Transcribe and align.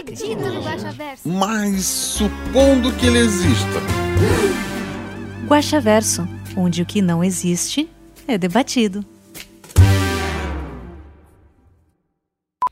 acredito 0.00 0.38
no 0.40 0.62
Guaxaverso. 0.62 1.28
Mas 1.28 1.84
supondo 1.84 2.92
que 2.92 3.06
ele 3.06 3.18
exista. 3.18 3.80
Guaxaverso, 5.46 6.26
onde 6.56 6.82
o 6.82 6.86
que 6.86 7.02
não 7.02 7.22
existe 7.22 7.88
é 8.26 8.38
debatido. 8.38 9.04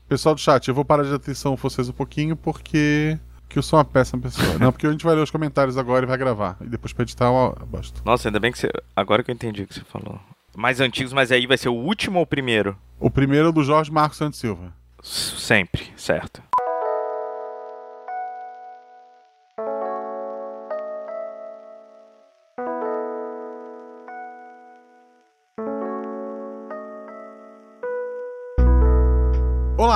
Pessoal 0.07 0.33
do 0.33 0.41
chat, 0.41 0.67
eu 0.67 0.73
vou 0.73 0.83
parar 0.83 1.03
de 1.03 1.13
atenção 1.13 1.55
vocês 1.55 1.87
um 1.87 1.93
pouquinho 1.93 2.35
porque 2.35 3.19
que 3.47 3.57
eu 3.59 3.63
sou 3.63 3.77
uma 3.77 3.85
péssima 3.85 4.21
pessoa. 4.21 4.57
Não, 4.59 4.71
porque 4.71 4.85
a 4.87 4.91
gente 4.91 5.03
vai 5.03 5.15
ler 5.15 5.21
os 5.21 5.31
comentários 5.31 5.77
agora 5.77 6.05
e 6.05 6.07
vai 6.07 6.17
gravar. 6.17 6.57
E 6.61 6.65
depois 6.67 6.93
pra 6.93 7.03
editar 7.03 7.25
eu 7.25 7.55
basta. 7.67 8.01
Nossa, 8.05 8.27
ainda 8.29 8.39
bem 8.39 8.51
que 8.51 8.57
você. 8.59 8.71
Agora 8.95 9.23
que 9.23 9.29
eu 9.31 9.35
entendi 9.35 9.63
o 9.63 9.67
que 9.67 9.73
você 9.73 9.81
falou. 9.81 10.19
Mais 10.55 10.79
antigos, 10.79 11.13
mas 11.13 11.31
aí 11.31 11.45
vai 11.45 11.57
ser 11.57 11.69
o 11.69 11.73
último 11.75 12.17
ou 12.17 12.23
o 12.23 12.27
primeiro? 12.27 12.75
O 12.99 13.09
primeiro 13.09 13.49
é 13.49 13.51
do 13.51 13.63
Jorge 13.63 13.91
Marcos 13.91 14.17
Santos 14.17 14.39
Silva. 14.39 14.73
S- 15.01 15.39
Sempre, 15.39 15.87
certo. 15.95 16.41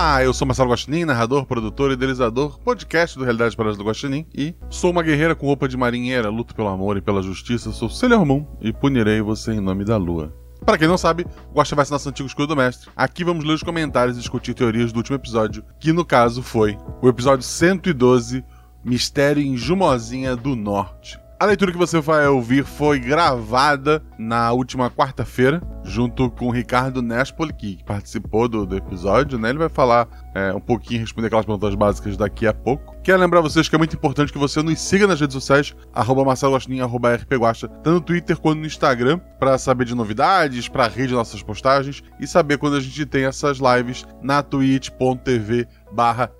Olá, 0.03 0.21
eu 0.21 0.33
sou 0.33 0.45
Marcelo 0.45 0.69
Guaxinim, 0.69 1.05
narrador, 1.05 1.45
produtor 1.45 1.89
e 1.89 1.93
idealizador, 1.93 2.59
podcast 2.59 3.17
do 3.17 3.23
Realidade 3.23 3.55
Paradas 3.55 3.77
do 3.77 3.85
Guaxinim, 3.85 4.27
e 4.35 4.53
sou 4.69 4.91
uma 4.91 5.01
guerreira 5.01 5.33
com 5.33 5.45
roupa 5.45 5.65
de 5.65 5.77
marinheira, 5.77 6.27
luto 6.27 6.53
pelo 6.53 6.67
amor 6.67 6.97
e 6.97 7.01
pela 7.01 7.23
justiça, 7.23 7.71
sou 7.71 7.89
Sailor 7.89 8.25
Moon 8.25 8.45
e 8.59 8.73
punirei 8.73 9.21
você 9.21 9.53
em 9.53 9.61
nome 9.61 9.85
da 9.85 9.95
lua. 9.95 10.35
Para 10.65 10.77
quem 10.77 10.89
não 10.89 10.97
sabe, 10.97 11.25
Guaxa 11.53 11.73
vai 11.73 11.85
ser 11.85 11.93
nosso 11.93 12.09
antigo 12.09 12.27
escudo 12.27 12.47
do 12.47 12.57
mestre. 12.57 12.89
Aqui 12.97 13.23
vamos 13.23 13.45
ler 13.45 13.53
os 13.53 13.63
comentários 13.63 14.17
e 14.17 14.19
discutir 14.19 14.53
teorias 14.53 14.91
do 14.91 14.97
último 14.97 15.15
episódio, 15.15 15.63
que 15.79 15.93
no 15.93 16.03
caso 16.03 16.43
foi 16.43 16.77
o 17.01 17.07
episódio 17.07 17.45
112, 17.45 18.43
Mistério 18.83 19.41
em 19.41 19.55
Jumozinha 19.55 20.35
do 20.35 20.53
Norte. 20.53 21.17
A 21.39 21.45
leitura 21.45 21.71
que 21.71 21.77
você 21.77 21.99
vai 21.99 22.25
ouvir 22.27 22.63
foi 22.63 22.99
gravada 22.99 24.01
na 24.17 24.53
última 24.53 24.89
quarta-feira, 24.89 25.61
junto 25.83 26.31
com 26.31 26.47
o 26.47 26.51
Ricardo 26.51 27.01
Nespoli, 27.01 27.51
que 27.51 27.83
participou 27.83 28.47
do, 28.47 28.65
do 28.65 28.77
episódio, 28.77 29.37
né? 29.37 29.49
Ele 29.49 29.57
vai 29.57 29.67
falar 29.67 30.07
é, 30.33 30.53
um 30.53 30.59
pouquinho, 30.59 31.01
responder 31.01 31.27
aquelas 31.27 31.45
perguntas 31.45 31.75
básicas 31.75 32.15
daqui 32.15 32.47
a 32.47 32.53
pouco. 32.53 32.95
Quero 33.03 33.19
lembrar 33.19 33.41
vocês 33.41 33.67
que 33.67 33.75
é 33.75 33.77
muito 33.77 33.95
importante 33.95 34.31
que 34.31 34.37
você 34.37 34.61
nos 34.61 34.79
siga 34.79 35.05
nas 35.05 35.19
redes 35.19 35.33
sociais, 35.33 35.75
arroba 35.93 36.23
Marcelo 36.23 36.57
tanto 36.57 37.91
no 37.91 38.01
Twitter 38.01 38.37
quanto 38.37 38.59
no 38.59 38.65
Instagram, 38.65 39.19
para 39.37 39.57
saber 39.57 39.85
de 39.85 39.95
novidades, 39.95 40.69
para 40.69 40.87
rede 40.87 41.13
nossas 41.13 41.43
postagens 41.43 42.03
e 42.19 42.27
saber 42.27 42.57
quando 42.57 42.77
a 42.77 42.79
gente 42.79 43.05
tem 43.05 43.25
essas 43.25 43.57
lives 43.57 44.05
na 44.21 44.41
twitch.tv 44.41 45.67
barra. 45.91 46.31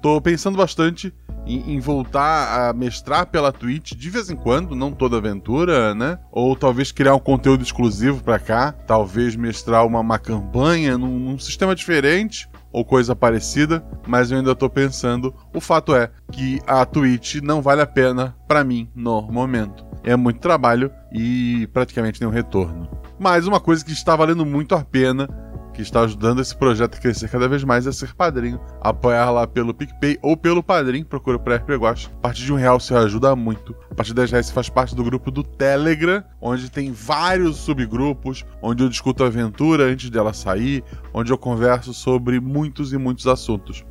Tô 0.00 0.18
pensando 0.18 0.56
bastante 0.56 1.12
em, 1.54 1.74
em 1.74 1.80
voltar 1.80 2.68
a 2.68 2.72
mestrar 2.72 3.26
pela 3.26 3.52
Twitch 3.52 3.92
de 3.92 4.10
vez 4.10 4.30
em 4.30 4.36
quando, 4.36 4.74
não 4.74 4.92
toda 4.92 5.16
aventura, 5.16 5.94
né? 5.94 6.18
Ou 6.30 6.54
talvez 6.54 6.92
criar 6.92 7.14
um 7.14 7.20
conteúdo 7.20 7.62
exclusivo 7.62 8.22
pra 8.22 8.38
cá, 8.38 8.72
talvez 8.72 9.34
mestrar 9.34 9.86
uma, 9.86 10.00
uma 10.00 10.18
campanha 10.18 10.96
num, 10.96 11.18
num 11.18 11.38
sistema 11.38 11.74
diferente 11.74 12.48
ou 12.72 12.84
coisa 12.84 13.16
parecida, 13.16 13.84
mas 14.06 14.30
eu 14.30 14.38
ainda 14.38 14.54
tô 14.54 14.70
pensando. 14.70 15.34
O 15.54 15.60
fato 15.60 15.94
é 15.94 16.10
que 16.30 16.60
a 16.66 16.84
Twitch 16.84 17.36
não 17.36 17.60
vale 17.60 17.82
a 17.82 17.86
pena 17.86 18.36
pra 18.46 18.62
mim 18.62 18.88
no 18.94 19.22
momento. 19.22 19.84
É 20.04 20.16
muito 20.16 20.40
trabalho 20.40 20.90
e 21.12 21.68
praticamente 21.72 22.20
nenhum 22.20 22.32
retorno. 22.32 22.88
Mas 23.18 23.46
uma 23.46 23.60
coisa 23.60 23.84
que 23.84 23.92
está 23.92 24.16
valendo 24.16 24.46
muito 24.46 24.74
a 24.74 24.82
pena 24.82 25.28
que 25.70 25.82
está 25.82 26.02
ajudando 26.02 26.40
esse 26.40 26.54
projeto 26.56 26.96
a 26.96 27.00
crescer 27.00 27.28
cada 27.28 27.48
vez 27.48 27.64
mais 27.64 27.86
é 27.86 27.92
ser 27.92 28.14
padrinho. 28.14 28.60
Apoiar 28.80 29.30
lá 29.30 29.46
pelo 29.46 29.72
PicPay 29.74 30.18
ou 30.22 30.36
pelo 30.36 30.62
Padrim, 30.62 31.04
procura 31.04 31.38
por 31.38 31.54
RP 31.54 31.70
Guacha. 31.70 32.10
A 32.18 32.20
partir 32.20 32.44
de 32.44 32.52
um 32.52 32.56
real 32.56 32.78
você 32.78 32.94
ajuda 32.94 33.34
muito. 33.36 33.74
A 33.90 33.94
partir 33.94 34.10
de 34.10 34.16
10 34.16 34.30
reais 34.30 34.46
você 34.46 34.52
faz 34.52 34.68
parte 34.68 34.94
do 34.94 35.04
grupo 35.04 35.30
do 35.30 35.42
Telegram, 35.42 36.22
onde 36.40 36.70
tem 36.70 36.92
vários 36.92 37.56
subgrupos, 37.56 38.44
onde 38.62 38.82
eu 38.82 38.88
discuto 38.88 39.24
a 39.24 39.26
aventura 39.26 39.84
antes 39.84 40.10
dela 40.10 40.32
sair, 40.32 40.84
onde 41.12 41.32
eu 41.32 41.38
converso 41.38 41.94
sobre 41.94 42.40
muitos 42.40 42.92
e 42.92 42.98
muitos 42.98 43.26
assuntos. 43.26 43.84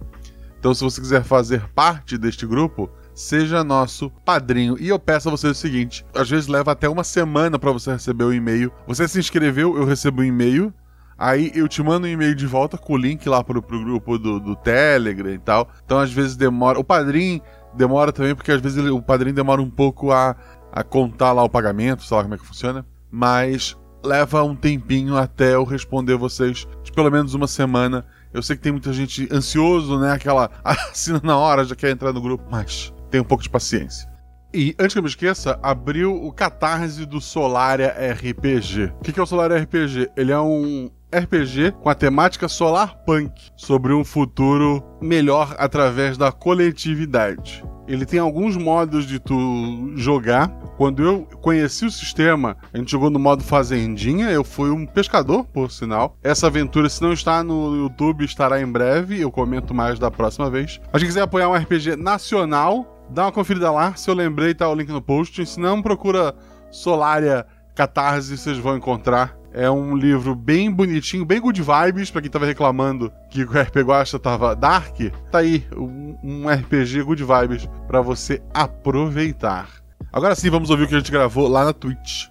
Então, 0.60 0.74
se 0.74 0.84
você 0.84 1.00
quiser 1.00 1.24
fazer 1.24 1.66
parte 1.70 2.18
deste 2.18 2.46
grupo, 2.46 2.90
seja 3.20 3.64
nosso 3.64 4.10
padrinho. 4.26 4.78
E 4.80 4.88
eu 4.88 5.00
peço 5.00 5.28
a 5.28 5.32
você 5.32 5.48
o 5.48 5.56
seguinte: 5.56 6.06
às 6.14 6.30
vezes 6.30 6.48
leva 6.48 6.72
até 6.72 6.88
uma 6.88 7.04
semana 7.04 7.60
para 7.60 7.72
você 7.72 7.92
receber 7.92 8.24
o 8.24 8.34
e-mail. 8.34 8.72
Você 8.88 9.08
se 9.08 9.20
inscreveu, 9.20 9.78
eu 9.78 9.86
recebo 9.86 10.22
o 10.22 10.26
e-mail. 10.26 10.74
Aí 11.20 11.52
eu 11.54 11.68
te 11.68 11.84
mando 11.84 12.08
um 12.08 12.10
e-mail 12.10 12.34
de 12.34 12.48
volta 12.48 12.78
com 12.78 12.94
o 12.94 12.98
link 12.98 13.28
lá 13.28 13.44
pro, 13.44 13.62
pro 13.62 13.84
grupo 13.84 14.18
do, 14.18 14.40
do 14.40 14.56
Telegram 14.56 15.30
e 15.34 15.38
tal. 15.38 15.68
Então 15.84 16.00
às 16.00 16.12
vezes 16.14 16.38
demora. 16.38 16.80
O 16.80 16.84
padrinho 16.84 17.42
demora 17.76 18.14
também, 18.14 18.34
porque 18.34 18.52
às 18.52 18.62
vezes 18.62 18.78
ele- 18.78 18.90
o 18.90 19.02
padrinho 19.02 19.36
demora 19.36 19.62
um 19.62 19.70
pouco 19.70 20.12
a, 20.14 20.34
a 20.72 20.82
contar 20.82 21.34
lá 21.34 21.44
o 21.44 21.50
pagamento, 21.50 22.04
sei 22.04 22.16
lá 22.16 22.24
como 22.24 22.36
é 22.36 22.38
que 22.38 22.46
funciona. 22.46 22.86
Mas 23.12 23.78
leva 24.02 24.42
um 24.44 24.56
tempinho 24.56 25.18
até 25.18 25.56
eu 25.56 25.66
responder 25.66 26.16
vocês, 26.16 26.66
de 26.84 26.92
pelo 26.92 27.12
menos 27.12 27.34
uma 27.34 27.48
semana. 27.48 28.06
Eu 28.34 28.42
sei 28.42 28.56
que 28.56 28.62
tem 28.62 28.72
muita 28.72 28.94
gente 28.94 29.28
ansioso, 29.32 30.00
né? 30.00 30.14
Aquela 30.14 30.50
assina 30.64 31.20
na 31.22 31.38
hora, 31.38 31.66
já 31.66 31.76
quer 31.76 31.90
entrar 31.92 32.14
no 32.14 32.22
grupo, 32.22 32.46
mas 32.50 32.94
tem 33.12 33.20
um 33.20 33.26
pouco 33.26 33.44
de 33.44 33.50
paciência. 33.50 34.08
E 34.54 34.74
antes 34.80 34.94
que 34.94 35.00
eu 35.00 35.04
me 35.04 35.10
esqueça, 35.10 35.60
abriu 35.62 36.16
o 36.16 36.32
catarse 36.32 37.06
do 37.06 37.20
Solaria 37.20 37.90
RPG. 38.14 38.94
O 39.00 39.04
que 39.04 39.12
que 39.12 39.20
é 39.20 39.24
o 39.24 39.26
Solaria 39.26 39.58
RPG? 39.58 40.10
Ele 40.16 40.32
é 40.32 40.40
um 40.40 40.90
RPG 41.14 41.74
com 41.82 41.90
a 41.90 41.96
temática 41.96 42.48
solar 42.48 42.96
punk, 43.06 43.32
sobre 43.56 43.94
um 43.94 44.04
futuro 44.04 44.84
melhor 45.02 45.56
através 45.58 46.18
da 46.18 46.32
coletividade. 46.32 47.64
Ele 47.88 48.06
tem 48.06 48.20
alguns 48.20 48.56
modos 48.56 49.08
de 49.08 49.20
tu 49.20 49.92
jogar. 49.96 50.48
Quando 50.78 51.04
eu 51.04 51.28
conheci 51.42 51.88
o 51.88 51.92
sistema, 51.92 52.56
a 52.72 52.78
gente 52.78 52.92
jogou 52.92 53.10
no 53.10 53.18
modo 53.18 53.44
fazendinha. 53.44 54.30
Eu 54.30 54.44
fui 54.44 54.70
um 54.70 54.86
pescador, 54.86 55.44
por 55.46 55.72
sinal. 55.72 56.16
Essa 56.24 56.46
aventura, 56.46 56.88
se 56.88 57.02
não 57.02 57.12
está 57.12 57.44
no 57.44 57.76
YouTube, 57.76 58.24
estará 58.24 58.62
em 58.62 58.72
breve. 58.72 59.20
Eu 59.20 59.32
comento 59.32 59.74
mais 59.74 59.98
da 59.98 60.12
próxima 60.12 60.52
vez. 60.52 60.80
Mas 60.94 61.02
quem 61.02 61.10
quiser 61.10 61.24
apoiar 61.24 61.50
um 61.50 61.56
RPG 61.56 61.96
nacional, 61.96 63.04
dá 63.10 63.24
uma 63.24 63.32
conferida 63.32 63.72
lá. 63.72 63.96
Se 63.96 64.08
eu 64.08 64.14
lembrei, 64.14 64.54
tá 64.54 64.70
o 64.70 64.76
link 64.76 64.90
no 64.90 65.02
post. 65.02 65.44
Se 65.44 65.60
não, 65.60 65.82
procura 65.82 66.36
Solaria 66.70 67.44
Catarse, 67.74 68.38
vocês 68.38 68.60
vão 68.60 68.78
encontrar. 68.78 69.39
É 69.52 69.70
um 69.70 69.96
livro 69.96 70.36
bem 70.36 70.72
bonitinho, 70.72 71.26
bem 71.26 71.40
good 71.40 71.62
vibes, 71.62 72.12
pra 72.12 72.22
quem 72.22 72.30
tava 72.30 72.46
reclamando 72.46 73.12
que 73.30 73.44
o 73.44 73.50
RP 73.50 73.78
Guacha 73.78 74.20
tava 74.20 74.56
dark. 74.56 74.98
Tá 75.32 75.40
aí, 75.40 75.66
um, 75.76 76.16
um 76.24 76.50
RPG 76.50 77.04
good 77.04 77.24
vibes 77.24 77.68
pra 77.88 78.02
você 78.02 78.42
aproveitar. 78.54 79.68
Agora 80.14 80.36
sim, 80.36 80.50
vamos 80.50 80.70
ouvir 80.70 80.84
o 80.84 80.88
que 80.88 80.96
a 80.96 81.00
gente 81.00 81.12
gravou 81.12 81.48
lá 81.48 81.66
na 81.66 81.74
Twitch. 81.74 82.28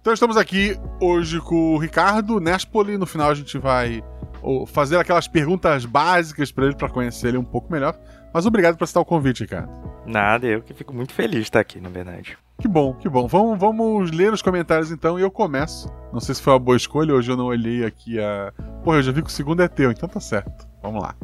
Então 0.00 0.12
estamos 0.12 0.36
aqui 0.36 0.78
hoje 1.00 1.40
com 1.40 1.74
o 1.74 1.78
Ricardo 1.78 2.40
Nespoli. 2.40 2.96
No 2.96 3.06
final 3.06 3.30
a 3.30 3.34
gente 3.34 3.58
vai 3.58 4.02
fazer 4.68 4.96
aquelas 4.96 5.28
perguntas 5.28 5.84
básicas 5.84 6.50
pra 6.50 6.66
ele, 6.66 6.74
pra 6.74 6.88
conhecer 6.88 7.28
ele 7.28 7.38
um 7.38 7.44
pouco 7.44 7.70
melhor. 7.70 7.98
Mas 8.32 8.46
obrigado 8.46 8.76
por 8.76 8.84
aceitar 8.84 9.00
o 9.00 9.04
convite, 9.04 9.42
Ricardo. 9.42 9.70
Nada, 10.06 10.46
eu 10.46 10.62
que 10.62 10.72
fico 10.72 10.94
muito 10.94 11.12
feliz 11.12 11.40
de 11.40 11.42
estar 11.42 11.60
aqui, 11.60 11.80
na 11.80 11.88
verdade. 11.88 12.38
Que 12.60 12.68
bom, 12.68 12.92
que 12.92 13.08
bom. 13.08 13.26
Vamos, 13.26 13.58
vamos 13.58 14.10
ler 14.10 14.32
os 14.34 14.42
comentários 14.42 14.90
então 14.90 15.18
e 15.18 15.22
eu 15.22 15.30
começo. 15.30 15.90
Não 16.12 16.20
sei 16.20 16.34
se 16.34 16.42
foi 16.42 16.52
uma 16.52 16.58
boa 16.58 16.76
escolha, 16.76 17.14
hoje 17.14 17.30
eu 17.30 17.36
não 17.36 17.46
olhei 17.46 17.86
aqui 17.86 18.20
a. 18.20 18.52
Porra, 18.84 18.98
eu 18.98 19.02
já 19.02 19.12
vi 19.12 19.22
que 19.22 19.28
o 19.28 19.32
segundo 19.32 19.62
é 19.62 19.68
teu, 19.68 19.90
então 19.90 20.06
tá 20.06 20.20
certo. 20.20 20.68
Vamos 20.82 21.02
lá. 21.02 21.14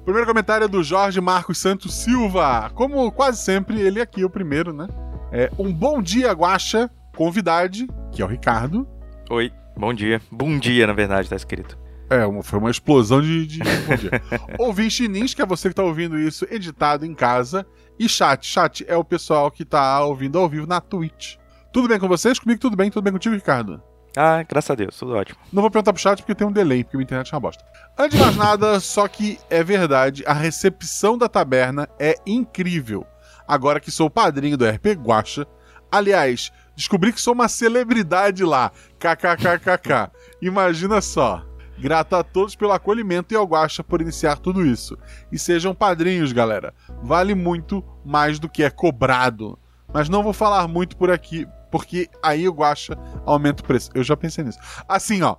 O 0.00 0.04
primeiro 0.06 0.28
comentário 0.28 0.64
é 0.64 0.68
do 0.68 0.80
Jorge 0.84 1.20
Marcos 1.20 1.58
Santos 1.58 1.92
Silva. 1.92 2.70
Como 2.72 3.10
quase 3.10 3.38
sempre, 3.38 3.80
ele 3.80 4.00
aqui 4.00 4.22
é 4.22 4.24
o 4.24 4.30
primeiro, 4.30 4.72
né? 4.72 4.86
É 5.32 5.50
um 5.58 5.72
bom 5.72 6.00
dia, 6.00 6.30
Guaxa, 6.32 6.88
convidade, 7.16 7.88
que 8.12 8.22
é 8.22 8.24
o 8.24 8.28
Ricardo. 8.28 8.86
Oi, 9.28 9.52
bom 9.76 9.92
dia. 9.92 10.22
Bom 10.30 10.56
dia, 10.56 10.86
na 10.86 10.92
verdade, 10.92 11.28
tá 11.28 11.34
escrito. 11.34 11.76
É, 12.10 12.26
uma- 12.26 12.42
foi 12.42 12.58
uma 12.58 12.70
explosão 12.70 13.22
de, 13.22 13.46
de 13.46 13.58
dia. 13.60 14.22
Ouvinte 14.58 15.06
Nins, 15.08 15.32
que 15.32 15.40
é 15.40 15.46
você 15.46 15.68
que 15.68 15.74
tá 15.74 15.82
ouvindo 15.84 16.18
isso 16.18 16.44
editado 16.50 17.06
em 17.06 17.14
casa. 17.14 17.64
E 17.98 18.08
chat. 18.08 18.44
Chat 18.46 18.84
é 18.88 18.96
o 18.96 19.04
pessoal 19.04 19.50
que 19.50 19.64
tá 19.64 20.00
ouvindo 20.04 20.38
ao 20.38 20.48
vivo 20.48 20.66
na 20.66 20.80
Twitch. 20.80 21.36
Tudo 21.72 21.86
bem 21.86 22.00
com 22.00 22.08
vocês? 22.08 22.38
Comigo 22.38 22.60
tudo 22.60 22.76
bem? 22.76 22.90
Tudo 22.90 23.04
bem 23.04 23.12
contigo, 23.12 23.34
Ricardo? 23.34 23.80
Ah, 24.16 24.42
graças 24.42 24.70
a 24.70 24.74
Deus, 24.74 24.98
tudo 24.98 25.14
ótimo. 25.14 25.38
Não 25.52 25.62
vou 25.62 25.70
perguntar 25.70 25.92
pro 25.92 26.02
chat 26.02 26.18
porque 26.18 26.34
tem 26.34 26.44
um 26.44 26.50
delay, 26.50 26.82
porque 26.82 26.96
minha 26.96 27.04
internet 27.04 27.32
é 27.32 27.36
uma 27.36 27.40
bosta. 27.40 27.64
Antes 27.96 28.18
de 28.18 28.24
mais 28.24 28.36
nada, 28.36 28.80
só 28.80 29.06
que 29.06 29.38
é 29.48 29.62
verdade, 29.62 30.24
a 30.26 30.32
recepção 30.32 31.16
da 31.16 31.28
taberna 31.28 31.88
é 31.96 32.16
incrível. 32.26 33.06
Agora 33.46 33.78
que 33.78 33.90
sou 33.92 34.10
padrinho 34.10 34.56
do 34.56 34.66
RP 34.68 34.86
Guacha, 35.00 35.46
aliás, 35.92 36.50
descobri 36.74 37.12
que 37.12 37.20
sou 37.20 37.34
uma 37.34 37.46
celebridade 37.46 38.42
lá. 38.44 38.72
KKKKK. 38.98 40.10
Imagina 40.42 41.00
só. 41.00 41.44
Grato 41.80 42.14
a 42.14 42.22
todos 42.22 42.54
pelo 42.54 42.72
acolhimento 42.72 43.32
e 43.32 43.36
ao 43.36 43.46
Guacha 43.46 43.82
por 43.82 44.00
iniciar 44.02 44.38
tudo 44.38 44.64
isso. 44.64 44.96
E 45.32 45.38
sejam 45.38 45.74
padrinhos, 45.74 46.32
galera. 46.32 46.74
Vale 47.02 47.34
muito 47.34 47.82
mais 48.04 48.38
do 48.38 48.48
que 48.48 48.62
é 48.62 48.70
cobrado. 48.70 49.58
Mas 49.92 50.08
não 50.08 50.22
vou 50.22 50.32
falar 50.32 50.68
muito 50.68 50.96
por 50.96 51.10
aqui, 51.10 51.48
porque 51.70 52.08
aí 52.22 52.48
o 52.48 52.52
Guacha 52.52 52.96
aumenta 53.24 53.62
o 53.62 53.66
preço. 53.66 53.90
Eu 53.94 54.02
já 54.02 54.16
pensei 54.16 54.44
nisso. 54.44 54.58
Assim, 54.88 55.22
ó. 55.22 55.36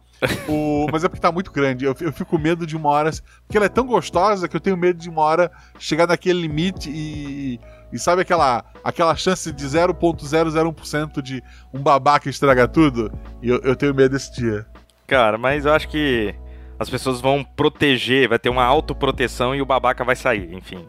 O... 0.48 0.88
Mas 0.92 1.04
é 1.04 1.10
porque 1.10 1.22
tá 1.22 1.32
muito 1.32 1.52
grande. 1.52 1.86
Eu, 1.86 1.96
eu 2.00 2.12
fico 2.12 2.32
com 2.32 2.38
medo 2.38 2.66
de 2.66 2.76
uma 2.76 2.90
hora. 2.90 3.12
Porque 3.46 3.58
ela 3.58 3.66
é 3.66 3.70
tão 3.70 3.86
gostosa 3.86 4.48
que 4.48 4.56
eu 4.56 4.60
tenho 4.60 4.78
medo 4.78 4.98
de 4.98 5.10
uma 5.10 5.22
hora 5.22 5.52
chegar 5.78 6.08
naquele 6.08 6.42
limite 6.42 6.90
e. 6.90 7.60
E 7.94 8.00
sabe 8.00 8.22
aquela, 8.22 8.64
aquela 8.86 9.14
chance 9.18 9.52
de 9.52 9.66
0,001% 9.66 11.22
de 11.22 11.44
um 11.74 11.80
babaca 11.82 12.30
estragar 12.30 12.70
tudo? 12.70 13.12
E 13.42 13.50
eu, 13.50 13.60
eu 13.64 13.76
tenho 13.76 13.94
medo 13.94 14.14
desse 14.14 14.32
dia. 14.34 14.66
Cara, 15.12 15.38
mas 15.38 15.66
eu 15.66 15.74
acho 15.74 15.90
que 15.90 16.34
as 16.80 16.90
pessoas 16.90 17.20
vão 17.20 17.44
proteger, 17.44 18.30
vai 18.30 18.40
ter 18.40 18.48
uma 18.50 18.64
autoproteção 18.64 19.54
e 19.54 19.62
o 19.62 19.66
babaca 19.66 20.06
vai 20.06 20.16
sair. 20.16 20.54
Enfim, 20.54 20.88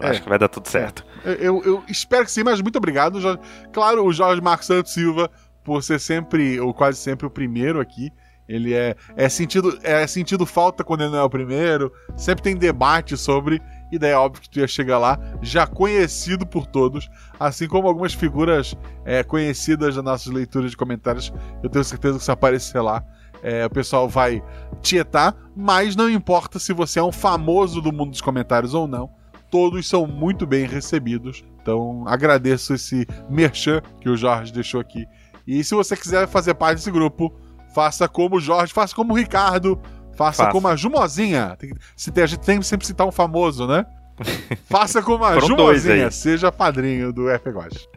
É. 0.00 0.08
acho 0.08 0.20
que 0.22 0.28
vai 0.28 0.38
dar 0.40 0.48
tudo 0.48 0.66
certo. 0.68 1.04
Eu, 1.24 1.34
eu- 1.34 1.62
eu 1.64 1.82
espero 1.88 2.24
que 2.24 2.32
sim, 2.32 2.42
mas 2.42 2.60
muito 2.60 2.76
obrigado. 2.78 3.20
Jorge. 3.20 3.38
Claro, 3.72 4.04
o 4.04 4.12
Jorge 4.12 4.42
Marcos 4.42 4.66
Santos 4.66 4.92
Silva, 4.92 5.30
por 5.64 5.84
ser 5.84 6.00
sempre, 6.00 6.58
ou 6.58 6.74
quase 6.74 6.98
sempre, 6.98 7.26
o 7.26 7.30
primeiro 7.30 7.80
aqui. 7.80 8.10
Ele 8.48 8.74
é, 8.74 8.96
é, 9.16 9.28
sentido, 9.28 9.78
é 9.84 10.04
sentido 10.08 10.44
falta 10.44 10.82
quando 10.82 11.02
ele 11.02 11.12
não 11.12 11.20
é 11.20 11.22
o 11.22 11.30
primeiro. 11.30 11.92
Sempre 12.16 12.42
tem 12.42 12.56
debate 12.56 13.16
sobre. 13.16 13.62
E 13.92 13.98
daí 14.00 14.10
é 14.10 14.16
óbvio 14.16 14.42
que 14.42 14.50
tu 14.50 14.58
ia 14.58 14.66
chegar 14.66 14.98
lá, 14.98 15.16
já 15.40 15.66
conhecido 15.68 16.44
por 16.44 16.66
todos, 16.66 17.08
assim 17.38 17.68
como 17.68 17.86
algumas 17.86 18.12
figuras 18.14 18.74
é, 19.04 19.22
conhecidas 19.22 19.94
das 19.94 20.04
nossas 20.04 20.32
leituras 20.32 20.72
de 20.72 20.76
comentários. 20.76 21.32
Eu 21.62 21.70
tenho 21.70 21.84
certeza 21.84 22.18
que 22.18 22.24
se 22.24 22.30
aparecer 22.30 22.80
lá, 22.80 23.04
é, 23.42 23.64
o 23.66 23.70
pessoal 23.70 24.08
vai 24.08 24.42
tietar, 24.80 25.36
mas 25.56 25.96
não 25.96 26.08
importa 26.08 26.58
se 26.58 26.72
você 26.72 26.98
é 26.98 27.02
um 27.02 27.12
famoso 27.12 27.80
do 27.80 27.92
mundo 27.92 28.10
dos 28.10 28.20
comentários 28.20 28.74
ou 28.74 28.86
não 28.86 29.10
todos 29.50 29.86
são 29.88 30.06
muito 30.06 30.46
bem 30.46 30.66
recebidos. 30.66 31.44
Então, 31.60 32.04
agradeço 32.06 32.72
esse 32.72 33.06
merchan 33.28 33.82
que 34.00 34.08
o 34.08 34.16
Jorge 34.16 34.52
deixou 34.52 34.80
aqui. 34.80 35.06
E 35.46 35.62
se 35.64 35.74
você 35.74 35.96
quiser 35.96 36.28
fazer 36.28 36.54
parte 36.54 36.76
desse 36.76 36.90
grupo, 36.90 37.34
faça 37.74 38.08
como 38.08 38.36
o 38.36 38.40
Jorge, 38.40 38.72
faça 38.72 38.94
como 38.94 39.12
o 39.12 39.16
Ricardo, 39.16 39.78
faça 40.16 40.44
Faça. 40.44 40.52
como 40.52 40.68
a 40.68 40.76
Jumozinha. 40.76 41.56
Tem, 41.58 41.72
se 41.96 42.10
tem- 42.12 42.24
a 42.24 42.26
gente 42.26 42.40
tem 42.40 42.58
que 42.60 42.66
sempre 42.66 42.86
citar 42.86 43.06
um 43.06 43.12
famoso, 43.12 43.66
né? 43.66 43.84
faça 44.70 45.02
como 45.02 45.24
a 45.24 45.40
Jumozinha, 45.40 46.10
seja 46.10 46.52
padrinho 46.52 47.12
do 47.12 47.26
FGOS. 47.38 47.88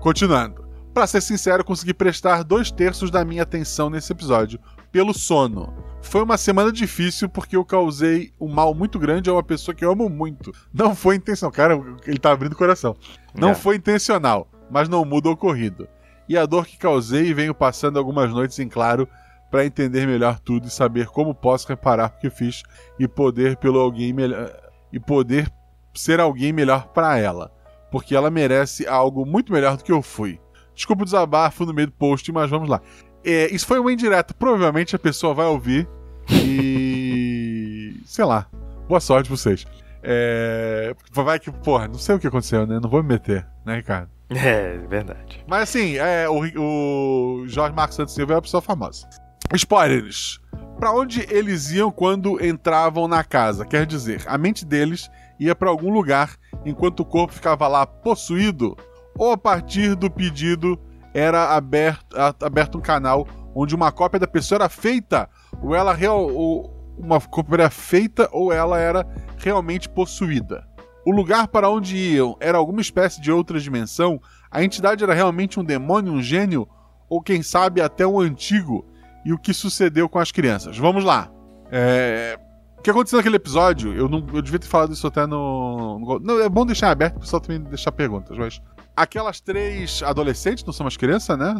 Continuando. 0.00 0.63
Pra 0.94 1.08
ser 1.08 1.20
sincero, 1.20 1.64
consegui 1.64 1.92
prestar 1.92 2.44
dois 2.44 2.70
terços 2.70 3.10
da 3.10 3.24
minha 3.24 3.42
atenção 3.42 3.90
nesse 3.90 4.12
episódio, 4.12 4.60
pelo 4.92 5.12
sono. 5.12 5.74
Foi 6.00 6.22
uma 6.22 6.36
semana 6.38 6.70
difícil 6.70 7.28
porque 7.28 7.56
eu 7.56 7.64
causei 7.64 8.32
um 8.40 8.48
mal 8.48 8.72
muito 8.74 8.96
grande 8.96 9.28
a 9.28 9.32
uma 9.32 9.42
pessoa 9.42 9.74
que 9.74 9.84
eu 9.84 9.90
amo 9.90 10.08
muito. 10.08 10.52
Não 10.72 10.94
foi 10.94 11.16
intencional. 11.16 11.50
Cara, 11.52 11.74
ele 12.06 12.18
tá 12.18 12.30
abrindo 12.30 12.52
o 12.52 12.56
coração. 12.56 12.94
Não 13.34 13.50
É. 13.50 13.54
foi 13.54 13.74
intencional, 13.74 14.48
mas 14.70 14.88
não 14.88 15.04
muda 15.04 15.28
o 15.28 15.32
ocorrido. 15.32 15.88
E 16.28 16.38
a 16.38 16.46
dor 16.46 16.64
que 16.64 16.78
causei 16.78 17.34
venho 17.34 17.54
passando 17.54 17.98
algumas 17.98 18.30
noites 18.30 18.58
em 18.60 18.68
claro 18.68 19.08
para 19.50 19.66
entender 19.66 20.06
melhor 20.06 20.38
tudo 20.38 20.68
e 20.68 20.70
saber 20.70 21.06
como 21.08 21.34
posso 21.34 21.66
reparar 21.68 22.14
o 22.16 22.20
que 22.20 22.30
fiz 22.30 22.62
e 23.00 23.08
poder 23.08 23.56
pelo 23.56 23.80
alguém 23.80 24.12
melhor 24.12 24.52
e 24.92 25.00
poder 25.00 25.50
ser 25.92 26.20
alguém 26.20 26.52
melhor 26.52 26.86
para 26.88 27.18
ela, 27.18 27.50
porque 27.90 28.14
ela 28.14 28.30
merece 28.30 28.86
algo 28.86 29.26
muito 29.26 29.52
melhor 29.52 29.76
do 29.76 29.82
que 29.82 29.90
eu 29.92 30.00
fui. 30.00 30.40
Desculpa 30.74 31.02
o 31.02 31.04
desabafo 31.04 31.64
no 31.64 31.72
meio 31.72 31.88
do 31.88 31.92
post, 31.92 32.30
mas 32.32 32.50
vamos 32.50 32.68
lá. 32.68 32.80
É, 33.24 33.52
isso 33.54 33.66
foi 33.66 33.78
uma 33.78 33.92
indireta. 33.92 34.34
Provavelmente 34.34 34.94
a 34.94 34.98
pessoa 34.98 35.34
vai 35.34 35.46
ouvir 35.46 35.88
e. 36.30 37.96
sei 38.04 38.24
lá. 38.24 38.46
Boa 38.88 39.00
sorte 39.00 39.28
pra 39.28 39.36
vocês. 39.36 39.64
É, 40.02 40.94
vai 41.12 41.38
que, 41.38 41.50
porra, 41.50 41.88
não 41.88 41.94
sei 41.94 42.14
o 42.14 42.18
que 42.18 42.26
aconteceu, 42.26 42.66
né? 42.66 42.78
Não 42.80 42.90
vou 42.90 43.02
me 43.02 43.08
meter, 43.08 43.46
né, 43.64 43.76
Ricardo? 43.76 44.10
É, 44.28 44.76
verdade. 44.88 45.42
Mas 45.46 45.62
assim, 45.62 45.96
é, 45.96 46.28
o, 46.28 47.40
o 47.42 47.48
Jorge 47.48 47.74
Marcos 47.74 47.96
Santos 47.96 48.14
Silva 48.14 48.34
é 48.34 48.36
uma 48.36 48.42
pessoa 48.42 48.60
famosa. 48.60 49.08
Spoilers. 49.54 50.40
Pra 50.78 50.92
onde 50.92 51.26
eles 51.30 51.70
iam 51.70 51.90
quando 51.90 52.44
entravam 52.44 53.06
na 53.06 53.22
casa? 53.22 53.64
Quer 53.64 53.86
dizer, 53.86 54.22
a 54.26 54.36
mente 54.36 54.64
deles 54.64 55.10
ia 55.38 55.54
pra 55.54 55.70
algum 55.70 55.92
lugar 55.92 56.36
enquanto 56.64 57.00
o 57.00 57.04
corpo 57.04 57.32
ficava 57.32 57.68
lá 57.68 57.86
possuído, 57.86 58.76
ou 59.18 59.32
a 59.32 59.36
partir 59.38 59.94
do 59.94 60.10
pedido 60.10 60.78
era 61.12 61.54
aberto, 61.54 62.16
aberto 62.42 62.78
um 62.78 62.80
canal 62.80 63.26
onde 63.54 63.74
uma 63.74 63.92
cópia 63.92 64.18
da 64.18 64.26
pessoa 64.26 64.56
era 64.58 64.68
feita, 64.68 65.28
ou 65.62 65.74
ela 65.74 65.94
real, 65.94 66.28
ou 66.32 66.74
uma 66.98 67.20
cópia 67.20 67.54
era 67.54 67.70
feita, 67.70 68.28
ou 68.32 68.52
ela 68.52 68.78
era 68.78 69.06
realmente 69.38 69.88
possuída. 69.88 70.66
O 71.06 71.12
lugar 71.12 71.46
para 71.48 71.68
onde 71.70 71.96
iam 71.96 72.36
era 72.40 72.58
alguma 72.58 72.80
espécie 72.80 73.20
de 73.20 73.30
outra 73.30 73.60
dimensão? 73.60 74.20
A 74.50 74.62
entidade 74.64 75.04
era 75.04 75.12
realmente 75.14 75.60
um 75.60 75.64
demônio, 75.64 76.12
um 76.12 76.22
gênio? 76.22 76.66
Ou 77.08 77.20
quem 77.20 77.42
sabe 77.42 77.80
até 77.80 78.06
um 78.06 78.18
antigo? 78.18 78.84
E 79.24 79.32
o 79.32 79.38
que 79.38 79.52
sucedeu 79.54 80.08
com 80.08 80.18
as 80.18 80.32
crianças? 80.32 80.76
Vamos 80.78 81.04
lá. 81.04 81.30
É, 81.70 82.38
O 82.78 82.82
que 82.82 82.90
aconteceu 82.90 83.18
naquele 83.18 83.36
episódio? 83.36 83.94
Eu, 83.94 84.08
não, 84.08 84.24
eu 84.32 84.42
devia 84.42 84.58
ter 84.58 84.66
falado 84.66 84.92
isso 84.92 85.06
até 85.06 85.26
no. 85.26 85.98
no- 85.98 86.18
Não, 86.20 86.40
é 86.40 86.48
bom 86.48 86.64
deixar 86.66 86.90
aberto 86.90 87.12
para 87.14 87.18
o 87.18 87.22
pessoal 87.22 87.40
também 87.40 87.60
deixar 87.62 87.92
perguntas, 87.92 88.36
mas. 88.36 88.60
Aquelas 88.96 89.40
três 89.40 90.02
adolescentes, 90.02 90.64
não 90.64 90.72
são 90.72 90.84
mais 90.84 90.96
crianças, 90.96 91.36
né? 91.38 91.54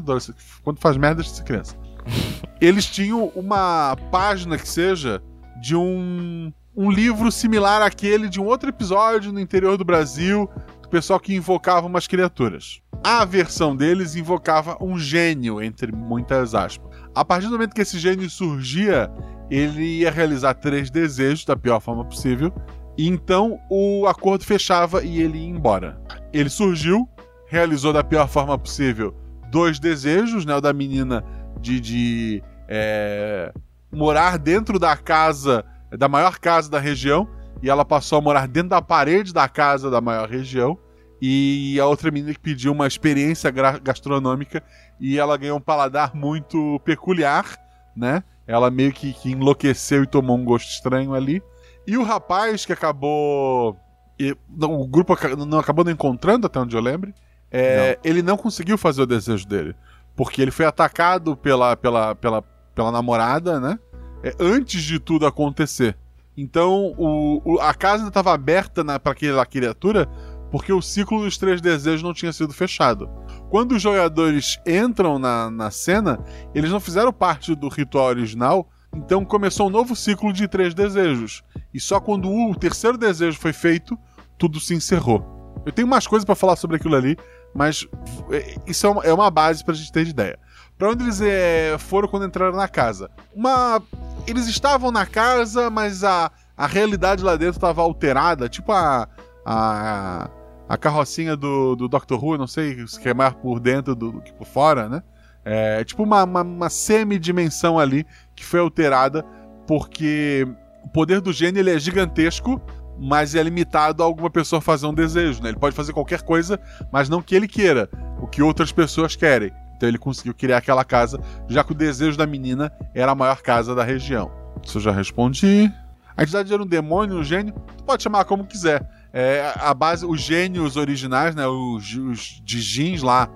Quando 0.62 0.78
faz 0.78 0.96
merda, 0.96 1.22
de 1.22 1.42
criança. 1.42 1.76
Eles 2.60 2.86
tinham 2.86 3.32
uma 3.34 3.96
página 4.10 4.56
que 4.56 4.68
seja 4.68 5.22
de 5.60 5.74
um, 5.74 6.52
um 6.76 6.90
livro 6.90 7.30
similar 7.32 7.82
àquele 7.82 8.28
de 8.28 8.40
um 8.40 8.44
outro 8.44 8.68
episódio 8.68 9.32
no 9.32 9.40
interior 9.40 9.76
do 9.76 9.84
Brasil, 9.84 10.48
do 10.82 10.88
pessoal 10.88 11.18
que 11.18 11.34
invocava 11.34 11.86
umas 11.86 12.06
criaturas. 12.06 12.80
A 13.02 13.24
versão 13.24 13.76
deles 13.76 14.14
invocava 14.16 14.76
um 14.80 14.98
gênio, 14.98 15.62
entre 15.62 15.92
muitas 15.92 16.54
aspas. 16.54 16.90
A 17.14 17.24
partir 17.24 17.46
do 17.46 17.52
momento 17.52 17.74
que 17.74 17.82
esse 17.82 17.98
gênio 17.98 18.28
surgia, 18.30 19.10
ele 19.50 20.00
ia 20.00 20.10
realizar 20.10 20.54
três 20.54 20.90
desejos 20.90 21.44
da 21.44 21.56
pior 21.56 21.80
forma 21.80 22.04
possível. 22.04 22.52
E 22.96 23.08
então 23.08 23.58
o 23.70 24.06
acordo 24.06 24.44
fechava 24.44 25.04
e 25.04 25.20
ele 25.20 25.38
ia 25.38 25.48
embora. 25.48 26.00
Ele 26.32 26.48
surgiu, 26.48 27.08
realizou 27.46 27.92
da 27.92 28.02
pior 28.02 28.28
forma 28.28 28.58
possível 28.58 29.14
dois 29.50 29.78
desejos, 29.78 30.44
né? 30.44 30.56
O 30.56 30.60
da 30.60 30.72
menina 30.72 31.24
de, 31.60 31.78
de 31.78 32.42
é, 32.68 33.52
morar 33.92 34.36
dentro 34.36 34.78
da 34.78 34.96
casa, 34.96 35.64
da 35.96 36.08
maior 36.08 36.38
casa 36.38 36.68
da 36.68 36.80
região, 36.80 37.28
e 37.62 37.70
ela 37.70 37.84
passou 37.84 38.18
a 38.18 38.20
morar 38.20 38.48
dentro 38.48 38.70
da 38.70 38.82
parede 38.82 39.32
da 39.32 39.48
casa 39.48 39.88
da 39.90 40.00
maior 40.00 40.28
região. 40.28 40.76
E 41.22 41.78
a 41.80 41.86
outra 41.86 42.10
menina 42.10 42.34
que 42.34 42.40
pediu 42.40 42.72
uma 42.72 42.86
experiência 42.86 43.50
gastronômica 43.50 44.62
e 45.00 45.18
ela 45.18 45.36
ganhou 45.36 45.56
um 45.56 45.60
paladar 45.60 46.14
muito 46.14 46.80
peculiar, 46.84 47.56
né? 47.96 48.22
Ela 48.46 48.70
meio 48.70 48.92
que, 48.92 49.14
que 49.14 49.30
enlouqueceu 49.30 50.02
e 50.02 50.06
tomou 50.06 50.36
um 50.36 50.44
gosto 50.44 50.68
estranho 50.68 51.14
ali. 51.14 51.40
E 51.86 51.96
o 51.96 52.02
rapaz 52.02 52.66
que 52.66 52.72
acabou. 52.72 53.76
e- 54.18 54.36
não, 54.50 54.78
o 54.78 54.86
grupo 54.86 55.16
não 55.46 55.58
acabou 55.58 55.84
não 55.84 55.92
encontrando, 55.92 56.46
até 56.46 56.58
onde 56.58 56.76
eu 56.76 56.82
lembre. 56.82 57.14
É, 57.56 57.98
ele 58.04 58.22
não 58.22 58.36
conseguiu 58.36 58.76
fazer 58.76 59.02
o 59.02 59.06
desejo 59.06 59.46
dele. 59.46 59.74
Porque 60.16 60.40
ele 60.42 60.50
foi 60.50 60.64
atacado 60.66 61.36
pela, 61.36 61.76
pela, 61.76 62.14
pela, 62.14 62.42
pela 62.74 62.92
namorada, 62.92 63.58
né? 63.60 63.78
É, 64.22 64.34
antes 64.40 64.82
de 64.82 64.98
tudo 64.98 65.26
acontecer. 65.26 65.96
Então 66.36 66.92
o, 66.96 67.40
o- 67.54 67.60
a 67.60 67.72
casa 67.74 67.98
ainda 67.98 68.08
estava 68.08 68.32
aberta 68.32 68.84
para 68.98 69.12
aquela 69.12 69.44
criatura 69.46 70.08
porque 70.50 70.72
o 70.72 70.80
ciclo 70.80 71.22
dos 71.24 71.36
três 71.36 71.60
desejos 71.60 72.02
não 72.02 72.14
tinha 72.14 72.32
sido 72.32 72.52
fechado. 72.52 73.08
Quando 73.50 73.72
os 73.72 73.82
jogadores 73.82 74.58
entram 74.66 75.18
na, 75.18 75.50
na 75.50 75.70
cena, 75.70 76.18
eles 76.54 76.70
não 76.70 76.78
fizeram 76.80 77.12
parte 77.12 77.54
do 77.56 77.68
ritual 77.68 78.06
original, 78.06 78.68
então 78.94 79.24
começou 79.24 79.66
um 79.66 79.70
novo 79.70 79.96
ciclo 79.96 80.32
de 80.32 80.46
três 80.46 80.72
desejos. 80.72 81.42
E 81.72 81.80
só 81.80 81.98
quando 81.98 82.30
o 82.30 82.54
terceiro 82.54 82.96
desejo 82.96 83.36
foi 83.38 83.52
feito, 83.52 83.98
tudo 84.38 84.60
se 84.60 84.74
encerrou. 84.74 85.24
Eu 85.66 85.72
tenho 85.72 85.88
mais 85.88 86.06
coisas 86.06 86.24
para 86.24 86.36
falar 86.36 86.54
sobre 86.54 86.76
aquilo 86.76 86.94
ali, 86.94 87.16
mas 87.54 87.86
é, 88.30 88.56
isso 88.66 88.86
é 88.86 88.90
uma, 88.90 89.04
é 89.04 89.12
uma 89.12 89.30
base 89.30 89.62
gente 89.68 89.92
ter 89.92 90.04
de 90.04 90.10
ideia. 90.10 90.38
Pra 90.76 90.90
onde 90.90 91.04
eles 91.04 91.20
é, 91.20 91.76
foram 91.78 92.08
quando 92.08 92.26
entraram 92.26 92.56
na 92.56 92.68
casa? 92.68 93.10
Uma. 93.34 93.80
Eles 94.26 94.46
estavam 94.48 94.90
na 94.90 95.06
casa, 95.06 95.70
mas 95.70 96.02
a, 96.02 96.30
a 96.56 96.66
realidade 96.66 97.22
lá 97.22 97.36
dentro 97.36 97.56
estava 97.56 97.82
alterada, 97.82 98.48
tipo 98.48 98.72
a. 98.72 99.08
a 99.44 100.30
a 100.68 100.76
carrocinha 100.76 101.36
do, 101.36 101.76
do 101.76 101.88
Doctor 101.88 102.22
Who, 102.22 102.38
não 102.38 102.46
sei 102.46 102.86
se 102.86 103.06
é 103.06 103.14
mais 103.14 103.34
por 103.34 103.60
dentro 103.60 103.94
do, 103.94 104.12
do 104.12 104.20
que 104.20 104.32
por 104.32 104.46
fora, 104.46 104.88
né? 104.88 105.02
É 105.44 105.84
tipo 105.84 106.02
uma, 106.02 106.24
uma, 106.24 106.42
uma 106.42 106.70
semidimensão 106.70 107.78
ali 107.78 108.06
que 108.34 108.44
foi 108.44 108.60
alterada 108.60 109.22
porque 109.66 110.46
o 110.82 110.88
poder 110.88 111.20
do 111.20 111.32
gênio 111.32 111.60
ele 111.60 111.70
é 111.70 111.78
gigantesco, 111.78 112.60
mas 112.98 113.34
é 113.34 113.42
limitado 113.42 114.02
a 114.02 114.06
alguma 114.06 114.30
pessoa 114.30 114.60
fazer 114.60 114.86
um 114.86 114.94
desejo, 114.94 115.42
né? 115.42 115.50
Ele 115.50 115.58
pode 115.58 115.74
fazer 115.74 115.92
qualquer 115.92 116.22
coisa, 116.22 116.58
mas 116.92 117.08
não 117.08 117.20
que 117.20 117.34
ele 117.34 117.48
queira, 117.48 117.88
o 118.20 118.26
que 118.26 118.42
outras 118.42 118.72
pessoas 118.72 119.16
querem. 119.16 119.52
Então 119.76 119.88
ele 119.88 119.98
conseguiu 119.98 120.34
criar 120.34 120.58
aquela 120.58 120.84
casa, 120.84 121.20
já 121.48 121.64
que 121.64 121.72
o 121.72 121.74
desejo 121.74 122.16
da 122.16 122.26
menina 122.26 122.72
era 122.94 123.12
a 123.12 123.14
maior 123.14 123.42
casa 123.42 123.74
da 123.74 123.82
região. 123.82 124.30
Isso 124.62 124.78
eu 124.78 124.82
já 124.82 124.92
respondi. 124.92 125.70
A 126.16 126.22
entidade 126.22 126.52
era 126.52 126.62
um 126.62 126.66
demônio, 126.66 127.18
um 127.18 127.24
gênio, 127.24 127.52
tu 127.76 127.84
pode 127.84 128.02
chamar 128.02 128.24
como 128.24 128.46
quiser. 128.46 128.88
É, 129.12 129.52
a 129.56 129.74
base, 129.74 130.06
os 130.06 130.20
gênios 130.20 130.76
originais, 130.76 131.34
né, 131.34 131.46
os, 131.46 131.94
os 131.94 132.40
Dijins 132.44 133.02
lá, 133.02 133.28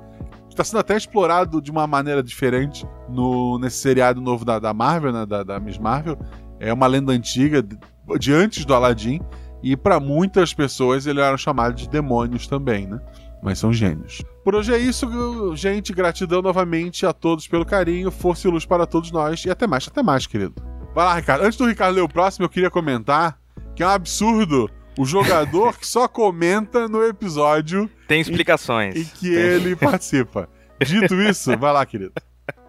está 0.48 0.64
sendo 0.64 0.80
até 0.80 0.96
explorado 0.96 1.60
de 1.60 1.70
uma 1.70 1.86
maneira 1.86 2.22
diferente 2.22 2.86
no, 3.08 3.58
nesse 3.58 3.78
seriado 3.78 4.20
novo 4.20 4.44
da, 4.44 4.58
da 4.58 4.72
Marvel, 4.72 5.12
né, 5.12 5.26
da, 5.26 5.42
da 5.42 5.60
Miss 5.60 5.78
Marvel. 5.78 6.18
É 6.60 6.72
uma 6.72 6.86
lenda 6.86 7.12
antiga 7.12 7.62
de, 7.62 7.78
de 8.18 8.32
antes 8.32 8.64
do 8.64 8.74
Aladdin 8.74 9.20
e 9.62 9.76
para 9.76 9.98
muitas 9.98 10.54
pessoas 10.54 11.06
eles 11.06 11.22
eram 11.22 11.38
chamados 11.38 11.82
de 11.82 11.88
demônios 11.88 12.46
também, 12.46 12.86
né? 12.86 13.00
Mas 13.42 13.58
são 13.58 13.72
gênios. 13.72 14.22
Por 14.44 14.54
hoje 14.54 14.74
é 14.74 14.78
isso, 14.78 15.54
gente. 15.54 15.92
Gratidão 15.92 16.42
novamente 16.42 17.06
a 17.06 17.12
todos 17.12 17.46
pelo 17.46 17.64
carinho, 17.64 18.10
força 18.10 18.48
e 18.48 18.50
luz 18.50 18.64
para 18.66 18.86
todos 18.86 19.12
nós 19.12 19.44
e 19.44 19.50
até 19.50 19.66
mais, 19.66 19.86
até 19.86 20.02
mais, 20.02 20.26
querido. 20.26 20.54
Vai 20.94 21.04
lá, 21.04 21.14
Ricardo. 21.14 21.44
Antes 21.44 21.56
do 21.56 21.66
Ricardo 21.66 21.94
ler 21.94 22.02
o 22.02 22.08
próximo, 22.08 22.44
eu 22.44 22.48
queria 22.48 22.70
comentar 22.70 23.38
que 23.76 23.82
é 23.82 23.86
um 23.86 23.90
absurdo 23.90 24.68
o 24.98 25.04
jogador 25.04 25.78
que 25.78 25.86
só 25.86 26.08
comenta 26.08 26.88
no 26.88 27.04
episódio. 27.04 27.88
Tem 28.08 28.20
explicações. 28.20 28.96
Em 28.96 29.04
que 29.04 29.32
ele 29.32 29.76
participa. 29.76 30.48
Dito 30.84 31.14
isso, 31.22 31.56
vai 31.56 31.72
lá, 31.72 31.86
querido. 31.86 32.12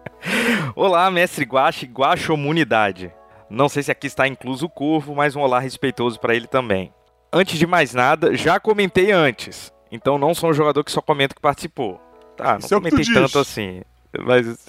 Olá, 0.76 1.10
mestre 1.10 1.44
Guache, 1.44 1.86
Guaxomunidade. 1.86 3.12
Não 3.50 3.68
sei 3.68 3.82
se 3.82 3.90
aqui 3.90 4.06
está 4.06 4.28
incluso 4.28 4.66
o 4.66 4.70
Corvo, 4.70 5.14
mas 5.14 5.34
um 5.34 5.40
olá 5.40 5.58
respeitoso 5.58 6.20
para 6.20 6.34
ele 6.34 6.46
também. 6.46 6.94
Antes 7.32 7.58
de 7.58 7.66
mais 7.66 7.92
nada, 7.92 8.36
já 8.36 8.60
comentei 8.60 9.10
antes, 9.10 9.72
então 9.90 10.16
não 10.18 10.34
sou 10.34 10.50
um 10.50 10.54
jogador 10.54 10.84
que 10.84 10.92
só 10.92 11.00
comenta 11.00 11.34
que 11.34 11.40
participou. 11.40 12.00
Tá, 12.36 12.52
não 12.52 12.58
Isso 12.60 12.74
é 12.74 12.78
comentei 12.78 13.04
diz. 13.04 13.12
tanto 13.12 13.38
assim. 13.38 13.82
Mas 14.18 14.66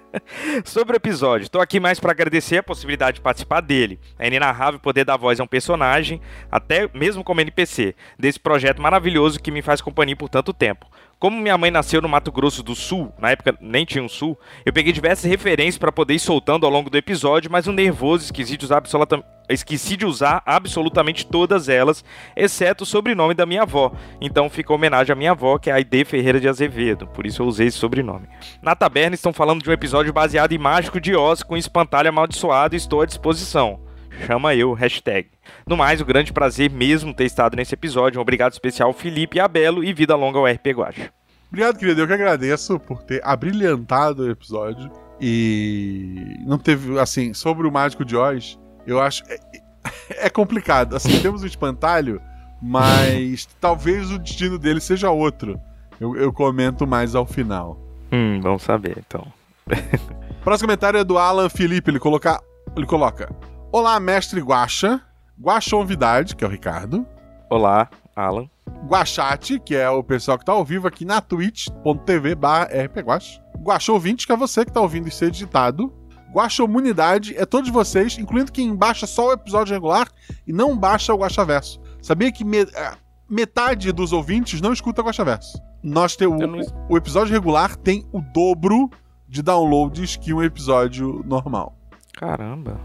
sobre 0.64 0.96
o 0.96 0.96
episódio, 0.96 1.44
estou 1.44 1.60
aqui 1.60 1.78
mais 1.78 2.00
para 2.00 2.12
agradecer 2.12 2.58
a 2.58 2.62
possibilidade 2.62 3.16
de 3.16 3.20
participar 3.20 3.60
dele. 3.60 4.00
É 4.18 4.26
inenarrável 4.26 4.80
poder 4.80 5.04
dar 5.04 5.16
voz 5.16 5.38
a 5.40 5.44
um 5.44 5.46
personagem, 5.46 6.20
até 6.50 6.88
mesmo 6.94 7.22
como 7.22 7.40
NPC, 7.40 7.94
desse 8.18 8.40
projeto 8.40 8.80
maravilhoso 8.80 9.40
que 9.40 9.50
me 9.50 9.60
faz 9.60 9.80
companhia 9.80 10.16
por 10.16 10.28
tanto 10.28 10.54
tempo. 10.54 10.86
Como 11.18 11.40
minha 11.40 11.58
mãe 11.58 11.68
nasceu 11.68 12.00
no 12.00 12.08
Mato 12.08 12.30
Grosso 12.30 12.62
do 12.62 12.76
Sul, 12.76 13.12
na 13.18 13.32
época 13.32 13.56
nem 13.60 13.84
tinha 13.84 14.04
um 14.04 14.08
Sul, 14.08 14.38
eu 14.64 14.72
peguei 14.72 14.92
diversas 14.92 15.28
referências 15.28 15.76
para 15.76 15.90
poder 15.90 16.14
ir 16.14 16.20
soltando 16.20 16.64
ao 16.64 16.70
longo 16.70 16.88
do 16.88 16.96
episódio, 16.96 17.50
mas 17.50 17.66
um 17.66 17.72
nervoso 17.72 18.26
esqueci 18.26 18.56
de 18.56 18.64
usar 18.64 18.76
absoluta- 18.76 19.24
esqueci 19.48 19.96
de 19.96 20.06
usar 20.06 20.40
absolutamente 20.46 21.26
todas 21.26 21.68
elas, 21.68 22.04
exceto 22.36 22.84
o 22.84 22.86
sobrenome 22.86 23.34
da 23.34 23.44
minha 23.44 23.62
avó. 23.62 23.90
Então 24.20 24.48
fica 24.48 24.72
homenagem 24.72 25.12
à 25.12 25.16
minha 25.16 25.32
avó, 25.32 25.58
que 25.58 25.70
é 25.70 25.72
a 25.72 25.76
Aide 25.76 26.04
Ferreira 26.04 26.38
de 26.38 26.48
Azevedo, 26.48 27.08
por 27.08 27.26
isso 27.26 27.42
eu 27.42 27.46
usei 27.46 27.66
esse 27.66 27.78
sobrenome. 27.78 28.28
Na 28.62 28.76
taberna 28.76 29.16
estão 29.16 29.32
falando 29.32 29.60
de 29.60 29.68
um 29.68 29.72
episódio 29.72 30.12
baseado 30.12 30.52
em 30.52 30.58
Mágico 30.58 31.00
de 31.00 31.16
Oz 31.16 31.42
com 31.42 31.56
espantalho 31.56 32.10
amaldiçoado 32.10 32.76
e 32.76 32.78
estou 32.78 33.00
à 33.00 33.06
disposição. 33.06 33.87
Chama 34.26 34.54
eu, 34.54 34.72
hashtag. 34.72 35.28
No 35.66 35.76
mais, 35.76 36.00
o 36.00 36.04
grande 36.04 36.32
prazer 36.32 36.70
mesmo 36.70 37.14
ter 37.14 37.24
estado 37.24 37.56
nesse 37.56 37.74
episódio. 37.74 38.18
Um 38.18 38.22
obrigado 38.22 38.52
especial 38.52 38.92
Felipe 38.92 39.38
e 39.38 39.40
a 39.40 39.48
Belo 39.48 39.84
e 39.84 39.92
vida 39.92 40.14
longa 40.14 40.38
ao 40.38 40.46
RP 40.46 40.66
Guacha. 40.68 41.10
Obrigado, 41.48 41.78
querido. 41.78 42.00
Eu 42.02 42.06
que 42.06 42.12
agradeço 42.12 42.78
por 42.78 43.02
ter 43.02 43.20
abrilhantado 43.24 44.22
o 44.22 44.30
episódio. 44.30 44.90
E 45.20 46.36
não 46.46 46.58
teve, 46.58 46.98
assim, 46.98 47.32
sobre 47.34 47.66
o 47.66 47.72
Mágico 47.72 48.04
de 48.04 48.16
Oz, 48.16 48.58
eu 48.86 49.00
acho. 49.00 49.22
É, 49.28 50.26
é 50.26 50.30
complicado. 50.30 50.94
Assim, 50.94 51.20
temos 51.20 51.42
o 51.42 51.46
espantalho, 51.46 52.20
mas 52.62 53.46
talvez 53.60 54.10
o 54.10 54.18
destino 54.18 54.58
dele 54.58 54.80
seja 54.80 55.10
outro. 55.10 55.58
Eu, 56.00 56.16
eu 56.16 56.32
comento 56.32 56.86
mais 56.86 57.14
ao 57.14 57.26
final. 57.26 57.78
Hum, 58.12 58.40
vamos 58.40 58.62
saber 58.62 58.98
então. 58.98 59.26
Próximo 60.44 60.68
comentário 60.68 61.00
é 61.00 61.04
do 61.04 61.18
Alan 61.18 61.48
Felipe. 61.48 61.90
Ele, 61.90 61.98
coloca, 61.98 62.40
ele 62.76 62.86
coloca: 62.86 63.34
Olá, 63.70 63.98
mestre 64.00 64.40
Guacha. 64.40 65.00
Guaxonvidade, 65.40 66.34
que 66.34 66.44
é 66.44 66.46
o 66.46 66.50
Ricardo. 66.50 67.06
Olá, 67.48 67.88
Alan. 68.16 68.48
Guachate, 68.86 69.58
que 69.60 69.74
é 69.74 69.88
o 69.88 70.02
pessoal 70.02 70.38
que 70.38 70.44
tá 70.44 70.52
ao 70.52 70.64
vivo 70.64 70.88
aqui 70.88 71.04
na 71.04 71.20
twitch.tv 71.20 72.34
barra 72.34 72.64
rpguache. 72.84 73.40
Guaxouvinte, 73.60 74.26
que 74.26 74.32
é 74.32 74.36
você 74.36 74.64
que 74.64 74.72
tá 74.72 74.80
ouvindo 74.80 75.08
isso 75.08 75.18
ser 75.18 75.30
digitado. 75.30 75.92
Guaxomunidade 76.32 77.36
é 77.36 77.46
todos 77.46 77.70
vocês, 77.70 78.18
incluindo 78.18 78.52
quem 78.52 78.74
baixa 78.74 79.06
só 79.06 79.28
o 79.28 79.32
episódio 79.32 79.72
regular 79.74 80.08
e 80.46 80.52
não 80.52 80.76
baixa 80.76 81.14
o 81.14 81.18
Guaxaverso. 81.18 81.80
Sabia 82.02 82.30
que 82.32 82.44
me- 82.44 82.62
é, 82.62 82.92
metade 83.28 83.90
dos 83.92 84.12
ouvintes 84.12 84.60
não 84.60 84.72
escuta 84.72 85.00
o 85.02 85.04
Guaxaverso? 85.04 85.58
Nós 85.82 86.16
tem 86.16 86.26
o, 86.26 86.36
não- 86.36 86.60
o 86.88 86.96
episódio 86.96 87.32
regular 87.32 87.76
tem 87.76 88.04
o 88.12 88.20
dobro 88.20 88.90
de 89.28 89.40
downloads 89.42 90.16
que 90.16 90.34
um 90.34 90.42
episódio 90.42 91.22
normal. 91.26 91.76
Caramba. 92.14 92.78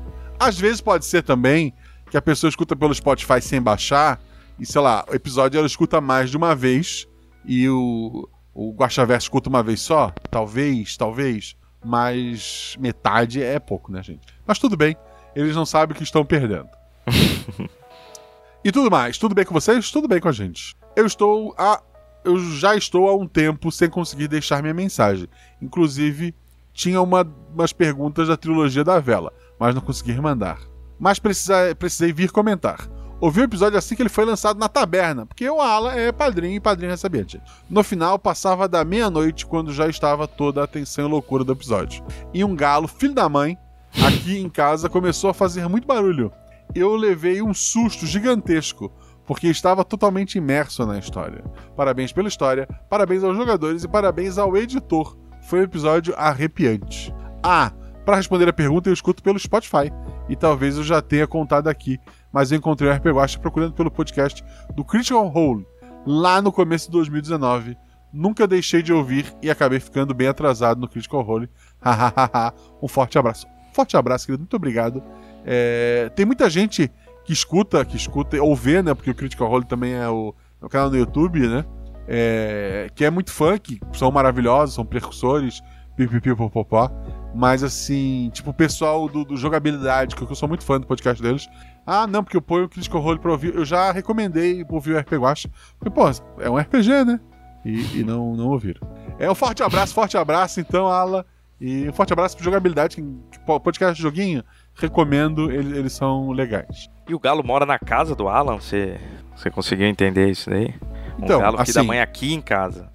Às 0.43 0.59
vezes 0.59 0.81
pode 0.81 1.05
ser 1.05 1.23
também 1.23 1.73
que 2.11 2.17
a 2.17 2.21
pessoa 2.21 2.49
escuta 2.49 2.75
pelo 2.75 2.93
Spotify 2.93 3.41
sem 3.41 3.61
baixar, 3.61 4.19
e 4.59 4.65
sei 4.65 4.81
lá, 4.81 5.05
o 5.09 5.15
episódio 5.15 5.57
ela 5.57 5.65
escuta 5.65 6.01
mais 6.01 6.29
de 6.29 6.35
uma 6.35 6.53
vez, 6.53 7.07
e 7.45 7.69
o, 7.69 8.27
o 8.53 8.73
Guaxaverso 8.73 9.27
escuta 9.27 9.47
uma 9.47 9.63
vez 9.63 9.79
só. 9.79 10.11
Talvez, 10.29 10.97
talvez. 10.97 11.55
Mas 11.83 12.75
metade 12.77 13.41
é 13.41 13.57
pouco, 13.57 13.89
né, 13.89 14.03
gente? 14.03 14.27
Mas 14.45 14.59
tudo 14.59 14.75
bem, 14.75 14.97
eles 15.33 15.55
não 15.55 15.65
sabem 15.65 15.95
o 15.95 15.97
que 15.97 16.03
estão 16.03 16.25
perdendo. 16.25 16.67
e 18.65 18.69
tudo 18.69 18.91
mais, 18.91 19.17
tudo 19.17 19.33
bem 19.33 19.45
com 19.45 19.53
vocês? 19.53 19.91
Tudo 19.91 20.09
bem 20.09 20.19
com 20.19 20.27
a 20.27 20.33
gente. 20.33 20.75
Eu 20.93 21.05
estou 21.05 21.55
a. 21.57 21.81
Eu 22.25 22.37
já 22.37 22.75
estou 22.75 23.07
há 23.07 23.15
um 23.15 23.27
tempo 23.27 23.71
sem 23.71 23.89
conseguir 23.89 24.27
deixar 24.27 24.61
minha 24.61 24.73
mensagem. 24.73 25.27
Inclusive, 25.61 26.35
tinha 26.73 27.01
uma, 27.01 27.25
umas 27.53 27.71
perguntas 27.71 28.27
da 28.27 28.35
trilogia 28.35 28.83
da 28.83 28.99
vela, 28.99 29.31
mas 29.59 29.73
não 29.73 29.81
consegui 29.81 30.19
mandar. 30.19 30.59
Mas 30.99 31.19
precisei 31.19 32.13
vir 32.13 32.31
comentar. 32.31 32.87
Ouvi 33.19 33.39
o 33.39 33.45
episódio 33.45 33.79
assim 33.79 33.95
que 33.95 34.01
ele 34.01 34.09
foi 34.09 34.25
lançado 34.25 34.59
na 34.59 34.67
taberna, 34.67 35.25
porque 35.25 35.49
o 35.49 35.61
Ala 35.61 35.95
é 35.95 36.11
padrinho 36.11 36.55
e 36.55 36.59
padrinho 36.59 36.91
recebente. 36.91 37.41
No 37.69 37.81
final, 37.81 38.19
passava 38.19 38.67
da 38.67 38.83
meia-noite 38.83 39.45
quando 39.45 39.71
já 39.71 39.87
estava 39.87 40.27
toda 40.27 40.59
a 40.59 40.65
atenção 40.65 41.05
e 41.05 41.09
loucura 41.09 41.43
do 41.43 41.53
episódio. 41.53 42.03
E 42.33 42.43
um 42.43 42.53
galo, 42.53 42.85
filho 42.85 43.13
da 43.13 43.29
mãe, 43.29 43.57
aqui 44.05 44.37
em 44.37 44.49
casa 44.49 44.89
começou 44.89 45.29
a 45.29 45.33
fazer 45.33 45.69
muito 45.69 45.87
barulho. 45.87 46.33
Eu 46.75 46.95
levei 46.95 47.41
um 47.41 47.53
susto 47.53 48.05
gigantesco, 48.05 48.91
porque 49.25 49.47
estava 49.47 49.85
totalmente 49.85 50.37
imerso 50.37 50.85
na 50.85 50.99
história. 50.99 51.45
Parabéns 51.77 52.11
pela 52.11 52.27
história, 52.27 52.67
parabéns 52.89 53.23
aos 53.23 53.37
jogadores 53.37 53.85
e 53.85 53.87
parabéns 53.87 54.37
ao 54.37 54.57
editor. 54.57 55.17
Foi 55.47 55.59
um 55.59 55.63
episódio 55.63 56.13
arrepiante. 56.17 57.13
Ah, 57.41 57.71
para 58.05 58.17
responder 58.17 58.47
a 58.47 58.53
pergunta, 58.53 58.89
eu 58.89 58.93
escuto 58.93 59.23
pelo 59.23 59.39
Spotify. 59.39 59.91
E 60.27 60.35
talvez 60.35 60.77
eu 60.77 60.83
já 60.83 61.01
tenha 61.01 61.27
contado 61.27 61.67
aqui, 61.67 61.99
mas 62.31 62.51
eu 62.51 62.57
encontrei 62.57 62.89
o 62.89 62.93
RP 62.93 63.07
Guacha 63.07 63.39
procurando 63.39 63.73
pelo 63.73 63.91
podcast 63.91 64.43
do 64.75 64.83
Critical 64.83 65.27
Role, 65.27 65.65
lá 66.05 66.41
no 66.41 66.51
começo 66.51 66.87
de 66.87 66.91
2019. 66.91 67.77
Nunca 68.11 68.45
deixei 68.45 68.83
de 68.83 68.93
ouvir 68.93 69.25
e 69.41 69.49
acabei 69.49 69.79
ficando 69.79 70.13
bem 70.13 70.27
atrasado 70.27 70.79
no 70.79 70.87
Critical 70.87 71.21
Role. 71.21 71.49
Um 72.81 72.87
forte 72.87 73.17
abraço. 73.17 73.47
Forte 73.73 73.97
abraço, 73.97 74.25
querido. 74.25 74.41
Muito 74.41 74.55
obrigado. 74.55 75.01
É, 75.45 76.11
tem 76.15 76.25
muita 76.25 76.49
gente 76.49 76.91
que 77.25 77.33
escuta, 77.33 77.83
que 77.83 77.97
escuta, 77.97 78.41
ou 78.41 78.55
vê, 78.55 78.83
né? 78.83 78.93
Porque 78.93 79.09
o 79.09 79.15
Critical 79.15 79.47
Role 79.47 79.65
também 79.65 79.93
é 79.93 80.07
o, 80.07 80.35
é 80.61 80.65
o 80.65 80.69
canal 80.69 80.89
no 80.89 80.97
YouTube, 80.97 81.39
né? 81.47 81.65
É, 82.07 82.89
que 82.93 83.05
é 83.05 83.09
muito 83.09 83.31
que 83.61 83.79
são 83.93 84.11
maravilhosos, 84.11 84.75
são 84.75 84.85
precursores, 84.85 85.61
pipipipopopó. 85.95 86.91
Mas 87.33 87.63
assim, 87.63 88.29
tipo, 88.31 88.51
o 88.51 88.53
pessoal 88.53 89.09
do, 89.09 89.25
do 89.25 89.35
jogabilidade, 89.35 90.15
que 90.15 90.21
eu 90.21 90.35
sou 90.35 90.47
muito 90.47 90.63
fã 90.63 90.79
do 90.79 90.85
podcast 90.85 91.21
deles. 91.21 91.47
Ah, 91.85 92.05
não, 92.05 92.23
porque 92.23 92.37
eu 92.37 92.41
ponho 92.41 92.65
o 92.65 92.69
Critical 92.69 93.01
Role 93.01 93.19
pra 93.19 93.31
ouvir. 93.31 93.55
Eu 93.55 93.65
já 93.65 93.91
recomendei 93.91 94.63
ouvir 94.69 94.93
o 94.93 94.99
RPG 94.99 95.17
Guacha. 95.17 95.49
Porque, 95.79 95.89
pô, 95.89 96.03
é 96.39 96.49
um 96.49 96.57
RPG, 96.57 97.03
né? 97.05 97.19
E, 97.65 97.99
e 97.99 98.03
não, 98.03 98.35
não 98.35 98.47
ouviram. 98.49 98.81
É 99.17 99.29
um 99.29 99.35
forte 99.35 99.63
abraço, 99.63 99.93
forte 99.93 100.17
abraço, 100.17 100.59
então, 100.59 100.87
Ala. 100.87 101.25
E 101.59 101.87
um 101.89 101.93
forte 101.93 102.11
abraço 102.13 102.35
pro 102.35 102.43
jogabilidade, 102.43 102.97
que, 102.97 103.01
que 103.31 103.39
podcast 103.61 103.95
de 103.95 104.01
joguinho, 104.01 104.43
recomendo, 104.75 105.49
eles, 105.51 105.77
eles 105.77 105.93
são 105.93 106.31
legais. 106.31 106.89
E 107.07 107.13
o 107.15 107.19
Galo 107.19 107.43
mora 107.43 107.65
na 107.65 107.79
casa 107.79 108.15
do 108.15 108.27
Alan? 108.27 108.55
Você, 108.59 108.99
você 109.35 109.49
conseguiu 109.49 109.87
entender 109.87 110.29
isso 110.29 110.49
daí? 110.49 110.73
Um 111.17 111.23
Então, 111.23 111.39
Galo 111.39 111.57
da 111.57 111.63
assim- 111.63 111.81
mãe 111.83 112.01
aqui 112.01 112.33
em 112.33 112.41
casa. 112.41 112.91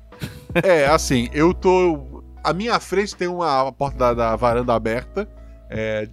É, 0.63 0.87
assim, 0.87 1.29
eu 1.33 1.53
tô. 1.55 2.18
A 2.49 2.53
minha 2.53 2.81
frente 2.81 3.15
tem 3.15 3.29
uma 3.29 3.71
porta 3.73 3.99
da, 3.99 4.15
da 4.15 4.37
varanda 4.37 4.75
aberta. 4.75 5.29
é, 5.71 6.09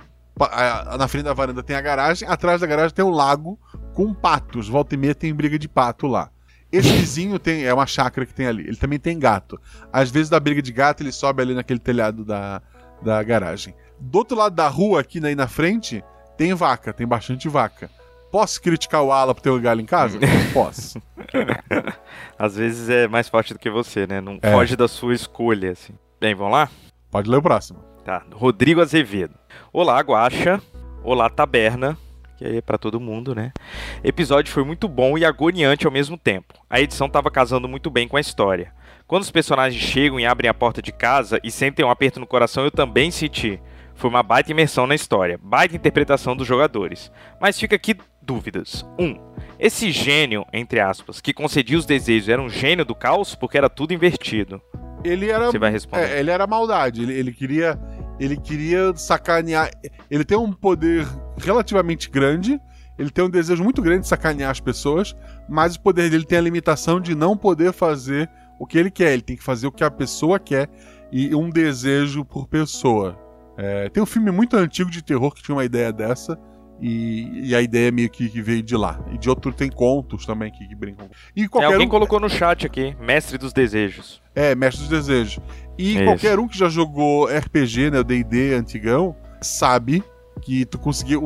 na 0.98 1.08
frente 1.08 1.24
da 1.26 1.34
varanda 1.34 1.64
tem 1.64 1.76
a 1.76 1.82
garagem. 1.82 2.28
Atrás 2.28 2.60
da 2.62 2.68
garagem 2.68 2.94
tem 2.94 3.06
um 3.06 3.10
lago 3.10 3.58
com 3.94 4.14
patos. 4.14 4.68
Volta 4.68 4.96
e 4.96 4.98
meia 4.98 5.16
tem 5.16 5.34
briga 5.34 5.58
de 5.58 5.68
pato 5.70 6.08
lá. 6.08 6.30
Esse 6.72 6.90
vizinho 6.98 7.40
tem, 7.40 7.64
é 7.64 7.74
uma 7.74 7.88
chácara 7.88 8.26
que 8.26 8.34
tem 8.34 8.48
ali. 8.48 8.64
Ele 8.68 8.76
também 8.76 9.00
tem 9.00 9.18
gato. 9.18 9.60
Às 9.94 10.12
vezes, 10.12 10.30
da 10.30 10.40
briga 10.40 10.62
de 10.62 10.74
gato, 10.74 11.02
ele 11.04 11.12
sobe 11.12 11.42
ali 11.42 11.54
naquele 11.54 11.80
telhado 11.80 12.26
da, 12.26 12.62
da 13.02 13.24
garagem. 13.24 13.74
Do 13.98 14.18
outro 14.18 14.36
lado 14.38 14.54
da 14.54 14.68
rua, 14.68 15.00
aqui 15.00 15.26
aí 15.26 15.36
na 15.36 15.48
frente, 15.48 16.04
tem 16.38 16.54
vaca, 16.54 16.92
tem 16.92 17.08
bastante 17.08 17.48
vaca. 17.48 17.90
Posso 18.30 18.62
criticar 18.62 19.02
o 19.04 19.14
Ala 19.14 19.34
por 19.34 19.40
ter 19.40 19.52
um 19.52 19.62
galho 19.62 19.80
em 19.80 19.86
casa? 19.86 20.20
Posso. 20.52 21.02
Às 22.38 22.56
vezes 22.58 22.90
é 22.90 23.08
mais 23.08 23.30
forte 23.30 23.54
do 23.54 23.60
que 23.60 23.70
você, 23.70 24.06
né? 24.06 24.20
Não 24.20 24.38
É. 24.42 24.52
foge 24.52 24.76
da 24.76 24.90
sua 24.90 25.14
escolha, 25.14 25.72
assim. 25.72 25.94
Bem, 26.20 26.34
vamos 26.34 26.54
lá? 26.54 26.70
Pode 27.12 27.30
ler 27.30 27.38
o 27.38 27.42
próximo. 27.42 27.80
Tá. 28.06 28.24
Rodrigo 28.34 28.80
Azevedo. 28.80 29.36
Olá, 29.74 30.00
Guaxa. 30.00 30.62
Olá, 31.04 31.30
Taberna. 31.30 31.98
Que 32.38 32.46
aí 32.46 32.58
é 32.58 32.62
pra 32.62 32.78
todo 32.78 33.02
mundo, 33.02 33.36
né? 33.36 33.52
Episódio 34.02 34.54
foi 34.54 34.64
muito 34.64 34.88
bom 34.88 35.18
e 35.18 35.26
agoniante 35.26 35.86
ao 35.86 35.92
mesmo 35.92 36.18
tempo. 36.18 36.54
A 36.70 36.80
edição 36.80 37.10
tava 37.10 37.30
casando 37.30 37.68
muito 37.68 37.90
bem 37.90 38.08
com 38.08 38.16
a 38.16 38.22
história. 38.22 38.74
Quando 39.06 39.24
os 39.24 39.32
personagens 39.32 39.82
chegam 39.82 40.18
e 40.18 40.26
abrem 40.26 40.50
a 40.50 40.54
porta 40.54 40.82
de 40.82 40.94
casa 40.94 41.40
e 41.44 41.52
sentem 41.52 41.86
um 41.86 41.90
aperto 41.90 42.20
no 42.20 42.26
coração, 42.28 42.64
eu 42.64 42.72
também 42.72 43.12
senti. 43.12 43.62
Foi 43.94 44.10
uma 44.10 44.24
baita 44.24 44.52
imersão 44.52 44.88
na 44.88 44.96
história, 44.96 45.40
baita 45.42 45.76
interpretação 45.76 46.36
dos 46.36 46.48
jogadores. 46.48 47.12
Mas 47.42 47.60
fica 47.60 47.76
aqui 47.76 47.96
dúvidas. 48.22 48.86
1. 48.98 49.06
Um, 49.06 49.20
esse 49.60 49.92
gênio, 49.92 50.46
entre 50.52 50.80
aspas, 50.80 51.20
que 51.20 51.34
concedia 51.34 51.78
os 51.78 51.86
desejos 51.86 52.30
era 52.30 52.42
um 52.42 52.50
gênio 52.50 52.86
do 52.86 52.96
caos 52.96 53.36
porque 53.36 53.58
era 53.58 53.70
tudo 53.70 53.94
invertido? 53.94 54.62
Ele 55.04 55.30
era. 55.30 55.52
Você 55.52 55.60
vai 55.60 55.72
responder. 55.72 56.04
É, 56.04 56.20
ele 56.20 56.32
era 56.32 56.48
maldade. 56.48 57.04
Ele, 57.04 57.14
ele 57.14 57.32
queria. 57.32 57.80
Ele 58.20 58.38
queria 58.38 58.96
sacanear. 58.96 59.70
Ele 60.10 60.24
tem 60.24 60.38
um 60.38 60.52
poder 60.52 61.06
relativamente 61.38 62.10
grande. 62.10 62.60
Ele 62.98 63.10
tem 63.10 63.26
um 63.26 63.30
desejo 63.30 63.62
muito 63.62 63.82
grande 63.82 64.02
de 64.02 64.08
sacanear 64.08 64.52
as 64.52 64.60
pessoas. 64.60 65.16
Mas 65.50 65.76
o 65.76 65.82
poder 65.82 66.10
dele 66.10 66.26
tem 66.26 66.38
a 66.38 66.42
limitação 66.42 67.00
de 67.00 67.14
não 67.14 67.36
poder 67.36 67.74
fazer 67.74 68.30
o 68.58 68.66
que 68.66 68.78
ele 68.78 68.90
quer. 68.90 69.14
Ele 69.14 69.22
tem 69.22 69.36
que 69.36 69.44
fazer 69.44 69.68
o 69.68 69.72
que 69.72 69.84
a 69.84 69.92
pessoa 69.92 70.40
quer. 70.40 70.70
E 71.12 71.36
um 71.36 71.50
desejo 71.50 72.24
por 72.24 72.48
pessoa. 72.48 73.18
É, 73.58 73.90
tem 73.90 74.02
um 74.02 74.06
filme 74.06 74.32
muito 74.32 74.58
antigo 74.58 74.90
de 74.90 75.02
terror 75.02 75.34
que 75.34 75.44
tinha 75.44 75.56
uma 75.56 75.66
ideia 75.66 75.92
dessa. 75.92 76.38
E, 76.82 77.50
e 77.50 77.56
a 77.56 77.62
ideia 77.62 77.90
meio 77.92 78.10
que, 78.10 78.28
que 78.30 78.42
veio 78.42 78.62
de 78.62 78.76
lá. 78.76 79.00
E 79.12 79.18
de 79.18 79.30
outro 79.30 79.54
tem 79.54 79.70
contos 79.70 80.26
também 80.26 80.52
que, 80.52 80.68
que 80.68 80.76
brincam. 80.76 81.08
E 81.36 81.44
É, 81.44 81.48
qualquer 81.48 81.68
alguém 81.74 81.88
um- 81.88 81.90
colocou 81.90 82.20
no 82.20 82.30
chat 82.30 82.66
aqui, 82.66 82.96
mestre 83.00 83.38
dos 83.38 83.54
desejos. 83.54 84.22
é, 84.36 84.54
Mestre 84.54 84.82
dos 84.82 84.90
Desejos. 84.90 85.40
E 85.78 85.96
Isso. 85.96 86.04
qualquer 86.04 86.38
um 86.40 86.48
que 86.48 86.58
já 86.58 86.68
jogou 86.68 87.28
RPG, 87.28 87.92
né, 87.92 88.00
o 88.00 88.04
D&D 88.04 88.54
antigão, 88.54 89.16
sabe 89.42 90.04
que 90.42 90.66
tu 90.66 90.78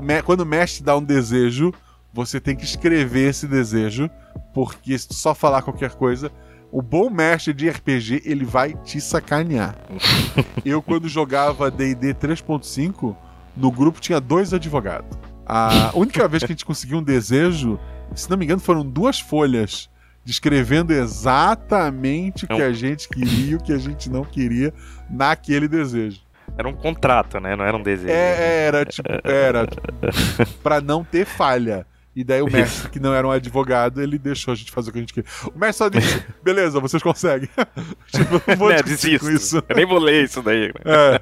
me- 0.04 0.22
quando 0.22 0.42
o 0.42 0.46
mestre 0.46 0.84
dá 0.84 0.96
um 0.96 1.04
desejo, 1.04 1.74
você 2.14 2.40
tem 2.40 2.56
que 2.56 2.64
escrever 2.64 3.30
esse 3.30 3.48
desejo, 3.48 4.08
porque 4.54 4.96
se 4.98 5.08
tu 5.08 5.14
só 5.16 5.34
falar 5.34 5.64
qualquer 5.64 5.92
coisa, 5.92 6.32
o 6.72 6.82
bom 6.84 7.10
mestre 7.10 7.54
de 7.54 7.68
RPG, 7.68 8.22
ele 8.24 8.46
vai 8.46 8.74
te 8.84 9.02
sacanear. 9.02 9.76
Eu 10.64 10.82
quando 10.84 11.10
jogava 11.10 11.72
D&D 11.72 12.14
3.5, 12.14 13.16
no 13.58 13.72
grupo 13.72 14.00
tinha 14.00 14.20
dois 14.22 14.54
advogados. 14.54 15.18
A 15.52 15.92
única 15.96 16.28
vez 16.28 16.44
que 16.44 16.52
a 16.52 16.56
gente 16.56 16.64
conseguiu 16.64 17.00
um 17.00 17.04
desejo, 17.04 17.80
se 18.14 18.30
não 18.30 18.38
me 18.38 18.46
engano, 18.46 18.62
foram 18.62 18.86
duas 18.86 19.20
folhas 19.20 19.90
descrevendo 20.24 20.94
exatamente 20.94 22.46
o 22.46 22.48
que 22.48 22.62
a 22.62 22.72
gente 22.72 23.10
queria 23.10 23.54
e 23.54 23.56
o 23.56 23.60
que 23.60 23.74
a 23.74 23.80
gente 23.80 24.12
não 24.12 24.24
queria 24.24 24.72
naquele 25.10 25.68
desejo. 25.68 26.22
Era 26.56 26.68
um 26.68 26.74
contrato, 26.74 27.40
né? 27.40 27.56
Não 27.56 27.66
era 27.66 27.76
um 27.76 27.82
desejo. 27.82 28.14
É, 28.14 28.68
era 28.68 28.86
tipo, 28.86 29.10
era 29.24 29.68
pra 30.62 30.80
não 30.80 31.04
ter 31.04 31.26
falha. 31.26 31.84
E 32.16 32.24
daí 32.24 32.44
o 32.44 32.52
mestre, 32.52 32.90
que 32.90 33.00
não 33.00 33.14
era 33.14 33.26
um 33.26 33.32
advogado, 33.32 34.02
ele 34.02 34.20
deixou 34.20 34.52
a 34.52 34.56
gente 34.56 34.72
fazer 34.72 34.90
o 34.90 34.94
que 34.94 35.00
a 35.00 35.02
gente 35.02 35.14
queria. 35.14 35.30
O 35.56 35.58
mestre 35.58 35.78
só 35.78 35.90
disse: 35.90 36.24
beleza, 36.44 36.80
vocês 36.80 37.02
conseguem. 37.02 37.50
tipo, 38.14 38.42
não 38.46 38.56
vou 38.56 38.70
né, 38.70 38.84
desisto. 38.84 39.32
isso. 39.32 39.64
Eu 39.68 39.76
nem 39.76 39.86
vou 39.86 39.98
ler 39.98 40.26
isso 40.26 40.44
daí. 40.44 40.68
né? 40.68 41.20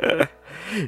É. 0.00 0.28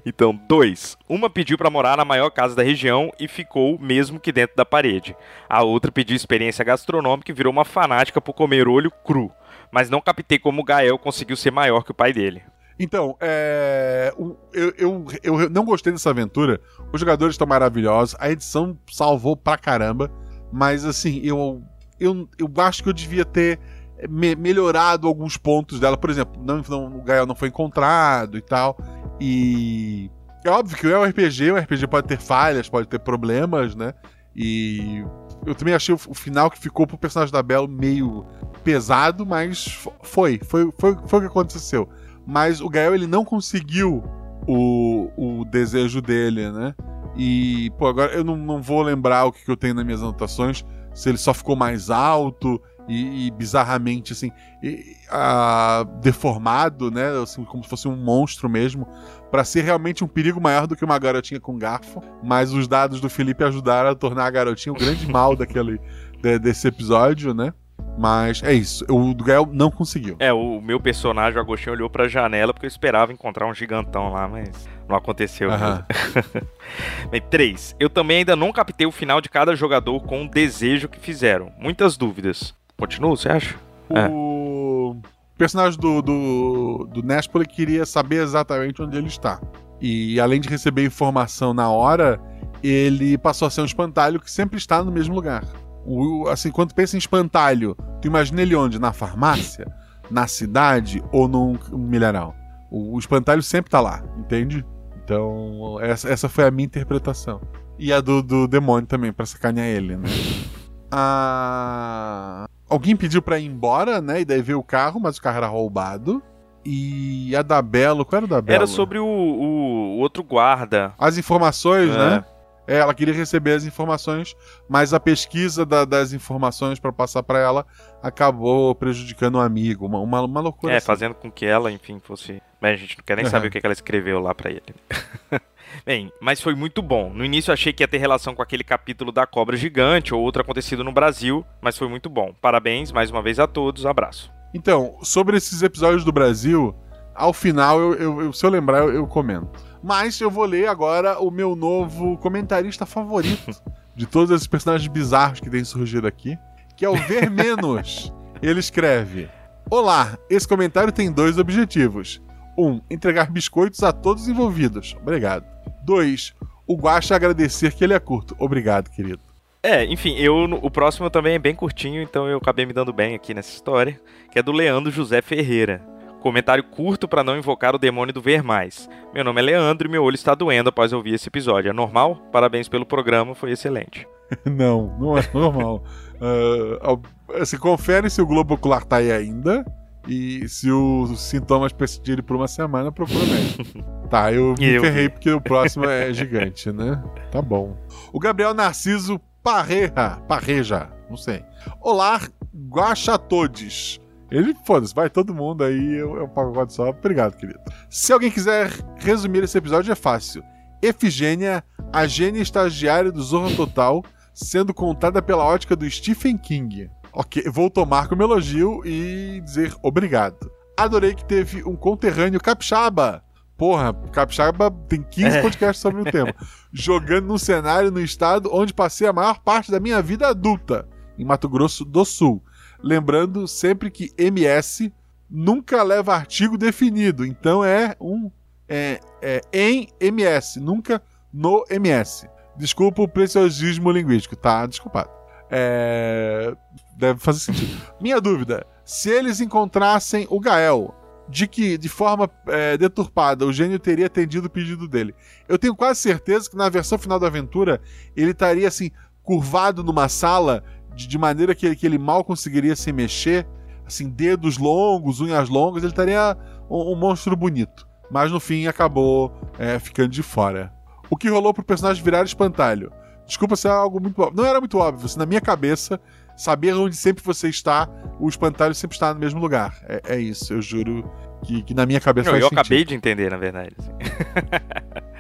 Então, 0.04 0.38
dois. 0.48 0.96
Uma 1.08 1.28
pediu 1.30 1.56
pra 1.58 1.70
morar 1.70 1.96
na 1.96 2.04
maior 2.04 2.30
casa 2.30 2.54
da 2.54 2.62
região 2.62 3.10
e 3.18 3.26
ficou 3.28 3.78
mesmo 3.78 4.18
que 4.20 4.32
dentro 4.32 4.56
da 4.56 4.64
parede. 4.64 5.16
A 5.48 5.62
outra 5.62 5.90
pediu 5.92 6.16
experiência 6.16 6.64
gastronômica 6.64 7.30
e 7.30 7.34
virou 7.34 7.52
uma 7.52 7.64
fanática 7.64 8.20
por 8.20 8.32
comer 8.34 8.68
olho 8.68 8.90
cru. 9.04 9.30
Mas 9.72 9.88
não 9.90 10.00
captei 10.00 10.38
como 10.38 10.60
o 10.62 10.64
Gael 10.64 10.98
conseguiu 10.98 11.36
ser 11.36 11.50
maior 11.50 11.82
que 11.84 11.92
o 11.92 11.94
pai 11.94 12.12
dele. 12.12 12.42
Então, 12.78 13.14
é, 13.20 14.12
eu, 14.16 14.38
eu, 14.76 15.06
eu 15.22 15.50
não 15.50 15.64
gostei 15.64 15.92
dessa 15.92 16.10
aventura. 16.10 16.58
Os 16.92 16.98
jogadores 17.00 17.34
estão 17.34 17.46
maravilhosos. 17.46 18.16
A 18.18 18.30
edição 18.30 18.76
salvou 18.90 19.36
pra 19.36 19.58
caramba. 19.58 20.10
Mas, 20.52 20.84
assim, 20.84 21.20
eu, 21.22 21.62
eu, 22.00 22.28
eu 22.38 22.50
acho 22.56 22.82
que 22.82 22.88
eu 22.88 22.92
devia 22.94 23.24
ter 23.24 23.60
me- 24.08 24.34
melhorado 24.34 25.06
alguns 25.06 25.36
pontos 25.36 25.78
dela. 25.78 25.96
Por 25.96 26.08
exemplo, 26.08 26.42
não, 26.42 26.62
não- 26.68 26.96
o 26.98 27.02
Gael 27.02 27.26
não 27.26 27.34
foi 27.36 27.48
encontrado 27.48 28.38
e 28.38 28.40
tal. 28.40 28.76
E. 29.20 30.10
É 30.44 30.50
óbvio 30.50 30.76
que 30.76 30.86
é 30.86 30.98
um 30.98 31.04
RPG. 31.04 31.52
O 31.52 31.56
RPG 31.58 31.86
pode 31.86 32.08
ter 32.08 32.18
falhas, 32.18 32.68
pode 32.68 32.88
ter 32.88 32.98
problemas, 32.98 33.74
né? 33.74 33.92
E. 34.34 35.04
Eu 35.46 35.54
também 35.54 35.74
achei 35.74 35.94
o, 35.94 36.14
final 36.14 36.50
que 36.50 36.58
ficou 36.58 36.86
pro 36.86 36.98
personagem 36.98 37.32
da 37.32 37.42
Belle 37.42 37.66
meio 37.66 38.26
pesado, 38.62 39.24
mas 39.24 39.66
fo- 39.66 39.92
foi. 40.02 40.38
Foi, 40.44 40.70
foi, 40.78 40.96
foi 41.06 41.18
o 41.18 41.22
que 41.22 41.28
aconteceu 41.28 41.88
mas 42.26 42.60
o 42.60 42.68
Gael 42.68 42.94
ele 42.94 43.06
não 43.06 43.24
conseguiu 43.24 44.02
o, 44.46 45.10
o 45.16 45.44
desejo 45.44 46.00
dele, 46.00 46.50
né? 46.50 46.74
E, 47.16 47.70
pô, 47.76 47.88
agora 47.88 48.12
eu 48.12 48.22
não, 48.22 48.36
não 48.36 48.62
vou 48.62 48.82
lembrar 48.82 49.24
o 49.24 49.32
que, 49.32 49.44
que 49.44 49.50
eu 49.50 49.56
tenho 49.56 49.74
nas 49.74 49.84
minhas 49.84 50.00
anotações, 50.00 50.64
se 50.94 51.08
ele 51.08 51.18
só 51.18 51.34
ficou 51.34 51.56
mais 51.56 51.90
alto 51.90 52.62
e, 52.90 53.26
e 53.26 53.30
bizarramente, 53.30 54.12
assim, 54.12 54.30
e- 54.62 54.96
ah, 55.10 55.84
deformado, 56.02 56.90
né? 56.90 57.08
Assim, 57.22 57.44
como 57.44 57.62
se 57.62 57.70
fosse 57.70 57.86
um 57.88 57.96
monstro 57.96 58.48
mesmo, 58.48 58.86
pra 59.30 59.44
ser 59.44 59.62
realmente 59.62 60.02
um 60.04 60.08
perigo 60.08 60.40
maior 60.40 60.66
do 60.66 60.74
que 60.76 60.84
uma 60.84 60.98
garotinha 60.98 61.38
com 61.40 61.56
garfo. 61.58 62.02
Mas 62.22 62.52
os 62.52 62.66
dados 62.66 63.00
do 63.00 63.08
Felipe 63.08 63.44
ajudaram 63.44 63.90
a 63.90 63.94
tornar 63.94 64.26
a 64.26 64.30
garotinha 64.30 64.72
o 64.72 64.76
grande 64.76 65.06
mal 65.10 65.36
daquele, 65.36 65.80
de- 66.20 66.38
desse 66.38 66.66
episódio, 66.68 67.32
né? 67.32 67.52
Mas 67.98 68.42
é 68.42 68.52
isso, 68.52 68.84
o 68.88 69.14
Gael 69.14 69.48
não 69.52 69.70
conseguiu. 69.70 70.16
É, 70.18 70.32
o 70.32 70.60
meu 70.60 70.78
personagem, 70.80 71.38
o 71.38 71.42
Agostinho, 71.42 71.74
olhou 71.74 71.88
pra 71.90 72.08
janela 72.08 72.52
porque 72.52 72.66
eu 72.66 72.68
esperava 72.70 73.12
encontrar 73.12 73.46
um 73.46 73.54
gigantão 73.54 74.10
lá, 74.12 74.28
mas 74.28 74.48
não 74.88 74.96
aconteceu. 74.96 75.50
Bem, 77.10 77.20
três. 77.30 77.74
Eu 77.78 77.90
também 77.90 78.18
ainda 78.18 78.36
não 78.36 78.52
captei 78.52 78.86
o 78.86 78.92
final 78.92 79.20
de 79.20 79.28
cada 79.28 79.54
jogador 79.56 80.00
com 80.02 80.24
o 80.24 80.28
desejo 80.30 80.88
que 80.88 80.98
fizeram. 81.00 81.52
Muitas 81.58 81.96
dúvidas. 81.96 82.54
Continua, 82.80 83.10
você 83.10 83.28
acha? 83.28 83.56
É. 83.90 84.08
O 84.08 84.96
personagem 85.36 85.78
do, 85.78 86.00
do, 86.00 86.88
do 86.90 87.02
Nespoli 87.02 87.46
queria 87.46 87.84
saber 87.84 88.22
exatamente 88.22 88.80
onde 88.82 88.96
ele 88.96 89.08
está. 89.08 89.38
E 89.80 90.18
além 90.18 90.40
de 90.40 90.48
receber 90.48 90.84
informação 90.84 91.52
na 91.52 91.70
hora, 91.70 92.18
ele 92.62 93.18
passou 93.18 93.46
a 93.46 93.50
ser 93.50 93.60
um 93.60 93.66
espantalho 93.66 94.18
que 94.18 94.30
sempre 94.30 94.56
está 94.56 94.82
no 94.82 94.90
mesmo 94.90 95.14
lugar. 95.14 95.44
O, 95.84 96.26
assim, 96.28 96.50
quando 96.50 96.74
pensa 96.74 96.96
em 96.96 96.98
espantalho, 96.98 97.76
tu 98.00 98.08
imagina 98.08 98.42
ele 98.42 98.54
onde? 98.54 98.78
Na 98.78 98.92
farmácia? 98.92 99.66
Na 100.10 100.26
cidade? 100.26 101.02
Ou 101.12 101.28
num 101.28 101.58
milharal? 101.72 102.34
O, 102.70 102.94
o 102.96 102.98
espantalho 102.98 103.42
sempre 103.42 103.70
tá 103.70 103.80
lá, 103.80 104.02
entende? 104.18 104.64
Então, 105.04 105.78
essa, 105.80 106.08
essa 106.08 106.28
foi 106.28 106.44
a 106.44 106.50
minha 106.50 106.66
interpretação. 106.66 107.40
E 107.78 107.92
a 107.92 108.00
do, 108.00 108.22
do 108.22 108.46
demônio 108.46 108.86
também, 108.86 109.12
pra 109.12 109.26
sacanear 109.26 109.66
ele, 109.66 109.96
né? 109.96 110.08
Ah, 110.92 112.46
alguém 112.70 112.96
pediu 112.96 113.20
pra 113.20 113.38
ir 113.38 113.46
embora, 113.46 114.00
né? 114.00 114.20
E 114.20 114.24
daí 114.24 114.40
veio 114.40 114.58
o 114.60 114.64
carro, 114.64 114.98
mas 115.00 115.18
o 115.18 115.22
carro 115.22 115.36
era 115.38 115.46
roubado. 115.48 116.22
E 116.64 117.34
a 117.34 117.42
da 117.42 117.60
Belo, 117.62 118.04
qual 118.04 118.18
era 118.18 118.26
o 118.26 118.28
da 118.28 118.40
Belo? 118.40 118.54
Era 118.56 118.66
sobre 118.66 118.98
o, 118.98 119.04
o- 119.06 119.96
o 119.96 119.98
outro 119.98 120.22
guarda. 120.22 120.92
As 120.98 121.16
informações, 121.18 121.90
É. 121.90 121.98
né? 121.98 122.24
É, 122.70 122.78
ela 122.78 122.94
queria 122.94 123.12
receber 123.12 123.52
as 123.54 123.64
informações, 123.64 124.36
mas 124.68 124.94
a 124.94 125.00
pesquisa 125.00 125.66
da- 125.66 125.84
das 125.84 126.12
informações 126.12 126.78
pra 126.78 126.92
passar 126.92 127.22
pra 127.22 127.38
ela 127.38 127.66
acabou 128.00 128.74
prejudicando 128.74 129.38
um 129.38 129.40
amigo. 129.40 129.86
Uma, 129.86 129.98
uma, 130.00 130.20
uma 130.22 130.40
loucura. 130.40 130.72
É, 130.74 130.76
assim. 130.76 130.86
fazendo 130.86 131.14
com 131.14 131.30
que 131.30 131.44
ela, 131.44 131.70
enfim, 131.72 131.98
fosse. 132.02 132.40
Bem, 132.62 132.72
a 132.72 132.76
gente 132.76 132.96
não 132.96 133.04
quer 133.04 133.16
nem 133.16 133.24
Aham. 133.24 133.30
saber 133.30 133.48
o 133.48 133.50
que 133.50 133.60
que 133.60 133.66
ela 133.66 133.72
escreveu 133.72 134.20
lá 134.20 134.34
pra 134.34 134.50
ele. 134.50 134.62
Bem, 135.86 136.12
mas 136.20 136.40
foi 136.40 136.54
muito 136.54 136.82
bom. 136.82 137.10
No 137.12 137.24
início 137.24 137.50
eu 137.50 137.54
achei 137.54 137.72
que 137.72 137.82
ia 137.82 137.88
ter 137.88 137.98
relação 137.98 138.34
com 138.34 138.42
aquele 138.42 138.64
capítulo 138.64 139.12
da 139.12 139.26
cobra 139.26 139.56
gigante 139.56 140.14
ou 140.14 140.20
outro 140.20 140.42
acontecido 140.42 140.82
no 140.84 140.92
Brasil, 140.92 141.44
mas 141.60 141.76
foi 141.78 141.88
muito 141.88 142.08
bom. 142.10 142.34
Parabéns 142.40 142.90
mais 142.92 143.10
uma 143.10 143.22
vez 143.22 143.38
a 143.38 143.46
todos. 143.46 143.86
Abraço. 143.86 144.30
Então, 144.52 144.96
sobre 145.02 145.36
esses 145.36 145.62
episódios 145.62 146.04
do 146.04 146.10
Brasil, 146.12 146.74
ao 147.14 147.32
final, 147.32 147.80
eu, 147.80 147.94
eu- 147.94 148.20
eu- 148.22 148.32
se 148.32 148.44
eu 148.44 148.50
lembrar, 148.50 148.78
eu, 148.78 148.92
eu 148.92 149.06
comento. 149.06 149.60
Mas 149.82 150.20
eu 150.20 150.30
vou 150.30 150.44
ler 150.44 150.68
agora 150.68 151.18
o 151.20 151.30
meu 151.30 151.56
novo 151.56 152.16
comentarista 152.18 152.84
favorito 152.84 153.50
de 153.96 154.06
todos 154.06 154.30
esses 154.30 154.46
personagens 154.46 154.90
bizarros 154.90 155.40
que 155.40 155.50
têm 155.50 155.64
surgido 155.64 156.06
aqui, 156.06 156.38
que 156.76 156.84
é 156.84 156.88
o 156.88 156.96
Ver 156.96 157.30
Menos. 157.30 158.12
Ele 158.42 158.60
escreve: 158.60 159.28
Olá, 159.70 160.18
esse 160.28 160.46
comentário 160.46 160.92
tem 160.92 161.10
dois 161.10 161.38
objetivos. 161.38 162.20
Um, 162.58 162.80
entregar 162.90 163.30
biscoitos 163.30 163.82
a 163.82 163.92
todos 163.92 164.24
os 164.24 164.28
envolvidos. 164.28 164.96
Obrigado. 165.00 165.44
Dois, 165.82 166.34
o 166.66 166.76
Guaxa 166.76 167.16
agradecer 167.16 167.72
que 167.72 167.82
ele 167.82 167.94
é 167.94 167.98
curto. 167.98 168.36
Obrigado, 168.38 168.90
querido. 168.90 169.20
É, 169.62 169.84
enfim, 169.84 170.16
eu 170.16 170.36
o 170.36 170.70
próximo 170.70 171.10
também 171.10 171.34
é 171.34 171.38
bem 171.38 171.54
curtinho, 171.54 172.00
então 172.00 172.26
eu 172.26 172.38
acabei 172.38 172.64
me 172.64 172.72
dando 172.72 172.92
bem 172.92 173.14
aqui 173.14 173.34
nessa 173.34 173.50
história, 173.50 174.00
que 174.30 174.38
é 174.38 174.42
do 174.42 174.52
Leandro 174.52 174.90
José 174.90 175.20
Ferreira. 175.20 175.82
Comentário 176.20 176.62
curto 176.64 177.08
pra 177.08 177.24
não 177.24 177.36
invocar 177.36 177.74
o 177.74 177.78
demônio 177.78 178.12
do 178.12 178.20
ver 178.20 178.42
mais. 178.42 178.88
Meu 179.14 179.24
nome 179.24 179.40
é 179.40 179.44
Leandro 179.44 179.88
e 179.88 179.90
meu 179.90 180.02
olho 180.04 180.14
está 180.14 180.34
doendo 180.34 180.68
após 180.68 180.92
ouvir 180.92 181.14
esse 181.14 181.28
episódio. 181.28 181.70
É 181.70 181.72
normal? 181.72 182.16
Parabéns 182.30 182.68
pelo 182.68 182.84
programa, 182.86 183.34
foi 183.34 183.52
excelente. 183.52 184.06
Não, 184.46 184.96
não 185.00 185.18
é 185.18 185.22
normal. 185.34 185.82
Ao- 186.80 187.02
assim, 187.40 187.56
confere 187.58 188.08
se 188.08 188.22
o 188.22 188.26
globo 188.26 188.54
ocular 188.54 188.84
tá 188.84 188.96
aí 188.96 189.10
ainda. 189.10 189.64
E 190.08 190.48
se 190.48 190.70
os 190.70 191.20
sintomas 191.20 191.72
persistirem 191.72 192.22
por 192.24 192.36
uma 192.36 192.46
semana, 192.48 192.90
procura 192.92 193.24
médico. 193.26 193.84
Tá, 194.10 194.32
eu 194.32 194.54
me 194.58 194.66
Eu 194.66 194.80
ferrei 194.82 195.08
porque 195.08 195.30
o 195.30 195.40
próximo 195.40 195.84
é 195.84 196.12
gigante, 196.12 196.72
né? 196.72 197.00
Tá 197.30 197.40
bom. 197.40 197.76
O 198.12 198.18
Gabriel 198.18 198.52
Narciso 198.52 199.20
Parreja. 199.40 200.18
Parreja, 200.26 200.88
não 201.08 201.16
sei. 201.16 201.44
Olá, 201.80 202.20
guaxa 202.68 203.16
todes. 203.16 204.00
Ele, 204.30 204.54
foda-se, 204.64 204.94
vai 204.94 205.10
todo 205.10 205.34
mundo 205.34 205.64
aí, 205.64 205.98
é 205.98 206.04
um 206.04 206.28
pagode 206.28 206.72
só. 206.72 206.90
Obrigado, 206.90 207.36
querido. 207.36 207.58
Se 207.88 208.12
alguém 208.12 208.30
quiser 208.30 208.70
resumir 208.98 209.42
esse 209.42 209.58
episódio, 209.58 209.90
é 209.90 209.96
fácil. 209.96 210.42
Efigênia, 210.82 211.62
a 211.92 212.06
gênia 212.06 212.40
estagiária 212.40 213.10
do 213.12 213.22
Zorra 213.22 213.54
Total, 213.54 214.02
sendo 214.32 214.72
contada 214.72 215.20
pela 215.20 215.44
ótica 215.44 215.74
do 215.76 215.88
Stephen 215.90 216.36
King. 216.38 216.88
Ok, 217.12 217.42
vou 217.50 217.68
tomar 217.68 218.08
como 218.08 218.22
elogio 218.22 218.80
e 218.86 219.40
dizer 219.44 219.74
obrigado. 219.82 220.50
Adorei 220.78 221.14
que 221.14 221.24
teve 221.24 221.62
um 221.64 221.74
conterrâneo 221.76 222.40
capixaba. 222.40 223.22
Porra, 223.58 223.92
capixaba 224.12 224.70
tem 224.88 225.02
15 225.02 225.36
É. 225.38 225.42
podcasts 225.42 225.82
sobre 225.82 226.00
o 226.00 226.04
tema. 226.04 226.32
Jogando 226.72 227.26
num 227.26 227.36
cenário 227.36 227.90
no 227.90 228.00
estado 228.00 228.48
onde 228.52 228.72
passei 228.72 229.06
a 229.06 229.12
maior 229.12 229.40
parte 229.40 229.70
da 229.70 229.78
minha 229.80 230.00
vida 230.00 230.28
adulta, 230.28 230.88
em 231.18 231.24
Mato 231.24 231.48
Grosso 231.48 231.84
do 231.84 232.04
Sul. 232.04 232.42
Lembrando 232.82 233.46
sempre 233.46 233.90
que 233.90 234.10
MS 234.16 234.92
nunca 235.28 235.82
leva 235.82 236.14
artigo 236.14 236.58
definido, 236.58 237.24
então 237.24 237.64
é 237.64 237.94
um 238.00 238.30
é, 238.68 239.00
é 239.20 239.40
em 239.52 239.88
MS, 240.00 240.60
nunca 240.60 241.02
no 241.32 241.64
MS. 241.68 242.28
Desculpa 242.56 243.02
o 243.02 243.08
preciosismo 243.08 243.90
linguístico, 243.90 244.36
tá? 244.36 244.66
Desculpado. 244.66 245.10
É, 245.50 246.54
deve 246.96 247.18
fazer 247.18 247.40
sentido. 247.40 247.80
Minha 248.00 248.20
dúvida: 248.20 248.66
se 248.84 249.10
eles 249.10 249.40
encontrassem 249.40 250.26
o 250.30 250.38
Gael, 250.38 250.94
de 251.28 251.46
que, 251.46 251.76
de 251.78 251.88
forma 251.88 252.30
é, 252.48 252.76
deturpada, 252.76 253.46
o 253.46 253.52
gênio 253.52 253.78
teria 253.78 254.06
atendido 254.06 254.46
o 254.46 254.50
pedido 254.50 254.86
dele. 254.88 255.14
Eu 255.48 255.58
tenho 255.58 255.74
quase 255.74 256.00
certeza 256.00 256.50
que 256.50 256.56
na 256.56 256.68
versão 256.68 256.98
final 256.98 257.18
da 257.18 257.26
aventura 257.26 257.80
ele 258.16 258.32
estaria 258.32 258.68
assim, 258.68 258.90
curvado 259.22 259.82
numa 259.82 260.08
sala, 260.08 260.62
de, 260.94 261.06
de 261.06 261.18
maneira 261.18 261.54
que 261.54 261.66
ele, 261.66 261.76
que 261.76 261.86
ele 261.86 261.98
mal 261.98 262.22
conseguiria 262.24 262.74
se 262.76 262.92
mexer, 262.92 263.46
assim, 263.86 264.08
dedos 264.08 264.58
longos, 264.58 265.20
unhas 265.20 265.48
longas, 265.48 265.82
ele 265.82 265.92
estaria 265.92 266.36
um, 266.68 266.92
um 266.92 266.96
monstro 266.96 267.36
bonito. 267.36 267.86
Mas 268.10 268.30
no 268.32 268.40
fim 268.40 268.66
acabou 268.66 269.32
é, 269.58 269.78
ficando 269.78 270.08
de 270.08 270.22
fora. 270.22 270.72
O 271.08 271.16
que 271.16 271.28
rolou 271.28 271.54
pro 271.54 271.62
personagem 271.64 272.02
virar 272.02 272.24
espantalho? 272.24 272.92
Desculpa 273.26 273.54
se 273.56 273.68
é 273.68 273.70
algo 273.70 274.00
muito 274.00 274.20
óbvio. 274.20 274.36
Não 274.42 274.48
era 274.48 274.58
muito 274.58 274.78
óbvio. 274.78 275.06
Assim, 275.06 275.18
na 275.18 275.26
minha 275.26 275.40
cabeça, 275.40 276.00
saber 276.36 276.72
onde 276.74 276.96
sempre 276.96 277.22
você 277.22 277.48
está, 277.48 277.88
o 278.18 278.28
espantalho 278.28 278.74
sempre 278.74 278.96
está 278.96 279.14
no 279.14 279.20
mesmo 279.20 279.40
lugar. 279.40 279.76
É, 279.88 280.14
é 280.16 280.20
isso, 280.20 280.52
eu 280.52 280.60
juro 280.60 281.08
que, 281.44 281.62
que 281.62 281.72
na 281.74 281.86
minha 281.86 282.00
cabeça 282.00 282.28
Eu, 282.28 282.32
faz 282.32 282.42
eu 282.42 282.48
sentido. 282.48 282.60
acabei 282.60 282.84
de 282.84 282.94
entender, 282.94 283.30
na 283.30 283.36
verdade. 283.36 283.74
assim. 283.78 283.90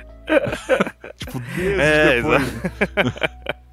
Tipo, 1.16 1.40
meses 1.40 1.78
É, 1.78 2.16
depois. 2.16 2.42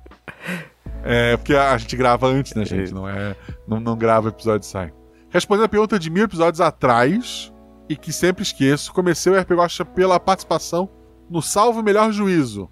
é, 1.03 1.37
porque 1.37 1.55
a 1.55 1.77
gente 1.77 1.95
grava 1.95 2.27
antes, 2.27 2.53
né, 2.53 2.65
gente? 2.65 2.85
Isso. 2.85 2.95
Não 2.95 3.07
é. 3.07 3.35
Não, 3.67 3.79
não 3.79 3.97
grava 3.97 4.29
episódio 4.29 4.65
e 4.65 4.69
sai. 4.69 4.93
Respondendo 5.29 5.65
a 5.65 5.69
pergunta 5.69 5.99
de 5.99 6.09
mil 6.09 6.23
episódios 6.23 6.61
atrás, 6.61 7.51
e 7.89 7.95
que 7.95 8.11
sempre 8.11 8.43
esqueço, 8.43 8.93
comecei 8.93 9.31
o 9.31 9.39
RP 9.39 9.51
Guacha 9.51 9.85
pela 9.85 10.19
participação 10.19 10.89
no 11.29 11.41
Salvo 11.41 11.81
Melhor 11.81 12.11
Juízo. 12.11 12.69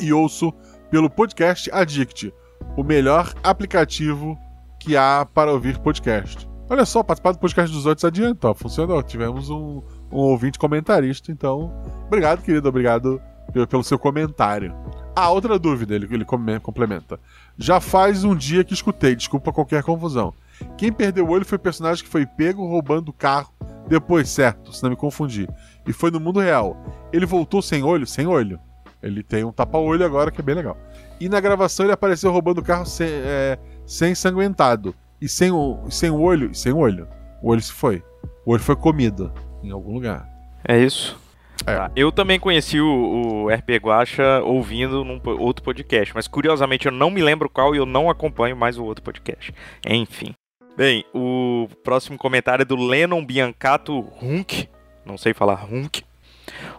E 0.00 0.12
ouço 0.12 0.52
pelo 0.90 1.10
podcast 1.10 1.70
Addict, 1.72 2.32
o 2.76 2.82
melhor 2.82 3.32
aplicativo 3.42 4.38
que 4.78 4.96
há 4.96 5.26
para 5.32 5.52
ouvir 5.52 5.78
podcast. 5.78 6.48
Olha 6.68 6.84
só, 6.84 7.02
participar 7.02 7.32
do 7.32 7.38
podcast 7.38 7.74
dos 7.74 7.86
outros 7.86 8.04
adianta, 8.04 8.48
ó, 8.48 8.54
funcionou. 8.54 9.02
Tivemos 9.02 9.50
um, 9.50 9.82
um 10.10 10.18
ouvinte 10.18 10.58
comentarista, 10.58 11.30
então. 11.30 11.72
Obrigado, 12.06 12.42
querido, 12.42 12.68
obrigado 12.68 13.20
pelo, 13.68 13.84
seu 13.84 13.98
comentário. 13.98 14.74
Ah, 15.14 15.30
outra 15.30 15.58
dúvida, 15.58 15.94
ele, 15.94 16.08
ele 16.10 16.24
complementa. 16.24 17.20
Já 17.58 17.80
faz 17.80 18.24
um 18.24 18.34
dia 18.34 18.64
que 18.64 18.74
escutei, 18.74 19.14
desculpa 19.14 19.52
qualquer 19.52 19.82
confusão. 19.82 20.32
Quem 20.76 20.92
perdeu 20.92 21.26
o 21.26 21.30
olho 21.30 21.44
foi 21.44 21.56
o 21.56 21.60
personagem 21.60 22.04
que 22.04 22.10
foi 22.10 22.26
pego 22.26 22.66
roubando 22.66 23.08
o 23.08 23.12
carro 23.12 23.52
depois, 23.88 24.28
certo, 24.28 24.72
se 24.72 24.82
não 24.82 24.90
me 24.90 24.96
confundir. 24.96 25.48
E 25.86 25.92
foi 25.92 26.10
no 26.10 26.20
mundo 26.20 26.40
real. 26.40 26.76
Ele 27.12 27.26
voltou 27.26 27.60
sem 27.60 27.82
olho? 27.82 28.06
Sem 28.06 28.26
olho. 28.26 28.58
Ele 29.02 29.22
tem 29.22 29.44
um 29.44 29.52
tapa-olho 29.52 30.04
agora 30.04 30.30
que 30.30 30.40
é 30.40 30.44
bem 30.44 30.54
legal. 30.54 30.76
E 31.20 31.28
na 31.28 31.40
gravação 31.40 31.84
ele 31.84 31.92
apareceu 31.92 32.30
roubando 32.30 32.58
o 32.58 32.64
carro 32.64 32.86
sem, 32.86 33.08
é, 33.08 33.58
sem 33.84 34.12
ensanguentado. 34.12 34.94
E 35.20 35.28
sem 35.28 35.50
o, 35.50 35.78
sem 35.90 36.10
o 36.10 36.20
olho. 36.20 36.50
e 36.52 36.54
Sem 36.54 36.72
o 36.72 36.78
olho. 36.78 37.08
O 37.42 37.50
olho 37.50 37.60
se 37.60 37.72
foi. 37.72 38.02
O 38.46 38.52
olho 38.52 38.62
foi 38.62 38.76
comido 38.76 39.32
em 39.62 39.70
algum 39.70 39.92
lugar. 39.92 40.28
É 40.66 40.78
isso. 40.78 41.20
É. 41.66 41.76
Tá, 41.76 41.90
Eu 41.94 42.10
também 42.10 42.38
conheci 42.38 42.80
o, 42.80 43.44
o 43.44 43.48
RP 43.48 43.70
Guacha 43.82 44.40
ouvindo 44.44 45.04
num 45.04 45.20
outro 45.38 45.64
podcast, 45.64 46.14
mas 46.14 46.26
curiosamente 46.26 46.86
eu 46.86 46.92
não 46.92 47.10
me 47.10 47.22
lembro 47.22 47.48
qual 47.48 47.74
e 47.74 47.78
eu 47.78 47.86
não 47.86 48.10
acompanho 48.10 48.56
mais 48.56 48.78
o 48.78 48.84
outro 48.84 49.02
podcast. 49.02 49.54
Enfim. 49.86 50.34
Bem, 50.76 51.04
o 51.14 51.68
próximo 51.84 52.16
comentário 52.16 52.62
é 52.62 52.66
do 52.66 52.76
Lennon 52.76 53.24
Biancato 53.24 54.08
Hunk. 54.22 54.68
Não 55.04 55.18
sei 55.18 55.34
falar 55.34 55.66
Hunk. 55.70 56.02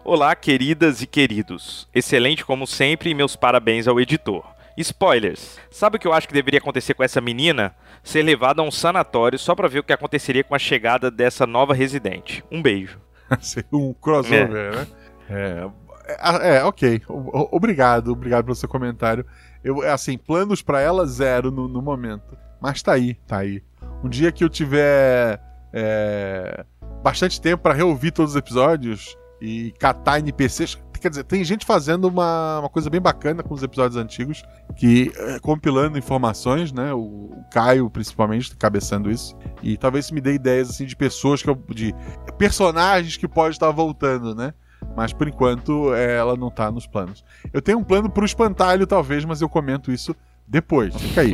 Olá, 0.03 0.35
queridas 0.35 1.01
e 1.01 1.07
queridos. 1.07 1.87
Excelente 1.93 2.43
como 2.43 2.65
sempre 2.67 3.09
e 3.09 3.13
meus 3.13 3.35
parabéns 3.35 3.87
ao 3.87 3.99
editor. 3.99 4.43
Spoilers. 4.77 5.59
Sabe 5.69 5.97
o 5.97 5.99
que 5.99 6.07
eu 6.07 6.13
acho 6.13 6.27
que 6.27 6.33
deveria 6.33 6.59
acontecer 6.59 6.95
com 6.95 7.03
essa 7.03 7.21
menina? 7.21 7.75
Ser 8.03 8.23
levada 8.23 8.61
a 8.61 8.65
um 8.65 8.71
sanatório 8.71 9.37
só 9.37 9.53
pra 9.53 9.67
ver 9.67 9.79
o 9.79 9.83
que 9.83 9.93
aconteceria 9.93 10.43
com 10.43 10.55
a 10.55 10.59
chegada 10.59 11.11
dessa 11.11 11.45
nova 11.45 11.73
residente. 11.73 12.43
Um 12.51 12.61
beijo. 12.61 12.99
Um 13.71 13.93
crossover, 13.93 14.75
né? 14.75 14.87
É, 15.29 15.69
é, 16.07 16.55
é, 16.57 16.63
ok. 16.63 17.01
O- 17.07 17.55
Obrigado, 17.55 18.11
obrigado 18.11 18.45
pelo 18.45 18.55
seu 18.55 18.67
comentário. 18.69 19.25
Eu, 19.63 19.83
é 19.83 19.91
assim, 19.91 20.17
planos 20.17 20.61
pra 20.61 20.81
ela, 20.81 21.05
zero 21.05 21.49
no, 21.49 21.67
no 21.67 21.81
momento. 21.81 22.37
Mas 22.61 22.81
tá 22.81 22.93
aí, 22.93 23.15
tá 23.27 23.37
aí. 23.37 23.63
Um 24.03 24.09
dia 24.09 24.31
que 24.31 24.43
eu 24.43 24.49
tiver 24.49 25.39
é, 25.71 26.65
bastante 27.01 27.39
tempo 27.41 27.63
pra 27.63 27.73
reouvir 27.73 28.11
todos 28.11 28.31
os 28.33 28.37
episódios 28.37 29.17
e 29.41 29.73
catar 29.79 30.19
NPCs. 30.19 30.77
Quer 31.03 31.09
dizer, 31.09 31.25
tem 31.25 31.43
gente 31.43 31.65
fazendo 31.65 32.07
uma, 32.07 32.61
uma 32.61 32.69
coisa 32.69 32.89
bem 32.89 33.01
bacana 33.01 33.43
com 33.43 33.53
os 33.53 33.61
episódios 33.61 33.97
antigos, 33.97 34.41
que 34.73 35.11
é, 35.17 35.39
compilando 35.39 35.97
informações, 35.97 36.71
né? 36.71 36.93
O, 36.93 36.99
o 36.99 37.43
Caio, 37.51 37.89
principalmente, 37.89 38.55
cabeçando 38.55 39.11
isso. 39.11 39.35
E 39.61 39.75
talvez 39.75 40.09
me 40.11 40.21
dê 40.21 40.35
ideias 40.35 40.69
assim, 40.69 40.85
de 40.85 40.95
pessoas 40.95 41.43
que 41.43 41.49
eu. 41.49 41.61
de 41.71 41.93
personagens 42.37 43.17
que 43.17 43.27
pode 43.27 43.55
estar 43.55 43.69
voltando, 43.69 44.33
né? 44.33 44.53
Mas 44.95 45.11
por 45.11 45.27
enquanto 45.27 45.93
é, 45.93 46.15
ela 46.15 46.37
não 46.37 46.49
tá 46.49 46.71
nos 46.71 46.87
planos. 46.87 47.21
Eu 47.51 47.61
tenho 47.61 47.79
um 47.79 47.83
plano 47.83 48.09
pro 48.09 48.23
espantalho, 48.23 48.87
talvez, 48.87 49.25
mas 49.25 49.41
eu 49.41 49.49
comento 49.49 49.91
isso 49.91 50.15
depois. 50.47 50.95
Fica 50.95 51.19
aí. 51.19 51.33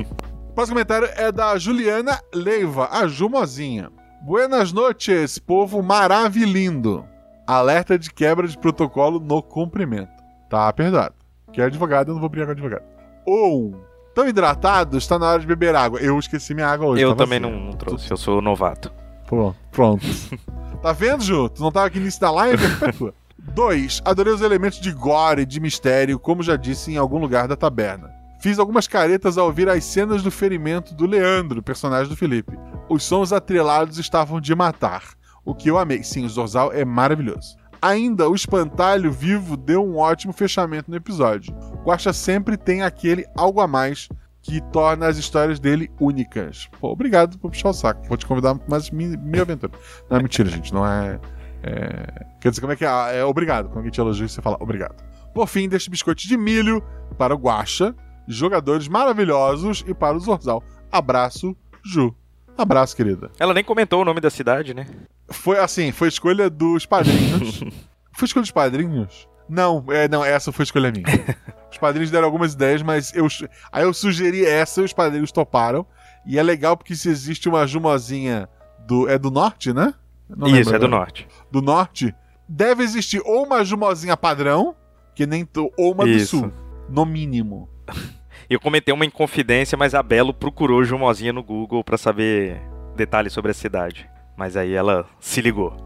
O 0.50 0.54
próximo 0.56 0.78
comentário 0.78 1.08
é 1.16 1.32
da 1.32 1.56
Juliana 1.60 2.20
Leiva, 2.34 2.90
a 2.92 3.08
Jumozinha. 3.08 3.92
Buenas 4.24 4.74
noches, 4.74 5.38
povo 5.38 5.84
maravilhindo. 5.84 7.06
Alerta 7.50 7.98
de 7.98 8.14
quebra 8.14 8.48
de 8.48 8.56
protocolo 8.56 9.20
no 9.20 9.42
cumprimento. 9.42 10.12
Tá 10.48 10.72
perdoado. 10.72 11.16
Que 11.52 11.60
é 11.60 11.66
advogado, 11.66 12.10
eu 12.10 12.14
não 12.14 12.22
vou 12.22 12.30
brigar 12.30 12.46
com 12.46 12.52
advogado. 12.52 12.84
Ou, 13.26 13.74
tão 14.14 14.28
hidratado, 14.28 15.00
está 15.00 15.18
na 15.18 15.32
hora 15.32 15.40
de 15.40 15.48
beber 15.48 15.74
água. 15.74 16.00
Eu 16.00 16.20
esqueci 16.20 16.54
minha 16.54 16.68
água 16.68 16.86
hoje. 16.86 17.02
eu 17.02 17.16
tá 17.16 17.24
também 17.24 17.40
vazia. 17.40 17.58
não, 17.58 17.66
não 17.66 17.74
trouxe, 17.74 18.12
eu 18.12 18.18
sou 18.18 18.40
novato. 18.40 18.92
Pronto. 19.26 19.58
Pronto. 19.72 20.06
tá 20.80 20.92
vendo, 20.92 21.24
Ju? 21.24 21.50
Tu 21.50 21.60
não 21.60 21.72
tava 21.72 21.88
aqui 21.88 21.98
no 21.98 22.04
início 22.04 22.22
da 22.22 22.30
live? 22.30 22.64
A 22.64 22.70
culpa 22.70 22.86
é 22.86 22.92
tua. 22.92 23.14
2. 23.40 24.02
Adorei 24.06 24.32
os 24.32 24.42
elementos 24.42 24.80
de 24.80 24.92
gore 24.92 25.42
e 25.42 25.46
de 25.48 25.60
mistério, 25.60 26.20
como 26.20 26.44
já 26.44 26.56
disse 26.56 26.92
em 26.92 26.98
algum 26.98 27.18
lugar 27.18 27.48
da 27.48 27.56
taberna. 27.56 28.12
Fiz 28.40 28.60
algumas 28.60 28.88
caretas 28.88 29.40
ao 29.40 29.48
ouvir 29.48 29.68
as 29.68 29.84
cenas 29.84 30.22
do 30.22 30.30
ferimento 30.30 30.94
do 30.94 31.08
Leandro, 31.08 31.64
personagem 31.64 32.10
do 32.10 32.16
Felipe. 32.16 32.56
Os 32.88 33.04
sons 33.04 33.34
atrelados 33.34 33.98
estavam 33.98 34.40
de 34.40 34.54
matar, 34.54 35.18
o 35.52 35.56
que 35.56 35.70
eu 35.70 35.78
amei. 35.78 36.04
Sim, 36.04 36.26
o 36.26 36.30
Zorzal 36.30 36.72
é 36.74 36.84
maravilhoso. 36.86 37.58
Ainda, 37.82 38.28
o 38.30 38.36
espantalho 38.36 39.12
vivo 39.12 39.56
deu 39.56 39.86
um 39.86 39.98
ótimo 39.98 40.34
fechamento 40.34 40.92
no 40.92 40.98
episódio. 40.98 41.54
Guaxa 41.86 42.12
sempre 42.12 42.58
tem 42.58 42.82
aquele 42.84 43.26
algo 43.38 43.62
a 43.62 43.68
mais 43.68 44.10
que 44.42 44.60
torna 44.72 45.08
as 45.08 45.18
histórias 45.18 45.60
dele 45.60 45.90
únicas. 46.00 46.70
Pô, 46.80 46.92
obrigado 46.92 47.38
por 47.40 47.50
puxar 47.52 47.70
o 47.70 47.74
saco. 47.74 48.06
Vou 48.08 48.18
te 48.18 48.26
convidar 48.26 48.56
para 48.56 48.68
mais 48.70 48.90
mi- 48.92 49.16
minha 49.18 49.44
aventura. 49.44 49.72
Não 50.10 50.18
é 50.18 50.22
mentira, 50.22 50.50
gente. 50.50 50.74
Não 50.74 50.86
é, 50.86 51.20
é- 51.64 52.26
Quer 52.42 52.50
dizer, 52.50 52.62
como 52.62 52.74
é 52.74 52.76
que 52.76 52.86
é? 52.86 53.18
É 53.20 53.24
obrigado. 53.24 53.66
Quando 53.68 53.78
alguém 53.78 53.92
te 53.92 54.00
elogia, 54.02 54.28
você 54.28 54.42
fala 54.42 54.58
obrigado. 54.60 54.96
Por 55.34 55.48
fim, 55.48 55.70
deste 55.70 55.90
biscoito 55.90 56.22
de 56.28 56.36
milho 56.38 56.84
para 57.18 57.34
o 57.34 57.38
Guaxa. 57.38 57.96
jogadores 58.28 58.88
maravilhosos 58.88 59.84
e 59.88 59.94
para 59.94 60.16
o 60.16 60.20
Zorzal. 60.20 60.64
Abraço, 60.92 61.56
Ju. 61.84 62.14
Abraço, 62.62 62.94
querida. 62.94 63.32
Ela 63.40 63.54
nem 63.54 63.64
comentou 63.64 64.02
o 64.02 64.06
nome 64.06 64.20
da 64.20 64.30
cidade, 64.30 64.74
né? 64.74 64.86
Foi 65.30 65.58
assim, 65.58 65.94
foi 65.94 66.10
escolha 66.10 66.50
dos 66.50 66.86
padrinhos. 66.86 67.62
foi 68.12 68.26
escolha 68.26 68.42
dos 68.42 68.52
padrinhos? 68.52 69.30
Não, 69.48 69.86
é, 69.88 70.10
não, 70.10 70.24
essa 70.24 70.52
foi 70.52 70.64
escolha 70.64 70.92
minha. 70.92 71.06
Os 71.72 71.78
padrinhos 71.78 72.12
deram 72.12 72.26
algumas 72.26 72.54
ideias, 72.54 72.82
mas 72.82 73.14
eu, 73.16 73.28
aí 73.72 73.84
eu 73.84 73.94
sugeri 73.94 74.46
essa 74.46 74.82
e 74.82 74.84
os 74.84 74.94
padrinhos 74.94 75.32
toparam. 75.32 75.86
E 76.26 76.38
é 76.38 76.44
legal 76.44 76.76
porque 76.76 76.96
se 76.96 77.10
existe 77.10 77.48
uma 77.48 77.66
Jumozinha 77.66 78.50
do. 78.86 79.08
É 79.08 79.18
do 79.18 79.32
norte, 79.32 79.72
né? 79.72 79.94
Não 80.28 80.48
Isso, 80.48 80.70
é 80.70 80.80
do 80.80 80.86
agora. 80.86 81.00
norte. 81.00 81.28
Do 81.52 81.62
norte, 81.62 82.14
deve 82.48 82.84
existir 82.84 83.22
ou 83.24 83.46
uma 83.46 83.64
Jumozinha 83.64 84.18
padrão, 84.18 84.76
que 85.16 85.26
nem 85.26 85.48
ou 85.78 85.94
uma 85.94 86.08
Isso. 86.08 86.38
do 86.38 86.42
sul. 86.42 86.54
No 86.90 87.06
mínimo. 87.06 87.70
Eu 88.50 88.60
comentei 88.60 88.94
uma 88.94 89.06
inconfidência, 89.06 89.78
mas 89.78 89.94
a 89.94 90.02
Belo 90.02 90.34
procurou 90.34 90.84
Jumozinha 90.84 91.32
no 91.32 91.44
Google 91.44 91.84
pra 91.84 91.98
saber 91.98 92.60
detalhes 92.96 93.32
sobre 93.32 93.52
a 93.52 93.54
cidade. 93.54 94.10
Mas 94.36 94.58
aí 94.58 94.74
ela 94.74 95.06
se 95.20 95.42
ligou. 95.42 95.76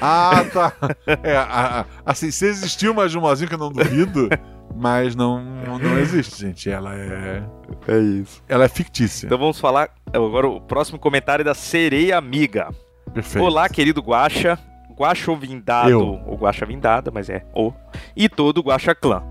Ah, 0.00 0.44
tá. 0.52 0.72
É, 1.24 1.36
a- 1.36 1.80
a- 1.80 1.84
assim, 2.06 2.30
se 2.30 2.46
existir 2.46 2.88
uma 2.88 3.08
Jumozinha, 3.08 3.48
que 3.48 3.54
eu 3.54 3.58
não 3.58 3.72
duvido, 3.72 4.28
mas 4.76 5.16
não, 5.16 5.42
não 5.42 5.98
existe, 5.98 6.40
gente. 6.40 6.70
Ela 6.70 6.94
é. 6.94 7.42
É 7.88 7.98
isso. 7.98 8.40
Ela 8.48 8.66
é 8.66 8.68
fictícia. 8.68 9.26
Então 9.26 9.36
vamos 9.38 9.58
falar 9.58 9.90
agora 10.12 10.46
o 10.46 10.60
próximo 10.60 11.00
comentário 11.00 11.42
é 11.42 11.44
da 11.44 11.54
Sereia 11.54 12.16
Amiga. 12.16 12.68
Perfeito. 13.12 13.44
Olá, 13.44 13.68
querido 13.68 14.00
Guaxa. 14.00 14.56
Guaxovindado, 14.96 15.98
ou 16.26 16.36
Guaxa 16.36 16.66
Vindada, 16.66 17.10
mas 17.12 17.28
é 17.30 17.44
o. 17.54 17.72
E 18.16 18.28
todo 18.28 18.60
Guaxa 18.60 18.94
Clã. 18.94 19.22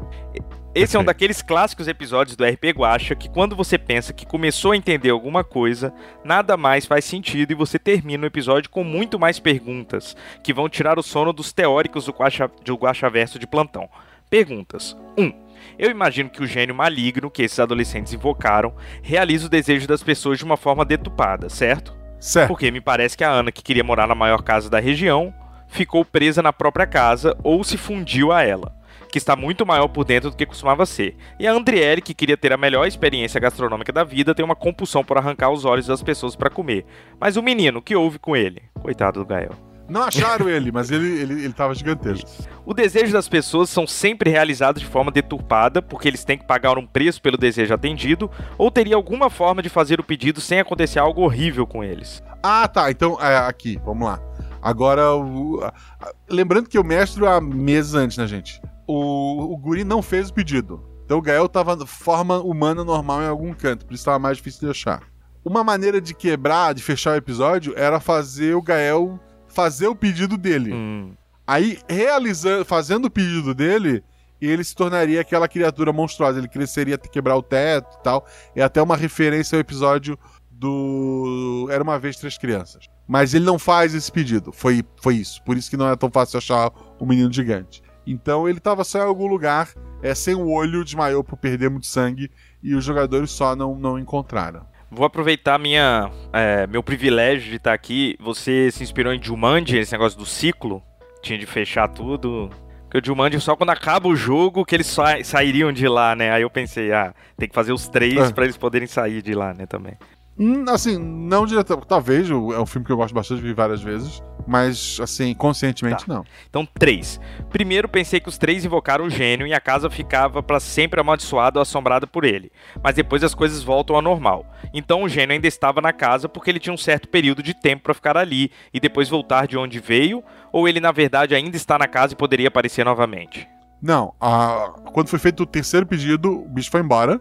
Esse 0.78 0.96
é 0.96 1.00
um 1.00 1.04
daqueles 1.04 1.42
clássicos 1.42 1.88
episódios 1.88 2.36
do 2.36 2.46
RP 2.46 2.66
Guacha 2.66 3.16
que 3.16 3.28
quando 3.28 3.56
você 3.56 3.80
pensa 3.80 4.14
que 4.14 4.28
começou 4.28 4.74
a 4.74 4.78
entender 4.78 5.10
alguma 5.10 5.44
coisa, 5.44 5.92
nada 6.24 6.56
mais 6.56 6.86
faz 6.86 7.04
sentido 7.04 7.50
e 7.50 7.56
você 7.56 7.80
termina 7.80 8.24
o 8.24 8.28
episódio 8.28 8.70
com 8.70 8.84
muito 8.84 9.18
mais 9.18 9.40
perguntas, 9.40 10.16
que 10.44 10.54
vão 10.54 10.70
tirar 10.70 11.00
o 11.00 11.02
sono 11.02 11.34
dos 11.34 11.52
teóricos 11.52 12.06
do 12.06 12.12
Guacha, 12.12 12.48
do 12.64 12.76
Guacha 12.76 13.10
Verso 13.10 13.40
de 13.40 13.48
plantão. 13.48 13.90
Perguntas. 14.30 14.96
1. 15.18 15.24
Um, 15.24 15.34
eu 15.80 15.90
imagino 15.90 16.30
que 16.30 16.44
o 16.44 16.48
gênio 16.48 16.76
maligno 16.76 17.32
que 17.32 17.42
esses 17.42 17.60
adolescentes 17.60 18.14
invocaram 18.14 18.76
realiza 19.02 19.48
o 19.48 19.50
desejo 19.50 19.88
das 19.88 20.04
pessoas 20.04 20.38
de 20.38 20.46
uma 20.46 20.58
forma 20.58 20.86
detupada, 20.86 21.50
certo? 21.50 21.98
Certo. 22.20 22.50
Porque 22.50 22.70
me 22.70 22.82
parece 22.82 23.18
que 23.18 23.24
a 23.24 23.32
Ana, 23.32 23.52
que 23.52 23.64
queria 23.64 23.84
morar 23.84 24.06
na 24.06 24.14
maior 24.14 24.44
casa 24.44 24.70
da 24.70 24.80
região, 24.80 25.34
ficou 25.68 26.06
presa 26.06 26.44
na 26.44 26.54
própria 26.54 26.86
casa 26.86 27.36
ou 27.44 27.64
se 27.64 27.78
fundiu 27.78 28.32
a 28.32 28.44
ela, 28.44 28.77
que 29.18 29.22
está 29.22 29.36
muito 29.36 29.66
maior 29.66 29.88
por 29.88 30.06
dentro 30.06 30.30
do 30.30 30.36
que 30.36 30.46
costumava 30.46 30.86
ser. 30.86 31.16
E 31.40 31.48
a 31.48 31.52
Andriele, 31.52 32.02
que 32.02 32.14
queria 32.14 32.38
ter 32.38 32.54
a 32.54 32.58
melhor 32.58 32.86
experiência 32.86 33.40
gastronômica 33.40 33.92
da 33.92 34.04
vida, 34.04 34.36
tem 34.36 34.46
uma 34.46 34.56
compulsão 34.56 35.04
por 35.04 35.18
arrancar 35.18 35.50
os 35.50 35.66
olhos 35.66 35.88
das 35.88 36.04
pessoas 36.04 36.36
para 36.36 36.52
comer. 36.52 36.86
Mas 37.20 37.36
o 37.36 37.42
menino, 37.42 37.80
o 37.80 37.82
que 37.82 37.96
houve 37.96 38.20
com 38.20 38.36
ele? 38.36 38.62
Coitado 38.80 39.20
do 39.20 39.26
Gael. 39.26 39.52
Não 39.90 40.04
acharam 40.04 40.50
ele, 40.50 40.72
mas 40.72 40.92
ele, 40.92 41.08
ele, 41.20 41.46
ele 41.46 41.54
tava 41.54 41.74
gigantesco. 41.74 42.30
O 42.66 42.74
desejo 42.74 43.14
das 43.14 43.28
pessoas 43.28 43.70
são 43.70 43.88
sempre 43.88 44.30
realizados 44.30 44.82
de 44.82 44.88
forma 44.88 45.10
deturpada, 45.10 45.82
porque 45.82 46.10
eles 46.10 46.24
têm 46.24 46.38
que 46.38 46.46
pagar 46.46 46.78
um 46.78 46.86
preço 46.86 47.22
pelo 47.22 47.38
desejo 47.38 47.74
atendido, 47.74 48.30
ou 48.58 48.70
teria 48.70 48.96
alguma 48.96 49.30
forma 49.30 49.64
de 49.64 49.70
fazer 49.70 50.00
o 50.00 50.04
pedido 50.04 50.42
sem 50.42 50.60
acontecer 50.60 51.00
algo 51.00 51.22
horrível 51.22 51.66
com 51.66 51.84
eles. 51.84 52.22
Ah, 52.44 52.68
tá. 52.68 52.92
Então, 52.92 53.18
é, 53.20 53.38
aqui, 53.38 53.80
vamos 53.84 54.06
lá. 54.06 54.20
Agora, 54.68 55.16
o- 55.16 55.62
a- 55.64 55.74
a- 56.02 56.14
lembrando 56.30 56.68
que 56.70 56.78
eu 56.78 56.84
mestro 56.84 57.28
há 57.28 57.40
meses 57.40 57.94
antes, 57.94 58.18
né, 58.18 58.28
gente? 58.28 58.62
O, 58.88 59.54
o 59.54 59.58
Guri 59.58 59.84
não 59.84 60.02
fez 60.02 60.30
o 60.30 60.34
pedido. 60.34 60.84
Então 61.06 61.18
o 61.20 61.22
Gael 61.22 61.48
tava 61.48 61.86
forma 61.86 62.38
humana 62.40 62.84
normal 62.84 63.22
em 63.22 63.28
algum 63.28 63.54
canto, 63.54 63.86
por 63.86 63.94
isso 63.94 64.04
tava 64.06 64.20
mais 64.20 64.38
difícil 64.38 64.62
de 64.62 64.70
achar. 64.72 65.02
Uma 65.46 65.64
maneira 65.64 66.02
de 66.02 66.14
quebrar, 66.14 66.74
de 66.74 66.84
fechar 66.84 67.12
o 67.14 67.16
episódio, 67.16 67.74
era 67.78 68.00
fazer 68.02 68.56
o 68.56 68.62
Gael 68.62 69.18
fazer 69.48 69.88
o 69.88 69.96
pedido 69.96 70.38
dele. 70.38 70.74
Hum, 70.74 71.14
Aí, 71.48 71.80
realizando, 71.88 72.66
fazendo 72.66 73.06
o 73.06 73.10
pedido 73.10 73.56
dele, 73.56 74.04
ele 74.42 74.62
se 74.66 74.76
tornaria 74.76 75.22
aquela 75.22 75.48
criatura 75.48 75.94
monstruosa. 75.94 76.40
Ele 76.40 76.48
cresceria 76.50 76.96
até 76.96 77.08
quebrar 77.08 77.38
o 77.38 77.42
teto 77.42 77.96
e 77.98 78.04
tal. 78.04 78.26
É 78.54 78.62
até 78.62 78.82
uma 78.82 78.98
referência 78.98 79.56
ao 79.56 79.62
episódio 79.62 80.20
do 80.52 81.68
Era 81.72 81.82
uma 81.84 81.98
vez 81.98 82.18
Três 82.18 82.38
Crianças. 82.38 82.88
Mas 83.08 83.34
ele 83.34 83.46
não 83.46 83.58
faz 83.58 83.96
esse 83.96 84.12
pedido. 84.12 84.52
Foi, 84.52 84.84
foi 85.02 85.16
isso. 85.16 85.42
Por 85.44 85.56
isso 85.58 85.70
que 85.70 85.78
não 85.78 85.90
é 85.90 85.96
tão 85.96 86.10
fácil 86.12 86.38
achar 86.38 86.72
o 87.00 87.06
menino 87.06 87.32
gigante. 87.32 87.82
Então 88.06 88.48
ele 88.48 88.60
tava 88.60 88.84
só 88.84 89.00
em 89.00 89.08
algum 89.08 89.28
lugar, 89.28 89.70
é, 90.02 90.14
sem 90.14 90.36
o 90.36 90.50
olho, 90.50 90.84
desmaiou 90.84 91.24
por 91.24 91.38
perder 91.38 91.70
muito 91.70 91.88
sangue. 91.88 92.30
E 92.62 92.74
os 92.76 92.84
jogadores 92.84 93.32
só 93.32 93.56
não, 93.56 93.76
não 93.76 93.98
encontraram. 93.98 94.66
Vou 94.90 95.06
aproveitar 95.06 95.58
minha, 95.60 96.10
é, 96.34 96.66
meu 96.68 96.82
privilégio 96.82 97.50
de 97.50 97.58
estar 97.58 97.74
aqui. 97.74 98.16
Você 98.20 98.70
se 98.72 98.84
inspirou 98.84 99.14
em 99.14 99.22
Jumanji, 99.22 99.78
esse 99.78 99.92
negócio 99.92 100.18
do 100.18 100.26
ciclo? 100.26 100.82
Tinha 101.22 101.38
de 101.38 101.46
fechar 101.46 101.88
tudo. 101.90 102.50
Porque 102.84 103.00
o 103.00 103.06
Jumanji 103.06 103.40
só 103.42 103.54
quando 103.56 103.72
acaba 103.72 104.08
o 104.08 104.16
jogo 104.16 104.64
que 104.64 104.74
eles 104.74 104.88
sa- 104.88 105.22
sairiam 105.24 105.74
de 105.74 105.88
lá, 105.90 106.16
né? 106.16 106.32
Aí 106.32 106.42
eu 106.42 106.50
pensei, 106.50 106.94
ah, 106.94 107.14
tem 107.38 107.50
que 107.50 107.54
fazer 107.56 107.74
os 107.74 107.90
três 107.90 108.30
É. 108.30 108.32
pra 108.32 108.46
eles 108.46 108.56
poderem 108.56 108.88
sair 108.88 109.22
de 109.22 109.34
lá, 109.34 109.54
né, 109.54 109.66
também. 109.66 109.98
Hum, 110.40 110.66
assim, 110.70 110.98
não 110.98 111.46
diretamente. 111.46 111.88
Talvez, 111.88 112.30
é 112.30 112.34
um 112.34 112.66
filme 112.66 112.86
que 112.86 112.92
eu 112.92 112.98
gosto 112.98 113.14
bastante, 113.14 113.42
vi 113.42 113.54
várias 113.54 113.82
vezes. 113.82 114.22
Mas, 114.50 114.98
assim, 115.02 115.34
conscientemente 115.34 116.08
não. 116.08 116.24
Então, 116.50 116.66
três. 116.80 117.20
Primeiro, 117.50 117.90
pensei 117.90 118.20
que 118.22 118.30
os 118.30 118.38
três 118.38 118.64
invocaram 118.64 119.04
o 119.06 119.10
gênio 119.10 119.46
e 119.46 119.54
a 119.54 119.60
casa 119.60 119.90
ficava 119.90 120.42
pra 120.42 120.58
sempre 120.60 121.02
amaldiçoada 121.02 121.60
ou 121.60 121.62
assombrada 121.64 122.08
por 122.08 122.24
ele. 122.24 122.50
Mas 122.82 122.96
depois 122.96 123.24
as 123.26 123.36
coisas 123.36 123.62
voltam 123.62 123.96
ao 123.98 124.02
normal. 124.02 124.46
Então 124.74 125.04
o 125.04 125.10
gênio 125.10 125.34
ainda 125.34 125.48
estava 125.48 125.82
na 125.82 125.92
casa 125.92 126.30
porque 126.30 126.50
ele 126.50 126.60
tinha 126.60 126.74
um 126.74 126.78
certo 126.78 127.10
período 127.10 127.44
de 127.44 127.54
tempo 127.54 127.84
pra 127.84 127.94
ficar 127.94 128.16
ali 128.16 128.50
e 128.74 128.80
depois 128.80 129.10
voltar 129.10 129.48
de 129.48 129.58
onde 129.58 129.80
veio, 129.82 130.24
ou 130.54 130.66
ele 130.66 130.80
na 130.80 130.94
verdade 130.94 131.36
ainda 131.36 131.58
está 131.58 131.78
na 131.78 131.88
casa 131.88 132.14
e 132.14 132.18
poderia 132.18 132.48
aparecer 132.48 132.86
novamente. 132.86 133.46
Não, 133.82 134.14
a- 134.20 134.74
quando 134.94 135.10
foi 135.10 135.20
feito 135.20 135.44
o 135.44 135.46
terceiro 135.46 135.86
pedido, 135.86 136.32
o 136.32 136.48
bicho 136.48 136.72
foi 136.72 136.80
embora. 136.80 137.20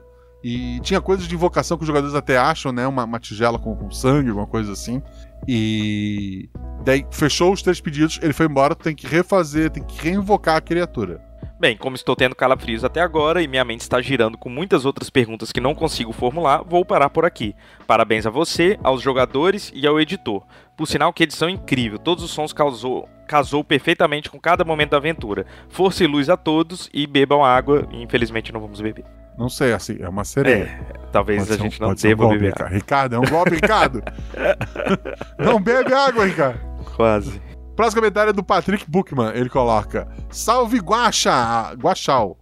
E 0.49 0.79
tinha 0.79 1.01
coisas 1.01 1.27
de 1.27 1.35
invocação 1.35 1.77
que 1.77 1.83
os 1.83 1.89
jogadores 1.89 2.15
até 2.15 2.39
acham, 2.39 2.71
né? 2.71 2.87
Uma, 2.87 3.03
uma 3.03 3.19
tigela 3.19 3.59
com, 3.59 3.75
com 3.75 3.91
sangue, 3.91 4.29
alguma 4.29 4.47
coisa 4.47 4.71
assim. 4.71 5.03
E 5.49 6.49
daí 6.85 7.05
fechou 7.11 7.53
os 7.53 7.63
três 7.63 7.81
pedidos, 7.81 8.21
ele 8.23 8.33
foi 8.33 8.47
embora, 8.47 8.73
tem 8.73 8.95
que 8.95 9.09
refazer, 9.09 9.71
tem 9.71 9.83
que 9.83 10.01
reinvocar 10.01 10.55
a 10.55 10.61
criatura. 10.61 11.21
Bem, 11.59 11.77
como 11.77 11.97
estou 11.97 12.15
tendo 12.15 12.37
calafrios 12.37 12.85
até 12.85 13.01
agora 13.01 13.43
e 13.43 13.49
minha 13.49 13.65
mente 13.65 13.81
está 13.81 14.01
girando 14.01 14.39
com 14.39 14.49
muitas 14.49 14.85
outras 14.85 15.11
perguntas 15.11 15.51
que 15.51 15.61
não 15.61 15.75
consigo 15.75 16.13
formular, 16.13 16.63
vou 16.63 16.85
parar 16.85 17.11
por 17.11 17.25
aqui. 17.25 17.53
Parabéns 17.85 18.25
a 18.25 18.31
você, 18.31 18.79
aos 18.85 19.03
jogadores 19.03 19.73
e 19.75 19.85
ao 19.85 20.01
editor. 20.01 20.45
Por 20.77 20.87
sinal 20.87 21.13
que 21.13 21.25
edição 21.25 21.51
incrível, 21.51 21.99
todos 21.99 22.23
os 22.23 22.31
sons 22.31 22.53
causou, 22.53 23.09
casou 23.27 23.65
perfeitamente 23.65 24.31
com 24.31 24.39
cada 24.39 24.65
momento 24.65 24.91
da 24.91 24.99
aventura. 24.99 25.45
Força 25.69 26.05
e 26.05 26.07
luz 26.07 26.31
a 26.31 26.37
todos 26.37 26.89
e 26.95 27.05
bebam 27.05 27.45
água, 27.45 27.89
infelizmente 27.91 28.53
não 28.53 28.61
vamos 28.61 28.81
beber. 28.81 29.26
Não 29.39 29.49
sei, 29.51 29.73
assim, 29.75 29.97
é 30.01 30.09
uma 30.09 30.25
sereia. 30.25 30.81
Talvez 31.13 31.41
Pode 31.47 31.53
a 31.53 31.55
um- 31.55 31.59
gente 31.65 31.81
não 31.81 31.91
um 31.91 31.95
deva 31.95 32.23
golpe, 32.23 32.39
beber 32.39 32.47
Ricardo. 32.49 32.67
água. 32.69 32.77
Ricardo, 32.79 33.15
é 33.15 33.19
um 33.19 33.25
golpe, 33.27 33.51
Ricardo. 33.55 34.03
não 35.39 35.61
bebe 35.61 35.93
água, 35.93 36.25
Ricardo. 36.25 36.61
Quase. 36.97 37.41
Próximo 37.75 38.01
comentário 38.01 38.31
é 38.31 38.33
do 38.33 38.43
Patrick 38.43 38.85
Buchmann. 38.89 39.33
Ele 39.35 39.51
coloca: 39.51 40.09
Salve 40.31 40.79
Guaxa! 40.79 41.75
Guaxal. 41.75 42.39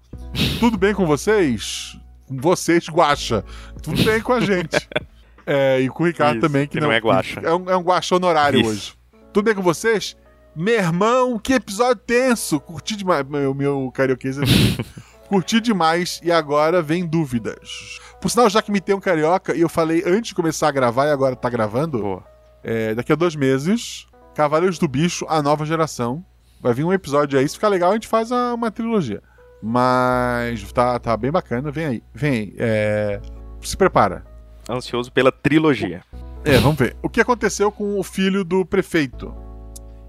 Tudo 0.61 0.79
bem 0.79 0.95
com 0.95 1.05
vocês? 1.07 1.99
Com 2.29 2.37
vocês, 2.37 2.87
Guaxa. 2.89 3.45
Tudo 3.83 4.03
bem 4.05 4.21
com 4.21 4.33
a 4.33 4.41
gente. 4.41 4.77
É, 5.47 5.79
e 5.79 5.91
com 5.91 6.05
o 6.05 6.07
Ricardo 6.07 6.39
Isso, 6.39 6.41
também, 6.41 6.67
que, 6.67 6.79
que 6.79 6.81
não 6.81 6.91
é 6.91 6.99
guaxa. 6.99 7.39
É 7.45 7.53
um, 7.55 7.69
é 7.69 7.77
um 7.77 7.83
guaxa 7.83 8.17
honorário 8.17 8.61
Isso. 8.61 8.71
hoje. 8.71 8.95
Tudo 9.31 9.45
bem 9.45 9.55
com 9.55 9.61
vocês? 9.61 10.17
Meu 10.57 10.73
irmão, 10.77 11.39
que 11.39 11.53
episódio 11.53 11.97
tenso! 11.97 12.59
Curti 12.59 12.97
demais. 12.97 13.29
Meu, 13.29 13.53
meu 13.53 13.91
carioquês 13.95 14.39
é 14.39 14.41
Curti 15.29 15.61
demais 15.61 16.21
e 16.23 16.31
agora 16.31 16.81
vem 16.83 17.07
dúvidas. 17.07 17.99
Por 18.21 18.31
sinal, 18.31 18.49
já 18.49 18.63
que 18.63 18.71
me 18.73 18.81
tem 18.81 18.95
um 18.95 19.01
carioca, 19.01 19.55
e 19.55 19.61
eu 19.61 19.69
falei 19.69 20.03
antes 20.07 20.29
de 20.29 20.35
começar 20.35 20.69
a 20.69 20.73
gravar 20.73 21.07
e 21.07 21.11
agora 21.11 21.35
tá 21.37 21.49
gravando, 21.51 22.23
é, 22.63 22.95
daqui 22.95 23.13
a 23.13 23.17
dois 23.17 23.35
meses, 23.35 24.07
Cavaleiros 24.35 24.79
do 24.79 24.89
Bicho, 24.89 25.27
a 25.29 25.43
nova 25.43 25.65
geração. 25.67 26.25
Vai 26.61 26.73
vir 26.75 26.85
um 26.85 26.93
episódio 26.93 27.39
aí, 27.39 27.49
se 27.49 27.55
ficar 27.55 27.69
legal, 27.69 27.91
a 27.91 27.95
gente 27.95 28.09
faz 28.09 28.33
a- 28.33 28.55
uma 28.55 28.71
trilogia. 28.71 29.23
Mas 29.63 30.73
tá, 30.73 30.99
tá 30.99 31.17
bem 31.17 31.31
bacana, 31.31 31.71
vem 31.71 31.87
aí. 31.87 32.03
Vem 32.15 32.33
aí. 32.33 32.55
é, 32.59 33.21
se 33.63 33.77
prepara. 33.77 34.25
Ansioso 34.69 35.11
pela 35.13 35.33
trilogia. 35.33 36.03
É, 36.45 36.59
vamos 36.59 36.77
ver. 36.79 36.97
O 37.03 37.09
que 37.09 37.21
aconteceu 37.21 37.71
com 37.73 37.99
o 37.99 38.03
filho 38.03 38.45
do 38.45 38.65
prefeito? 38.65 39.35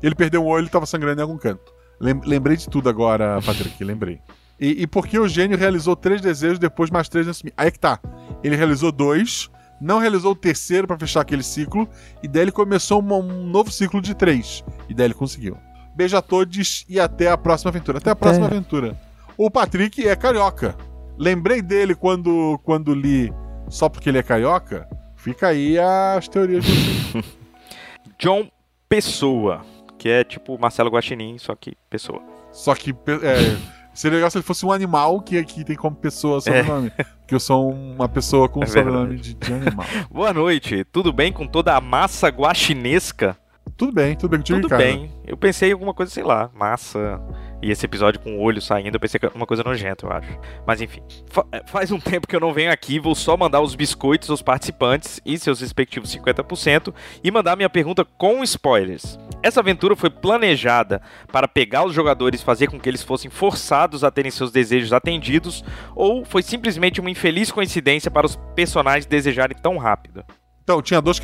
Ele 0.03 0.13
perdeu 0.15 0.43
um 0.43 0.47
olho 0.47 0.67
e 0.67 0.69
tava 0.69 0.85
sangrando 0.85 1.19
em 1.19 1.23
algum 1.23 1.37
canto. 1.37 1.73
Lem- 1.99 2.21
lembrei 2.25 2.57
de 2.57 2.69
tudo 2.69 2.89
agora, 2.89 3.39
Patrick, 3.45 3.81
lembrei. 3.83 4.19
E, 4.59 4.83
e 4.83 4.87
por 4.87 5.05
que 5.07 5.19
o 5.19 5.27
gênio 5.27 5.57
realizou 5.57 5.95
três 5.95 6.21
desejos, 6.21 6.57
depois 6.59 6.89
mais 6.89 7.09
três 7.09 7.27
nesse... 7.27 7.43
Aí 7.57 7.67
é 7.67 7.71
que 7.71 7.79
tá. 7.79 7.99
Ele 8.43 8.55
realizou 8.55 8.91
dois, 8.91 9.49
não 9.81 9.99
realizou 9.99 10.31
o 10.31 10.35
terceiro 10.35 10.87
pra 10.87 10.97
fechar 10.97 11.21
aquele 11.21 11.43
ciclo, 11.43 11.87
e 12.23 12.27
daí 12.27 12.43
ele 12.43 12.51
começou 12.51 12.99
uma- 12.99 13.17
um 13.17 13.45
novo 13.47 13.69
ciclo 13.71 14.01
de 14.01 14.13
três. 14.15 14.63
E 14.87 14.93
daí 14.93 15.07
ele 15.07 15.13
conseguiu. 15.13 15.57
Beijo 15.95 16.15
a 16.17 16.21
todos 16.21 16.85
e 16.89 16.99
até 16.99 17.29
a 17.29 17.37
próxima 17.37 17.69
aventura. 17.69 17.97
Até 17.97 18.09
a 18.11 18.15
próxima 18.15 18.45
aventura. 18.47 18.97
O 19.37 19.49
Patrick 19.51 20.07
é 20.07 20.15
carioca. 20.15 20.75
lembrei 21.17 21.61
dele 21.61 21.95
quando, 21.95 22.59
quando 22.63 22.93
li 22.93 23.33
só 23.69 23.87
porque 23.89 24.09
ele 24.09 24.17
é 24.17 24.23
carioca. 24.23 24.87
Fica 25.15 25.47
aí 25.47 25.77
as 25.79 26.27
teorias 26.27 26.63
do 26.65 27.23
John 28.19 28.49
Pessoa, 28.87 29.65
que 29.97 30.07
é 30.09 30.23
tipo 30.23 30.57
Marcelo 30.59 30.89
Guaxinim, 30.89 31.37
só 31.37 31.55
que 31.55 31.73
pessoa. 31.89 32.21
Só 32.51 32.75
que 32.75 32.91
é, 32.91 33.57
seria 33.95 34.17
legal 34.17 34.29
se 34.29 34.37
ele 34.37 34.43
fosse 34.43 34.65
um 34.65 34.71
animal 34.71 35.21
que 35.21 35.37
aqui 35.37 35.63
tem 35.63 35.75
como 35.75 35.95
pessoa 35.95 36.41
sobrenome. 36.41 36.91
Porque 36.91 37.33
eu 37.33 37.39
sou 37.39 37.71
uma 37.71 38.07
pessoa 38.07 38.47
com 38.47 38.61
É 38.63 38.67
sobrenome 38.67 39.17
de, 39.17 39.33
de 39.33 39.53
animal. 39.53 39.85
Boa 40.11 40.33
noite, 40.33 40.83
tudo 40.83 41.11
bem 41.11 41.31
com 41.31 41.47
toda 41.47 41.75
a 41.75 41.81
massa 41.81 42.27
guaxinesca? 42.27 43.37
Tudo 43.77 43.91
bem, 43.91 44.15
tudo 44.15 44.31
bem 44.31 44.39
contigo, 44.39 44.61
Tudo 44.61 44.69
cara. 44.69 44.81
bem. 44.83 45.11
Eu 45.27 45.35
pensei 45.35 45.69
em 45.69 45.73
alguma 45.73 45.93
coisa, 45.93 46.09
sei 46.09 46.23
lá, 46.23 46.49
massa. 46.53 47.19
E 47.61 47.69
esse 47.71 47.85
episódio 47.85 48.21
com 48.21 48.37
o 48.37 48.41
olho 48.41 48.61
saindo, 48.61 48.95
eu 48.95 48.99
pensei 49.01 49.19
que 49.19 49.25
era 49.25 49.35
uma 49.35 49.45
coisa 49.45 49.63
nojenta, 49.65 50.05
eu 50.05 50.11
acho. 50.13 50.29
Mas 50.65 50.79
enfim. 50.79 51.01
Fa- 51.29 51.45
faz 51.67 51.91
um 51.91 51.99
tempo 51.99 52.25
que 52.25 52.33
eu 52.33 52.39
não 52.39 52.53
venho 52.53 52.71
aqui, 52.71 52.99
vou 52.99 53.13
só 53.13 53.35
mandar 53.35 53.59
os 53.59 53.75
biscoitos 53.75 54.29
aos 54.29 54.41
participantes 54.41 55.19
e 55.25 55.37
seus 55.37 55.59
respectivos 55.59 56.15
50% 56.15 56.93
e 57.21 57.29
mandar 57.29 57.57
minha 57.57 57.69
pergunta 57.69 58.05
com 58.05 58.41
spoilers. 58.43 59.19
Essa 59.43 59.59
aventura 59.59 59.93
foi 59.93 60.09
planejada 60.09 61.01
para 61.29 61.45
pegar 61.45 61.83
os 61.85 61.93
jogadores 61.93 62.39
e 62.41 62.45
fazer 62.45 62.67
com 62.67 62.79
que 62.79 62.87
eles 62.87 63.03
fossem 63.03 63.29
forçados 63.29 64.05
a 64.05 64.09
terem 64.11 64.31
seus 64.31 64.51
desejos 64.53 64.93
atendidos, 64.93 65.65
ou 65.93 66.23
foi 66.23 66.41
simplesmente 66.43 67.01
uma 67.01 67.11
infeliz 67.11 67.51
coincidência 67.51 68.09
para 68.09 68.25
os 68.25 68.37
personagens 68.55 69.05
desejarem 69.05 69.57
tão 69.61 69.77
rápido? 69.77 70.23
Então, 70.65 70.81
tinha 70.81 70.99
dois, 70.99 71.21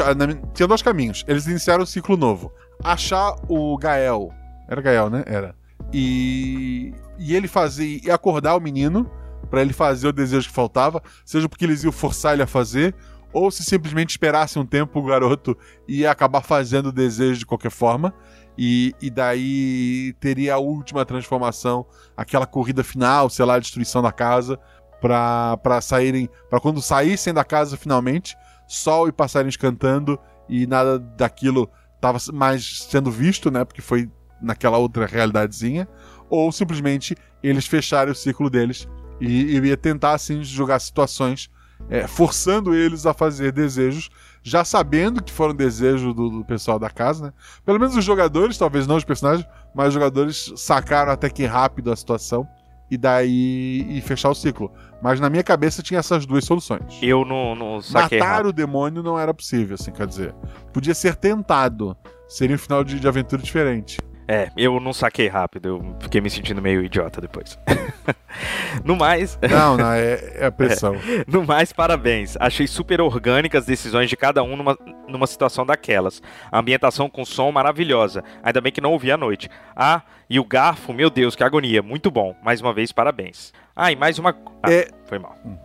tinha 0.53 0.67
dois 0.67 0.83
caminhos. 0.83 1.25
Eles 1.27 1.47
iniciaram 1.47 1.81
um 1.81 1.85
ciclo 1.85 2.15
novo. 2.15 2.53
Achar 2.83 3.35
o 3.49 3.75
Gael. 3.75 4.29
Era 4.69 4.81
Gael, 4.81 5.09
né? 5.09 5.23
Era. 5.25 5.55
E, 5.91 6.93
e 7.17 7.35
ele 7.35 7.47
fazer. 7.47 7.99
E 8.03 8.11
acordar 8.11 8.55
o 8.55 8.61
menino 8.61 9.09
pra 9.49 9.61
ele 9.61 9.73
fazer 9.73 10.07
o 10.07 10.13
desejo 10.13 10.47
que 10.47 10.53
faltava. 10.53 11.01
Seja 11.25 11.49
porque 11.49 11.65
eles 11.65 11.83
iam 11.83 11.91
forçar 11.91 12.33
ele 12.33 12.43
a 12.43 12.47
fazer. 12.47 12.93
Ou 13.33 13.49
se 13.49 13.63
simplesmente 13.63 14.11
esperasse 14.11 14.59
um 14.59 14.65
tempo 14.65 14.99
o 14.99 15.05
garoto 15.05 15.57
ia 15.87 16.11
acabar 16.11 16.41
fazendo 16.41 16.89
o 16.89 16.91
desejo 16.91 17.39
de 17.39 17.45
qualquer 17.45 17.71
forma. 17.71 18.13
E, 18.55 18.93
e 19.01 19.09
daí 19.09 20.13
teria 20.19 20.53
a 20.53 20.59
última 20.59 21.03
transformação, 21.03 21.83
aquela 22.15 22.45
corrida 22.45 22.83
final, 22.83 23.27
sei 23.27 23.43
lá, 23.43 23.55
a 23.55 23.59
destruição 23.59 24.03
da 24.03 24.11
casa, 24.11 24.59
pra 25.01 25.81
saírem. 25.81 26.29
para 26.49 26.59
quando 26.59 26.81
saíssem 26.81 27.33
da 27.33 27.43
casa 27.43 27.75
finalmente, 27.75 28.37
sol 28.67 29.07
e 29.07 29.11
passarinhos 29.11 29.57
cantando 29.57 30.17
e 30.47 30.67
nada 30.67 30.99
daquilo 30.99 31.69
estava 31.95 32.17
mais 32.33 32.83
sendo 32.83 33.11
visto, 33.11 33.49
né? 33.51 33.65
Porque 33.65 33.81
foi 33.81 34.09
naquela 34.41 34.77
outra 34.77 35.05
realidadezinha. 35.05 35.87
Ou 36.29 36.51
simplesmente 36.51 37.15
eles 37.43 37.65
fecharem 37.65 38.11
o 38.11 38.15
ciclo 38.15 38.49
deles 38.49 38.87
e, 39.19 39.57
e 39.57 39.59
ia 39.59 39.77
tentar 39.77 40.13
assim 40.13 40.43
jogar 40.43 40.79
situações, 40.79 41.49
é, 41.89 42.07
forçando 42.07 42.73
eles 42.73 43.05
a 43.05 43.13
fazer 43.13 43.51
desejos, 43.51 44.09
já 44.43 44.63
sabendo 44.63 45.23
que 45.23 45.31
foram 45.31 45.53
desejos 45.53 46.13
do, 46.15 46.29
do 46.29 46.45
pessoal 46.45 46.79
da 46.79 46.89
casa, 46.89 47.27
né? 47.27 47.33
Pelo 47.65 47.79
menos 47.79 47.95
os 47.95 48.05
jogadores, 48.05 48.57
talvez 48.57 48.87
não 48.87 48.95
os 48.95 49.03
personagens, 49.03 49.47
mas 49.75 49.89
os 49.89 49.93
jogadores 49.93 50.53
sacaram 50.55 51.11
até 51.11 51.29
que 51.29 51.45
rápido 51.45 51.91
a 51.91 51.95
situação 51.95 52.47
e 52.91 52.97
daí 52.97 53.87
e 53.89 54.01
fechar 54.01 54.29
o 54.29 54.35
ciclo. 54.35 54.69
Mas 55.01 55.19
na 55.19 55.29
minha 55.29 55.43
cabeça 55.43 55.81
tinha 55.81 55.99
essas 55.99 56.25
duas 56.25 56.43
soluções. 56.43 56.99
Eu 57.01 57.23
não, 57.23 57.55
não 57.55 57.81
saquei 57.81 58.19
Matar 58.19 58.31
rápido. 58.33 58.49
o 58.49 58.53
demônio 58.53 59.01
não 59.01 59.17
era 59.17 59.33
possível, 59.33 59.75
assim, 59.75 59.91
quer 59.91 60.05
dizer. 60.05 60.35
Podia 60.73 60.93
ser 60.93 61.15
tentado. 61.15 61.95
Seria 62.27 62.55
um 62.55 62.59
final 62.59 62.83
de, 62.83 62.99
de 62.99 63.07
aventura 63.07 63.41
diferente. 63.41 63.97
É, 64.31 64.49
eu 64.55 64.79
não 64.79 64.93
saquei 64.93 65.27
rápido, 65.27 65.67
eu 65.67 65.95
fiquei 65.99 66.21
me 66.21 66.29
sentindo 66.29 66.61
meio 66.61 66.81
idiota 66.81 67.19
depois. 67.19 67.59
no 68.85 68.95
mais, 68.95 69.37
Não, 69.49 69.75
não, 69.75 69.91
é, 69.91 70.35
é 70.35 70.45
a 70.45 70.51
pressão. 70.53 70.95
no 71.27 71.45
mais, 71.45 71.73
parabéns. 71.73 72.37
Achei 72.39 72.65
super 72.65 73.01
orgânicas 73.01 73.63
as 73.63 73.65
decisões 73.67 74.09
de 74.09 74.15
cada 74.15 74.41
um 74.41 74.55
numa, 74.55 74.77
numa 75.07 75.27
situação 75.27 75.65
daquelas. 75.65 76.21
A 76.49 76.59
ambientação 76.59 77.09
com 77.09 77.25
som 77.25 77.51
maravilhosa. 77.51 78.23
Ainda 78.41 78.61
bem 78.61 78.71
que 78.71 78.79
não 78.79 78.93
ouvi 78.93 79.11
à 79.11 79.17
noite. 79.17 79.49
Ah, 79.75 80.01
e 80.29 80.39
o 80.39 80.45
garfo, 80.45 80.93
meu 80.93 81.09
Deus, 81.09 81.35
que 81.35 81.43
agonia. 81.43 81.81
Muito 81.81 82.09
bom. 82.09 82.33
Mais 82.41 82.61
uma 82.61 82.73
vez, 82.73 82.91
parabéns. 82.93 83.51
Ah, 83.75 83.91
e 83.91 83.97
mais 83.97 84.17
uma. 84.17 84.33
Ah, 84.63 84.71
É- 84.71 84.87
foi 85.07 85.19
mal. 85.19 85.35
Hum, 85.45 85.57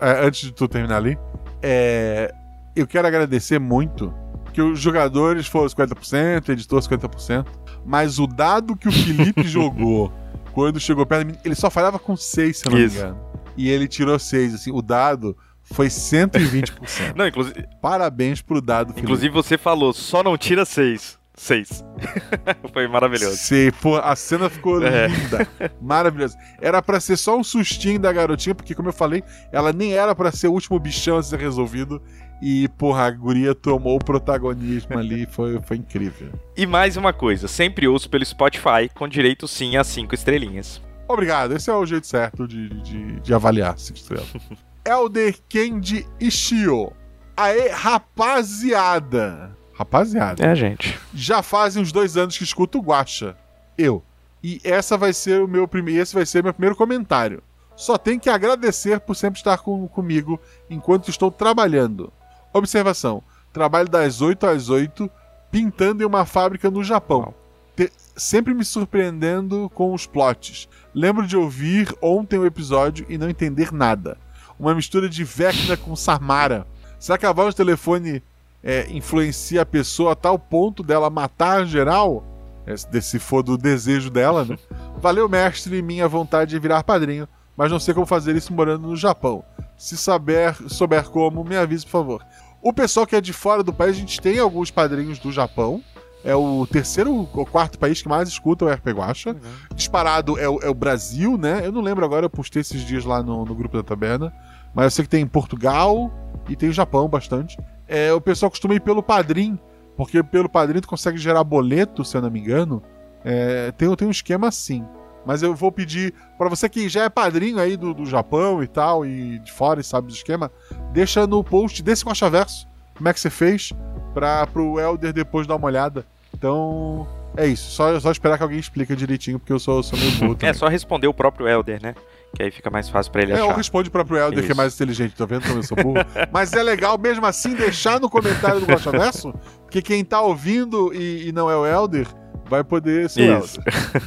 é, 0.00 0.24
antes 0.26 0.42
de 0.42 0.52
tu 0.52 0.68
terminar 0.68 0.98
ali, 0.98 1.18
é, 1.60 2.32
eu 2.76 2.86
quero 2.86 3.08
agradecer 3.08 3.58
muito 3.58 4.14
que 4.52 4.60
os 4.60 4.78
jogadores 4.78 5.46
foram 5.46 5.66
50%, 5.66 6.48
o 6.48 6.52
editor 6.52 6.80
50%, 6.82 7.46
mas 7.84 8.18
o 8.18 8.26
dado 8.26 8.76
que 8.76 8.88
o 8.88 8.92
Felipe 8.92 9.42
jogou 9.48 10.12
quando 10.52 10.78
chegou 10.78 11.06
perto 11.06 11.24
de 11.26 11.32
mim, 11.32 11.38
ele 11.44 11.54
só 11.54 11.70
falhava 11.70 11.98
com 11.98 12.14
6, 12.16 12.58
se 12.58 12.66
eu 12.66 12.72
não 12.72 12.78
Isso. 12.78 12.94
me 12.96 13.00
engano. 13.02 13.18
E 13.56 13.68
ele 13.70 13.88
tirou 13.88 14.18
6, 14.18 14.54
assim, 14.54 14.70
o 14.70 14.82
dado 14.82 15.36
foi 15.62 15.88
120%. 15.88 17.14
Não, 17.16 17.26
inclusive, 17.26 17.66
Parabéns 17.80 18.42
pro 18.42 18.60
dado, 18.60 18.88
Felipe. 18.88 19.02
inclusive 19.02 19.32
você 19.32 19.56
falou, 19.56 19.92
só 19.92 20.22
não 20.22 20.36
tira 20.36 20.64
seis. 20.64 21.18
Seis. 21.34 21.82
foi 22.74 22.86
maravilhoso. 22.86 23.36
Sim, 23.36 23.70
pô, 23.80 23.96
a 23.96 24.14
cena 24.14 24.50
ficou 24.50 24.82
É. 24.84 25.06
linda. 25.08 25.48
Maravilhosa. 25.80 26.36
Era 26.60 26.82
pra 26.82 27.00
ser 27.00 27.16
só 27.16 27.36
um 27.38 27.42
sustinho 27.42 27.98
da 27.98 28.12
garotinha, 28.12 28.54
porque, 28.54 28.74
como 28.74 28.90
eu 28.90 28.92
falei, 28.92 29.24
ela 29.50 29.72
nem 29.72 29.94
era 29.94 30.14
pra 30.14 30.30
ser 30.30 30.48
o 30.48 30.52
último 30.52 30.78
bichão 30.78 31.16
a 31.16 31.22
ser 31.22 31.38
resolvido. 31.38 32.02
E, 32.42 32.66
porra, 32.70 33.04
a 33.04 33.10
guria 33.12 33.54
tomou 33.54 33.94
o 33.94 34.04
protagonismo 34.04 34.98
ali. 34.98 35.26
Foi, 35.30 35.60
foi 35.62 35.76
incrível. 35.76 36.32
E 36.56 36.66
mais 36.66 36.96
uma 36.96 37.12
coisa, 37.12 37.46
sempre 37.46 37.86
ouço 37.86 38.10
pelo 38.10 38.24
Spotify, 38.26 38.90
com 38.92 39.06
direito 39.06 39.46
sim 39.46 39.76
a 39.76 39.84
cinco 39.84 40.14
estrelinhas. 40.14 40.82
Obrigado, 41.06 41.54
esse 41.54 41.70
é 41.70 41.74
o 41.74 41.86
jeito 41.86 42.06
certo 42.06 42.48
de, 42.48 42.68
de, 42.80 43.20
de 43.20 43.34
avaliar 43.34 43.78
cinco 43.78 43.98
estrelas. 43.98 44.28
Elder 44.84 45.36
Kendi 45.48 46.04
Ishio. 46.20 46.92
Aê, 47.36 47.68
rapaziada. 47.68 49.56
Rapaziada. 49.72 50.44
É, 50.44 50.54
gente. 50.54 50.98
já 51.14 51.42
fazem 51.42 51.80
uns 51.80 51.92
dois 51.92 52.16
anos 52.16 52.36
que 52.36 52.44
escuto 52.44 52.78
o 52.78 52.82
Guacha. 52.82 53.36
Eu. 53.78 54.02
E 54.42 54.60
essa 54.64 54.98
vai 54.98 55.12
ser 55.12 55.40
o 55.40 55.48
meu 55.48 55.68
primeiro. 55.68 56.02
Esse 56.02 56.14
vai 56.14 56.26
ser 56.26 56.42
meu 56.42 56.52
primeiro 56.52 56.74
comentário. 56.74 57.42
Só 57.76 57.96
tenho 57.96 58.20
que 58.20 58.28
agradecer 58.28 59.00
por 59.00 59.14
sempre 59.14 59.38
estar 59.38 59.58
com, 59.58 59.86
comigo 59.88 60.40
enquanto 60.68 61.08
estou 61.08 61.30
trabalhando. 61.30 62.12
Observação: 62.52 63.22
trabalho 63.52 63.88
das 63.88 64.20
8 64.20 64.46
às 64.46 64.68
8, 64.68 65.10
pintando 65.50 66.02
em 66.02 66.06
uma 66.06 66.24
fábrica 66.24 66.70
no 66.70 66.82
Japão. 66.84 67.34
Te- 67.76 67.92
sempre 68.16 68.52
me 68.54 68.64
surpreendendo 68.64 69.70
com 69.74 69.94
os 69.94 70.06
plots. 70.06 70.68
Lembro 70.94 71.26
de 71.26 71.36
ouvir 71.36 71.94
ontem 72.02 72.38
o 72.38 72.46
episódio 72.46 73.06
e 73.08 73.16
não 73.16 73.28
entender 73.30 73.72
nada. 73.72 74.18
Uma 74.58 74.74
mistura 74.74 75.08
de 75.08 75.24
Vecna 75.24 75.76
com 75.76 75.96
Samara. 75.96 76.66
Será 76.98 77.16
que 77.18 77.26
a 77.26 77.32
voz 77.32 77.54
do 77.54 77.56
telefone 77.56 78.22
é, 78.62 78.86
influencia 78.90 79.62
a 79.62 79.66
pessoa 79.66 80.12
a 80.12 80.16
tal 80.16 80.38
ponto 80.38 80.82
dela 80.82 81.10
matar 81.10 81.66
geral? 81.66 82.24
É, 82.66 82.76
se 83.00 83.18
for 83.18 83.42
do 83.42 83.58
desejo 83.58 84.08
dela, 84.08 84.44
né? 84.44 84.56
Valeu, 85.00 85.28
mestre, 85.28 85.82
minha 85.82 86.06
vontade 86.06 86.50
de 86.50 86.58
virar 86.60 86.84
padrinho, 86.84 87.26
mas 87.56 87.72
não 87.72 87.80
sei 87.80 87.92
como 87.92 88.06
fazer 88.06 88.36
isso 88.36 88.52
morando 88.52 88.86
no 88.86 88.96
Japão. 88.96 89.42
Se 89.76 89.96
saber, 89.96 90.54
souber 90.68 91.08
como, 91.08 91.42
me 91.42 91.56
avise, 91.56 91.84
por 91.84 91.90
favor. 91.90 92.26
O 92.62 92.72
pessoal 92.72 93.04
que 93.04 93.16
é 93.16 93.20
de 93.20 93.32
fora 93.32 93.62
do 93.62 93.72
país, 93.72 93.96
a 93.96 94.00
gente 94.00 94.20
tem 94.20 94.38
alguns 94.38 94.70
padrinhos 94.70 95.18
do 95.18 95.32
Japão. 95.32 95.82
É 96.24 96.36
o 96.36 96.64
terceiro 96.64 97.28
ou 97.34 97.44
quarto 97.44 97.76
país 97.76 98.00
que 98.00 98.08
mais 98.08 98.28
escuta 98.28 98.64
o 98.64 98.68
RP 98.68 98.90
Guacha. 98.90 99.36
Disparado 99.74 100.38
é 100.38 100.48
o, 100.48 100.60
é 100.62 100.68
o 100.68 100.74
Brasil, 100.74 101.36
né? 101.36 101.66
Eu 101.66 101.72
não 101.72 101.80
lembro 101.80 102.04
agora, 102.04 102.26
eu 102.26 102.30
postei 102.30 102.60
esses 102.60 102.82
dias 102.82 103.04
lá 103.04 103.20
no, 103.20 103.44
no 103.44 103.54
grupo 103.56 103.76
da 103.76 103.82
taberna. 103.82 104.32
Mas 104.72 104.84
eu 104.84 104.90
sei 104.92 105.04
que 105.04 105.10
tem 105.10 105.26
Portugal 105.26 106.12
e 106.48 106.54
tem 106.54 106.68
o 106.68 106.72
Japão 106.72 107.08
bastante. 107.08 107.58
É, 107.88 108.12
o 108.12 108.20
pessoal 108.20 108.48
costuma 108.48 108.74
ir 108.74 108.80
pelo 108.80 109.02
padrinho, 109.02 109.58
porque 109.96 110.22
pelo 110.22 110.48
padrinho 110.48 110.82
tu 110.82 110.88
consegue 110.88 111.18
gerar 111.18 111.42
boleto, 111.42 112.04
se 112.04 112.16
eu 112.16 112.22
não 112.22 112.30
me 112.30 112.38
engano. 112.38 112.80
É, 113.24 113.72
tem, 113.72 113.92
tem 113.96 114.06
um 114.06 114.12
esquema 114.12 114.46
assim. 114.46 114.84
Mas 115.24 115.42
eu 115.42 115.54
vou 115.54 115.70
pedir 115.70 116.12
para 116.36 116.48
você 116.48 116.68
que 116.68 116.88
já 116.88 117.04
é 117.04 117.08
padrinho 117.08 117.58
aí 117.58 117.76
do, 117.76 117.94
do 117.94 118.04
Japão 118.06 118.62
e 118.62 118.66
tal, 118.66 119.06
e 119.06 119.38
de 119.38 119.52
fora 119.52 119.80
e 119.80 119.84
sabe 119.84 120.08
do 120.08 120.12
esquema, 120.12 120.50
deixa 120.92 121.26
no 121.26 121.42
post 121.44 121.82
desse 121.82 122.04
Verso 122.30 122.66
como 122.96 123.08
é 123.08 123.12
que 123.12 123.20
você 123.20 123.30
fez 123.30 123.72
para 124.12 124.46
pro 124.46 124.78
Elder 124.78 125.12
depois 125.12 125.46
dar 125.46 125.56
uma 125.56 125.66
olhada. 125.66 126.04
Então, 126.34 127.06
é 127.36 127.46
isso. 127.46 127.70
Só, 127.70 127.98
só 128.00 128.10
esperar 128.10 128.36
que 128.36 128.42
alguém 128.42 128.58
explique 128.58 128.94
direitinho, 128.96 129.38
porque 129.38 129.52
eu 129.52 129.58
sou, 129.58 129.82
sou 129.82 129.98
meio 129.98 130.12
burro. 130.12 130.36
É 130.42 130.52
só 130.52 130.68
responder 130.68 131.06
o 131.06 131.14
próprio 131.14 131.48
Elder, 131.48 131.80
né? 131.82 131.94
Que 132.34 132.42
aí 132.44 132.50
fica 132.50 132.70
mais 132.70 132.88
fácil 132.88 133.12
pra 133.12 133.22
ele 133.22 133.32
É, 133.32 133.40
achar. 133.40 133.56
responde 133.56 133.88
o 133.88 133.92
próprio 133.92 134.16
Elder, 134.18 134.38
que 134.40 134.46
é 134.46 134.48
Isso. 134.48 134.56
mais 134.56 134.74
inteligente, 134.74 135.14
tá 135.14 135.26
vendo 135.26 135.42
como 135.42 135.58
eu 135.58 135.62
sou 135.62 135.76
burro? 135.76 135.98
Mas 136.32 136.52
é 136.52 136.62
legal 136.62 136.96
mesmo 136.98 137.24
assim 137.26 137.54
deixar 137.54 138.00
no 138.00 138.08
comentário 138.08 138.60
do 138.60 138.66
Verso, 138.66 139.34
porque 139.62 139.82
quem 139.82 140.04
tá 140.04 140.20
ouvindo 140.20 140.92
e, 140.94 141.28
e 141.28 141.32
não 141.32 141.50
é 141.50 141.56
o 141.56 141.66
Elder, 141.66 142.06
vai 142.52 142.64
poder 142.64 143.08
ser 143.10 143.38
Isso. 143.42 143.60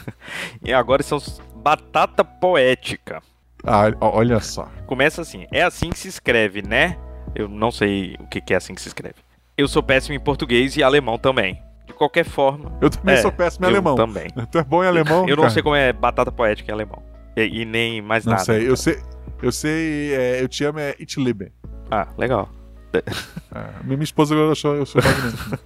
E 0.63 0.71
agora 0.73 1.01
são 1.03 1.19
batata 1.55 2.23
poética. 2.23 3.21
Ah, 3.63 3.85
olha 3.99 4.39
só. 4.39 4.69
Começa 4.85 5.21
assim: 5.21 5.45
é 5.51 5.63
assim 5.63 5.89
que 5.89 5.97
se 5.97 6.07
escreve, 6.07 6.61
né? 6.61 6.97
Eu 7.33 7.47
não 7.49 7.71
sei 7.71 8.15
o 8.19 8.27
que 8.27 8.39
que 8.39 8.53
é 8.53 8.57
assim 8.57 8.73
que 8.75 8.81
se 8.81 8.87
escreve. 8.87 9.15
Eu 9.57 9.67
sou 9.67 9.81
péssimo 9.81 10.15
em 10.15 10.19
português 10.19 10.77
e 10.77 10.83
alemão 10.83 11.17
também. 11.17 11.59
De 11.87 11.93
qualquer 11.93 12.25
forma. 12.25 12.77
Eu 12.81 12.89
também 12.89 13.15
É, 13.15 13.17
sou 13.21 13.31
péssimo 13.31 13.65
em 13.65 13.69
alemão. 13.69 13.95
também. 13.95 14.27
Tu 14.51 14.57
é 14.59 14.63
bom 14.63 14.83
em 14.83 14.87
alemão? 14.87 15.27
Eu 15.27 15.35
não 15.35 15.49
sei 15.49 15.61
como 15.63 15.75
é 15.75 15.91
batata 15.93 16.31
poética 16.31 16.71
em 16.71 16.73
alemão. 16.73 17.01
E, 17.35 17.61
e 17.61 17.65
nem 17.65 18.01
mais 18.01 18.25
Não 18.25 18.31
nada. 18.33 18.43
sei. 18.45 18.67
Eu 18.69 18.75
sei, 18.77 18.99
Eu 19.41 19.51
sei, 19.51 20.13
é, 20.13 20.41
eu 20.41 20.47
te 20.47 20.63
amo 20.63 20.79
é 20.79 20.89
It 20.99 21.19
Liebe. 21.19 21.51
Ah, 21.91 22.07
legal. 22.17 22.49
É, 22.97 23.83
minha 23.83 24.03
esposa 24.03 24.35
achou 24.51 24.75
eu 24.75 24.85
sou 24.85 25.01
magnífico. 25.03 25.57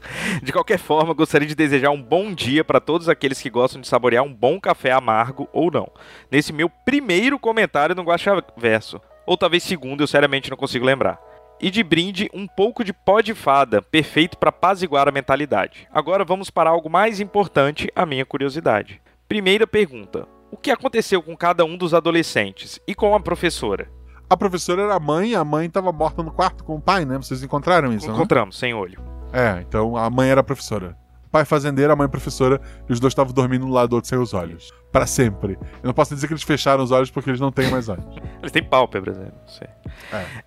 De 0.43 0.51
qualquer 0.51 0.77
forma, 0.77 1.13
gostaria 1.13 1.47
de 1.47 1.55
desejar 1.55 1.89
um 1.89 2.01
bom 2.01 2.33
dia 2.33 2.63
para 2.63 2.79
todos 2.79 3.09
aqueles 3.09 3.41
que 3.41 3.49
gostam 3.49 3.81
de 3.81 3.87
saborear 3.87 4.23
um 4.23 4.33
bom 4.33 4.59
café 4.59 4.91
amargo 4.91 5.49
ou 5.51 5.71
não. 5.71 5.89
Nesse 6.31 6.53
meu 6.53 6.69
primeiro 6.69 7.39
comentário 7.39 7.95
no 7.95 8.03
Guaxa 8.03 8.43
Verso, 8.55 9.01
ou 9.25 9.37
talvez 9.37 9.63
segundo, 9.63 10.01
eu 10.01 10.07
seriamente 10.07 10.49
não 10.49 10.57
consigo 10.57 10.85
lembrar. 10.85 11.19
E 11.61 11.69
de 11.69 11.83
brinde, 11.83 12.29
um 12.33 12.47
pouco 12.47 12.83
de 12.83 12.93
pó 12.93 13.19
de 13.19 13.33
fada, 13.33 13.81
perfeito 13.81 14.37
para 14.37 14.49
apaziguar 14.49 15.07
a 15.07 15.11
mentalidade. 15.11 15.87
Agora 15.91 16.23
vamos 16.23 16.49
para 16.49 16.69
algo 16.69 16.89
mais 16.89 17.19
importante, 17.19 17.91
a 17.95 18.05
minha 18.05 18.25
curiosidade. 18.25 19.01
Primeira 19.27 19.67
pergunta: 19.67 20.27
o 20.51 20.57
que 20.57 20.71
aconteceu 20.71 21.21
com 21.21 21.35
cada 21.35 21.65
um 21.65 21.77
dos 21.77 21.93
adolescentes 21.93 22.79
e 22.87 22.95
com 22.95 23.13
a 23.13 23.19
professora? 23.19 23.98
A 24.29 24.37
professora 24.37 24.83
era 24.83 24.95
a 24.95 24.99
mãe, 24.99 25.33
a 25.33 25.43
mãe 25.43 25.65
estava 25.65 25.91
morta 25.91 26.21
no 26.21 26.31
quarto 26.31 26.63
com 26.63 26.75
o 26.75 26.81
pai, 26.81 27.03
né? 27.03 27.17
Vocês 27.17 27.41
encontraram 27.41 27.91
isso, 27.91 28.07
né? 28.07 28.13
Encontramos, 28.13 28.59
sem 28.59 28.73
olho. 28.75 29.01
É, 29.33 29.63
então 29.67 29.97
a 29.97 30.07
mãe 30.09 30.29
era 30.29 30.41
a 30.41 30.43
professora. 30.43 30.95
O 31.25 31.31
pai 31.31 31.45
fazendeiro, 31.45 31.91
a 31.91 31.95
mãe 31.95 32.07
professora, 32.07 32.61
e 32.87 32.93
os 32.93 32.99
dois 32.99 33.11
estavam 33.11 33.33
dormindo 33.33 33.65
um 33.65 33.71
lado 33.71 33.89
do 33.89 33.95
outro 33.95 34.09
sem 34.09 34.17
os 34.17 34.33
olhos. 34.33 34.71
Para 34.91 35.07
sempre. 35.07 35.53
Eu 35.81 35.87
não 35.87 35.93
posso 35.93 36.13
dizer 36.13 36.27
que 36.27 36.33
eles 36.33 36.43
fecharam 36.43 36.83
os 36.83 36.91
olhos 36.91 37.09
porque 37.09 37.29
eles 37.29 37.39
não 37.39 37.51
têm 37.51 37.69
mais 37.69 37.89
olhos. 37.89 38.05
Eles 38.41 38.53
têm 38.53 38.63
pálpebras, 38.63 39.17
né? 39.17 39.25
Não 39.25 39.47
sei. 39.47 39.67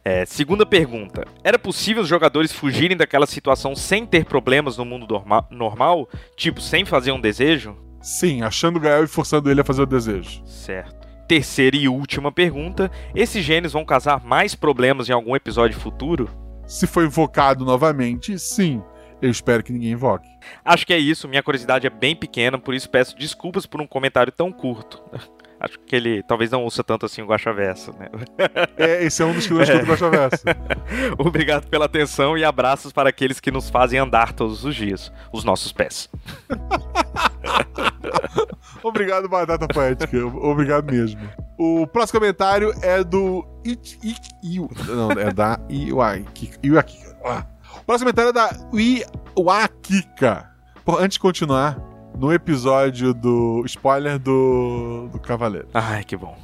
É, 0.02 0.24
segunda 0.24 0.64
pergunta. 0.64 1.24
Era 1.44 1.58
possível 1.58 2.02
os 2.02 2.08
jogadores 2.08 2.50
fugirem 2.50 2.96
daquela 2.96 3.26
situação 3.26 3.76
sem 3.76 4.06
ter 4.06 4.24
problemas 4.24 4.78
no 4.78 4.84
mundo 4.84 5.06
norma 5.08 5.46
normal? 5.50 6.08
Tipo, 6.36 6.60
sem 6.60 6.86
fazer 6.86 7.12
um 7.12 7.20
desejo? 7.20 7.76
Sim, 8.00 8.42
achando 8.42 8.76
o 8.76 8.80
Gael 8.80 9.04
e 9.04 9.06
forçando 9.06 9.50
ele 9.50 9.60
a 9.60 9.64
fazer 9.64 9.82
o 9.82 9.86
desejo. 9.86 10.42
Certo. 10.46 11.11
Terceira 11.32 11.78
e 11.78 11.88
última 11.88 12.30
pergunta: 12.30 12.90
esses 13.14 13.42
gênios 13.42 13.72
vão 13.72 13.86
causar 13.86 14.22
mais 14.22 14.54
problemas 14.54 15.08
em 15.08 15.14
algum 15.14 15.34
episódio 15.34 15.80
futuro? 15.80 16.28
Se 16.66 16.86
foi 16.86 17.06
invocado 17.06 17.64
novamente, 17.64 18.38
sim. 18.38 18.82
Eu 19.22 19.30
espero 19.30 19.62
que 19.62 19.72
ninguém 19.72 19.92
invoque. 19.92 20.28
Acho 20.62 20.86
que 20.86 20.92
é 20.92 20.98
isso. 20.98 21.26
Minha 21.26 21.42
curiosidade 21.42 21.86
é 21.86 21.90
bem 21.90 22.14
pequena, 22.14 22.58
por 22.58 22.74
isso 22.74 22.90
peço 22.90 23.16
desculpas 23.16 23.64
por 23.64 23.80
um 23.80 23.86
comentário 23.86 24.30
tão 24.30 24.52
curto. 24.52 25.02
Acho 25.58 25.78
que 25.78 25.96
ele 25.96 26.22
talvez 26.22 26.50
não 26.50 26.64
ouça 26.64 26.84
tanto 26.84 27.06
assim 27.06 27.22
o 27.22 27.26
Guaxa 27.26 27.52
Verso, 27.52 27.94
né? 27.98 28.10
É, 28.76 29.02
esse 29.02 29.22
é 29.22 29.24
um 29.24 29.32
dos 29.32 29.46
que 29.46 29.54
não 29.54 29.62
escuta 29.62 29.84
o 29.84 29.86
Guaxa 29.86 30.10
Verso. 30.10 30.44
Obrigado 31.16 31.66
pela 31.68 31.86
atenção 31.86 32.36
e 32.36 32.44
abraços 32.44 32.92
para 32.92 33.08
aqueles 33.08 33.40
que 33.40 33.50
nos 33.50 33.70
fazem 33.70 33.98
andar 33.98 34.34
todos 34.34 34.66
os 34.66 34.74
dias, 34.74 35.10
os 35.32 35.44
nossos 35.44 35.72
pés. 35.72 36.10
Obrigado, 38.82 39.28
Batata 39.28 39.68
Poética. 39.68 40.26
Obrigado 40.26 40.90
mesmo. 40.90 41.20
O 41.58 41.86
próximo 41.86 42.20
comentário 42.20 42.72
é 42.82 43.04
do 43.04 43.46
It, 43.66 43.98
It, 44.04 44.30
Iu. 44.42 44.68
Não, 44.88 45.12
é 45.12 45.32
da 45.32 45.58
Iwakika. 45.68 46.58
Iwakika. 46.62 47.16
Ah. 47.24 47.46
O 47.76 47.84
próximo 47.84 48.12
comentário 48.12 48.30
é 48.30 48.32
da 48.32 48.50
Iwakika. 49.38 50.50
Pô, 50.84 50.98
antes 50.98 51.14
de 51.14 51.20
continuar, 51.20 51.78
no 52.18 52.32
episódio 52.32 53.14
do. 53.14 53.62
Spoiler 53.66 54.18
do. 54.18 55.08
do 55.12 55.20
Cavaleiro. 55.20 55.68
Ai, 55.74 56.04
que 56.04 56.16
bom. 56.16 56.36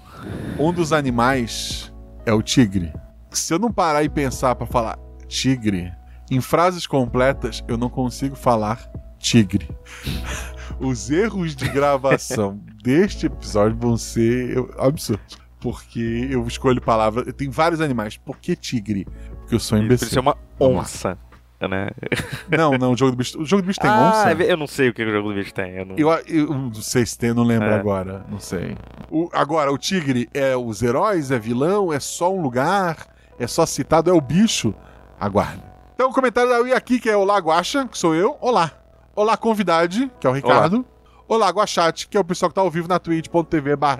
Um 0.59 0.73
dos 0.73 0.93
animais 0.93 1.93
é 2.25 2.33
o 2.33 2.43
tigre. 2.43 2.93
Se 3.31 3.53
eu 3.53 3.59
não 3.59 3.73
parar 3.73 4.03
e 4.03 4.09
pensar 4.09 4.55
para 4.55 4.67
falar 4.67 4.99
tigre, 5.27 5.93
em 6.31 6.41
frases 6.41 6.87
completas 6.87 7.63
eu 7.69 7.77
não 7.77 7.89
consigo 7.89 8.37
falar 8.37 8.91
tigre. 9.19 9.69
Os 10.81 11.11
erros 11.11 11.57
de 11.57 11.69
gravação 11.69 12.61
deste 12.83 13.27
episódio 13.27 13.77
vão 13.77 13.97
ser 13.97 14.57
absurdos. 14.79 15.39
Porque 15.61 16.29
eu 16.31 16.47
escolho 16.47 16.81
palavras. 16.81 17.33
Tem 17.35 17.51
vários 17.51 17.81
animais. 17.81 18.17
Por 18.17 18.39
que 18.39 18.55
tigre? 18.55 19.07
Porque 19.41 19.57
eu 19.57 19.61
sou 19.61 19.77
um 19.77 19.83
imbecil. 19.83 20.07
Isso 20.07 20.19
é 20.19 20.21
uma 20.21 20.37
onça. 20.61 21.19
Né? 21.61 21.91
Não, 22.57 22.79
não, 22.79 22.93
o 22.93 22.97
jogo 22.97 23.11
do 23.11 23.17
bicho. 23.17 23.41
O 23.41 23.45
jogo 23.45 23.63
do 23.63 23.67
bicho 23.67 23.81
tem 23.81 23.91
ah, 23.91 24.11
onça? 24.11 24.43
Eu 24.45 24.57
não 24.57 24.69
sei 24.69 24.91
o 24.91 24.95
que 24.95 25.03
o 25.03 25.11
jogo 25.11 25.31
do 25.31 25.35
bicho 25.35 25.53
tem. 25.53 25.73
Eu 25.73 25.85
não, 25.87 25.97
eu, 25.97 26.13
eu 26.29 26.47
não 26.55 26.73
sei 26.75 27.05
se 27.05 27.19
tem, 27.19 27.35
não 27.35 27.43
lembro 27.43 27.67
É. 27.69 27.75
agora. 27.75 28.25
Não 28.31 28.39
sei. 28.39 28.77
O- 29.11 29.29
agora, 29.33 29.73
o 29.73 29.77
tigre 29.77 30.29
é 30.33 30.57
os 30.57 30.81
heróis, 30.85 31.33
é 31.33 31.39
vilão, 31.41 31.93
é 31.93 31.99
só 31.99 32.33
um 32.33 32.41
lugar, 32.41 33.09
é 33.41 33.49
só 33.49 33.67
citado, 33.67 34.09
é 34.09 34.13
o 34.13 34.21
bicho. 34.21 34.73
Aguarde. 35.19 35.65
Então, 35.95 36.11
o 36.11 36.13
comentário 36.13 36.49
da 36.49 36.61
Ui 36.61 36.73
aqui, 36.73 37.01
que 37.01 37.11
é 37.11 37.17
Olá 37.17 37.39
Guaxa, 37.39 37.89
que 37.89 37.99
sou 37.99 38.15
eu. 38.15 38.37
Olá. 38.41 38.71
Olá, 39.19 39.37
convidade, 39.37 40.09
que 40.21 40.29
é 40.29 40.31
o 40.31 40.33
Ricardo. 40.33 40.87
Olá, 41.27 41.49
Guachate, 41.51 42.07
que 42.07 42.17
é 42.17 42.21
o 42.21 42.25
pessoal 42.25 42.51
que 42.51 42.55
tá 42.55 42.61
ao 42.61 42.71
vivo 42.71 42.87
na 42.87 43.01
twitch.tv 43.01 43.75
barra 43.75 43.99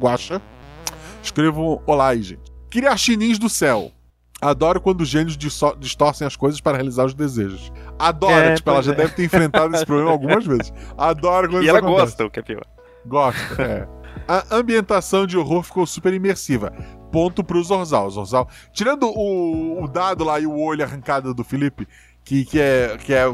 Guacha. 0.00 0.40
Escrevam 1.22 1.82
olá 1.86 2.08
aí, 2.08 2.22
gente. 2.22 2.50
Criachinins 2.70 3.38
do 3.38 3.50
céu. 3.50 3.92
Adoro 4.40 4.80
quando 4.80 5.02
os 5.02 5.08
gênios 5.08 5.36
distorcem 5.36 6.26
as 6.26 6.34
coisas 6.34 6.62
para 6.62 6.78
realizar 6.78 7.04
os 7.04 7.12
desejos. 7.12 7.70
Adora, 7.98 8.52
É, 8.52 8.54
tipo, 8.54 8.70
ela 8.70 8.82
já 8.82 8.92
é. 8.92 8.94
deve 8.94 9.12
ter 9.12 9.24
enfrentado 9.24 9.74
esse 9.76 9.84
problema 9.84 10.10
algumas 10.12 10.46
vezes. 10.46 10.72
Adoro 10.96 11.50
quando 11.50 11.62
E 11.62 11.68
ela 11.68 11.80
acontece. 11.80 12.00
gosta, 12.06 12.24
o 12.24 12.30
que 12.30 12.40
é 12.40 12.42
pior. 12.42 12.64
Gosta, 13.04 13.62
é. 13.62 13.86
A 14.26 14.56
ambientação 14.56 15.26
de 15.26 15.36
horror 15.36 15.62
ficou 15.62 15.84
super 15.86 16.14
imersiva. 16.14 16.72
Ponto 17.12 17.44
pro 17.44 17.62
Zorzal. 17.62 18.08
Zorzal. 18.10 18.48
Tirando 18.72 19.08
o, 19.14 19.84
o 19.84 19.86
dado 19.86 20.24
lá 20.24 20.40
e 20.40 20.46
o 20.46 20.58
olho 20.58 20.82
arrancado 20.82 21.34
do 21.34 21.44
Felipe, 21.44 21.86
que, 22.24 22.46
que, 22.46 22.58
é, 22.58 22.96
que 22.96 23.12
é 23.12 23.24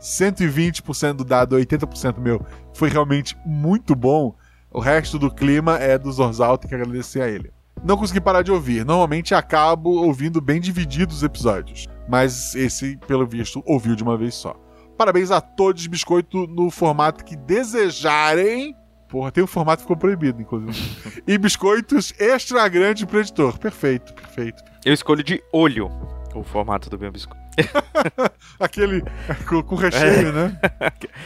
120% 0.00 1.14
do 1.14 1.24
dado, 1.24 1.56
80% 1.56 2.18
meu, 2.18 2.44
foi 2.74 2.88
realmente 2.88 3.36
muito 3.44 3.94
bom. 3.94 4.34
O 4.70 4.80
resto 4.80 5.18
do 5.18 5.30
clima 5.30 5.76
é 5.78 5.98
do 5.98 6.10
Zorzal, 6.12 6.58
tem 6.58 6.68
que 6.68 6.74
agradecer 6.74 7.22
a 7.22 7.28
ele. 7.28 7.52
Não 7.84 7.96
consegui 7.96 8.20
parar 8.20 8.42
de 8.42 8.50
ouvir. 8.50 8.84
Normalmente 8.84 9.34
acabo 9.34 9.90
ouvindo 9.90 10.40
bem 10.40 10.60
divididos 10.60 11.18
os 11.18 11.22
episódios. 11.22 11.86
Mas 12.08 12.54
esse, 12.54 12.96
pelo 13.06 13.26
visto, 13.26 13.62
ouviu 13.66 13.94
de 13.94 14.02
uma 14.02 14.16
vez 14.16 14.34
só. 14.34 14.54
Parabéns 14.96 15.30
a 15.30 15.40
todos, 15.40 15.86
biscoito, 15.86 16.46
no 16.48 16.70
formato 16.70 17.24
que 17.24 17.36
desejarem. 17.36 18.74
Porra, 19.08 19.30
tem 19.30 19.42
um 19.42 19.46
formato 19.46 19.78
que 19.78 19.84
ficou 19.84 19.96
proibido, 19.96 20.42
inclusive. 20.42 21.22
e 21.26 21.38
biscoitos 21.38 22.12
extra 22.18 22.66
grande 22.68 23.06
pro 23.06 23.20
editor. 23.20 23.58
Perfeito, 23.58 24.12
perfeito. 24.12 24.62
Eu 24.84 24.92
escolho 24.92 25.22
de 25.22 25.42
olho 25.52 25.90
o 26.34 26.42
formato 26.42 26.90
do 26.90 26.98
meu 26.98 27.10
biscoito. 27.12 27.47
Aquele 28.60 29.02
com, 29.46 29.62
com 29.62 29.74
recheio, 29.76 30.32
né? 30.32 30.58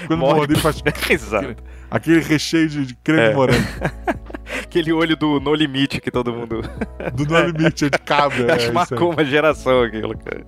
Quando 0.07 0.19
Morre. 0.19 0.35
morder, 0.35 0.57
ele 0.57 0.61
faz 0.63 0.83
Exato. 1.11 1.57
aquele 1.91 2.21
recheio 2.21 2.69
de, 2.69 2.87
de 2.87 2.95
creme 2.97 3.21
É. 3.23 3.35
morango. 3.35 3.59
Aquele 4.63 4.93
olho 4.93 5.17
do 5.17 5.39
No 5.41 5.55
Limite 5.55 6.01
que 6.01 6.11
todo 6.11 6.33
mundo. 6.33 6.63
Do 7.15 7.25
No 7.27 7.41
Limite, 7.47 7.87
é 7.87 7.91
de 7.91 7.99
cabra. 7.99 8.47
é 8.51 8.53
Acho 8.53 8.65
isso 8.65 8.73
marcou 8.73 9.13
uma 9.13 9.25
geração 9.25 9.83
aquilo, 9.83 10.17
cara. 10.19 10.45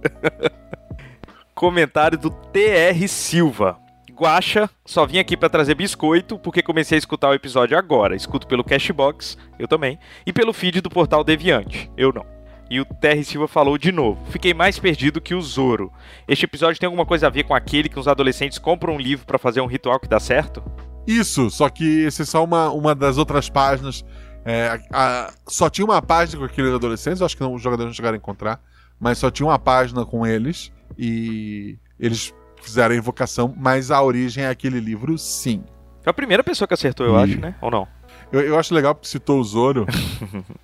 Comentário 1.54 2.18
do 2.18 2.30
TR 2.30 3.06
Silva. 3.08 3.78
Guacha, 4.12 4.70
só 4.86 5.04
vim 5.06 5.18
aqui 5.18 5.36
pra 5.36 5.48
trazer 5.48 5.74
biscoito 5.74 6.38
porque 6.38 6.62
comecei 6.62 6.96
a 6.96 6.98
escutar 6.98 7.30
o 7.30 7.34
episódio 7.34 7.76
agora. 7.76 8.14
Escuto 8.14 8.46
pelo 8.46 8.62
Cashbox, 8.62 9.36
eu 9.58 9.66
também, 9.66 9.98
e 10.24 10.32
pelo 10.32 10.52
feed 10.52 10.80
do 10.80 10.88
portal 10.90 11.24
Deviante, 11.24 11.90
eu 11.96 12.12
não. 12.12 12.24
E 12.70 12.80
o 12.80 12.84
TR 12.84 13.22
Silva 13.24 13.46
falou 13.46 13.76
de 13.76 13.92
novo. 13.92 14.24
Fiquei 14.30 14.54
mais 14.54 14.78
perdido 14.78 15.20
que 15.20 15.34
o 15.34 15.40
Zoro. 15.42 15.92
Este 16.26 16.44
episódio 16.46 16.80
tem 16.80 16.86
alguma 16.86 17.04
coisa 17.06 17.26
a 17.26 17.30
ver 17.30 17.44
com 17.44 17.54
aquele 17.54 17.88
que 17.88 17.98
os 17.98 18.08
adolescentes 18.08 18.58
compram 18.58 18.94
um 18.94 18.98
livro 18.98 19.26
pra 19.26 19.38
fazer 19.38 19.60
um 19.60 19.66
ritual 19.66 20.00
que 20.00 20.08
dá 20.08 20.18
certo? 20.18 20.62
Isso, 21.06 21.50
só 21.50 21.68
que 21.68 22.04
esse 22.04 22.22
é 22.22 22.24
só 22.24 22.42
uma, 22.42 22.70
uma 22.70 22.94
das 22.94 23.18
outras 23.18 23.50
páginas. 23.50 24.04
É, 24.46 24.80
a- 24.90 25.32
só 25.46 25.68
tinha 25.68 25.84
uma 25.84 26.00
página 26.00 26.38
com 26.38 26.44
aqueles 26.46 26.72
adolescentes, 26.72 27.20
acho 27.22 27.36
que 27.36 27.42
não, 27.42 27.54
os 27.54 27.62
jogadores 27.62 27.90
não 27.90 27.94
chegaram 27.94 28.14
a 28.14 28.18
encontrar, 28.18 28.60
mas 28.98 29.18
só 29.18 29.30
tinha 29.30 29.46
uma 29.46 29.58
página 29.58 30.04
com 30.06 30.26
eles 30.26 30.72
e 30.98 31.78
eles 32.00 32.32
fizeram 32.62 32.94
a 32.94 32.98
invocação, 32.98 33.54
mas 33.56 33.90
a 33.90 34.02
origem 34.02 34.44
é 34.44 34.48
aquele 34.48 34.80
livro, 34.80 35.16
sim. 35.18 35.62
Foi 36.02 36.10
a 36.10 36.14
primeira 36.14 36.42
pessoa 36.42 36.66
que 36.66 36.74
acertou, 36.74 37.06
eu 37.06 37.14
Ih. 37.18 37.22
acho, 37.22 37.40
né? 37.40 37.54
Ou 37.60 37.70
não? 37.70 37.86
Eu, 38.34 38.40
eu 38.40 38.58
acho 38.58 38.74
legal 38.74 38.94
porque 38.96 39.08
citou 39.08 39.38
o 39.40 39.44
Zoro. 39.44 39.86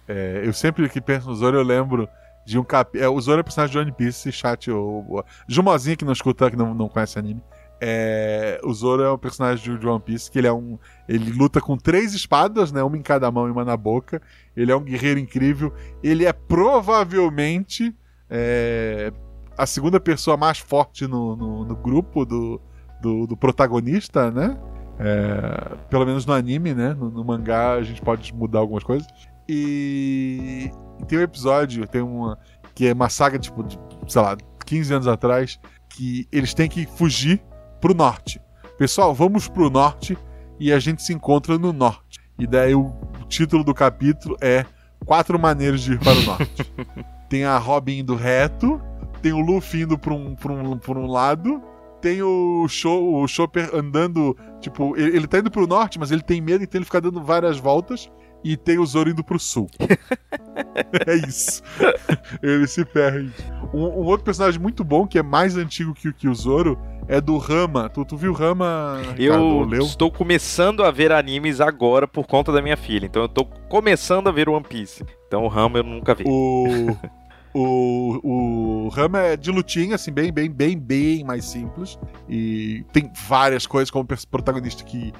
É, 0.09 0.43
eu 0.45 0.53
sempre 0.53 0.89
que 0.89 1.01
penso 1.01 1.29
no 1.29 1.37
Zoro, 1.37 1.57
eu 1.57 1.63
lembro 1.63 2.09
de 2.45 2.59
um 2.59 2.65
cap... 2.65 2.99
É, 2.99 3.09
o 3.09 3.21
Zoro 3.21 3.39
é 3.39 3.43
personagem 3.45 3.73
de 3.75 3.79
One 3.79 3.93
Piece, 3.93 4.33
chat 4.33 4.69
ou. 4.69 5.07
ou- 5.09 5.25
Jumozinho 5.47 5.97
que 5.97 6.05
não 6.05 6.13
escuta, 6.13 6.51
que 6.51 6.57
não, 6.57 6.75
não 6.75 6.89
conhece 6.89 7.17
anime. 7.17 7.41
É, 7.81 8.61
o 8.65 8.75
Zoro 8.75 9.05
é 9.05 9.13
um 9.13 9.17
personagem 9.17 9.63
de, 9.73 9.79
de 9.79 9.87
One 9.87 10.01
Piece 10.01 10.29
que 10.29 10.39
ele 10.39 10.49
é 10.49 10.53
um. 10.53 10.77
Ele 11.09 11.31
luta 11.31 11.61
com 11.61 11.77
três 11.77 12.13
espadas, 12.13 12.73
né? 12.73 12.83
Uma 12.83 12.99
em 12.99 13.03
cada 13.03 13.31
mão 13.31 13.47
e 13.47 13.53
uma 13.53 13.65
na 13.65 13.77
boca. 13.77 14.21
Ele 14.57 14.73
é 14.73 14.77
um 14.77 14.83
guerreiro 14.83 15.21
incrível. 15.21 15.73
Ele 16.03 16.27
é 16.27 16.33
provavelmente 16.33 17.95
é, 18.29 19.13
a 19.57 19.65
segunda 19.65 20.01
pessoa 20.01 20.37
mais 20.37 20.59
forte 20.59 21.07
no, 21.07 21.37
no, 21.37 21.65
no 21.65 21.77
grupo 21.77 22.25
do, 22.27 22.61
do, 23.01 23.29
do 23.29 23.37
protagonista, 23.37 24.29
né? 24.31 24.59
É, 25.03 25.77
pelo 25.89 26.05
menos 26.05 26.27
no 26.27 26.35
anime, 26.35 26.75
né? 26.75 26.93
No, 26.93 27.11
no 27.11 27.25
mangá 27.25 27.73
a 27.73 27.83
gente 27.83 28.03
pode 28.03 28.35
mudar 28.35 28.59
algumas 28.59 28.85
coisas. 28.85 29.09
E, 29.49 30.71
tem 31.09 31.19
um 31.19 31.23
episódio, 31.23 31.89
tem 31.89 32.03
uma. 32.03 32.39
que 32.75 32.87
é 32.87 32.93
uma 32.93 33.09
saga, 33.09 33.39
tipo, 33.39 33.65
de, 33.65 33.79
sei 34.07 34.21
lá, 34.21 34.37
15 34.67 34.95
anos 34.95 35.09
atrás, 35.09 35.59
que 35.89 36.29
eles 36.31 36.53
têm 36.53 36.69
que 36.69 36.87
fugir 36.87 37.43
pro 37.81 37.95
norte. 37.95 38.41
Pessoal, 38.79 39.15
vamos 39.15 39.49
pro 39.49 39.71
norte 39.71 40.17
e 40.59 40.71
a 40.73 40.79
gente 40.79 41.03
se 41.03 41.15
encontra 41.15 41.59
no 41.59 41.73
norte. 41.73 42.21
E 42.39 42.47
daí 42.47 42.75
o, 42.75 42.87
o 43.21 43.25
título 43.27 43.65
do 43.65 43.75
capítulo 43.75 44.37
é 44.41 44.67
quatro 45.07 45.39
maneiras 45.39 45.81
de 45.81 45.95
ir 45.95 45.99
para 45.99 46.13
o 46.13 46.23
norte. 46.23 46.73
tem 47.29 47.45
a 47.45 47.57
Robin 47.57 48.01
indo 48.01 48.15
reto, 48.15 48.81
tem 49.23 49.33
o 49.33 49.41
Luffy 49.41 49.83
indo 49.83 49.99
pra 49.99 50.13
um, 50.13 50.35
pra 50.35 50.53
um, 50.53 50.79
pra 50.79 50.99
um 50.99 51.07
lado, 51.07 51.63
tem 52.01 52.23
o, 52.23 52.67
show, 52.69 53.23
o 53.23 53.29
Chopper 53.29 53.71
andando, 53.75 54.37
tipo, 54.61 54.97
ele, 54.97 55.17
ele 55.17 55.27
tá 55.27 55.39
indo 55.39 55.51
pro 55.51 55.67
norte, 55.67 55.99
mas 55.99 56.11
ele 56.11 56.23
tem 56.23 56.41
medo, 56.41 56.65
então 56.65 56.79
ele 56.79 56.85
fica 56.85 57.01
dando 57.01 57.23
várias 57.23 57.59
voltas. 57.59 58.11
E 58.43 58.57
tem 58.57 58.79
o 58.79 58.87
Zoro 58.87 59.11
indo 59.11 59.23
pro 59.23 59.39
sul. 59.39 59.69
é 61.07 61.15
isso. 61.29 61.63
ele 62.43 62.67
se 62.67 62.87
perde. 62.87 63.31
Um, 63.75 63.83
um, 63.83 64.07
outro 64.07 64.25
personagem 64.25 64.59
muito 64.59 64.83
bom, 64.83 65.07
que 65.07 65.19
é 65.19 65.23
mais 65.23 65.59
antigo 65.59 65.93
que, 65.93 66.11
que 66.11 66.27
o 66.27 66.35
Zoro, 66.35 66.79
é 67.07 67.21
do 67.21 67.37
Rama. 67.37 67.91
Tu, 67.91 68.03
tu 68.05 68.17
viu 68.17 68.33
Rama? 68.33 69.03
Eu 69.19 69.67
Ricardo, 69.67 69.85
estou 69.85 70.11
começando 70.11 70.83
a 70.83 70.91
ver 70.91 71.13
animes 71.13 71.61
agora 71.61 72.09
por 72.09 72.27
conta 72.27 72.51
da 72.51 72.63
minha 72.63 72.79
filha. 72.79 73.05
Então 73.05 73.23
eu 73.23 73.27
estou 73.27 73.45
começando 73.69 74.29
a 74.29 74.33
ver 74.33 74.49
One 74.49 74.65
Piece. 74.67 75.05
Então 75.27 75.45
o 75.45 75.49
Rama 75.49 75.81
eu 75.81 75.85
nunca 75.85 76.15
vi. 76.15 76.25
O. 76.27 76.97
O, 77.53 78.87
o 78.87 78.89
Rama 78.89 79.19
é 79.21 79.37
de 79.37 79.51
lutinha, 79.51 79.97
assim, 79.97 80.13
bem, 80.13 80.33
bem, 80.33 80.51
bem, 80.51 80.79
bem 80.79 81.25
mais 81.25 81.45
simples. 81.45 81.99
E 82.29 82.85
tem 82.93 83.11
várias 83.27 83.67
coisas 83.67 83.91
como 83.91 84.07
protagonista 84.31 84.85
que. 84.85 85.13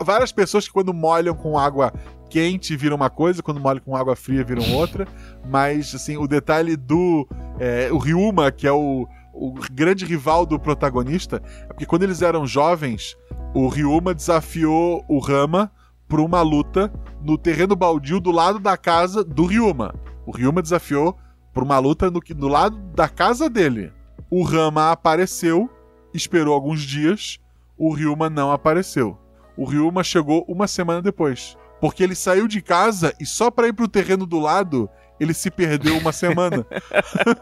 Várias 0.00 0.30
pessoas 0.30 0.66
que 0.68 0.72
quando 0.72 0.94
molham 0.94 1.34
com 1.34 1.58
água 1.58 1.92
quente 2.30 2.76
viram 2.76 2.94
uma 2.96 3.10
coisa, 3.10 3.42
quando 3.42 3.60
molham 3.60 3.82
com 3.84 3.96
água 3.96 4.14
fria 4.14 4.44
viram 4.44 4.72
outra. 4.74 5.06
Mas, 5.48 5.94
assim, 5.94 6.16
o 6.16 6.28
detalhe 6.28 6.76
do. 6.76 7.26
É, 7.58 7.88
o 7.92 7.98
Ryuma, 7.98 8.52
que 8.52 8.66
é 8.66 8.72
o, 8.72 9.08
o 9.32 9.52
grande 9.72 10.04
rival 10.04 10.46
do 10.46 10.60
protagonista, 10.60 11.42
é 11.64 11.66
porque 11.66 11.86
quando 11.86 12.04
eles 12.04 12.22
eram 12.22 12.46
jovens, 12.46 13.16
o 13.52 13.66
Ryuma 13.68 14.14
desafiou 14.14 15.04
o 15.08 15.18
Rama 15.18 15.72
para 16.08 16.20
uma 16.20 16.42
luta 16.42 16.92
no 17.22 17.36
terreno 17.36 17.74
baldio 17.74 18.20
do 18.20 18.30
lado 18.30 18.58
da 18.58 18.76
casa 18.76 19.24
do 19.24 19.44
Ryuma. 19.44 19.94
O 20.26 20.30
Ryuma 20.30 20.62
desafiou 20.62 21.16
por 21.52 21.62
uma 21.62 21.78
luta 21.78 22.10
no, 22.10 22.20
no 22.36 22.48
lado 22.48 22.76
da 22.94 23.08
casa 23.08 23.48
dele. 23.48 23.92
O 24.30 24.42
Rama 24.42 24.92
apareceu, 24.92 25.70
esperou 26.14 26.54
alguns 26.54 26.82
dias, 26.82 27.38
o 27.76 27.92
Ryuma 27.92 28.30
não 28.30 28.50
apareceu. 28.50 29.18
O 29.56 29.64
Ryuma 29.64 30.02
chegou 30.02 30.44
uma 30.48 30.66
semana 30.66 31.02
depois. 31.02 31.56
Porque 31.80 32.02
ele 32.02 32.14
saiu 32.14 32.46
de 32.46 32.62
casa 32.62 33.12
e 33.18 33.26
só 33.26 33.50
para 33.50 33.66
ir 33.66 33.72
pro 33.72 33.88
terreno 33.88 34.24
do 34.24 34.38
lado, 34.38 34.88
ele 35.18 35.34
se 35.34 35.50
perdeu 35.50 35.98
uma 35.98 36.12
semana. 36.12 36.64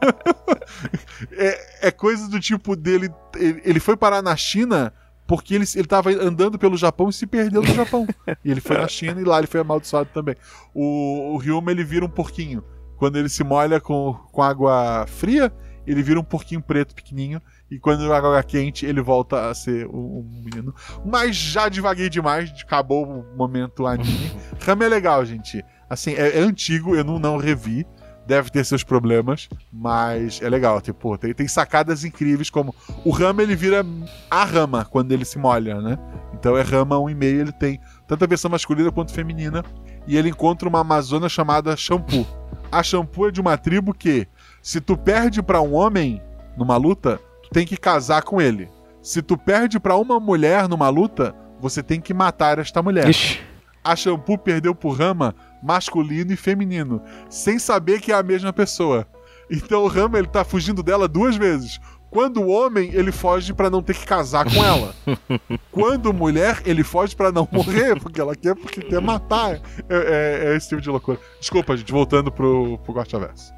é, 1.32 1.88
é, 1.88 1.90
coisa 1.90 2.26
do 2.28 2.40
tipo 2.40 2.74
dele. 2.74 3.10
Ele, 3.36 3.60
ele 3.64 3.80
foi 3.80 3.96
parar 3.96 4.22
na 4.22 4.34
China 4.36 4.92
porque 5.26 5.54
ele, 5.54 5.64
ele 5.76 5.86
tava 5.86 6.10
andando 6.10 6.58
pelo 6.58 6.76
Japão 6.76 7.08
e 7.08 7.12
se 7.12 7.26
perdeu 7.26 7.62
no 7.62 7.72
Japão. 7.72 8.06
e 8.44 8.50
ele 8.50 8.60
foi 8.60 8.78
na 8.78 8.88
China 8.88 9.20
e 9.20 9.24
lá 9.24 9.38
ele 9.38 9.46
foi 9.46 9.60
amaldiçoado 9.60 10.08
também. 10.12 10.34
O, 10.74 11.34
o 11.34 11.36
Ryuma 11.36 11.70
ele 11.70 11.84
vira 11.84 12.04
um 12.04 12.08
porquinho. 12.08 12.64
Quando 13.00 13.16
ele 13.16 13.30
se 13.30 13.42
molha 13.42 13.80
com, 13.80 14.12
com 14.30 14.42
água 14.42 15.06
fria, 15.06 15.50
ele 15.86 16.02
vira 16.02 16.20
um 16.20 16.22
porquinho 16.22 16.60
preto 16.60 16.94
pequenininho. 16.94 17.40
E 17.70 17.78
quando 17.78 18.12
a 18.12 18.14
água 18.14 18.42
quente, 18.42 18.84
ele 18.84 19.00
volta 19.00 19.48
a 19.48 19.54
ser 19.54 19.86
um, 19.86 20.18
um 20.18 20.42
menino. 20.44 20.74
Mas 21.02 21.34
já 21.34 21.70
devaguei 21.70 22.10
demais, 22.10 22.52
acabou 22.62 23.06
o 23.06 23.36
momento 23.38 23.86
anime. 23.86 24.30
Rama 24.60 24.84
é 24.84 24.88
legal, 24.88 25.24
gente. 25.24 25.64
Assim, 25.88 26.12
é, 26.12 26.36
é, 26.36 26.40
antigo, 26.40 26.94
eu 26.94 27.02
não, 27.02 27.18
não 27.18 27.38
revi. 27.38 27.86
Deve 28.26 28.50
ter 28.50 28.66
seus 28.66 28.84
problemas, 28.84 29.48
mas 29.72 30.42
é 30.42 30.48
legal. 30.50 30.78
Tipo, 30.82 31.16
tem, 31.16 31.32
tem 31.32 31.48
sacadas 31.48 32.04
incríveis, 32.04 32.50
como 32.50 32.74
o 33.02 33.10
Rama 33.10 33.42
ele 33.42 33.56
vira 33.56 33.82
a 34.30 34.44
Rama 34.44 34.84
quando 34.84 35.10
ele 35.12 35.24
se 35.24 35.38
molha, 35.38 35.80
né? 35.80 35.98
Então 36.34 36.54
é 36.54 36.60
Rama 36.60 36.96
1,5, 36.96 37.24
ele 37.24 37.52
tem 37.52 37.80
tanto 38.06 38.24
a 38.24 38.26
versão 38.26 38.50
masculina 38.50 38.92
quanto 38.92 39.10
feminina. 39.10 39.64
E 40.06 40.18
ele 40.18 40.28
encontra 40.28 40.68
uma 40.68 40.80
amazona 40.80 41.30
chamada 41.30 41.74
Shampoo 41.78 42.39
a 42.70 42.82
shampoo 42.82 43.28
é 43.28 43.30
de 43.30 43.40
uma 43.40 43.56
tribo 43.56 43.92
que, 43.92 44.26
se 44.62 44.80
tu 44.80 44.96
perde 44.96 45.42
para 45.42 45.60
um 45.60 45.74
homem 45.74 46.22
numa 46.56 46.76
luta, 46.76 47.20
tu 47.42 47.50
tem 47.50 47.66
que 47.66 47.76
casar 47.76 48.22
com 48.22 48.40
ele. 48.40 48.68
Se 49.02 49.22
tu 49.22 49.36
perde 49.36 49.80
para 49.80 49.96
uma 49.96 50.20
mulher 50.20 50.68
numa 50.68 50.88
luta, 50.88 51.34
você 51.58 51.82
tem 51.82 52.00
que 52.00 52.14
matar 52.14 52.58
esta 52.58 52.82
mulher. 52.82 53.08
Ixi. 53.08 53.40
A 53.82 53.96
shampoo 53.96 54.36
perdeu 54.36 54.74
por 54.74 54.98
Rama 54.98 55.34
masculino 55.62 56.32
e 56.32 56.36
feminino, 56.36 57.02
sem 57.28 57.58
saber 57.58 58.00
que 58.00 58.12
é 58.12 58.14
a 58.14 58.22
mesma 58.22 58.52
pessoa. 58.52 59.06
Então 59.50 59.82
o 59.82 59.88
Rama 59.88 60.18
ele 60.18 60.28
tá 60.28 60.44
fugindo 60.44 60.82
dela 60.82 61.08
duas 61.08 61.36
vezes. 61.36 61.80
Quando 62.10 62.48
homem, 62.48 62.90
ele 62.92 63.12
foge 63.12 63.54
para 63.54 63.70
não 63.70 63.80
ter 63.80 63.94
que 63.94 64.04
casar 64.04 64.44
com 64.44 64.64
ela. 64.64 64.94
Quando 65.70 66.12
mulher, 66.12 66.60
ele 66.66 66.82
foge 66.82 67.14
para 67.14 67.30
não 67.30 67.48
morrer, 67.52 67.98
porque 68.00 68.20
ela 68.20 68.34
quer, 68.34 68.56
porque 68.56 68.80
quer 68.80 69.00
matar. 69.00 69.54
É, 69.54 69.60
é, 69.88 70.44
é, 70.46 70.56
esse 70.56 70.70
tipo 70.70 70.82
de 70.82 70.90
loucura. 70.90 71.18
Desculpa, 71.38 71.76
gente, 71.76 71.92
voltando 71.92 72.32
pro, 72.32 72.78
pro 72.78 72.94
Guaxaverso. 72.94 73.52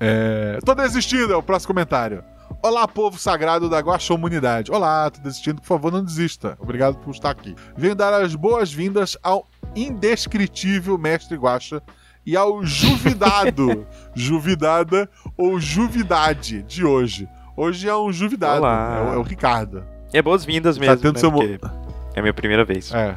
É... 0.00 0.58
Tô 0.64 0.74
desistindo, 0.74 1.32
é 1.32 1.36
o 1.36 1.42
próximo 1.42 1.68
comentário. 1.68 2.24
Olá, 2.62 2.88
povo 2.88 3.18
sagrado 3.18 3.68
da 3.68 3.80
Guaxomunidade. 3.80 4.72
Olá, 4.72 5.10
tô 5.10 5.20
desistindo, 5.20 5.60
por 5.60 5.66
favor, 5.66 5.92
não 5.92 6.02
desista. 6.02 6.56
Obrigado 6.58 6.96
por 6.96 7.10
estar 7.10 7.30
aqui. 7.30 7.54
Venho 7.76 7.94
dar 7.94 8.14
as 8.14 8.34
boas-vindas 8.34 9.18
ao 9.22 9.46
indescritível 9.76 10.96
mestre 10.96 11.36
Guaxa 11.36 11.82
e 12.24 12.36
ao 12.36 12.64
juvidado, 12.64 13.86
juvidada 14.16 15.08
ou 15.36 15.60
juvidade 15.60 16.62
de 16.62 16.84
hoje. 16.84 17.28
Hoje 17.56 17.88
é 17.88 17.96
um 17.96 18.12
juvidado. 18.12 18.66
É 18.66 18.68
o, 18.68 19.14
é 19.14 19.16
o, 19.18 19.22
Ricardo. 19.22 19.84
É 20.12 20.20
boas-vindas 20.20 20.76
mesmo. 20.76 20.96
Tá 20.96 21.00
tendo 21.00 21.14
né? 21.14 21.20
seu... 21.20 21.70
É 22.14 22.18
a 22.18 22.22
minha 22.22 22.34
primeira 22.34 22.64
vez. 22.64 22.92
É. 22.92 23.16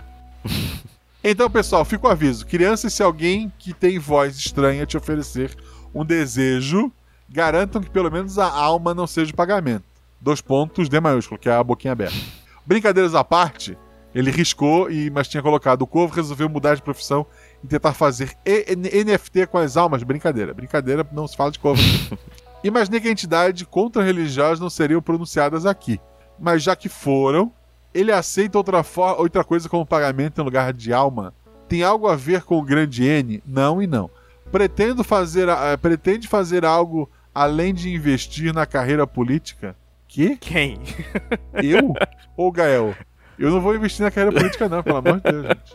então, 1.23 1.49
pessoal, 1.49 1.83
fica 1.83 2.07
o 2.07 2.11
aviso. 2.11 2.45
Crianças, 2.45 2.93
se 2.93 3.01
alguém 3.01 3.51
que 3.57 3.73
tem 3.73 3.97
voz 3.97 4.37
estranha 4.37 4.85
te 4.85 4.95
oferecer 4.95 5.55
um 5.93 6.05
desejo, 6.05 6.91
garantam 7.27 7.81
que 7.81 7.89
pelo 7.89 8.11
menos 8.11 8.37
a 8.37 8.49
alma 8.49 8.93
não 8.93 9.07
seja 9.07 9.33
pagamento. 9.33 9.83
Dois 10.21 10.41
pontos, 10.41 10.87
D 10.87 10.99
maiúsculo, 10.99 11.39
que 11.39 11.49
é 11.49 11.53
a 11.53 11.63
boquinha 11.63 11.93
aberta. 11.93 12.17
Brincadeiras 12.65 13.15
à 13.15 13.23
parte, 13.23 13.77
ele 14.13 14.29
riscou, 14.29 14.89
e 14.89 15.09
mas 15.09 15.27
tinha 15.27 15.41
colocado 15.41 15.81
o 15.81 15.87
Corvo, 15.87 16.13
resolveu 16.13 16.49
mudar 16.49 16.75
de 16.75 16.81
profissão 16.81 17.25
e 17.63 17.67
tentar 17.67 17.93
fazer 17.93 18.35
NFT 18.45 19.47
com 19.47 19.57
as 19.57 19.77
almas. 19.77 20.03
Brincadeira. 20.03 20.53
Brincadeira, 20.53 21.07
não 21.11 21.27
se 21.27 21.35
fala 21.35 21.51
de 21.51 21.59
Corvo. 21.59 21.81
Imaginei 22.67 22.99
que 22.99 23.07
a 23.07 23.11
entidade 23.11 23.65
contra-religiosas 23.65 24.59
não 24.59 24.69
seriam 24.69 25.01
pronunciadas 25.01 25.65
aqui, 25.65 26.01
mas 26.37 26.61
já 26.61 26.75
que 26.75 26.89
foram, 26.89 27.49
ele 27.93 28.11
aceita 28.11 28.57
outra, 28.57 28.83
outra 29.17 29.41
coisa 29.41 29.69
como 29.69 29.85
pagamento 29.85 30.41
em 30.41 30.43
lugar 30.43 30.73
de 30.73 30.91
alma? 30.91 31.33
Tem 31.69 31.81
algo 31.81 32.09
a 32.09 32.15
ver 32.17 32.43
com 32.43 32.57
o 32.57 32.61
grande 32.61 33.05
N? 33.05 33.41
Não 33.45 33.81
e 33.81 33.87
não. 33.87 34.09
Pretendo 34.51 35.01
fazer, 35.01 35.47
uh, 35.47 35.77
pretende 35.81 36.27
fazer 36.27 36.65
algo 36.65 37.09
além 37.33 37.73
de 37.73 37.89
investir 37.93 38.53
na 38.53 38.65
carreira 38.65 39.07
política? 39.07 39.73
Que? 40.05 40.35
Quem? 40.35 40.77
Eu? 41.63 41.93
Ou 42.35 42.51
Gael? 42.51 42.93
Eu 43.39 43.49
não 43.49 43.61
vou 43.61 43.75
investir 43.75 44.03
na 44.03 44.11
carreira 44.11 44.37
política, 44.37 44.67
não, 44.67 44.83
pelo 44.83 44.97
amor 44.97 45.21
de 45.21 45.31
Deus, 45.31 45.45
gente. 45.45 45.73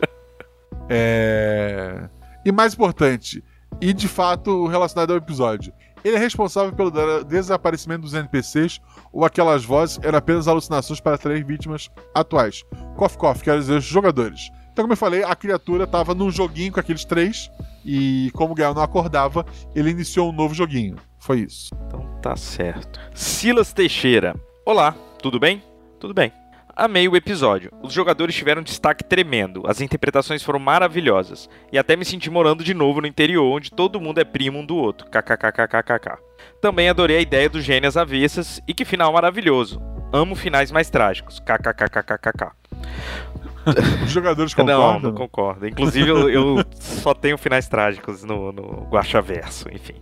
É... 0.89 2.07
E 2.45 2.51
mais 2.51 2.75
importante, 2.75 3.43
e 3.81 3.93
de 3.93 4.07
fato 4.07 4.67
relacionado 4.67 5.09
ao 5.11 5.17
episódio, 5.17 5.73
ele 6.03 6.15
é 6.15 6.19
responsável 6.19 6.73
pelo 6.73 6.91
desaparecimento 7.23 8.01
dos 8.01 8.13
NPCs 8.13 8.79
ou 9.11 9.25
aquelas 9.25 9.63
vozes 9.63 9.99
eram 10.01 10.17
apenas 10.17 10.47
alucinações 10.47 10.99
para 10.99 11.15
atrair 11.15 11.43
vítimas 11.43 11.89
atuais. 12.13 12.63
Cof 12.95 13.17
Cof, 13.17 13.43
quer 13.43 13.57
dizer, 13.57 13.81
jogadores. 13.81 14.49
Então, 14.71 14.83
como 14.83 14.93
eu 14.93 14.97
falei, 14.97 15.23
a 15.23 15.35
criatura 15.35 15.83
estava 15.83 16.15
num 16.15 16.31
joguinho 16.31 16.71
com 16.71 16.79
aqueles 16.79 17.05
três 17.05 17.49
e, 17.85 18.31
como 18.33 18.53
o 18.53 18.55
Gael 18.55 18.73
não 18.73 18.81
acordava, 18.81 19.45
ele 19.75 19.91
iniciou 19.91 20.29
um 20.29 20.33
novo 20.33 20.53
joguinho. 20.53 20.95
Foi 21.19 21.41
isso. 21.41 21.73
Então 21.87 22.01
tá 22.21 22.35
certo. 22.35 22.99
Silas 23.13 23.71
Teixeira. 23.71 24.35
Olá, 24.65 24.95
tudo 25.21 25.39
bem? 25.39 25.63
Tudo 25.99 26.13
bem. 26.13 26.33
Amei 26.75 27.07
o 27.07 27.15
episódio. 27.15 27.71
Os 27.83 27.93
jogadores 27.93 28.33
tiveram 28.33 28.61
um 28.61 28.63
destaque 28.63 29.03
tremendo, 29.03 29.61
as 29.67 29.79
interpretações 29.79 30.41
foram 30.41 30.57
maravilhosas, 30.57 31.47
e 31.71 31.77
até 31.77 31.95
me 31.95 32.03
senti 32.03 32.31
morando 32.31 32.63
de 32.63 32.73
novo 32.73 32.99
no 32.99 33.05
interior, 33.05 33.45
onde 33.45 33.71
todo 33.71 34.01
mundo 34.01 34.19
é 34.19 34.23
primo 34.23 34.57
um 34.57 34.65
do 34.65 34.75
outro. 34.75 35.07
KKKKKK. 35.07 36.17
Também 36.59 36.89
adorei 36.89 37.17
a 37.17 37.21
ideia 37.21 37.47
do 37.47 37.61
gênios 37.61 37.95
avessas 37.95 38.59
e 38.67 38.73
que 38.73 38.85
final 38.85 39.13
maravilhoso. 39.13 39.79
Amo 40.11 40.33
finais 40.33 40.71
mais 40.71 40.89
trágicos. 40.89 41.39
KKKKKK. 41.41 42.51
Os 44.03 44.11
jogadores 44.11 44.53
concordam? 44.53 44.93
Não, 44.93 44.99
não 44.99 45.13
concordo. 45.13 45.67
Inclusive, 45.67 46.09
eu, 46.09 46.29
eu 46.29 46.65
só 46.79 47.13
tenho 47.13 47.37
finais 47.37 47.67
trágicos 47.67 48.23
no, 48.23 48.51
no 48.51 48.87
Guaxaverso, 48.89 49.69
enfim. 49.71 49.95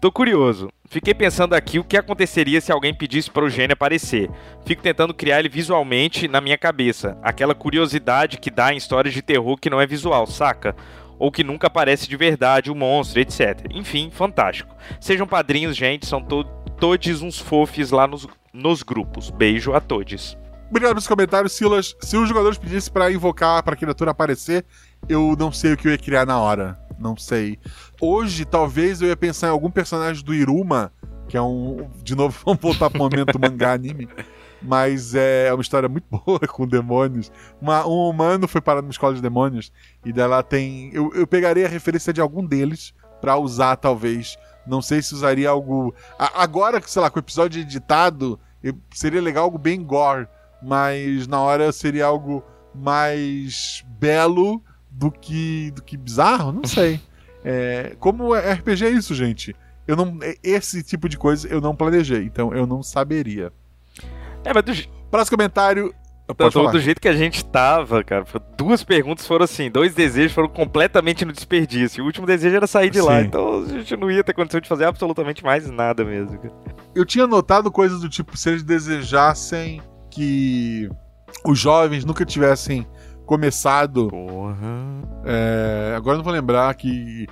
Tô 0.00 0.12
curioso. 0.12 0.68
Fiquei 0.88 1.14
pensando 1.14 1.54
aqui 1.54 1.78
o 1.78 1.84
que 1.84 1.96
aconteceria 1.96 2.60
se 2.60 2.70
alguém 2.70 2.94
pedisse 2.94 3.30
para 3.30 3.44
o 3.44 3.50
gênio 3.50 3.74
aparecer. 3.74 4.30
Fico 4.64 4.82
tentando 4.82 5.14
criar 5.14 5.40
ele 5.40 5.48
visualmente 5.48 6.28
na 6.28 6.40
minha 6.40 6.58
cabeça. 6.58 7.18
Aquela 7.22 7.54
curiosidade 7.54 8.38
que 8.38 8.50
dá 8.50 8.72
em 8.72 8.76
histórias 8.76 9.14
de 9.14 9.22
terror 9.22 9.56
que 9.56 9.70
não 9.70 9.80
é 9.80 9.86
visual, 9.86 10.26
saca? 10.26 10.76
Ou 11.18 11.32
que 11.32 11.44
nunca 11.44 11.66
aparece 11.66 12.08
de 12.08 12.16
verdade 12.16 12.70
o 12.70 12.74
monstro, 12.74 13.20
etc. 13.20 13.66
Enfim, 13.70 14.10
fantástico. 14.10 14.74
Sejam 15.00 15.26
padrinhos, 15.26 15.76
gente, 15.76 16.06
são 16.06 16.22
to 16.22 16.44
todos 16.78 17.22
uns 17.22 17.38
fofes 17.38 17.90
lá 17.90 18.06
nos, 18.06 18.26
nos 18.52 18.82
grupos. 18.82 19.30
Beijo 19.30 19.72
a 19.72 19.80
todos. 19.80 20.36
Obrigado 20.70 20.92
pelos 20.92 21.06
comentários, 21.06 21.52
Silas. 21.52 21.94
Se 22.00 22.16
os 22.16 22.28
jogadores 22.28 22.58
pedissem 22.58 22.92
para 22.92 23.10
invocar 23.12 23.62
para 23.62 23.76
criatura 23.76 24.10
aparecer, 24.10 24.64
eu 25.08 25.36
não 25.38 25.52
sei 25.52 25.72
o 25.72 25.76
que 25.76 25.86
eu 25.86 25.92
ia 25.92 25.98
criar 25.98 26.26
na 26.26 26.38
hora. 26.38 26.78
Não 26.98 27.16
sei. 27.16 27.58
Hoje, 28.00 28.44
talvez 28.44 29.00
eu 29.00 29.08
ia 29.08 29.16
pensar 29.16 29.48
em 29.48 29.50
algum 29.50 29.70
personagem 29.70 30.24
do 30.24 30.34
Iruma, 30.34 30.92
que 31.28 31.36
é 31.36 31.42
um. 31.42 31.88
De 32.02 32.14
novo, 32.16 32.36
vamos 32.44 32.60
voltar 32.60 32.90
pro 32.90 32.98
momento 32.98 33.38
mangá 33.38 33.72
anime. 33.72 34.08
Mas 34.62 35.14
é 35.14 35.52
uma 35.52 35.60
história 35.60 35.88
muito 35.88 36.06
boa 36.24 36.40
com 36.40 36.66
demônios. 36.66 37.30
Uma- 37.60 37.86
um 37.86 38.08
humano 38.08 38.48
foi 38.48 38.60
parar 38.60 38.80
numa 38.80 38.90
escola 38.92 39.14
de 39.14 39.20
demônios 39.20 39.70
e 40.04 40.12
dela 40.12 40.42
tem. 40.42 40.90
Eu, 40.92 41.12
eu 41.14 41.26
pegaria 41.26 41.66
a 41.66 41.68
referência 41.68 42.12
de 42.12 42.20
algum 42.20 42.44
deles 42.44 42.94
pra 43.20 43.36
usar, 43.36 43.76
talvez. 43.76 44.36
Não 44.66 44.80
sei 44.80 45.02
se 45.02 45.12
usaria 45.14 45.50
algo. 45.50 45.94
a- 46.18 46.42
agora, 46.42 46.80
sei 46.84 47.02
lá, 47.02 47.10
com 47.10 47.18
o 47.18 47.22
episódio 47.22 47.60
editado, 47.60 48.40
seria 48.92 49.20
legal 49.20 49.44
algo 49.44 49.58
bem 49.58 49.82
gore. 49.84 50.26
Mas 50.64 51.26
na 51.26 51.40
hora 51.40 51.70
seria 51.72 52.06
algo 52.06 52.42
mais 52.74 53.84
belo 53.98 54.62
do 54.90 55.10
que, 55.10 55.70
do 55.72 55.82
que 55.82 55.96
bizarro? 55.96 56.52
Não 56.52 56.64
sei. 56.64 57.00
É, 57.46 57.94
como 58.00 58.34
é 58.34 58.54
RPG 58.54 58.86
é 58.86 58.88
isso, 58.88 59.14
gente? 59.14 59.54
Eu 59.86 59.94
não, 59.96 60.16
é- 60.22 60.34
esse 60.42 60.82
tipo 60.82 61.10
de 61.10 61.18
coisa 61.18 61.46
eu 61.46 61.60
não 61.60 61.76
planejei, 61.76 62.22
então 62.24 62.54
eu 62.54 62.66
não 62.66 62.82
saberia. 62.82 63.52
É, 64.42 64.50
mas 64.54 64.62
do, 64.62 64.72
Próximo 65.10 65.36
comentário. 65.36 65.94
do, 66.26 66.50
falar. 66.50 66.70
do 66.70 66.80
jeito 66.80 67.02
que 67.02 67.06
a 67.08 67.12
gente 67.14 67.44
tava, 67.44 68.02
cara, 68.02 68.24
duas 68.56 68.82
perguntas 68.82 69.26
foram 69.26 69.44
assim, 69.44 69.70
dois 69.70 69.94
desejos 69.94 70.32
foram 70.32 70.48
completamente 70.48 71.22
no 71.26 71.32
desperdício. 71.34 72.02
O 72.02 72.06
último 72.06 72.26
desejo 72.26 72.56
era 72.56 72.66
sair 72.66 72.88
de 72.88 73.02
lá, 73.02 73.20
Sim. 73.20 73.26
então 73.26 73.62
a 73.62 73.66
gente 73.68 73.94
não 73.94 74.10
ia 74.10 74.24
ter 74.24 74.32
condição 74.32 74.58
de 74.58 74.66
fazer 74.66 74.86
absolutamente 74.86 75.44
mais 75.44 75.70
nada 75.70 76.02
mesmo. 76.02 76.38
cara. 76.38 76.54
Eu 76.94 77.04
tinha 77.04 77.26
notado 77.26 77.70
coisas 77.70 78.00
do 78.00 78.08
tipo, 78.08 78.38
se 78.38 78.48
eles 78.48 78.62
desejassem 78.62 79.82
que 80.14 80.88
os 81.44 81.58
jovens 81.58 82.04
nunca 82.04 82.24
tivessem 82.24 82.86
começado. 83.26 84.08
Porra. 84.08 85.02
é, 85.24 85.94
agora 85.96 86.16
não 86.16 86.24
vou 86.24 86.32
lembrar 86.32 86.72
que 86.74 87.26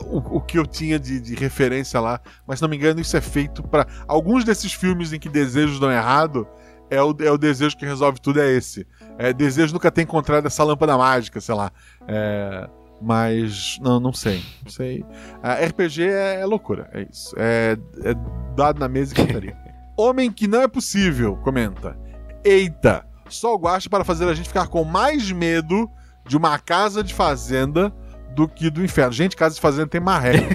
o, 0.00 0.36
o 0.36 0.40
que 0.40 0.58
eu 0.58 0.66
tinha 0.66 0.98
de, 0.98 1.20
de 1.20 1.34
referência 1.34 1.98
lá, 2.00 2.20
mas 2.46 2.58
se 2.58 2.62
não 2.62 2.68
me 2.68 2.76
engano, 2.76 3.00
isso 3.00 3.16
é 3.16 3.20
feito 3.20 3.62
para 3.62 3.86
alguns 4.06 4.44
desses 4.44 4.72
filmes 4.72 5.12
em 5.12 5.18
que 5.18 5.28
desejos 5.28 5.80
dão 5.80 5.90
errado. 5.90 6.46
É 6.90 7.02
o, 7.02 7.16
é 7.20 7.30
o 7.30 7.38
desejo 7.38 7.74
que 7.74 7.86
resolve 7.86 8.20
tudo, 8.20 8.38
é 8.38 8.50
esse. 8.52 8.86
É, 9.16 9.32
desejo 9.32 9.72
nunca 9.72 9.90
ter 9.90 10.02
encontrado 10.02 10.44
essa 10.44 10.62
lâmpada 10.62 10.98
mágica, 10.98 11.40
sei 11.40 11.54
lá. 11.54 11.72
É, 12.06 12.68
mas 13.00 13.78
não, 13.80 13.98
não 13.98 14.12
sei. 14.12 14.42
Não 14.62 14.70
sei. 14.70 15.02
A 15.42 15.54
RPG 15.54 16.02
é, 16.02 16.40
é 16.40 16.44
loucura, 16.44 16.90
é 16.92 17.06
isso. 17.10 17.34
É, 17.38 17.78
é 18.04 18.14
dado 18.54 18.78
na 18.78 18.88
mesa 18.88 19.14
e 19.14 19.16
cantaria. 19.16 19.56
Homem 19.96 20.30
que 20.30 20.46
não 20.48 20.62
é 20.62 20.68
possível, 20.68 21.36
comenta. 21.36 21.96
Eita, 22.44 23.04
só 23.28 23.54
o 23.54 23.58
Guacha 23.58 23.88
para 23.88 24.04
fazer 24.04 24.28
a 24.28 24.34
gente 24.34 24.48
ficar 24.48 24.66
com 24.68 24.84
mais 24.84 25.30
medo 25.30 25.88
de 26.26 26.36
uma 26.36 26.58
casa 26.58 27.02
de 27.04 27.12
fazenda 27.14 27.92
do 28.34 28.48
que 28.48 28.70
do 28.70 28.82
inferno. 28.84 29.12
Gente, 29.12 29.36
casa 29.36 29.54
de 29.54 29.60
fazenda 29.60 29.86
tem 29.88 30.00
marreco. 30.00 30.54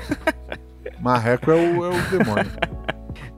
marreco 0.99 1.51
é 1.51 1.55
o, 1.55 1.85
é 1.85 1.89
o 1.89 2.09
demônio. 2.17 2.51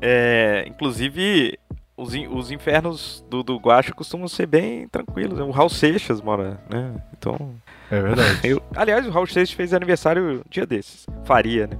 É, 0.01 0.63
inclusive, 0.67 1.59
os, 1.97 2.13
in- 2.15 2.27
os 2.27 2.49
infernos 2.51 3.23
do, 3.29 3.43
do 3.43 3.57
Guacha 3.57 3.91
costumam 3.93 4.27
ser 4.27 4.45
bem 4.45 4.87
tranquilos. 4.87 5.37
né? 5.37 5.43
O 5.43 5.51
Raul 5.51 5.69
Seixas 5.69 6.21
mora, 6.21 6.59
né? 6.69 6.95
Então. 7.17 7.55
É 7.91 8.01
verdade. 8.01 8.39
eu- 8.47 8.61
aliás, 8.75 9.05
o 9.05 9.11
Raul 9.11 9.27
Seixas 9.27 9.53
fez 9.55 9.73
aniversário 9.73 10.39
um 10.39 10.41
dia 10.49 10.65
desses. 10.65 11.05
Faria, 11.25 11.67
né? 11.67 11.77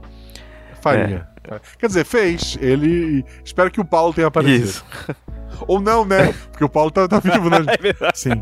Faria. 0.82 1.29
Quer 1.78 1.88
dizer, 1.88 2.06
fez. 2.06 2.58
Ele. 2.62 3.24
Espero 3.44 3.72
que 3.72 3.80
o 3.82 3.86
Paulo 3.86 4.14
tenha 4.14 4.28
aparecido. 4.28 4.66
Isso. 4.66 4.86
Ou 5.68 5.82
não, 5.82 6.06
né? 6.06 6.32
Porque 6.52 6.64
o 6.64 6.70
Paulo 6.70 6.92
tá, 6.92 7.08
tá 7.08 7.20
vivo, 7.20 7.50
né? 7.50 7.58
É. 8.02 8.12
Sim. 8.14 8.42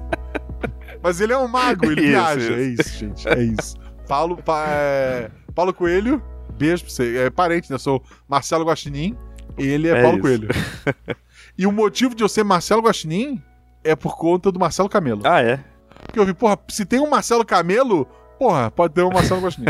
Mas 1.02 1.22
ele 1.22 1.34
é 1.34 1.38
um 1.38 1.48
mago, 1.48 1.86
ele 1.91 2.02
Isso, 2.06 2.10
viaja. 2.10 2.54
É 2.54 2.62
isso. 2.62 2.82
isso, 2.82 2.98
gente. 3.00 3.28
É 3.28 3.41
isso. 3.43 3.76
Paulo, 4.08 4.38
pa- 4.38 4.66
é, 4.70 5.30
Paulo 5.54 5.74
Coelho, 5.74 6.22
beijo 6.58 6.84
pra 6.84 6.93
você. 6.93 7.18
É 7.18 7.30
parente, 7.30 7.70
né? 7.70 7.76
Eu 7.76 7.80
sou 7.80 8.04
Marcelo 8.28 8.66
Guaxinim 8.66 9.18
e 9.58 9.66
ele 9.68 9.88
é, 9.89 9.91
É 10.00 10.02
Paulo 10.02 10.18
isso. 10.18 10.22
Coelho. 10.22 10.48
e 11.58 11.66
o 11.68 11.72
motivo 11.72 12.14
de 12.16 12.24
eu 12.24 12.30
ser 12.30 12.43
Marcelo 12.43 12.82
Guaxinim 12.82 13.41
é 13.84 13.95
por 13.95 14.18
conta 14.18 14.52
do 14.52 14.60
Marcelo 14.60 14.89
Camelo. 14.89 15.22
Ah, 15.26 15.41
é? 15.41 15.60
Porque 16.06 16.20
eu 16.20 16.26
vi, 16.26 16.34
porra, 16.34 16.58
se 16.70 16.86
tem 16.86 17.00
um 17.00 17.10
Marcelo 17.10 17.45
Camelo, 17.45 18.06
porra, 18.39 18.70
pode 18.72 18.93
ter 18.93 19.04
um 19.04 19.10
Marcelo 19.12 19.41
Guaxinim. 19.41 19.68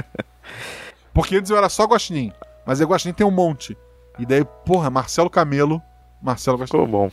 Porque 1.13 1.35
antes 1.35 1.49
eu 1.49 1.57
era 1.57 1.69
só 1.69 1.85
Guaxinim, 1.85 2.31
mas 2.67 2.81
aí 2.81 2.85
Guaxinim 2.85 3.13
tem 3.13 3.25
um 3.25 3.31
monte. 3.31 3.77
E 4.19 4.25
daí, 4.25 4.43
porra, 4.65 4.89
Marcelo 4.89 5.29
Camelo, 5.29 5.81
Marcelo 6.21 6.57
Guaxinim. 6.57 6.83
Ficou 6.83 6.87
bom. 6.87 7.11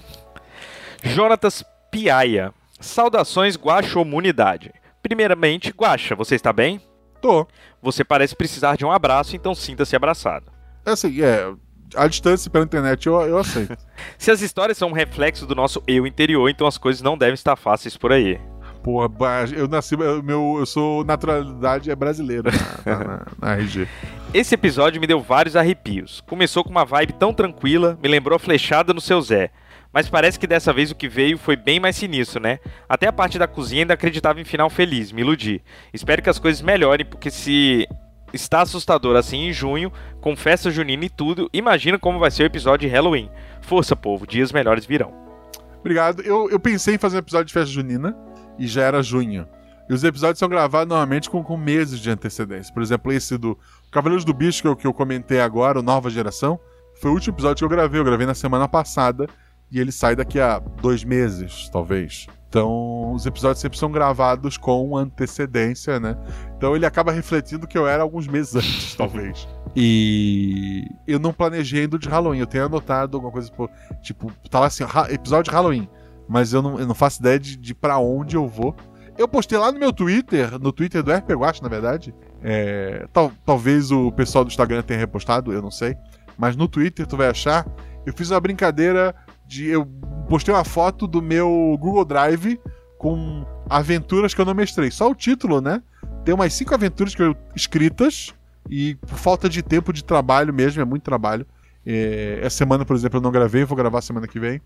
Jonatas 1.05 1.65
Piaia. 1.93 2.53
Saudações, 2.81 3.57
Guaxomunidade. 3.57 4.73
Primeiramente, 5.01 5.71
Guaxa, 5.71 6.17
você 6.17 6.35
está 6.35 6.53
bem? 6.53 6.81
Tô. 7.23 7.47
Você 7.81 8.03
parece 8.03 8.35
precisar 8.35 8.77
de 8.77 8.85
um 8.85 8.91
abraço, 8.91 9.37
então 9.37 9.55
sinta-se 9.55 9.95
abraçado. 9.95 10.51
É 10.85 10.91
assim, 10.91 11.23
é. 11.23 11.53
A 11.95 12.09
distância 12.09 12.51
pela 12.51 12.65
internet 12.65 13.07
eu, 13.07 13.21
eu 13.21 13.39
aceito. 13.39 13.77
Se 14.19 14.33
as 14.33 14.41
histórias 14.41 14.77
são 14.77 14.89
um 14.89 14.93
reflexo 14.93 15.47
do 15.47 15.55
nosso 15.55 15.81
eu 15.87 16.05
interior, 16.05 16.49
então 16.49 16.67
as 16.67 16.77
coisas 16.77 17.01
não 17.01 17.17
devem 17.17 17.35
estar 17.35 17.55
fáceis 17.55 17.97
por 17.97 18.13
aí. 18.13 18.41
Porra, 18.85 19.09
eu 19.57 19.67
nasci. 19.67 19.95
Eu, 19.95 20.23
meu, 20.23 20.57
eu 20.59 20.67
sou 20.67 21.03
naturalidade 21.05 21.91
é 21.91 21.97
brasileira 21.97 22.51
na, 22.85 22.93
na, 22.99 23.05
na- 23.05 23.27
na 23.41 23.53
RG. 23.55 23.89
Esse 24.35 24.55
episódio 24.55 25.01
me 25.01 25.07
deu 25.07 25.21
vários 25.23 25.57
arrepios. 25.57 26.21
Começou 26.27 26.63
com 26.63 26.69
uma 26.71 26.85
vibe 26.85 27.15
tão 27.15 27.33
tranquila, 27.33 27.99
me 28.03 28.09
lembrou 28.09 28.37
a 28.37 28.39
flechada 28.39 28.93
no 28.93 29.01
seu 29.01 29.23
Zé. 29.23 29.51
Mas 29.91 30.09
parece 30.09 30.39
que 30.39 30.47
dessa 30.47 30.71
vez 30.73 30.91
o 30.91 30.95
que 30.95 31.09
veio 31.09 31.39
foi 31.39 31.57
bem 31.57 31.81
mais 31.81 31.97
sinistro, 31.97 32.43
né? 32.43 32.59
Até 32.87 33.07
a 33.07 33.13
parte 33.13 33.39
da 33.39 33.47
cozinha 33.47 33.85
ainda 33.85 33.95
acreditava 33.95 34.39
em 34.41 34.45
final 34.45 34.69
feliz, 34.69 35.11
me 35.13 35.23
iludi. 35.23 35.63
Espero 35.93 36.21
que 36.21 36.29
as 36.29 36.39
coisas 36.39 36.61
melhorem, 36.61 37.07
porque 37.07 37.31
se 37.31 37.89
está 38.35 38.61
assustador 38.63 39.17
assim 39.17 39.47
em 39.49 39.53
junho, 39.53 39.91
com 40.21 40.37
festa 40.37 40.71
junina 40.71 41.05
e 41.07 41.09
tudo, 41.09 41.49
imagina 41.55 41.99
como 41.99 42.19
vai 42.19 42.31
ser 42.31 42.43
o 42.43 42.47
episódio 42.47 42.87
de 42.89 42.93
Halloween. 42.95 43.31
Força, 43.63 43.95
povo, 43.97 44.27
dias 44.27 44.53
melhores 44.53 44.85
virão. 44.85 45.15
Obrigado. 45.81 46.21
Eu, 46.23 46.51
eu 46.51 46.59
pensei 46.61 46.97
em 46.97 46.99
fazer 46.99 47.17
um 47.17 47.21
episódio 47.21 47.47
de 47.47 47.53
festa 47.55 47.71
junina 47.71 48.17
e 48.59 48.67
já 48.67 48.83
era 48.83 49.03
junho. 49.03 49.47
E 49.89 49.93
os 49.93 50.03
episódios 50.03 50.39
são 50.39 50.49
gravados 50.49 50.89
normalmente 50.89 51.29
com, 51.29 51.43
com 51.43 51.57
meses 51.57 52.01
de 52.01 52.11
antecedência. 52.11 52.73
Por 52.73 52.83
exemplo, 52.83 53.13
esse 53.13 53.37
do 53.37 53.59
Cavaleiros 53.93 54.25
do 54.25 54.33
Bicho, 54.33 54.63
que 54.63 54.69
eu, 54.69 54.75
que 54.77 54.87
eu 54.87 54.95
comentei 54.95 55.41
agora, 55.41 55.79
o 55.79 55.83
Nova 55.83 56.09
Geração, 56.09 56.59
foi 57.01 57.11
o 57.11 57.15
último 57.15 57.35
episódio 57.37 57.57
que 57.59 57.65
eu 57.65 57.69
gravei. 57.77 58.01
Eu 58.01 58.05
gravei 58.05 58.27
na 58.27 58.35
semana 58.35 58.67
passada 58.67 59.27
e 59.71 59.79
ele 59.79 59.93
sai 59.93 60.17
daqui 60.17 60.41
a 60.41 60.59
dois 60.59 61.05
meses, 61.05 61.69
talvez. 61.71 62.27
Então, 62.49 63.13
os 63.13 63.27
episódios 63.27 63.61
sempre 63.61 63.77
são 63.77 63.91
gravados 63.91 64.57
com 64.57 64.97
antecedência, 64.97 65.99
né? 65.99 66.17
Então 66.57 66.77
ele 66.77 66.87
acaba 66.87 67.11
refletindo 67.11 67.67
que 67.67 67.77
eu 67.77 67.87
era 67.87 68.03
alguns 68.03 68.27
meses 68.29 68.55
antes, 68.57 68.95
talvez. 68.95 69.47
E 69.75 70.87
eu 71.07 71.19
não 71.19 71.33
planejei 71.33 71.83
ainda 71.83 71.99
de 71.99 72.09
Halloween. 72.09 72.39
Eu 72.39 72.47
tenho 72.47 72.65
anotado 72.67 73.17
alguma 73.17 73.33
coisa, 73.33 73.51
pô, 73.53 73.69
tipo, 74.01 74.33
tá 74.49 74.65
assim, 74.65 74.85
"Ha- 74.85 75.13
episódio 75.13 75.51
de 75.51 75.57
Halloween. 75.57 75.89
Mas 76.29 76.53
eu 76.53 76.63
não, 76.63 76.79
eu 76.79 76.87
não 76.87 76.95
faço 76.95 77.21
ideia 77.21 77.39
de, 77.39 77.57
de 77.57 77.75
pra 77.75 77.99
onde 77.99 78.37
eu 78.37 78.49
vou. 78.49 78.75
Eu 79.17 79.29
postei 79.29 79.57
lá 79.57 79.71
no 79.71 79.79
meu 79.79 79.93
Twitter, 79.93 80.59
no 80.59 80.73
Twitter 80.73 81.03
do 81.03 81.13
RP 81.13 81.31
Guacha, 81.31 81.63
na 81.63 81.69
verdade. 81.69 82.15
É, 82.43 83.07
tal, 83.13 83.31
talvez 83.45 83.91
o 83.93 84.11
pessoal 84.11 84.45
do 84.45 84.49
Instagram 84.49 84.83
tenha 84.83 84.99
repostado, 84.99 85.53
eu 85.53 85.63
não 85.63 85.71
sei. 85.71 85.97
Mas 86.37 86.57
no 86.57 86.67
Twitter 86.67 87.07
tu 87.07 87.17
vai 87.17 87.29
achar. 87.29 87.67
Eu 88.05 88.13
fiz 88.13 88.31
uma 88.31 88.41
brincadeira 88.41 89.15
de. 89.47 89.69
Eu 89.69 89.87
postei 90.29 90.53
uma 90.53 90.65
foto 90.65 91.07
do 91.07 91.23
meu 91.23 91.77
Google 91.81 92.05
Drive 92.05 92.59
com 92.99 93.47
aventuras 93.69 94.35
que 94.35 94.41
eu 94.41 94.45
não 94.45 94.55
mestrei. 94.55 94.91
Só 94.91 95.09
o 95.09 95.15
título, 95.15 95.61
né? 95.61 95.83
Tem 96.25 96.35
umas 96.35 96.53
cinco 96.55 96.75
aventuras 96.75 97.15
que 97.15 97.23
eu 97.23 97.37
escritas. 97.55 98.35
E 98.69 98.95
por 98.97 99.19
falta 99.19 99.49
de 99.49 99.63
tempo 99.63 99.93
de 99.93 100.03
trabalho 100.03 100.53
mesmo, 100.53 100.81
é 100.81 100.85
muito 100.85 101.03
trabalho. 101.03 101.47
É, 101.87 102.41
essa 102.43 102.57
semana, 102.57 102.85
por 102.85 102.97
exemplo, 102.97 103.19
eu 103.19 103.23
não 103.23 103.31
gravei, 103.31 103.65
vou 103.65 103.77
gravar 103.77 104.01
semana 104.01 104.27
que 104.27 104.41
vem. 104.41 104.61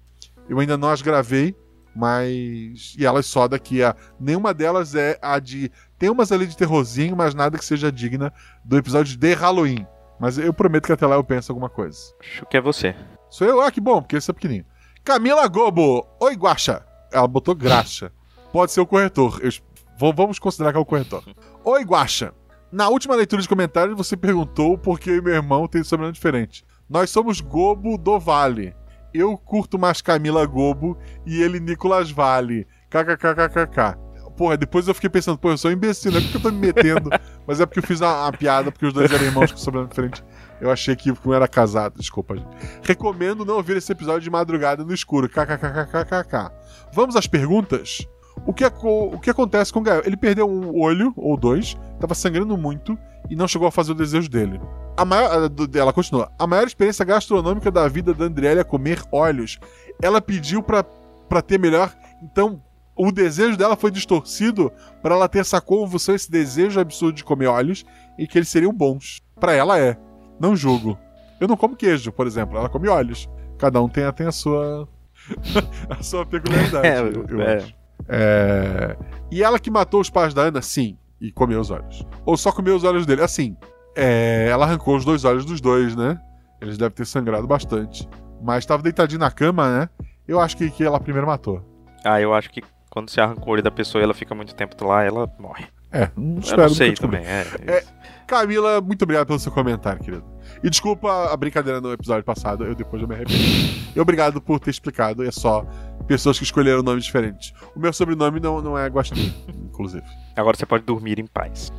Eu 0.48 0.58
ainda 0.60 0.76
não 0.78 0.88
as 0.90 1.02
gravei, 1.02 1.54
mas. 1.94 2.94
E 2.98 3.04
elas 3.04 3.26
só 3.26 3.46
daqui 3.48 3.82
a. 3.82 3.94
Nenhuma 4.18 4.54
delas 4.54 4.94
é 4.94 5.18
a 5.20 5.38
de. 5.38 5.70
Tem 5.98 6.08
umas 6.10 6.30
ali 6.32 6.46
de 6.46 6.56
terrorzinho, 6.56 7.16
mas 7.16 7.34
nada 7.34 7.58
que 7.58 7.64
seja 7.64 7.90
digna 7.92 8.32
do 8.64 8.76
episódio 8.78 9.16
de 9.16 9.34
Halloween. 9.34 9.86
Mas 10.20 10.38
eu 10.38 10.52
prometo 10.52 10.86
que 10.86 10.92
até 10.92 11.06
lá 11.06 11.16
eu 11.16 11.24
penso 11.24 11.52
alguma 11.52 11.68
coisa. 11.68 11.98
Acho 12.20 12.46
que 12.46 12.56
é 12.56 12.60
você. 12.60 12.94
Sou 13.30 13.46
eu? 13.46 13.60
Ah, 13.60 13.70
que 13.70 13.80
bom, 13.80 14.00
porque 14.00 14.16
esse 14.16 14.30
é 14.30 14.34
pequenininho. 14.34 14.66
Camila 15.04 15.46
Gobo. 15.48 16.06
Oi, 16.20 16.34
Guaxa. 16.34 16.84
Ela 17.12 17.26
botou 17.28 17.54
graxa. 17.54 18.10
Pode 18.52 18.72
ser 18.72 18.80
o 18.80 18.86
corretor. 18.86 19.40
Eu- 19.42 20.12
vamos 20.14 20.38
considerar 20.38 20.72
que 20.72 20.78
é 20.78 20.80
o 20.80 20.84
corretor. 20.84 21.22
Oi, 21.64 21.84
Guaxa. 21.84 22.32
Na 22.70 22.88
última 22.88 23.14
leitura 23.14 23.40
de 23.40 23.48
comentários, 23.48 23.96
você 23.96 24.16
perguntou 24.16 24.76
por 24.76 24.98
que 25.00 25.08
eu 25.10 25.16
e 25.16 25.22
meu 25.22 25.34
irmão 25.34 25.66
têm 25.68 25.82
sobrenome 25.84 26.12
diferente. 26.14 26.64
Nós 26.88 27.10
somos 27.10 27.40
Gobo 27.40 27.96
do 27.96 28.18
Vale. 28.18 28.74
Eu 29.12 29.36
curto 29.36 29.78
mais 29.78 30.00
Camila 30.00 30.44
Gobo 30.46 30.96
e 31.26 31.42
ele 31.42 31.60
Nicolas 31.60 32.10
Vale. 32.10 32.66
KKKKKK. 32.90 33.98
Porra, 34.36 34.56
depois 34.56 34.86
eu 34.86 34.94
fiquei 34.94 35.10
pensando, 35.10 35.36
pô, 35.36 35.50
eu 35.50 35.58
sou 35.58 35.68
um 35.68 35.74
imbecil, 35.74 36.12
não 36.12 36.18
é 36.18 36.20
porque 36.20 36.36
eu 36.36 36.40
tô 36.40 36.52
me 36.52 36.60
metendo, 36.60 37.10
mas 37.44 37.60
é 37.60 37.66
porque 37.66 37.80
eu 37.80 37.82
fiz 37.82 38.00
uma, 38.00 38.22
uma 38.22 38.32
piada, 38.32 38.70
porque 38.70 38.86
os 38.86 38.92
dois 38.92 39.10
eram 39.10 39.24
irmãos 39.24 39.50
com 39.50 39.58
sobrenome 39.58 39.90
diferente. 39.90 40.24
Eu 40.60 40.70
achei 40.70 40.94
que 40.94 41.12
um 41.12 41.34
era 41.34 41.48
casado, 41.48 41.98
desculpa, 41.98 42.36
gente. 42.36 42.48
Recomendo 42.82 43.44
não 43.44 43.56
ouvir 43.56 43.76
esse 43.76 43.90
episódio 43.90 44.20
de 44.20 44.30
madrugada 44.30 44.84
no 44.84 44.94
escuro. 44.94 45.28
KKKKKK. 45.28 46.52
Vamos 46.92 47.16
às 47.16 47.26
perguntas? 47.26 48.06
O 48.46 48.52
que, 48.52 48.64
o 48.64 49.18
que 49.18 49.30
acontece 49.30 49.72
com 49.72 49.80
o 49.80 49.82
Gael? 49.82 50.02
Ele 50.04 50.16
perdeu 50.16 50.48
um 50.48 50.78
olho, 50.78 51.12
ou 51.16 51.36
dois, 51.36 51.76
tava 52.00 52.14
sangrando 52.14 52.56
muito 52.56 52.98
e 53.28 53.36
não 53.36 53.48
chegou 53.48 53.68
a 53.68 53.72
fazer 53.72 53.92
o 53.92 53.94
desejo 53.94 54.28
dele. 54.28 54.60
A 54.96 55.04
maior, 55.04 55.50
ela 55.74 55.92
continua. 55.92 56.30
A 56.38 56.46
maior 56.46 56.66
experiência 56.66 57.04
gastronômica 57.04 57.70
da 57.70 57.86
vida 57.88 58.12
da 58.14 58.24
Andriele 58.24 58.60
é 58.60 58.64
comer 58.64 59.02
olhos. 59.12 59.58
Ela 60.02 60.20
pediu 60.20 60.62
pra, 60.62 60.82
pra 61.28 61.42
ter 61.42 61.58
melhor, 61.58 61.92
então 62.22 62.60
o 62.96 63.12
desejo 63.12 63.56
dela 63.56 63.76
foi 63.76 63.90
distorcido 63.92 64.72
pra 65.00 65.14
ela 65.14 65.28
ter 65.28 65.38
essa 65.38 65.60
convulsão, 65.60 66.14
esse 66.14 66.30
desejo 66.30 66.80
absurdo 66.80 67.14
de 67.14 67.24
comer 67.24 67.46
olhos 67.46 67.84
e 68.18 68.26
que 68.26 68.36
eles 68.36 68.48
seriam 68.48 68.72
bons. 68.72 69.22
Pra 69.38 69.52
ela 69.52 69.78
é. 69.78 69.96
Não 70.40 70.56
julgo. 70.56 70.98
Eu 71.40 71.46
não 71.46 71.56
como 71.56 71.76
queijo, 71.76 72.10
por 72.10 72.26
exemplo. 72.26 72.58
Ela 72.58 72.68
come 72.68 72.88
olhos. 72.88 73.28
Cada 73.56 73.80
um 73.80 73.88
tem, 73.88 74.10
tem 74.12 74.26
a 74.26 74.32
sua. 74.32 74.88
a 75.88 76.02
sua 76.02 76.26
peculiaridade. 76.26 76.86
É, 76.88 77.00
eu, 77.00 77.26
eu 77.28 77.40
é. 77.40 77.64
É, 78.08 78.96
E 79.30 79.42
ela 79.42 79.58
que 79.58 79.70
matou 79.70 80.00
os 80.00 80.10
pais 80.10 80.32
da 80.32 80.42
Ana? 80.42 80.62
Sim. 80.62 80.96
E 81.20 81.32
comeu 81.32 81.60
os 81.60 81.70
olhos. 81.70 82.04
Ou 82.24 82.36
só 82.36 82.52
comeu 82.52 82.76
os 82.76 82.84
olhos 82.84 83.04
dele? 83.04 83.22
Assim. 83.22 83.56
é, 83.96 84.48
Ela 84.50 84.64
arrancou 84.64 84.96
os 84.96 85.04
dois 85.04 85.24
olhos 85.24 85.44
dos 85.44 85.60
dois, 85.60 85.94
né? 85.96 86.18
Eles 86.60 86.78
devem 86.78 86.94
ter 86.94 87.06
sangrado 87.06 87.46
bastante. 87.46 88.08
Mas 88.42 88.64
tava 88.64 88.82
deitadinho 88.82 89.20
na 89.20 89.30
cama, 89.30 89.68
né? 89.80 89.88
Eu 90.26 90.38
acho 90.40 90.56
que, 90.56 90.70
que 90.70 90.84
ela 90.84 91.00
primeiro 91.00 91.26
matou. 91.26 91.62
Ah, 92.04 92.20
eu 92.20 92.32
acho 92.34 92.50
que 92.50 92.62
quando 92.90 93.10
você 93.10 93.20
arranca 93.20 93.44
o 93.44 93.50
olho 93.50 93.62
da 93.62 93.70
pessoa 93.70 94.00
e 94.00 94.04
ela 94.04 94.14
fica 94.14 94.34
muito 94.34 94.54
tempo 94.54 94.82
lá, 94.84 95.02
ela 95.04 95.28
morre. 95.38 95.66
É, 95.90 96.10
não 96.16 96.40
Eu 96.42 96.56
não 96.56 96.68
sei 96.68 96.92
também. 96.94 97.24
É, 97.24 97.44
É. 97.66 97.84
Camila, 98.26 98.80
muito 98.82 99.02
obrigado 99.02 99.26
pelo 99.26 99.38
seu 99.38 99.50
comentário, 99.50 100.02
querido. 100.02 100.24
E 100.62 100.68
desculpa 100.68 101.32
a 101.32 101.36
brincadeira 101.36 101.80
no 101.80 101.90
episódio 101.92 102.22
passado, 102.22 102.62
eu 102.64 102.74
depois 102.74 103.00
eu 103.00 103.08
me 103.08 103.14
arrependi. 103.14 103.90
E 103.96 103.98
obrigado 104.00 104.38
por 104.40 104.60
ter 104.60 104.70
explicado, 104.70 105.24
é 105.24 105.30
só 105.30 105.64
pessoas 106.08 106.38
que 106.38 106.44
escolheram 106.44 106.82
nomes 106.82 107.04
diferentes. 107.04 107.52
O 107.76 107.78
meu 107.78 107.92
sobrenome 107.92 108.40
não, 108.40 108.62
não 108.62 108.76
é 108.76 108.88
Guaxinim, 108.88 109.32
inclusive. 109.70 110.04
Agora 110.34 110.56
você 110.56 110.64
pode 110.64 110.84
dormir 110.84 111.20
em 111.20 111.26
paz. 111.26 111.70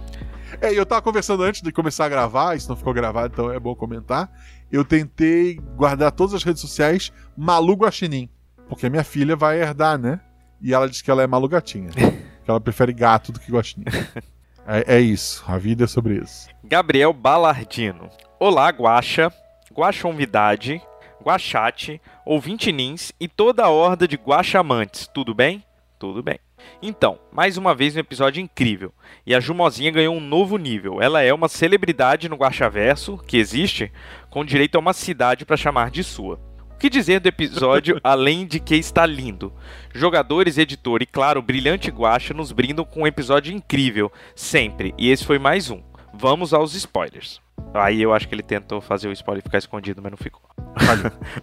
É, 0.61 0.71
e 0.71 0.77
eu 0.77 0.85
tava 0.85 1.01
conversando 1.01 1.43
antes 1.43 1.61
de 1.61 1.71
começar 1.71 2.05
a 2.05 2.09
gravar, 2.09 2.55
isso 2.55 2.69
não 2.69 2.75
ficou 2.75 2.93
gravado, 2.93 3.33
então 3.33 3.51
é 3.51 3.59
bom 3.59 3.75
comentar. 3.75 4.31
Eu 4.71 4.85
tentei 4.85 5.55
guardar 5.75 6.11
todas 6.11 6.33
as 6.35 6.43
redes 6.43 6.61
sociais 6.61 7.11
Malu 7.35 7.73
Guaxinim, 7.73 8.29
porque 8.67 8.85
a 8.85 8.89
minha 8.89 9.03
filha 9.03 9.35
vai 9.35 9.59
herdar, 9.59 9.97
né? 9.97 10.19
E 10.61 10.73
ela 10.73 10.87
diz 10.87 11.01
que 11.01 11.09
ela 11.09 11.23
é 11.23 11.27
Malu 11.27 11.47
Gatinha, 11.47 11.89
que 12.43 12.49
ela 12.49 12.61
prefere 12.61 12.93
gato 12.93 13.31
do 13.31 13.39
que 13.39 13.51
Guaxinim. 13.51 13.85
É, 14.67 14.97
é 14.97 14.99
isso, 14.99 15.43
a 15.47 15.57
vida 15.57 15.85
é 15.85 15.87
sobre 15.87 16.17
isso. 16.17 16.47
Gabriel 16.63 17.11
Balardino. 17.13 18.09
Olá, 18.39 18.69
Guaxa, 18.69 19.33
Guaxonvidade, 19.73 20.81
Guaxate, 21.23 22.01
ouvinte 22.25 22.71
Nins 22.71 23.11
e 23.19 23.27
toda 23.27 23.63
a 23.65 23.69
horda 23.69 24.07
de 24.07 24.15
Guaxamantes. 24.15 25.07
Tudo 25.07 25.33
bem? 25.33 25.63
Tudo 25.97 26.23
bem. 26.23 26.39
Então, 26.81 27.19
mais 27.31 27.57
uma 27.57 27.75
vez 27.75 27.95
um 27.95 27.99
episódio 27.99 28.41
incrível. 28.41 28.93
E 29.25 29.35
a 29.35 29.39
Jumozinha 29.39 29.91
ganhou 29.91 30.15
um 30.15 30.21
novo 30.21 30.57
nível. 30.57 31.01
Ela 31.01 31.21
é 31.21 31.33
uma 31.33 31.49
celebridade 31.49 32.29
no 32.29 32.37
Guaxaverso, 32.37 33.17
que 33.27 33.37
existe, 33.37 33.91
com 34.29 34.45
direito 34.45 34.75
a 34.75 34.79
uma 34.79 34.93
cidade 34.93 35.45
para 35.45 35.57
chamar 35.57 35.91
de 35.91 36.03
sua. 36.03 36.39
O 36.73 36.77
que 36.79 36.89
dizer 36.89 37.19
do 37.19 37.27
episódio, 37.27 37.99
além 38.03 38.47
de 38.47 38.59
que 38.59 38.75
está 38.75 39.05
lindo? 39.05 39.53
Jogadores, 39.93 40.57
editor 40.57 41.01
e, 41.01 41.05
claro, 41.05 41.41
brilhante 41.41 41.91
Guaxa 41.91 42.33
nos 42.33 42.53
brindam 42.53 42.85
com 42.85 43.01
um 43.01 43.07
episódio 43.07 43.53
incrível, 43.53 44.11
sempre. 44.33 44.93
E 44.97 45.09
esse 45.09 45.25
foi 45.25 45.37
mais 45.37 45.69
um. 45.69 45.83
Vamos 46.13 46.53
aos 46.53 46.73
spoilers. 46.73 47.41
Aí 47.73 48.01
eu 48.01 48.13
acho 48.13 48.27
que 48.27 48.33
ele 48.35 48.43
tentou 48.43 48.81
fazer 48.81 49.07
o 49.07 49.11
spoiler 49.11 49.43
ficar 49.43 49.57
escondido, 49.57 50.01
mas 50.01 50.11
não 50.11 50.17
ficou. 50.17 50.41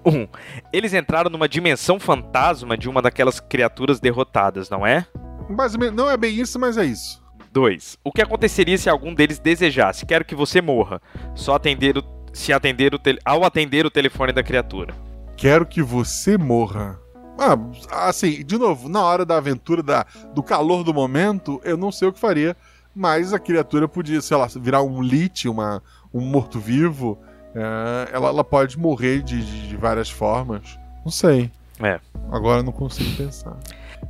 1. 0.05 0.07
Um, 0.11 0.29
eles 0.73 0.95
entraram 0.95 1.31
numa 1.31 1.49
dimensão 1.49 1.99
fantasma 1.99 2.77
de 2.77 2.89
uma 2.89 3.01
daquelas 3.03 3.41
criaturas 3.41 4.01
derrotadas, 4.01 4.69
não 4.71 4.87
é? 4.87 5.07
Menos, 5.49 5.93
não 5.95 6.11
é 6.11 6.17
bem 6.17 6.35
isso, 6.35 6.59
mas 6.59 6.77
é 6.77 6.85
isso. 6.85 7.25
2. 7.53 7.99
O 8.05 8.13
que 8.13 8.21
aconteceria 8.23 8.77
se 8.77 8.91
algum 8.91 9.15
deles 9.15 9.39
desejasse? 9.39 10.05
Quero 10.05 10.25
que 10.25 10.35
você 10.35 10.61
morra. 10.61 11.01
Só 11.35 11.55
atender 11.55 11.97
o, 11.97 12.03
se 12.33 12.53
atender 12.53 12.95
o 12.95 12.99
tele- 12.99 13.21
ao 13.25 13.45
atender 13.45 13.87
o 13.87 13.91
telefone 13.91 14.33
da 14.33 14.43
criatura. 14.43 14.95
Quero 15.37 15.65
que 15.65 15.83
você 15.83 16.37
morra. 16.37 16.99
Ah, 17.39 18.09
assim, 18.09 18.45
de 18.45 18.59
novo, 18.59 18.89
na 18.89 19.03
hora 19.03 19.25
da 19.25 19.37
aventura, 19.37 19.83
da, 19.83 20.07
do 20.35 20.43
calor 20.43 20.83
do 20.83 20.93
momento, 20.95 21.61
eu 21.65 21.77
não 21.77 21.93
sei 21.93 22.09
o 22.09 22.13
que 22.13 22.19
faria, 22.19 22.57
mas 22.95 23.35
a 23.35 23.39
criatura 23.39 23.87
podia, 23.87 24.23
sei 24.23 24.37
lá, 24.37 24.47
virar 24.59 24.83
um 24.83 25.03
lit, 25.03 25.47
uma, 25.47 25.83
um 26.17 26.25
morto-vivo. 26.27 27.19
É, 27.55 28.09
ela, 28.13 28.29
ela 28.29 28.45
pode 28.45 28.79
morrer 28.79 29.23
de, 29.23 29.43
de- 29.45 29.69
de 29.69 29.77
várias 29.77 30.11
formas. 30.11 30.79
Não 31.05 31.11
sei. 31.13 31.51
É. 31.81 32.01
Agora 32.31 32.63
não 32.63 32.73
consigo 32.73 33.17
pensar. 33.17 33.57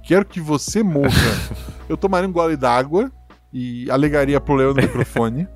Quero 0.02 0.24
que 0.24 0.40
você 0.40 0.82
morra. 0.82 1.08
eu 1.88 1.96
tomaria 1.96 2.28
um 2.28 2.32
gole 2.32 2.56
d'água 2.56 3.10
e 3.52 3.90
alegaria 3.90 4.40
problema 4.40 4.72
no 4.72 4.82
microfone. 4.82 5.46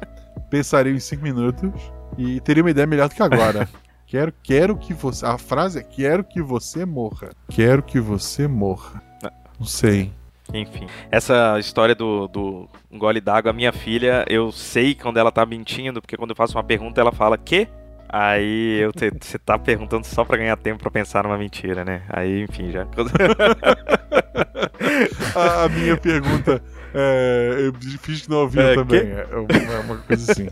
pensaria 0.51 0.93
em 0.93 0.99
cinco 1.01 1.23
minutos 1.23 1.71
e 2.19 2.41
teria 2.41 2.63
uma 2.63 2.71
ideia 2.71 2.87
melhor 2.87 3.09
do 3.09 3.15
que 3.15 3.23
agora. 3.23 3.69
Quero, 4.07 4.33
quero 4.43 4.77
que 4.77 4.93
você. 4.93 5.25
A 5.25 5.39
frase 5.39 5.79
é: 5.79 5.83
Quero 5.85 6.25
que 6.25 6.43
você 6.43 6.85
morra. 6.85 7.31
Quero 7.49 7.81
que 7.83 8.01
você 8.01 8.49
morra. 8.49 9.01
Não 9.59 9.67
sei. 9.67 10.13
Enfim, 10.53 10.87
essa 11.11 11.59
história 11.59 11.95
do, 11.95 12.27
do 12.29 12.69
gole 12.93 13.21
d'água, 13.21 13.53
minha 13.53 13.73
filha, 13.73 14.25
eu 14.29 14.51
sei 14.51 14.95
quando 14.95 15.19
ela 15.19 15.31
tá 15.31 15.45
mentindo, 15.47 16.01
porque 16.01 16.17
quando 16.17 16.31
eu 16.31 16.37
faço 16.37 16.57
uma 16.57 16.65
pergunta, 16.65 17.01
ela 17.01 17.13
fala 17.13 17.39
que? 17.39 17.69
Aí 18.13 18.81
você 19.21 19.39
tá 19.39 19.57
perguntando 19.57 20.05
só 20.05 20.25
pra 20.25 20.37
ganhar 20.37 20.57
tempo 20.57 20.83
pra 20.83 20.91
pensar 20.91 21.23
numa 21.23 21.39
mentira, 21.39 21.85
né? 21.85 22.03
Aí, 22.09 22.43
enfim, 22.43 22.73
já. 22.73 22.85
A 25.37 25.69
minha 25.69 25.97
pergunta. 25.97 26.61
É, 26.95 27.70
fiz 28.01 28.22
que 28.22 28.30
não 28.30 28.38
ouviu 28.38 28.61
É, 28.62 28.74
também. 28.74 29.01
É 29.01 29.26
uma, 29.36 29.72
é 29.74 29.78
uma 29.80 29.97
coisa 29.99 30.32
assim. 30.32 30.49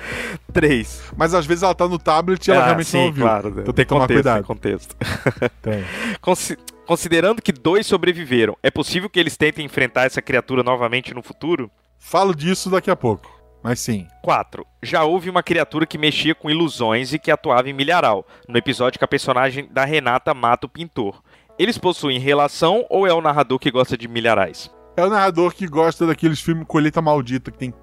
3. 0.52 1.02
Mas 1.16 1.34
às 1.34 1.46
vezes 1.46 1.62
ela 1.62 1.74
tá 1.74 1.86
no 1.88 1.98
tablet 1.98 2.46
e 2.46 2.50
ela 2.50 2.64
realmente 2.64 2.92
não 2.94 3.06
ouviu. 3.06 3.26
Ah, 3.26 3.40
claro. 3.40 3.48
Então 3.60 3.72
tem 3.74 3.84
que 3.84 3.88
tomar 3.88 4.00
contexto, 4.02 4.22
cuidado. 4.22 4.36
tem 4.36 4.44
contexto. 4.44 4.96
Tem. 5.62 5.84
Consi- 6.20 6.58
Considerando 6.86 7.40
que 7.40 7.52
dois 7.52 7.86
sobreviveram, 7.86 8.56
é 8.64 8.70
possível 8.70 9.08
que 9.08 9.20
eles 9.20 9.36
tentem 9.36 9.64
enfrentar 9.64 10.06
essa 10.06 10.20
criatura 10.20 10.62
novamente 10.64 11.14
no 11.14 11.22
futuro? 11.22 11.70
Falo 11.98 12.34
disso 12.34 12.68
daqui 12.68 12.90
a 12.90 12.96
pouco. 12.96 13.30
Mas 13.62 13.78
sim. 13.78 14.08
4. 14.22 14.66
Já 14.82 15.04
houve 15.04 15.30
uma 15.30 15.42
criatura 15.42 15.86
que 15.86 15.96
mexia 15.98 16.34
com 16.34 16.50
ilusões 16.50 17.12
e 17.12 17.18
que 17.18 17.30
atuava 17.30 17.68
em 17.70 17.72
milharal, 17.72 18.26
no 18.48 18.56
episódio 18.58 18.98
que 18.98 19.04
a 19.04 19.08
personagem 19.08 19.68
da 19.70 19.84
Renata 19.84 20.34
mata 20.34 20.66
o 20.66 20.68
pintor. 20.68 21.22
Eles 21.58 21.78
possuem 21.78 22.18
relação 22.18 22.84
ou 22.90 23.06
é 23.06 23.12
o 23.12 23.20
narrador 23.20 23.58
que 23.60 23.70
gosta 23.70 23.96
de 23.96 24.08
milharais? 24.08 24.68
É 25.00 25.06
o 25.06 25.10
narrador 25.10 25.54
que 25.54 25.66
gosta 25.66 26.06
daqueles 26.06 26.40
filmes 26.40 26.66
Colheita 26.66 27.00
Maldita, 27.00 27.50
que 27.50 27.58
tem 27.58 27.74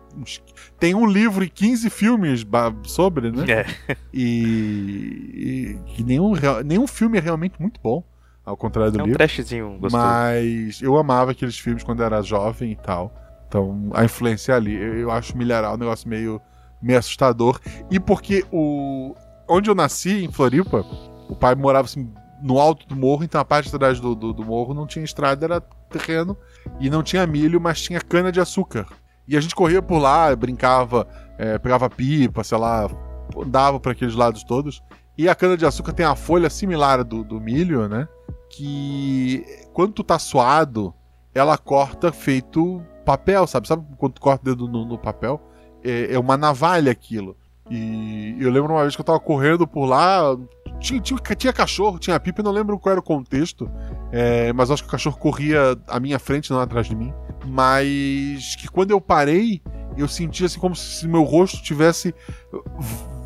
tem 0.79 0.95
um 0.95 1.05
livro 1.05 1.43
e 1.43 1.49
15 1.49 1.89
filmes 1.89 2.45
sobre, 2.83 3.31
né? 3.31 3.45
É. 3.51 3.95
E, 4.11 5.77
e 5.97 6.03
nenhum, 6.03 6.33
nenhum 6.65 6.87
filme 6.87 7.17
é 7.17 7.21
realmente 7.21 7.61
muito 7.61 7.79
bom, 7.81 8.03
ao 8.43 8.57
contrário 8.57 8.91
do 8.91 8.99
É 8.99 9.03
um 9.03 9.05
livro. 9.05 9.17
trashzinho 9.17 9.77
gostoso. 9.79 9.95
Mas 9.95 10.81
eu 10.81 10.97
amava 10.97 11.31
aqueles 11.31 11.57
filmes 11.59 11.83
quando 11.83 12.01
era 12.01 12.21
jovem 12.21 12.71
e 12.71 12.75
tal. 12.75 13.13
Então, 13.47 13.89
a 13.93 14.03
influência 14.03 14.55
ali. 14.55 14.75
Eu, 14.75 14.95
eu 14.95 15.11
acho 15.11 15.37
Milharal 15.37 15.75
um 15.75 15.77
negócio 15.77 16.09
meio, 16.09 16.41
meio 16.81 16.99
assustador. 16.99 17.59
E 17.89 17.99
porque 17.99 18.45
o. 18.51 19.15
Onde 19.47 19.69
eu 19.69 19.75
nasci, 19.75 20.25
em 20.25 20.31
Floripa, 20.31 20.83
o 21.29 21.35
pai 21.35 21.55
morava 21.55 21.85
assim, 21.85 22.11
no 22.41 22.59
alto 22.59 22.85
do 22.85 22.95
morro, 22.95 23.23
então 23.23 23.39
a 23.39 23.45
parte 23.45 23.71
de 23.71 23.77
trás 23.77 23.99
do, 23.99 24.13
do, 24.13 24.33
do 24.33 24.43
morro 24.43 24.73
não 24.73 24.85
tinha 24.85 25.05
estrada, 25.05 25.45
era 25.45 25.61
terreno. 25.89 26.37
E 26.79 26.89
não 26.89 27.03
tinha 27.03 27.25
milho, 27.25 27.59
mas 27.59 27.81
tinha 27.81 27.99
cana 28.01 28.31
de 28.31 28.39
açúcar. 28.39 28.85
E 29.27 29.35
a 29.35 29.41
gente 29.41 29.55
corria 29.55 29.81
por 29.81 29.99
lá, 29.99 30.33
brincava, 30.35 31.07
eh, 31.37 31.57
pegava 31.57 31.89
pipa, 31.89 32.43
sei 32.43 32.57
lá, 32.57 32.89
andava 33.35 33.79
para 33.79 33.91
aqueles 33.91 34.15
lados 34.15 34.43
todos. 34.43 34.81
E 35.17 35.27
a 35.27 35.35
cana 35.35 35.57
de 35.57 35.65
açúcar 35.65 35.93
tem 35.93 36.05
a 36.05 36.15
folha 36.15 36.49
similar 36.49 37.03
do, 37.03 37.23
do 37.23 37.41
milho, 37.41 37.87
né? 37.89 38.07
Que 38.49 39.43
quando 39.73 39.93
tu 39.93 40.03
tá 40.03 40.17
suado, 40.17 40.93
ela 41.33 41.57
corta 41.57 42.11
feito 42.11 42.81
papel, 43.05 43.47
sabe? 43.47 43.67
Sabe 43.67 43.85
quando 43.97 44.13
tu 44.13 44.21
corta 44.21 44.43
o 44.43 44.45
dedo 44.45 44.67
no, 44.67 44.85
no 44.85 44.97
papel? 44.97 45.41
É, 45.83 46.13
é 46.13 46.19
uma 46.19 46.37
navalha 46.37 46.91
aquilo. 46.91 47.35
E 47.69 48.35
eu 48.39 48.49
lembro 48.49 48.73
uma 48.73 48.83
vez 48.83 48.95
que 48.95 49.01
eu 49.01 49.05
tava 49.05 49.19
correndo 49.19 49.67
por 49.67 49.85
lá, 49.85 50.37
tinha, 50.79 51.01
tinha, 51.01 51.19
tinha 51.19 51.53
cachorro, 51.53 51.99
tinha 51.99 52.19
pipa, 52.19 52.43
não 52.43 52.51
lembro 52.51 52.79
qual 52.79 52.91
era 52.91 52.99
o 52.99 53.03
contexto, 53.03 53.69
é, 54.11 54.51
mas 54.53 54.71
acho 54.71 54.83
que 54.83 54.89
o 54.89 54.91
cachorro 54.91 55.17
corria 55.17 55.77
à 55.87 55.99
minha 55.99 56.19
frente, 56.19 56.51
não 56.51 56.59
atrás 56.59 56.87
de 56.87 56.95
mim. 56.95 57.13
Mas 57.45 58.55
que 58.55 58.67
quando 58.67 58.91
eu 58.91 58.99
parei, 58.99 59.61
eu 59.97 60.07
senti 60.07 60.45
assim 60.45 60.59
como 60.59 60.75
se 60.75 61.07
meu 61.07 61.23
rosto 61.23 61.61
tivesse 61.61 62.13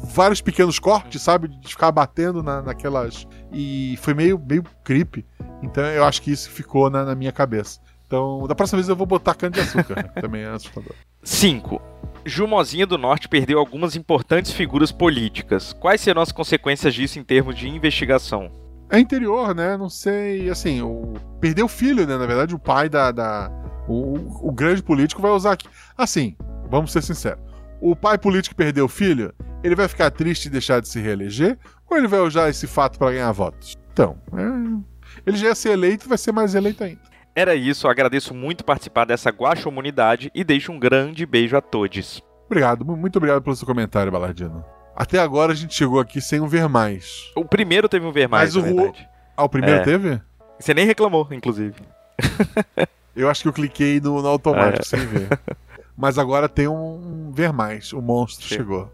vários 0.04 0.41
pequenos 0.41 0.80
cortes, 0.80 1.22
sabe? 1.22 1.47
De 1.47 1.70
ficar 1.70 1.91
batendo 1.91 2.41
na, 2.43 2.62
naquelas. 2.62 3.28
E 3.52 3.97
foi 4.02 4.14
meio, 4.14 4.39
meio 4.39 4.64
creepy. 4.84 5.26
Então 5.62 5.84
eu 5.84 6.04
acho 6.04 6.22
que 6.22 6.32
isso 6.32 6.49
ficou 6.49 6.89
na, 6.89 7.06
na 7.06 7.16
minha 7.16 7.32
cabeça. 7.32 7.80
Então, 8.08 8.45
da 8.45 8.54
próxima 8.54 8.78
vez 8.78 8.89
eu 8.89 8.95
vou 8.95 9.08
botar 9.08 9.34
cana 9.36 9.54
de 9.54 9.62
açúcar. 9.62 10.04
Também 10.20 10.43
é 10.43 10.49
assustador. 10.49 10.93
5. 11.24 11.82
Jumozinha 12.26 12.86
do 12.86 12.97
Norte 12.97 13.28
perdeu 13.28 13.59
algumas 13.59 13.95
importantes 13.95 14.51
figuras 14.51 14.91
políticas. 14.91 15.74
Quais 15.74 16.01
serão 16.01 16.22
as 16.22 16.32
consequências 16.32 16.93
disso 16.93 17.19
em 17.19 17.24
termos 17.24 17.55
de 17.55 17.67
investigação? 17.67 18.51
É 18.89 18.99
interior, 18.99 19.55
né? 19.55 19.78
Não 19.78 19.89
sei. 19.89 20.49
Assim, 20.49 20.82
o... 20.82 21.13
perdeu 21.39 21.65
o 21.65 21.69
filho, 21.69 22.05
né? 22.05 22.17
Na 22.17 22.26
verdade, 22.26 22.53
o 22.53 22.59
pai 22.59 22.89
da. 22.89 23.11
da... 23.11 23.51
O, 23.88 24.49
o 24.49 24.51
grande 24.51 24.84
político 24.84 25.22
vai 25.22 25.32
usar 25.32 25.53
aqui. 25.53 25.67
Assim, 25.97 26.36
vamos 26.69 26.91
ser 26.91 27.01
sinceros. 27.01 27.41
O 27.82 27.95
pai 27.95 28.17
político 28.17 28.55
perdeu 28.55 28.86
o 28.86 28.89
filho, 28.89 29.34
ele 29.63 29.76
vai 29.76 29.88
ficar 29.88 30.11
triste 30.11 30.45
e 30.45 30.49
deixar 30.49 30.82
de 30.82 30.88
se 30.88 30.99
reeleger? 30.99 31.57
Ou 31.89 31.97
ele 31.97 32.07
vai 32.07 32.19
usar 32.19 32.49
esse 32.49 32.67
fato 32.67 32.99
para 32.99 33.11
ganhar 33.11 33.32
votos? 33.32 33.76
Então, 33.91 34.17
é... 34.34 35.19
ele 35.26 35.36
já 35.36 35.47
ia 35.47 35.55
ser 35.55 35.72
eleito 35.72 36.07
vai 36.07 36.17
ser 36.17 36.32
mais 36.32 36.53
eleito 36.53 36.84
ainda. 36.84 37.01
Era 37.36 37.55
isso, 37.55 37.88
agradeço 37.88 38.34
muito 38.34 38.63
participar 38.65 39.05
dessa 39.05 39.29
guaxomunidade 39.29 40.29
e 40.36 40.43
deixo 40.43 40.71
um 40.71 40.79
grande 40.79 41.25
beijo 41.25 41.55
a 41.55 41.61
todos. 41.61 42.21
Obrigado, 42.45 42.84
muito 42.86 43.15
obrigado 43.17 43.41
pelo 43.41 43.55
seu 43.55 43.65
comentário, 43.65 44.11
Balardino. 44.11 44.63
Até 44.95 45.19
agora 45.19 45.53
a 45.53 45.55
gente 45.55 45.73
chegou 45.73 45.99
aqui 45.99 46.19
sem 46.19 46.41
um 46.41 46.47
ver 46.47 46.67
mais. 46.67 47.32
O 47.36 47.45
primeiro 47.45 47.88
teve 47.88 48.05
um 48.05 48.11
ver 48.11 48.27
mais, 48.27 48.53
Mas 48.55 48.63
o 48.63 48.67
verdade. 48.75 49.07
Ah, 49.38 49.43
o 49.45 49.49
primeiro 49.49 49.79
É. 49.79 49.84
teve? 49.84 50.21
Você 50.59 50.73
nem 50.73 50.86
reclamou, 50.86 51.27
inclusive. 51.32 51.75
Eu 53.15 53.29
acho 53.29 53.41
que 53.41 53.47
eu 53.49 53.53
cliquei 53.53 53.99
no, 53.99 54.21
no 54.21 54.27
automático 54.29 54.84
É. 54.84 54.86
sem 54.86 55.05
ver. 55.05 55.27
Mas 55.97 56.17
agora 56.17 56.47
tem 56.47 56.67
um 56.69 57.29
ver 57.34 57.51
mais. 57.51 57.91
O 57.91 58.01
monstro 58.01 58.47
Sim. 58.47 58.55
chegou. 58.55 58.89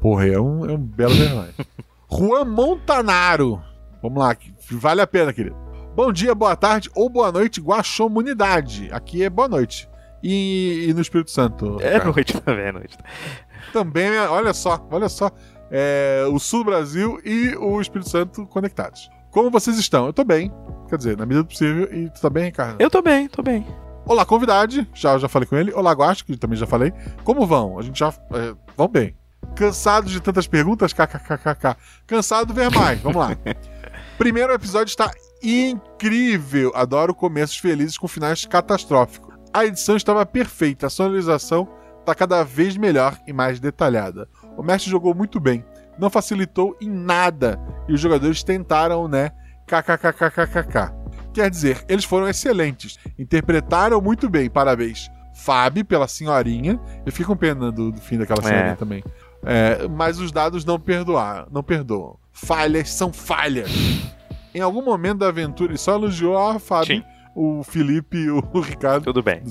Porra, 0.00 0.26
é 0.26 0.38
um, 0.40 0.68
é 0.68 0.72
um 0.72 0.78
belo 0.78 1.14
ver 1.14 1.32
mais. 1.32 1.54
Juan 2.10 2.44
Montanaro. 2.44 3.62
Vamos 4.02 4.18
lá, 4.18 4.36
vale 4.72 5.00
a 5.00 5.06
pena, 5.06 5.32
querido. 5.32 5.56
Bom 5.94 6.10
dia, 6.10 6.34
boa 6.34 6.56
tarde 6.56 6.90
ou 6.92 7.08
boa 7.08 7.30
noite, 7.30 7.60
Guaxomunidade. 7.60 8.88
Aqui 8.90 9.22
é 9.22 9.30
boa 9.30 9.46
noite. 9.46 9.88
E, 10.20 10.86
e 10.88 10.92
no 10.92 11.00
Espírito 11.00 11.30
Santo? 11.30 11.78
É 11.80 11.94
Ricardo? 11.94 12.14
noite 12.16 12.40
também, 12.40 12.64
é 12.64 12.72
noite. 12.72 12.98
Também, 13.72 14.18
olha 14.18 14.52
só, 14.52 14.84
olha 14.90 15.08
só. 15.08 15.30
É, 15.70 16.24
o 16.32 16.38
sul 16.40 16.64
do 16.64 16.70
Brasil 16.70 17.20
e 17.24 17.54
o 17.58 17.80
Espírito 17.80 18.10
Santo 18.10 18.44
conectados. 18.46 19.08
Como 19.30 19.52
vocês 19.52 19.78
estão? 19.78 20.06
Eu 20.06 20.12
tô 20.12 20.24
bem. 20.24 20.52
Quer 20.88 20.98
dizer, 20.98 21.16
na 21.16 21.24
medida 21.24 21.44
do 21.44 21.48
possível. 21.48 21.88
E 21.92 22.10
tu 22.10 22.20
tá 22.20 22.28
bem, 22.28 22.46
Ricardo? 22.46 22.80
Eu 22.80 22.90
tô 22.90 23.00
bem, 23.00 23.28
tô 23.28 23.40
bem. 23.40 23.64
Olá, 24.04 24.24
convidade. 24.24 24.88
Já, 24.94 25.16
já 25.16 25.28
falei 25.28 25.48
com 25.48 25.56
ele. 25.56 25.72
Olá, 25.72 25.92
Guacho, 25.92 26.24
que 26.24 26.36
também 26.36 26.58
já 26.58 26.66
falei. 26.66 26.92
Como 27.22 27.46
vão? 27.46 27.78
A 27.78 27.82
gente 27.82 28.00
já. 28.00 28.08
É, 28.32 28.52
vão 28.76 28.88
bem. 28.88 29.16
Cansados 29.54 30.10
de 30.10 30.20
tantas 30.20 30.48
perguntas? 30.48 30.92
KKKKK. 30.92 31.76
Cansado 32.04 32.48
de 32.48 32.52
ver 32.52 32.68
mais. 32.72 32.98
Vamos 33.00 33.16
lá. 33.16 33.30
Primeiro 34.18 34.52
episódio 34.52 34.90
está 34.90 35.10
incrível. 35.42 36.72
Adoro 36.74 37.14
começos 37.14 37.58
felizes 37.58 37.98
com 37.98 38.06
finais 38.08 38.44
catastróficos. 38.46 39.34
A 39.52 39.64
edição 39.64 39.96
estava 39.96 40.24
perfeita. 40.24 40.86
A 40.86 40.90
sonorização 40.90 41.68
está 42.00 42.14
cada 42.14 42.42
vez 42.44 42.76
melhor 42.76 43.16
e 43.26 43.32
mais 43.32 43.58
detalhada. 43.60 44.28
O 44.56 44.62
mestre 44.62 44.90
jogou 44.90 45.14
muito 45.14 45.40
bem. 45.40 45.64
Não 45.98 46.10
facilitou 46.10 46.76
em 46.80 46.88
nada. 46.88 47.58
E 47.88 47.92
os 47.92 48.00
jogadores 48.00 48.42
tentaram, 48.42 49.08
né? 49.08 49.30
KKKKKK. 49.66 50.92
Quer 51.32 51.50
dizer, 51.50 51.84
eles 51.88 52.04
foram 52.04 52.28
excelentes. 52.28 52.98
Interpretaram 53.18 54.00
muito 54.00 54.28
bem. 54.28 54.48
Parabéns. 54.50 55.08
Fábio, 55.34 55.84
pela 55.84 56.06
senhorinha. 56.06 56.78
Eu 57.04 57.12
fico 57.12 57.32
com 57.32 57.36
pena 57.36 57.72
do, 57.72 57.90
do 57.90 58.00
fim 58.00 58.18
daquela 58.18 58.40
É. 58.40 58.48
senhorinha 58.48 58.76
também. 58.76 59.04
É, 59.44 59.88
mas 59.88 60.18
os 60.20 60.30
dados 60.32 60.64
não 60.64 60.78
perdoar, 60.78 61.46
não 61.50 61.62
perdoam. 61.62 62.16
Falhas 62.34 62.90
são 62.90 63.12
falhas. 63.12 63.70
Em 64.54 64.60
algum 64.60 64.84
momento 64.84 65.18
da 65.20 65.28
aventura, 65.28 65.70
ele 65.72 65.78
só 65.78 65.94
elogiou 65.94 66.36
a 66.36 66.58
Fábio, 66.58 66.96
Sim. 66.98 67.04
o 67.34 67.62
Felipe 67.62 68.16
e 68.18 68.30
o 68.30 68.40
Ricardo. 68.60 69.04
Tudo 69.04 69.22
bem. 69.22 69.42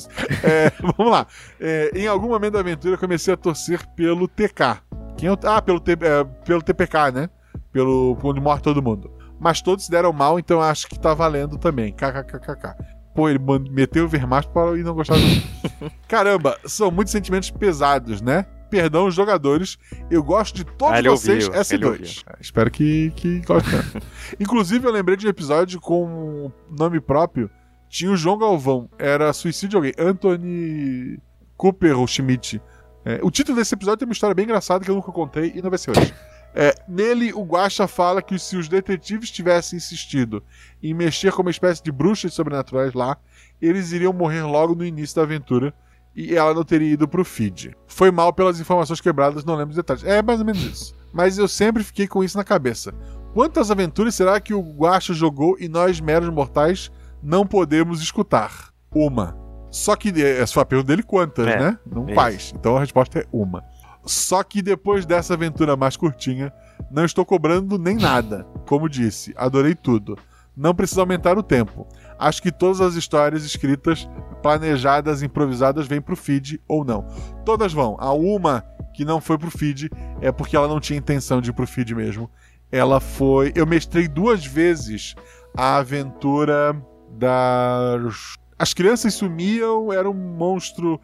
É, 0.43 0.71
vamos 0.79 1.11
lá. 1.11 1.25
É, 1.59 1.91
em 1.95 2.07
algum 2.07 2.27
momento 2.29 2.53
da 2.53 2.59
aventura, 2.59 2.95
eu 2.95 2.99
comecei 2.99 3.33
a 3.33 3.37
torcer 3.37 3.85
pelo 3.95 4.27
TK. 4.27 4.81
Quem 5.17 5.29
é 5.29 5.31
o- 5.31 5.39
ah, 5.45 5.61
pelo, 5.61 5.79
T- 5.79 5.93
é, 5.93 6.23
pelo 6.45 6.61
TPK, 6.61 7.11
né? 7.13 7.29
Pelo 7.71 8.17
onde 8.23 8.39
morre 8.39 8.61
todo 8.61 8.81
mundo. 8.81 9.11
Mas 9.39 9.61
todos 9.61 9.85
se 9.85 9.91
deram 9.91 10.13
mal, 10.13 10.37
então 10.39 10.57
eu 10.57 10.63
acho 10.63 10.87
que 10.87 10.97
tá 10.99 11.13
valendo 11.13 11.57
também. 11.57 11.91
KKKKK. 11.93 12.75
Pô, 13.15 13.29
ele 13.29 13.39
meteu 13.69 14.05
o 14.05 14.07
Vermacho 14.07 14.49
para 14.49 14.77
e 14.77 14.83
não 14.83 14.93
gostava 14.95 15.19
do... 15.19 15.91
Caramba, 16.07 16.57
são 16.65 16.89
muitos 16.89 17.11
sentimentos 17.11 17.51
pesados, 17.51 18.21
né? 18.21 18.45
Perdão, 18.73 19.05
os 19.05 19.13
jogadores. 19.13 19.77
Eu 20.09 20.23
gosto 20.23 20.55
de 20.55 20.63
todos 20.63 20.95
Ah, 20.95 20.99
ele 20.99 21.09
vocês, 21.09 21.45
ouviu, 21.47 21.61
ele 21.61 21.63
S2. 21.63 21.85
ouviu. 21.85 22.05
É, 22.27 22.35
Espero 22.41 22.71
que, 22.71 23.11
que. 23.15 23.41
Inclusive, 24.39 24.87
eu 24.87 24.91
lembrei 24.91 25.15
de 25.15 25.27
um 25.27 25.29
episódio 25.29 25.79
com 25.79 26.51
nome 26.71 26.99
próprio. 26.99 27.51
Tinha 27.87 28.11
o 28.11 28.17
João 28.17 28.37
Galvão. 28.39 28.89
Era 28.97 29.31
suicídio 29.31 29.69
de 29.69 29.75
alguém. 29.75 29.93
Anthony 29.97 31.19
Cooper 31.55 31.99
ou 31.99 32.07
Schmidt. 32.07 32.59
É, 33.05 33.19
o 33.21 33.29
título 33.29 33.57
desse 33.57 33.75
episódio 33.75 33.99
tem 33.99 34.07
uma 34.07 34.13
história 34.13 34.33
bem 34.33 34.45
engraçada 34.45 34.83
que 34.83 34.89
eu 34.89 34.95
nunca 34.95 35.11
contei 35.11 35.53
e 35.55 35.61
não 35.61 35.69
vai 35.69 35.77
ser 35.77 35.91
hoje. 35.91 36.13
É, 36.55 36.75
nele, 36.87 37.33
o 37.33 37.41
Guaxa 37.41 37.87
fala 37.87 38.21
que 38.21 38.37
se 38.37 38.55
os 38.55 38.67
detetives 38.67 39.31
tivessem 39.31 39.77
insistido 39.77 40.43
em 40.83 40.93
mexer 40.93 41.31
com 41.31 41.41
uma 41.41 41.49
espécie 41.49 41.81
de 41.81 41.91
bruxas 41.91 42.31
sobrenaturais 42.35 42.93
lá, 42.93 43.17
eles 43.59 43.91
iriam 43.91 44.13
morrer 44.13 44.43
logo 44.43 44.75
no 44.75 44.85
início 44.85 45.15
da 45.15 45.23
aventura 45.23 45.73
e 46.15 46.35
ela 46.35 46.53
não 46.53 46.63
teria 46.63 46.93
ido 46.93 47.07
pro 47.07 47.25
feed. 47.25 47.75
Foi 47.87 48.11
mal 48.11 48.31
pelas 48.33 48.59
informações 48.59 49.01
quebradas, 49.01 49.43
não 49.43 49.55
lembro 49.55 49.71
os 49.71 49.75
detalhes. 49.75 50.03
É 50.03 50.21
mais 50.21 50.39
ou 50.39 50.45
menos 50.45 50.61
isso. 50.63 50.95
Mas 51.11 51.37
eu 51.37 51.47
sempre 51.47 51.83
fiquei 51.83 52.07
com 52.07 52.23
isso 52.23 52.37
na 52.37 52.43
cabeça. 52.43 52.93
Quantas 53.33 53.71
aventuras 53.71 54.13
será 54.15 54.39
que 54.39 54.53
o 54.53 54.61
Guaxa 54.61 55.13
jogou 55.13 55.55
e 55.59 55.67
nós, 55.67 55.99
meros 55.99 56.29
mortais, 56.29 56.91
não 57.21 57.45
podemos 57.47 58.01
escutar? 58.01 58.69
Uma. 58.93 59.35
Só 59.71 59.95
que 59.95 60.09
eh, 60.09 60.39
essa 60.39 60.53
foi 60.53 60.61
a 60.63 60.65
pergunta 60.65 60.87
dele 60.87 61.01
quantas, 61.03 61.47
É, 61.47 61.57
né? 61.59 61.79
Não 61.85 62.05
isso. 62.05 62.13
quais. 62.13 62.53
Então 62.55 62.77
a 62.77 62.79
resposta 62.79 63.19
é 63.19 63.25
uma. 63.31 63.63
Só 64.05 64.43
que 64.43 64.61
depois 64.61 65.05
dessa 65.05 65.33
aventura 65.33 65.75
mais 65.75 65.95
curtinha, 65.97 66.53
não 66.91 67.05
estou 67.05 67.25
cobrando 67.25 67.79
nem 67.79 67.95
nada. 67.95 68.45
Como 68.67 68.87
disse, 68.89 69.33
adorei 69.35 69.73
tudo. 69.73 70.15
Não 70.55 70.75
precisa 70.75 71.01
aumentar 71.01 71.37
o 71.37 71.41
tempo. 71.43 71.87
Acho 72.17 72.41
que 72.41 72.51
todas 72.51 72.81
as 72.81 72.95
histórias 72.95 73.43
escritas, 73.43 74.07
planejadas, 74.41 75.21
improvisadas, 75.23 75.87
vêm 75.87 76.01
pro 76.01 76.15
feed 76.15 76.61
ou 76.67 76.83
não. 76.83 77.05
Todas 77.45 77.73
vão. 77.73 77.95
A 77.99 78.11
uma 78.13 78.63
que 78.93 79.03
não 79.05 79.19
foi 79.19 79.37
pro 79.37 79.49
feed 79.51 79.89
é 80.21 80.31
porque 80.31 80.55
ela 80.55 80.67
não 80.67 80.79
tinha 80.79 80.99
intenção 80.99 81.41
de 81.41 81.49
ir 81.49 81.53
pro 81.53 81.65
feed 81.67 81.93
mesmo. 81.95 82.29
Ela 82.71 82.99
foi. 82.99 83.51
Eu 83.55 83.65
mestrei 83.67 84.07
duas 84.07 84.45
vezes 84.45 85.15
a 85.55 85.77
aventura 85.77 86.75
das. 87.11 88.35
As 88.57 88.73
crianças 88.73 89.13
sumiam, 89.13 89.91
era 89.91 90.09
um 90.09 90.13
monstro. 90.13 90.99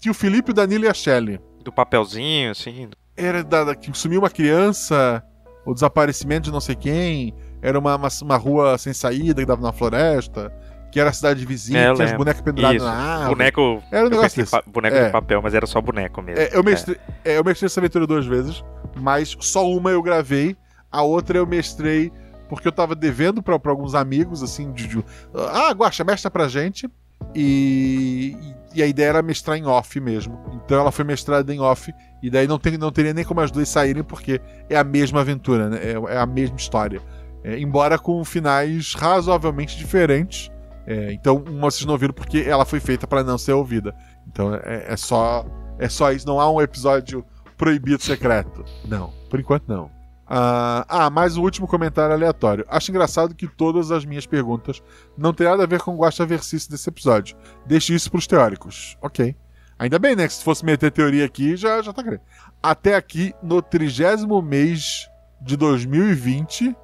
Que 0.00 0.10
o 0.10 0.14
Felipe, 0.14 0.50
o 0.50 0.54
Danilo 0.54 0.84
e 0.84 0.88
a 0.88 0.94
Shelley. 0.94 1.38
Do 1.64 1.72
papelzinho, 1.72 2.50
assim. 2.50 2.88
Era 3.16 3.44
da, 3.44 3.62
da- 3.64 3.74
que 3.76 3.96
sumiu 3.96 4.18
uma 4.20 4.30
criança, 4.30 5.22
o 5.64 5.72
desaparecimento 5.72 6.46
de 6.46 6.50
não 6.52 6.60
sei 6.60 6.74
quem. 6.74 7.34
Era 7.62 7.78
uma, 7.78 7.94
uma, 7.96 8.08
uma 8.22 8.36
rua 8.36 8.76
sem 8.76 8.92
saída 8.92 9.40
que 9.40 9.46
dava 9.46 9.62
na 9.62 9.72
floresta. 9.72 10.52
Que 10.90 11.00
era 11.00 11.08
a 11.08 11.12
cidade 11.12 11.46
vizinha, 11.46 11.78
É, 11.78 11.94
tinha 11.94 12.18
bonecas 12.18 12.42
penduradas 12.42 12.76
Isso. 12.76 12.84
na 12.84 12.92
árvore. 12.92 13.30
Boneco. 13.30 13.82
Era 13.90 14.06
um 14.06 14.10
negócio 14.10 14.42
desse. 14.42 14.54
boneco 14.66 14.94
É. 14.96 15.06
de 15.06 15.12
papel, 15.12 15.40
mas 15.40 15.54
era 15.54 15.66
só 15.66 15.80
boneco 15.80 16.20
mesmo. 16.20 16.38
É, 16.42 16.50
eu, 16.52 16.62
mestrei, 16.62 16.98
é, 17.24 17.38
eu 17.38 17.44
mestrei 17.44 17.66
essa 17.66 17.80
aventura 17.80 18.06
duas 18.06 18.26
vezes, 18.26 18.62
mas 19.00 19.34
só 19.40 19.66
uma 19.70 19.90
eu 19.90 20.02
gravei, 20.02 20.54
a 20.90 21.00
outra 21.00 21.38
eu 21.38 21.46
mestrei 21.46 22.12
porque 22.46 22.68
eu 22.68 22.72
tava 22.72 22.94
devendo 22.94 23.42
pra, 23.42 23.58
pra 23.58 23.72
alguns 23.72 23.94
amigos, 23.94 24.42
assim, 24.42 24.70
de, 24.72 24.86
de- 24.86 25.04
ah, 25.34 25.70
Guaxa, 25.72 26.04
mestra 26.04 26.30
pra 26.30 26.46
gente, 26.46 26.86
e, 27.34 28.36
e 28.74 28.82
a 28.82 28.86
ideia 28.86 29.08
era 29.08 29.22
mestrar 29.22 29.56
em 29.56 29.64
off 29.66 29.98
mesmo. 30.00 30.38
Então 30.64 30.78
ela 30.78 30.92
foi 30.92 31.04
mestrada 31.04 31.54
em 31.54 31.60
off, 31.60 31.92
e 32.22 32.28
daí 32.28 32.46
não, 32.46 32.58
tem, 32.58 32.76
não 32.76 32.92
teria 32.92 33.14
nem 33.14 33.24
como 33.24 33.40
as 33.40 33.50
duas 33.50 33.68
saírem, 33.68 34.02
porque 34.02 34.40
é 34.68 34.76
a 34.76 34.84
mesma 34.84 35.20
aventura, 35.20 35.68
né? 35.70 35.78
é, 35.82 36.14
é 36.14 36.18
a 36.18 36.26
mesma 36.26 36.56
história. 36.56 37.00
É, 37.44 37.58
embora 37.58 37.98
com 37.98 38.24
finais 38.24 38.94
razoavelmente 38.94 39.76
diferentes. 39.76 40.50
É, 40.86 41.12
então, 41.12 41.36
uma 41.48 41.70
vocês 41.70 41.84
não 41.84 41.92
ouviram 41.92 42.14
porque 42.14 42.44
ela 42.46 42.64
foi 42.64 42.80
feita 42.80 43.06
pra 43.06 43.22
não 43.22 43.38
ser 43.38 43.52
ouvida. 43.52 43.94
Então 44.26 44.54
é, 44.54 44.92
é 44.92 44.96
só 44.96 45.44
é 45.78 45.88
só 45.88 46.12
isso, 46.12 46.26
não 46.26 46.38
há 46.38 46.50
um 46.50 46.60
episódio 46.60 47.24
proibido 47.56 48.02
secreto. 48.02 48.64
Não, 48.86 49.12
por 49.28 49.40
enquanto 49.40 49.66
não. 49.66 49.90
Ah, 50.26 50.86
ah, 50.88 51.10
mais 51.10 51.36
um 51.36 51.42
último 51.42 51.66
comentário 51.66 52.14
aleatório. 52.14 52.64
Acho 52.68 52.90
engraçado 52.90 53.34
que 53.34 53.46
todas 53.46 53.90
as 53.90 54.04
minhas 54.04 54.24
perguntas 54.24 54.82
não 55.18 55.34
têm 55.34 55.46
nada 55.46 55.64
a 55.64 55.66
ver 55.66 55.80
com 55.80 55.94
o 55.94 55.98
Guaxa 55.98 56.24
Versice 56.24 56.70
desse 56.70 56.88
episódio. 56.88 57.36
Deixe 57.66 57.94
isso 57.94 58.10
pros 58.10 58.26
teóricos. 58.26 58.96
Ok. 59.02 59.36
Ainda 59.78 59.98
bem, 59.98 60.14
né? 60.14 60.26
Que 60.26 60.34
se 60.34 60.44
fosse 60.44 60.64
meter 60.64 60.90
teoria 60.92 61.24
aqui, 61.24 61.56
já, 61.56 61.82
já 61.82 61.92
tá 61.92 62.02
querendo. 62.02 62.22
Até 62.62 62.94
aqui, 62.94 63.34
no 63.42 63.60
trigésimo 63.60 64.40
mês 64.40 65.08
de 65.40 65.56
2020, 65.56 66.74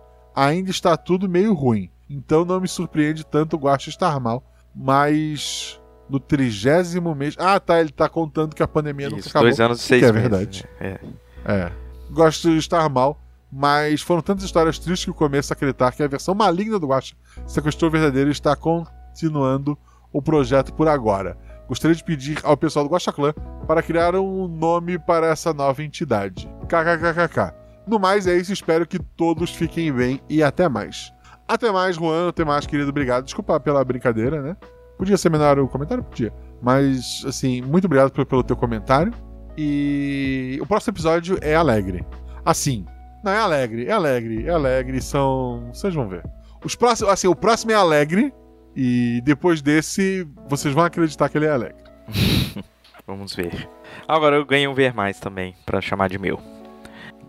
ainda 0.46 0.70
está 0.70 0.96
tudo 0.96 1.28
meio 1.28 1.52
ruim. 1.54 1.90
Então 2.08 2.44
não 2.44 2.60
me 2.60 2.68
surpreende 2.68 3.24
tanto 3.24 3.56
o 3.56 3.58
Guaxa 3.58 3.90
estar 3.90 4.18
mal. 4.20 4.42
Mas 4.74 5.80
no 6.08 6.18
trigésimo 6.20 7.14
mês. 7.14 7.34
Ah, 7.38 7.58
tá. 7.60 7.80
Ele 7.80 7.90
tá 7.90 8.08
contando 8.08 8.54
que 8.54 8.62
a 8.62 8.68
pandemia 8.68 9.08
nunca 9.08 9.20
Isso, 9.20 9.28
acabou. 9.30 9.48
dois 9.48 9.60
anos 9.60 9.80
e 9.80 9.82
seis 9.82 10.00
que 10.02 10.08
é 10.08 10.12
meses, 10.12 10.28
verdade. 10.30 10.68
né? 10.80 10.98
É. 11.44 11.52
É. 11.52 11.72
Gosto 12.10 12.48
de 12.50 12.56
estar 12.58 12.88
mal, 12.88 13.20
mas 13.52 14.00
foram 14.00 14.22
tantas 14.22 14.44
histórias 14.44 14.78
tristes 14.78 15.04
que 15.04 15.10
eu 15.10 15.14
começo 15.14 15.52
a 15.52 15.54
acreditar 15.54 15.92
que 15.92 16.02
a 16.02 16.08
versão 16.08 16.34
maligna 16.34 16.78
do 16.78 16.86
Guacha 16.86 17.14
sequestrou 17.46 17.88
o 17.88 17.92
verdadeiro 17.92 18.30
e 18.30 18.32
está 18.32 18.56
continuando 18.56 19.76
o 20.12 20.22
projeto 20.22 20.72
por 20.72 20.88
agora. 20.88 21.36
Gostaria 21.68 21.94
de 21.94 22.02
pedir 22.02 22.40
ao 22.44 22.56
pessoal 22.56 22.86
do 22.86 22.90
Guacha 22.90 23.12
Clã 23.12 23.34
para 23.66 23.82
criar 23.82 24.14
um 24.14 24.48
nome 24.48 24.98
para 24.98 25.26
essa 25.26 25.52
nova 25.52 25.82
entidade. 25.82 26.48
KKKKK. 26.66 27.57
No 27.88 27.98
mais 27.98 28.26
é 28.26 28.36
isso, 28.36 28.52
espero 28.52 28.86
que 28.86 28.98
todos 28.98 29.50
fiquem 29.50 29.90
bem 29.90 30.20
e 30.28 30.42
até 30.42 30.68
mais. 30.68 31.10
Até 31.48 31.72
mais, 31.72 31.96
Juan, 31.96 32.28
até 32.28 32.44
mais, 32.44 32.66
querido, 32.66 32.90
obrigado. 32.90 33.24
Desculpa 33.24 33.58
pela 33.58 33.82
brincadeira, 33.82 34.42
né? 34.42 34.56
Podia 34.98 35.16
ser 35.16 35.30
menor 35.30 35.58
o 35.58 35.66
comentário? 35.66 36.04
Podia. 36.04 36.32
Mas, 36.60 37.24
assim, 37.26 37.62
muito 37.62 37.86
obrigado 37.86 38.10
pelo, 38.10 38.42
teu 38.42 38.54
comentário. 38.54 39.12
E 39.56 40.58
o 40.60 40.66
próximo 40.66 40.92
episódio 40.92 41.38
é 41.40 41.54
alegre. 41.54 42.04
Assim, 42.44 42.84
não 43.24 43.32
é 43.32 43.38
alegre, 43.38 43.86
é 43.86 43.92
alegre, 43.92 44.46
é 44.46 44.50
alegre, 44.50 45.00
são. 45.00 45.70
Vocês 45.72 45.94
vão 45.94 46.08
ver. 46.08 46.22
Os 46.62 46.74
próximos, 46.74 47.10
assim, 47.10 47.26
o 47.26 47.34
próximo 47.34 47.72
é 47.72 47.74
alegre. 47.74 48.34
E 48.76 49.22
depois 49.24 49.62
desse, 49.62 50.28
vocês 50.46 50.74
vão 50.74 50.84
acreditar 50.84 51.28
que 51.30 51.38
ele 51.38 51.46
é 51.46 51.50
alegre. 51.50 51.82
Vamos 53.06 53.34
ver. 53.34 53.68
Agora 54.06 54.36
eu 54.36 54.44
ganhei 54.44 54.68
um 54.68 54.74
ver 54.74 54.92
mais 54.92 55.18
também, 55.18 55.54
pra 55.64 55.80
chamar 55.80 56.08
de 56.10 56.18
meu. 56.18 56.38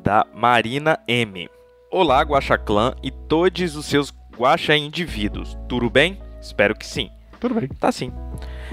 Da 0.03 0.25
Marina 0.33 0.99
M. 1.07 1.49
Olá, 1.91 2.21
Guaxaclã 2.21 2.95
e 3.03 3.11
todos 3.11 3.75
os 3.75 3.85
seus 3.85 4.13
Guaxa 4.37 4.75
indivíduos. 4.75 5.57
Tudo 5.67 5.89
bem? 5.89 6.19
Espero 6.41 6.75
que 6.75 6.85
sim. 6.85 7.09
Tudo 7.39 7.55
bem. 7.55 7.67
Tá 7.67 7.91
sim. 7.91 8.11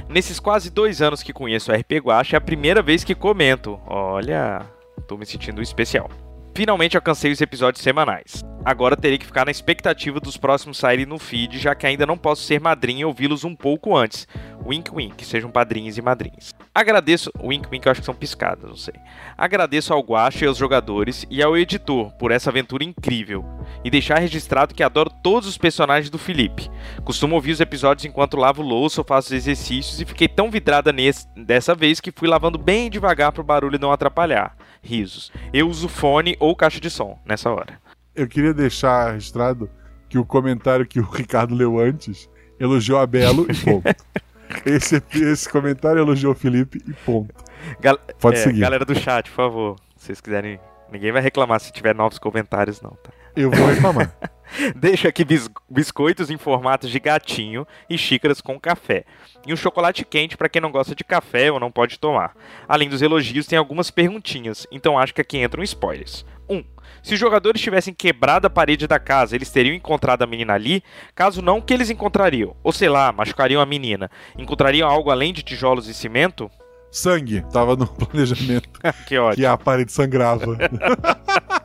Nesses 0.09 0.39
quase 0.39 0.71
dois 0.71 1.03
anos 1.03 1.23
que 1.23 1.33
conheço 1.33 1.73
o 1.73 1.75
RP 1.75 1.93
Guacha, 2.05 2.37
é 2.37 2.39
a 2.39 2.41
primeira 2.41 2.83
vez 2.83 3.03
que 3.03 3.15
comento. 3.15 3.81
Olha, 3.87 4.67
tô 5.09 5.17
me 5.17 5.27
sentindo 5.27 5.61
especial. 5.61 6.09
Finalmente 6.57 6.97
alcancei 6.97 7.31
os 7.31 7.43
episódios 7.43 7.85
semanais. 7.85 8.43
Agora 8.65 8.97
terei 8.97 9.19
que 9.19 9.27
ficar 9.27 9.45
na 9.45 9.51
expectativa 9.51 10.19
dos 10.19 10.39
próximos 10.39 10.79
saírem 10.79 11.05
no 11.05 11.19
feed, 11.19 11.59
já 11.59 11.75
que 11.75 11.87
ainda 11.87 12.07
não 12.07 12.17
posso 12.17 12.45
ser 12.45 12.59
madrinha 12.59 13.03
e 13.03 13.05
ouvi-los 13.05 13.45
um 13.45 13.55
pouco 13.55 13.95
antes. 13.95 14.27
Wink 14.65 14.91
wink, 14.91 15.23
sejam 15.23 15.51
padrinhos 15.51 15.99
e 15.99 16.03
madrinhas. 16.03 16.55
Agradeço. 16.75 17.31
Wink 17.39 17.69
wink 17.71 17.85
eu 17.85 17.93
acho 17.93 18.01
que 18.01 18.07
são 18.07 18.15
piscadas, 18.15 18.71
não 18.71 18.77
sei. 18.77 18.95
Agradeço 19.37 19.93
ao 19.93 20.01
Guacha 20.01 20.47
e 20.47 20.49
aos 20.49 20.57
jogadores 20.57 21.27
e 21.29 21.43
ao 21.43 21.59
editor 21.59 22.11
por 22.13 22.31
essa 22.31 22.49
aventura 22.49 22.83
incrível. 22.83 23.45
E 23.85 23.91
deixar 23.91 24.19
registrado 24.19 24.75
que 24.75 24.83
adoro 24.83 25.11
todos 25.23 25.47
os 25.47 25.59
personagens 25.59 26.09
do 26.09 26.17
Felipe. 26.19 26.71
Costumo 27.05 27.35
ouvir 27.35 27.53
os 27.53 27.61
episódios 27.61 28.07
enquanto 28.07 28.39
lavo 28.39 28.63
louça 28.63 29.03
ou 29.03 29.07
faço 29.07 29.35
exercícios 29.35 30.01
e 30.01 30.07
fiquei 30.07 30.27
tão 30.27 30.51
vidrada 30.51 30.91
nesse, 30.91 31.29
dessa 31.37 31.75
vez 31.75 32.01
que 32.01 32.11
fui 32.11 32.27
lavando 32.27 32.57
bem 32.57 32.89
devagar 32.89 33.31
para 33.31 33.43
o 33.43 33.45
barulho 33.45 33.79
não 33.79 33.93
atrapalhar. 33.93 34.56
Risos. 34.87 35.31
Eu 35.53 35.69
uso 35.69 35.89
fone 35.89 36.37
ou 36.41 36.57
caixa 36.57 36.81
de 36.81 36.89
som 36.89 37.19
nessa 37.27 37.51
hora. 37.51 37.79
Eu 38.15 38.27
queria 38.27 38.55
deixar 38.55 39.13
registrado 39.13 39.69
que 40.09 40.19
o 40.19 40.25
comentário 40.25 40.87
que 40.87 41.01
o 41.01 41.05
Ricardo 41.05 41.55
leu 41.55 41.79
antes 41.79 42.31
elogiou 42.59 42.99
a 42.99 43.07
Belo 43.07 43.47
e 43.51 43.55
ponto. 43.55 43.95
esse, 44.65 45.03
esse 45.13 45.49
comentário 45.49 46.01
elogiou 46.01 46.33
o 46.33 46.37
Felipe 46.37 46.81
e 46.87 46.93
ponto. 46.93 47.35
Gal 47.81 47.99
Pode 48.21 48.39
é, 48.39 48.43
seguir. 48.43 48.61
Galera 48.61 48.85
do 48.85 48.95
chat, 48.95 49.29
por 49.31 49.37
favor. 49.37 49.77
Se 49.97 50.07
vocês 50.07 50.21
quiserem. 50.21 50.59
Ninguém 50.91 51.11
vai 51.11 51.21
reclamar 51.21 51.59
se 51.61 51.73
tiver 51.73 51.95
novos 51.95 52.19
comentários, 52.19 52.81
não, 52.81 52.91
tá? 52.91 53.11
Eu 53.37 53.51
vou 53.51 53.67
reclamar. 53.67 54.17
Deixo 54.77 55.07
aqui 55.09 55.25
bis- 55.25 55.51
biscoitos 55.69 56.31
em 56.31 56.39
formato 56.39 56.89
de 56.89 56.99
gatinho 57.01 57.67
e 57.91 57.99
xícaras 57.99 58.41
com 58.41 58.59
café. 58.59 59.05
E 59.47 59.53
um 59.53 59.57
chocolate 59.57 60.05
quente 60.05 60.37
para 60.37 60.49
quem 60.49 60.63
não 60.63 60.71
gosta 60.71 60.95
de 60.95 61.05
café 61.05 61.51
ou 61.53 61.61
não 61.61 61.71
pode 61.71 61.99
tomar. 61.99 62.33
Além 62.69 62.89
dos 62.89 63.03
elogios, 63.03 63.47
tem 63.47 63.59
algumas 63.59 63.91
perguntinhas, 63.91 64.67
então 64.71 64.99
acho 64.99 65.13
que 65.13 65.21
aqui 65.21 65.39
entram 65.39 65.63
spoilers. 65.65 66.25
1. 66.49 66.57
Um, 66.57 66.65
se 67.03 67.15
os 67.15 67.21
jogadores 67.21 67.61
tivessem 67.61 67.93
quebrado 67.93 68.47
a 68.47 68.51
parede 68.51 68.87
da 68.87 68.99
casa, 68.99 69.35
eles 69.37 69.51
teriam 69.51 69.75
encontrado 69.75 70.23
a 70.23 70.27
menina 70.27 70.55
ali? 70.55 70.83
Caso 71.15 71.43
não, 71.43 71.59
o 71.59 71.63
que 71.63 71.75
eles 71.75 71.91
encontrariam? 71.91 72.57
Ou 72.63 72.73
sei 72.73 72.89
lá, 72.89 73.13
machucariam 73.13 73.61
a 73.61 73.67
menina? 73.67 74.11
Encontrariam 74.39 74.89
algo 74.89 75.11
além 75.11 75.33
de 75.33 75.43
tijolos 75.43 75.89
e 75.89 75.95
cimento? 75.95 76.51
Sangue, 76.91 77.45
tava 77.53 77.77
no 77.77 77.87
planejamento. 77.93 78.69
que 79.07 79.19
ótimo. 79.19 79.37
Que 79.37 79.47
a 79.47 79.57
parede 79.59 79.93
sangrava. 79.93 80.57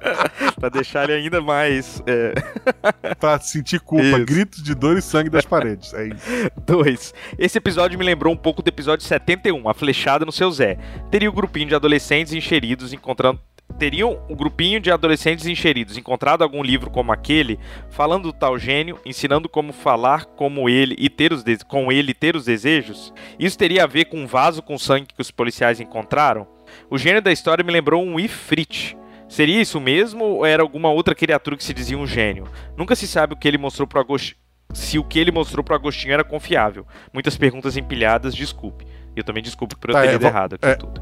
pra 0.59 0.69
deixar 0.69 1.09
ele 1.09 1.23
ainda 1.23 1.41
mais. 1.41 2.01
É... 2.05 2.33
pra 3.19 3.39
sentir 3.39 3.79
culpa. 3.79 4.03
Isso. 4.03 4.25
Gritos 4.25 4.63
de 4.63 4.75
dor 4.75 4.97
e 4.97 5.01
sangue 5.01 5.29
das 5.29 5.45
paredes. 5.45 5.93
É 5.93 6.07
isso. 6.07 6.29
2. 6.65 7.13
Esse 7.37 7.57
episódio 7.57 7.97
me 7.97 8.05
lembrou 8.05 8.33
um 8.33 8.37
pouco 8.37 8.61
do 8.61 8.67
episódio 8.67 9.05
71, 9.05 9.69
A 9.69 9.73
Flechada 9.73 10.25
no 10.25 10.31
Seu 10.31 10.51
Zé. 10.51 10.77
Teria 11.09 11.29
o 11.29 11.33
grupinho 11.33 11.67
de 11.67 11.75
adolescentes 11.75 12.33
encheridos 12.33 12.93
encontrando. 12.93 13.39
Teriam 13.79 14.21
um 14.29 14.35
grupinho 14.35 14.79
de 14.79 14.91
adolescentes 14.91 15.45
encheridos 15.45 15.97
encontrado 15.97 16.43
algum 16.43 16.61
livro 16.61 16.91
como 16.91 17.11
aquele, 17.11 17.57
falando 17.89 18.23
do 18.23 18.33
tal 18.33 18.59
gênio, 18.59 18.99
ensinando 19.05 19.47
como 19.47 19.71
falar 19.71 20.25
como 20.25 20.69
ele 20.69 20.95
e 20.99 21.09
ter 21.09 21.31
os 21.31 21.43
com 21.67 21.91
ele 21.91 22.11
e 22.11 22.13
ter 22.13 22.35
os 22.35 22.45
desejos? 22.45 23.13
Isso 23.39 23.57
teria 23.57 23.85
a 23.85 23.87
ver 23.87 24.05
com 24.05 24.17
um 24.17 24.27
vaso 24.27 24.61
com 24.61 24.77
sangue 24.77 25.07
que 25.15 25.21
os 25.21 25.31
policiais 25.31 25.79
encontraram? 25.79 26.45
O 26.89 26.97
gênio 26.97 27.21
da 27.21 27.31
história 27.31 27.63
me 27.63 27.71
lembrou 27.71 28.03
um 28.03 28.19
Ifrit. 28.19 28.97
Seria 29.31 29.61
isso 29.61 29.79
mesmo 29.79 30.25
ou 30.25 30.45
era 30.45 30.61
alguma 30.61 30.89
outra 30.91 31.15
criatura 31.15 31.55
que 31.55 31.63
se 31.63 31.73
dizia 31.73 31.97
um 31.97 32.05
gênio? 32.05 32.43
Nunca 32.75 32.95
se 32.95 33.07
sabe 33.07 33.33
o 33.33 33.37
que 33.37 33.47
ele 33.47 33.57
mostrou 33.57 33.87
pro 33.87 33.99
Agostinho. 34.01 34.35
Se 34.73 34.99
o 34.99 35.03
que 35.05 35.17
ele 35.19 35.31
mostrou 35.31 35.63
pro 35.63 35.73
Agostinho 35.73 36.13
era 36.13 36.23
confiável. 36.23 36.85
Muitas 37.13 37.37
perguntas 37.37 37.77
empilhadas, 37.77 38.35
desculpe. 38.35 38.85
Eu 39.15 39.23
também 39.23 39.41
desculpe 39.41 39.75
por 39.77 39.89
eu 39.89 39.93
Tá, 39.93 40.01
ter 40.01 40.07
é, 40.07 40.11
lido 40.11 40.21
vou- 40.21 40.29
errado 40.29 40.55
aqui 40.55 40.65
é. 40.67 40.75
tudo. 40.75 41.01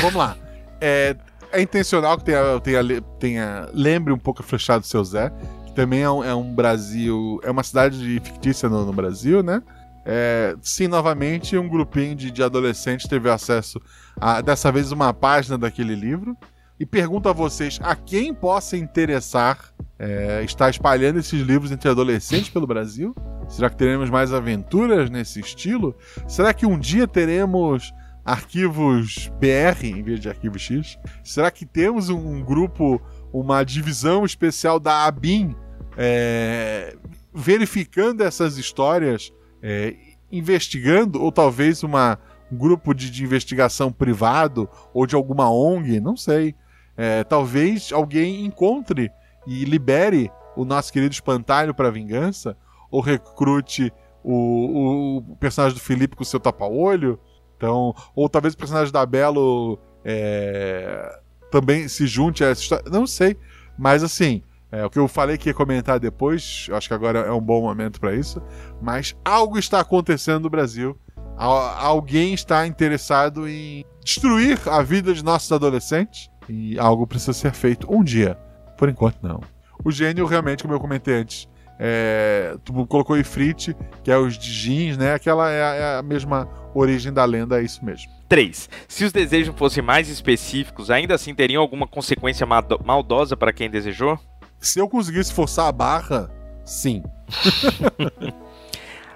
Vamos 0.00 0.14
lá. 0.16 0.36
É, 0.80 1.16
é 1.52 1.60
intencional 1.62 2.18
que 2.18 2.24
tenha, 2.24 2.60
tenha, 2.60 2.82
tenha- 3.20 3.68
lembre 3.72 4.12
um 4.12 4.18
pouco 4.18 4.42
a 4.42 4.44
Flechada 4.44 4.80
do 4.80 4.86
seu 4.86 5.04
Zé, 5.04 5.30
que 5.66 5.72
também 5.72 6.02
é 6.02 6.10
um, 6.10 6.24
é 6.24 6.34
um 6.34 6.52
Brasil. 6.54 7.40
É 7.44 7.50
uma 7.50 7.62
cidade 7.62 8.20
fictícia 8.24 8.68
no, 8.68 8.84
no 8.86 8.92
Brasil, 8.92 9.40
né? 9.42 9.62
É, 10.04 10.56
sim, 10.62 10.88
novamente, 10.88 11.56
um 11.56 11.68
grupinho 11.68 12.14
de, 12.16 12.30
de 12.30 12.42
adolescentes 12.42 13.06
teve 13.06 13.28
acesso 13.30 13.80
a, 14.20 14.40
dessa 14.40 14.72
vez, 14.72 14.90
uma 14.90 15.12
página 15.14 15.56
daquele 15.58 15.94
livro. 15.94 16.36
E 16.78 16.86
pergunto 16.86 17.28
a 17.28 17.32
vocês: 17.32 17.78
a 17.82 17.96
quem 17.96 18.32
possa 18.32 18.76
interessar 18.76 19.72
é, 19.98 20.42
estar 20.44 20.70
espalhando 20.70 21.18
esses 21.18 21.40
livros 21.40 21.72
entre 21.72 21.88
adolescentes 21.90 22.48
pelo 22.48 22.66
Brasil? 22.66 23.14
Será 23.48 23.68
que 23.68 23.76
teremos 23.76 24.10
mais 24.10 24.32
aventuras 24.32 25.10
nesse 25.10 25.40
estilo? 25.40 25.96
Será 26.26 26.54
que 26.54 26.66
um 26.66 26.78
dia 26.78 27.08
teremos 27.08 27.92
arquivos 28.24 29.30
BR 29.40 29.86
em 29.86 30.02
vez 30.02 30.20
de 30.20 30.28
arquivo 30.28 30.58
X? 30.58 30.98
Será 31.24 31.50
que 31.50 31.64
temos 31.64 32.10
um, 32.10 32.42
grupo, 32.42 33.00
uma 33.32 33.64
divisão 33.64 34.24
especial 34.24 34.78
da 34.78 35.06
ABIN 35.06 35.56
é, 35.96 36.94
verificando 37.34 38.22
essas 38.22 38.58
histórias, 38.58 39.32
é, 39.62 39.96
investigando, 40.30 41.22
ou 41.22 41.32
talvez 41.32 41.82
uma, 41.82 42.18
um 42.52 42.56
grupo 42.56 42.92
de, 42.92 43.10
de 43.10 43.24
investigação 43.24 43.90
privado 43.90 44.68
ou 44.92 45.06
de 45.06 45.14
alguma 45.16 45.50
ONG? 45.50 46.00
Não 46.00 46.16
sei. 46.16 46.54
É, 46.98 47.22
talvez 47.22 47.92
alguém 47.92 48.44
encontre 48.44 49.10
e 49.46 49.64
libere 49.64 50.30
o 50.56 50.64
nosso 50.64 50.92
querido 50.92 51.14
espantalho 51.14 51.72
para 51.72 51.90
vingança, 51.90 52.56
ou 52.90 53.00
recrute 53.00 53.92
o, 54.24 55.18
o 55.18 55.36
personagem 55.36 55.78
do 55.78 55.80
Felipe 55.80 56.16
com 56.16 56.24
o 56.24 56.26
seu 56.26 56.40
tapa-olho. 56.40 57.18
Então, 57.56 57.94
ou 58.14 58.28
talvez 58.28 58.54
o 58.54 58.58
personagem 58.58 58.92
da 58.92 59.06
Belo 59.06 59.78
é, 60.04 61.20
também 61.50 61.86
se 61.86 62.06
junte 62.06 62.42
a 62.42 62.48
essa 62.48 62.62
história. 62.62 62.84
Não 62.90 63.06
sei. 63.06 63.36
Mas 63.78 64.02
assim, 64.02 64.42
é, 64.72 64.84
o 64.84 64.90
que 64.90 64.98
eu 64.98 65.06
falei 65.06 65.38
que 65.38 65.48
ia 65.48 65.54
comentar 65.54 66.00
depois, 66.00 66.66
acho 66.72 66.88
que 66.88 66.94
agora 66.94 67.20
é 67.20 67.32
um 67.32 67.40
bom 67.40 67.62
momento 67.62 68.00
para 68.00 68.14
isso. 68.14 68.42
Mas 68.82 69.16
algo 69.24 69.58
está 69.58 69.80
acontecendo 69.80 70.42
no 70.42 70.50
Brasil. 70.50 70.98
Al- 71.36 71.78
alguém 71.78 72.34
está 72.34 72.66
interessado 72.66 73.48
em 73.48 73.84
destruir 74.04 74.58
a 74.68 74.82
vida 74.82 75.14
de 75.14 75.24
nossos 75.24 75.52
adolescentes. 75.52 76.28
E 76.48 76.78
algo 76.78 77.06
precisa 77.06 77.32
ser 77.32 77.52
feito 77.52 77.86
um 77.92 78.02
dia. 78.02 78.38
Por 78.76 78.88
enquanto, 78.88 79.18
não. 79.22 79.40
O 79.84 79.90
gênio, 79.90 80.26
realmente, 80.26 80.62
como 80.62 80.74
eu 80.74 80.80
comentei 80.80 81.14
antes, 81.14 81.48
é, 81.78 82.56
tu 82.64 82.72
colocou 82.86 83.16
o 83.16 83.18
Ifrit, 83.18 83.76
que 84.02 84.10
é 84.10 84.18
os 84.18 84.36
de 84.36 84.52
jeans, 84.52 84.96
né? 84.96 85.14
Aquela 85.14 85.50
é 85.50 85.62
a, 85.62 85.74
é 85.74 85.98
a 85.98 86.02
mesma 86.02 86.48
origem 86.74 87.12
da 87.12 87.24
lenda, 87.24 87.60
é 87.60 87.64
isso 87.64 87.84
mesmo. 87.84 88.10
3. 88.28 88.68
Se 88.86 89.04
os 89.04 89.12
desejos 89.12 89.54
fossem 89.56 89.82
mais 89.82 90.08
específicos, 90.08 90.90
ainda 90.90 91.14
assim 91.14 91.34
teriam 91.34 91.62
alguma 91.62 91.86
consequência 91.86 92.46
maldosa 92.46 93.36
para 93.36 93.52
quem 93.52 93.70
desejou? 93.70 94.18
Se 94.58 94.78
eu 94.78 94.88
conseguisse 94.88 95.32
forçar 95.32 95.68
a 95.68 95.72
barra, 95.72 96.30
sim. 96.64 97.02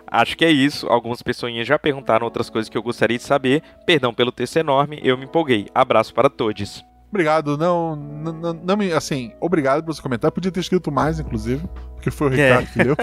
Acho 0.07 0.37
que 0.37 0.45
é 0.45 0.51
isso. 0.51 0.87
Algumas 0.89 1.23
pessoinhas 1.23 1.67
já 1.67 1.79
perguntaram 1.79 2.25
outras 2.25 2.49
coisas 2.49 2.69
que 2.69 2.77
eu 2.77 2.83
gostaria 2.83 3.17
de 3.17 3.25
saber. 3.25 3.63
Perdão 3.87 4.15
pelo 4.15 4.31
texto 4.31 4.57
enorme, 4.57 5.01
eu 5.03 5.17
me 5.17 5.25
empolguei. 5.25 5.67
Abraço 5.75 6.15
para 6.15 6.29
todos. 6.29 6.85
Obrigado, 7.13 7.59
não, 7.59 7.95
não, 7.95 8.53
não- 8.55 8.77
me, 8.77 8.91
assim, 8.91 9.33
obrigado 9.39 9.83
pelo 9.83 9.93
seu 9.93 10.03
comentário. 10.03 10.33
Podia 10.35 10.51
ter 10.51 10.61
escrito 10.61 10.91
mais, 10.91 11.21
inclusive, 11.21 11.63
porque 11.95 12.11
foi 12.11 12.31
o 12.31 12.33
É. 12.35 12.57
Ricardo 12.59 12.73
que 12.73 12.83
leu. 12.83 12.97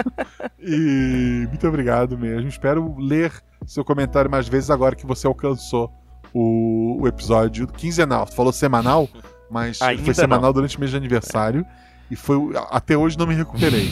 E 0.58 1.46
muito 1.48 1.66
obrigado 1.68 2.18
mesmo. 2.18 2.48
Espero 2.48 2.96
ler 2.98 3.32
seu 3.64 3.84
comentário 3.84 4.28
mais 4.28 4.48
vezes 4.48 4.68
agora 4.68 4.96
que 4.96 5.06
você 5.06 5.28
alcançou 5.28 5.92
o, 6.34 6.98
o 7.00 7.06
episódio 7.06 7.68
quinzenal. 7.68 8.26
Você 8.26 8.34
falou 8.34 8.52
semanal, 8.52 9.08
mas 9.48 9.80
Ainda 9.80 10.02
foi 10.02 10.12
semanal 10.14 10.46
não. 10.46 10.52
durante 10.54 10.76
o 10.76 10.80
mês 10.80 10.90
de 10.90 10.96
aniversário. 10.96 11.64
E 12.10 12.16
foi 12.16 12.36
até 12.70 12.96
hoje 12.96 13.16
não 13.16 13.28
me 13.28 13.34
recuperei. 13.36 13.88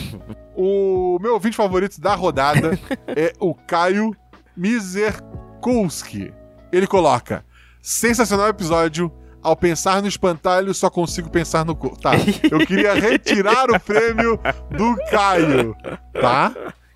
o 0.53 1.17
meu 1.21 1.35
ouvinte 1.35 1.55
favorito 1.55 2.01
da 2.01 2.13
rodada 2.15 2.77
é 3.07 3.31
o 3.39 3.55
Caio 3.55 4.13
Mizerkowski. 4.57 6.33
Ele 6.71 6.85
coloca: 6.87 7.43
sensacional 7.81 8.47
episódio 8.49 9.11
Ao 9.41 9.55
pensar 9.55 10.01
no 10.01 10.07
espantalho, 10.07 10.73
só 10.73 10.89
consigo 10.89 11.29
pensar 11.29 11.65
no 11.65 11.75
corvo. 11.75 11.99
Tá. 11.99 12.11
Eu 12.51 12.65
queria 12.65 12.93
retirar 12.93 13.69
o 13.69 13.79
prêmio 13.79 14.39
do 14.69 14.95
Caio. 15.09 15.75
Tá? 16.19 16.53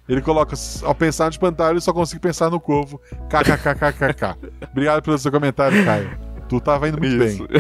Ele 0.07 0.21
coloca, 0.21 0.55
ao 0.83 0.93
pensar 0.93 1.25
no 1.25 1.31
espantalho, 1.31 1.79
só 1.79 1.93
consigo 1.93 2.21
pensar 2.21 2.49
no 2.49 2.59
corvo. 2.59 2.99
KKKKKK. 3.29 4.37
Obrigado 4.71 5.01
pelo 5.01 5.17
seu 5.17 5.31
comentário, 5.31 5.83
Caio. 5.85 6.17
Tu 6.49 6.59
tava 6.59 6.89
indo 6.89 6.99
muito 6.99 7.23
Isso. 7.23 7.47
bem. 7.47 7.59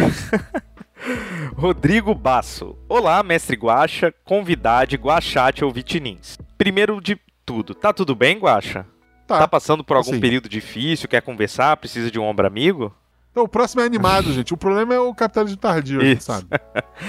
Rodrigo 1.55 2.13
Basso. 2.13 2.77
Olá, 2.87 3.21
mestre 3.23 3.55
Guaxa, 3.55 4.13
convidade, 4.23 4.95
Guaxate 4.97 5.63
ou 5.63 5.71
Vitinins. 5.71 6.37
Primeiro 6.57 6.99
de 7.01 7.17
tudo, 7.45 7.73
tá 7.73 7.91
tudo 7.93 8.15
bem, 8.15 8.37
Guaxa? 8.39 8.85
Tá. 9.27 9.39
Tá 9.39 9.47
passando 9.47 9.83
por 9.83 9.97
algum 9.97 10.11
assim. 10.11 10.19
período 10.19 10.49
difícil, 10.49 11.07
quer 11.09 11.21
conversar, 11.21 11.77
precisa 11.77 12.11
de 12.11 12.19
um 12.19 12.23
ombro 12.23 12.45
amigo? 12.45 12.93
Então, 13.33 13.43
o 13.43 13.47
próximo 13.47 13.81
é 13.81 13.85
animado, 13.85 14.31
gente. 14.31 14.53
O 14.53 14.57
problema 14.57 14.93
é 14.93 14.99
o 14.99 15.13
capitalismo 15.13 15.57
tardio, 15.57 15.99
a 15.99 16.05
gente 16.05 16.19
Isso. 16.19 16.27
sabe. 16.31 16.47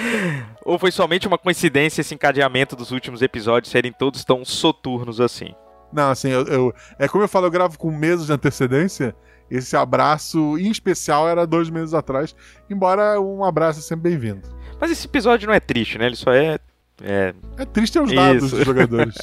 Ou 0.64 0.79
foi 0.79 0.91
somente 0.91 1.29
uma 1.29 1.37
coincidência 1.39 2.01
esse 2.01 2.14
encadeamento 2.14 2.75
dos 2.75 2.91
últimos 2.91 3.20
episódios 3.20 3.70
serem 3.70 3.93
todos 3.93 4.25
tão 4.25 4.43
soturnos 4.45 5.20
assim? 5.20 5.55
Não, 5.93 6.11
assim, 6.11 6.31
eu, 6.31 6.45
eu- 6.47 6.75
é 6.99 7.07
como 7.07 7.22
eu 7.22 7.29
falo, 7.29 7.47
eu 7.47 7.51
gravo 7.51 7.79
com 7.79 7.91
meses 7.91 8.27
de 8.27 8.33
antecedência. 8.33 9.14
Esse 9.51 9.77
abraço, 9.77 10.59
em 10.59 10.70
especial, 10.70 11.29
era 11.29 11.47
dois 11.47 11.68
meses 11.68 11.93
atrás. 11.93 12.35
Embora 12.70 13.20
um 13.20 13.45
abraço 13.45 13.79
é 13.79 13.83
sempre 13.83 14.11
bem-vindo. 14.11 14.49
Mas 14.81 14.91
esse 14.91 15.07
episódio 15.07 15.47
não 15.47 15.55
é 15.55 15.61
triste, 15.61 15.99
né? 15.99 16.07
Ele 16.07 16.16
só 16.16 16.33
é. 16.33 16.59
É... 17.03 17.35
É 17.59 17.65
triste 17.65 17.99
os 17.99 18.13
dados 18.13 18.45
Isso. 18.45 18.57
dos 18.57 18.65
jogadores. 18.67 19.15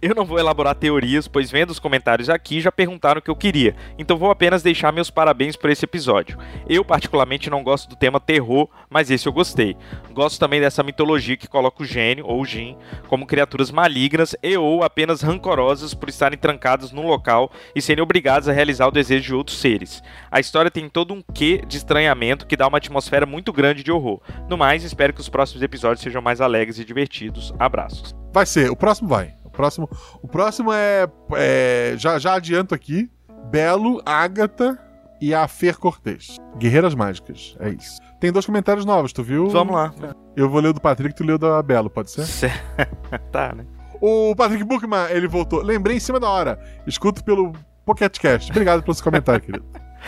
Eu 0.00 0.14
não 0.14 0.24
vou 0.24 0.38
elaborar 0.38 0.74
teorias, 0.74 1.28
pois 1.28 1.50
vendo 1.50 1.70
os 1.70 1.78
comentários 1.78 2.30
aqui 2.30 2.60
já 2.60 2.72
perguntaram 2.72 3.18
o 3.18 3.22
que 3.22 3.30
eu 3.30 3.36
queria. 3.36 3.74
Então 3.98 4.16
vou 4.16 4.30
apenas 4.30 4.62
deixar 4.62 4.92
meus 4.92 5.10
parabéns 5.10 5.56
por 5.56 5.70
esse 5.70 5.84
episódio. 5.84 6.38
Eu, 6.68 6.84
particularmente, 6.84 7.50
não 7.50 7.62
gosto 7.62 7.88
do 7.88 7.96
tema 7.96 8.20
terror, 8.20 8.68
mas 8.88 9.10
esse 9.10 9.26
eu 9.26 9.32
gostei. 9.32 9.76
Gosto 10.12 10.38
também 10.38 10.60
dessa 10.60 10.82
mitologia 10.82 11.36
que 11.36 11.48
coloca 11.48 11.82
o 11.82 11.86
gênio, 11.86 12.26
ou 12.26 12.40
o 12.40 12.44
Jin, 12.44 12.76
como 13.08 13.26
criaturas 13.26 13.70
malignas 13.70 14.34
e 14.42 14.56
ou 14.56 14.82
apenas 14.82 15.22
rancorosas 15.22 15.94
por 15.94 16.08
estarem 16.08 16.38
trancados 16.38 16.92
num 16.92 17.06
local 17.06 17.50
e 17.74 17.82
serem 17.82 18.02
obrigados 18.02 18.48
a 18.48 18.52
realizar 18.52 18.86
o 18.86 18.92
desejo 18.92 19.24
de 19.24 19.34
outros 19.34 19.58
seres. 19.58 20.02
A 20.30 20.40
história 20.40 20.70
tem 20.70 20.88
todo 20.88 21.14
um 21.14 21.22
quê 21.34 21.62
de 21.66 21.76
estranhamento 21.76 22.46
que 22.46 22.56
dá 22.56 22.66
uma 22.66 22.78
atmosfera 22.78 23.26
muito 23.26 23.52
grande 23.52 23.82
de 23.82 23.92
horror. 23.92 24.20
No 24.48 24.56
mais, 24.56 24.84
espero 24.84 25.12
que 25.12 25.20
os 25.20 25.28
próximos 25.28 25.62
episódios 25.62 26.02
sejam 26.02 26.22
mais 26.22 26.40
alegres 26.40 26.69
e 26.78 26.84
divertidos. 26.84 27.52
Abraços. 27.58 28.14
Vai 28.32 28.46
ser, 28.46 28.70
o 28.70 28.76
próximo 28.76 29.08
vai. 29.08 29.34
O 29.44 29.50
próximo, 29.50 29.88
o 30.22 30.28
próximo 30.28 30.72
é. 30.72 31.08
é- 31.36 31.94
já, 31.96 32.18
já 32.18 32.34
adianto 32.34 32.74
aqui: 32.74 33.10
Belo, 33.50 34.00
Ágata 34.06 34.78
e 35.20 35.34
a 35.34 35.46
Fer 35.48 35.76
Cortez. 35.78 36.36
Guerreiras 36.56 36.94
Mágicas. 36.94 37.56
É 37.60 37.70
isso. 37.70 37.98
Tem 38.20 38.30
dois 38.30 38.46
comentários 38.46 38.84
novos, 38.84 39.12
tu 39.12 39.22
viu? 39.22 39.48
Vamos 39.48 39.74
lá. 39.74 39.92
Eu 40.36 40.48
vou 40.48 40.60
ler 40.60 40.68
o 40.68 40.72
do 40.72 40.80
Patrick, 40.80 41.14
tu 41.14 41.24
lê 41.24 41.32
o 41.32 41.38
da 41.38 41.62
Belo, 41.62 41.90
pode 41.90 42.10
ser? 42.10 42.52
tá, 43.32 43.52
né? 43.54 43.66
O 44.00 44.34
Patrick 44.34 44.64
Bookman, 44.64 45.10
ele 45.10 45.28
voltou. 45.28 45.62
Lembrei 45.62 45.96
em 45.96 46.00
cima 46.00 46.18
da 46.18 46.28
hora. 46.28 46.58
Escuto 46.86 47.22
pelo 47.22 47.52
Pocket 47.84 48.18
Cast. 48.18 48.50
Obrigado 48.50 48.82
pelo 48.82 48.94
seu 48.94 49.04
comentário, 49.04 49.42
querido. 49.42 49.64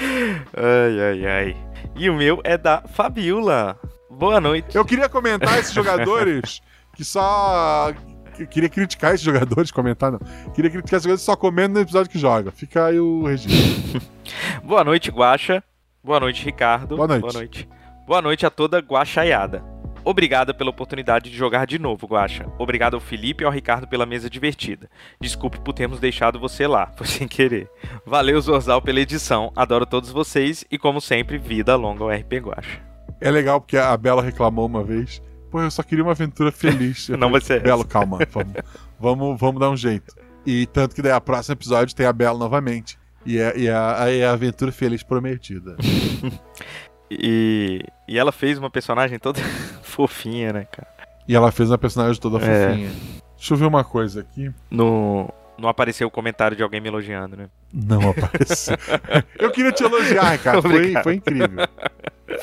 Ai, 0.56 1.00
ai, 1.00 1.26
ai. 1.26 1.56
E 1.94 2.08
o 2.08 2.14
meu 2.14 2.40
é 2.44 2.56
da 2.56 2.82
Fabiola. 2.82 3.78
Boa 4.18 4.40
noite. 4.40 4.76
Eu 4.76 4.84
queria 4.84 5.08
comentar 5.08 5.58
esses 5.58 5.72
jogadores 5.72 6.62
que 6.94 7.04
só. 7.04 7.92
Eu 8.38 8.46
queria 8.46 8.68
criticar 8.68 9.14
esses 9.14 9.24
jogadores, 9.24 9.70
comentar 9.70 10.10
não. 10.12 10.20
Queria 10.54 10.70
criticar 10.70 10.96
esses 10.96 11.04
jogadores 11.04 11.22
só 11.22 11.36
comendo 11.36 11.74
no 11.74 11.80
episódio 11.80 12.10
que 12.10 12.18
joga. 12.18 12.50
Fica 12.50 12.86
aí 12.86 12.98
o 12.98 13.24
registro. 13.24 14.00
Boa 14.64 14.82
noite, 14.84 15.10
Guaxa. 15.10 15.62
Boa 16.02 16.18
noite, 16.18 16.44
Ricardo. 16.44 16.96
Boa 16.96 17.06
noite. 17.08 17.20
Boa 17.22 17.32
noite. 17.32 17.68
Boa 18.06 18.22
noite 18.22 18.46
a 18.46 18.50
toda 18.50 18.78
Guaxaiada. 18.78 19.62
Obrigado 20.04 20.52
pela 20.52 20.70
oportunidade 20.70 21.30
de 21.30 21.36
jogar 21.36 21.64
de 21.64 21.78
novo, 21.78 22.06
Guaxa. 22.08 22.46
Obrigado 22.58 22.94
ao 22.94 23.00
Felipe 23.00 23.44
e 23.44 23.46
ao 23.46 23.52
Ricardo 23.52 23.86
pela 23.86 24.04
mesa 24.04 24.28
divertida. 24.28 24.90
Desculpe 25.20 25.60
por 25.60 25.72
termos 25.72 26.00
deixado 26.00 26.40
você 26.40 26.66
lá, 26.66 26.90
foi 26.96 27.06
sem 27.06 27.28
querer. 27.28 27.70
Valeu, 28.04 28.40
Zorzal, 28.40 28.82
pela 28.82 29.00
edição. 29.00 29.52
Adoro 29.54 29.86
todos 29.86 30.10
vocês 30.10 30.64
e, 30.70 30.76
como 30.76 31.00
sempre, 31.00 31.38
vida 31.38 31.76
longa 31.76 32.02
ao 32.02 32.10
RP 32.10 32.32
Guaxa. 32.40 32.91
É 33.22 33.30
legal 33.30 33.60
porque 33.60 33.76
a 33.76 33.96
Bela 33.96 34.22
reclamou 34.22 34.66
uma 34.66 34.82
vez. 34.82 35.22
Pô, 35.50 35.60
eu 35.60 35.70
só 35.70 35.82
queria 35.82 36.02
uma 36.04 36.12
aventura 36.12 36.50
feliz. 36.50 37.08
Não 37.16 37.30
vai 37.30 37.40
ser 37.40 37.62
Belo, 37.62 37.84
calma. 37.84 38.18
Vamos, 38.30 38.54
vamos, 38.98 39.40
vamos 39.40 39.60
dar 39.60 39.70
um 39.70 39.76
jeito. 39.76 40.14
E 40.44 40.66
tanto 40.66 40.94
que 40.94 41.02
daí 41.02 41.12
a 41.12 41.20
próximo 41.20 41.52
episódio 41.54 41.94
tem 41.94 42.04
a 42.06 42.12
Bela 42.12 42.38
novamente. 42.38 42.98
E 43.24 43.38
é, 43.38 43.56
e 43.56 43.68
é 43.68 43.72
a, 43.74 44.10
é 44.10 44.26
a 44.26 44.32
aventura 44.32 44.72
feliz 44.72 45.02
prometida. 45.02 45.76
E, 47.10 47.80
e 48.08 48.18
ela 48.18 48.32
fez 48.32 48.56
uma 48.58 48.70
personagem 48.70 49.18
toda 49.18 49.38
fofinha, 49.82 50.50
né, 50.52 50.64
cara? 50.64 50.88
E 51.28 51.36
ela 51.36 51.52
fez 51.52 51.70
uma 51.70 51.76
personagem 51.76 52.18
toda 52.18 52.38
É. 52.42 52.68
fofinha. 52.70 52.90
Deixa 53.36 53.52
eu 53.52 53.58
ver 53.58 53.66
uma 53.66 53.84
coisa 53.84 54.20
aqui. 54.22 54.50
No, 54.70 55.28
não 55.58 55.68
apareceu 55.68 56.08
o 56.08 56.10
comentário 56.10 56.56
de 56.56 56.62
alguém 56.62 56.80
me 56.80 56.88
elogiando, 56.88 57.36
né? 57.36 57.50
Não 57.72 58.10
apareceu. 58.10 58.76
eu 59.38 59.50
queria 59.50 59.72
te 59.72 59.82
elogiar, 59.82 60.38
cara. 60.38 60.60
Foi, 60.60 60.92
foi 61.02 61.14
incrível. 61.14 61.68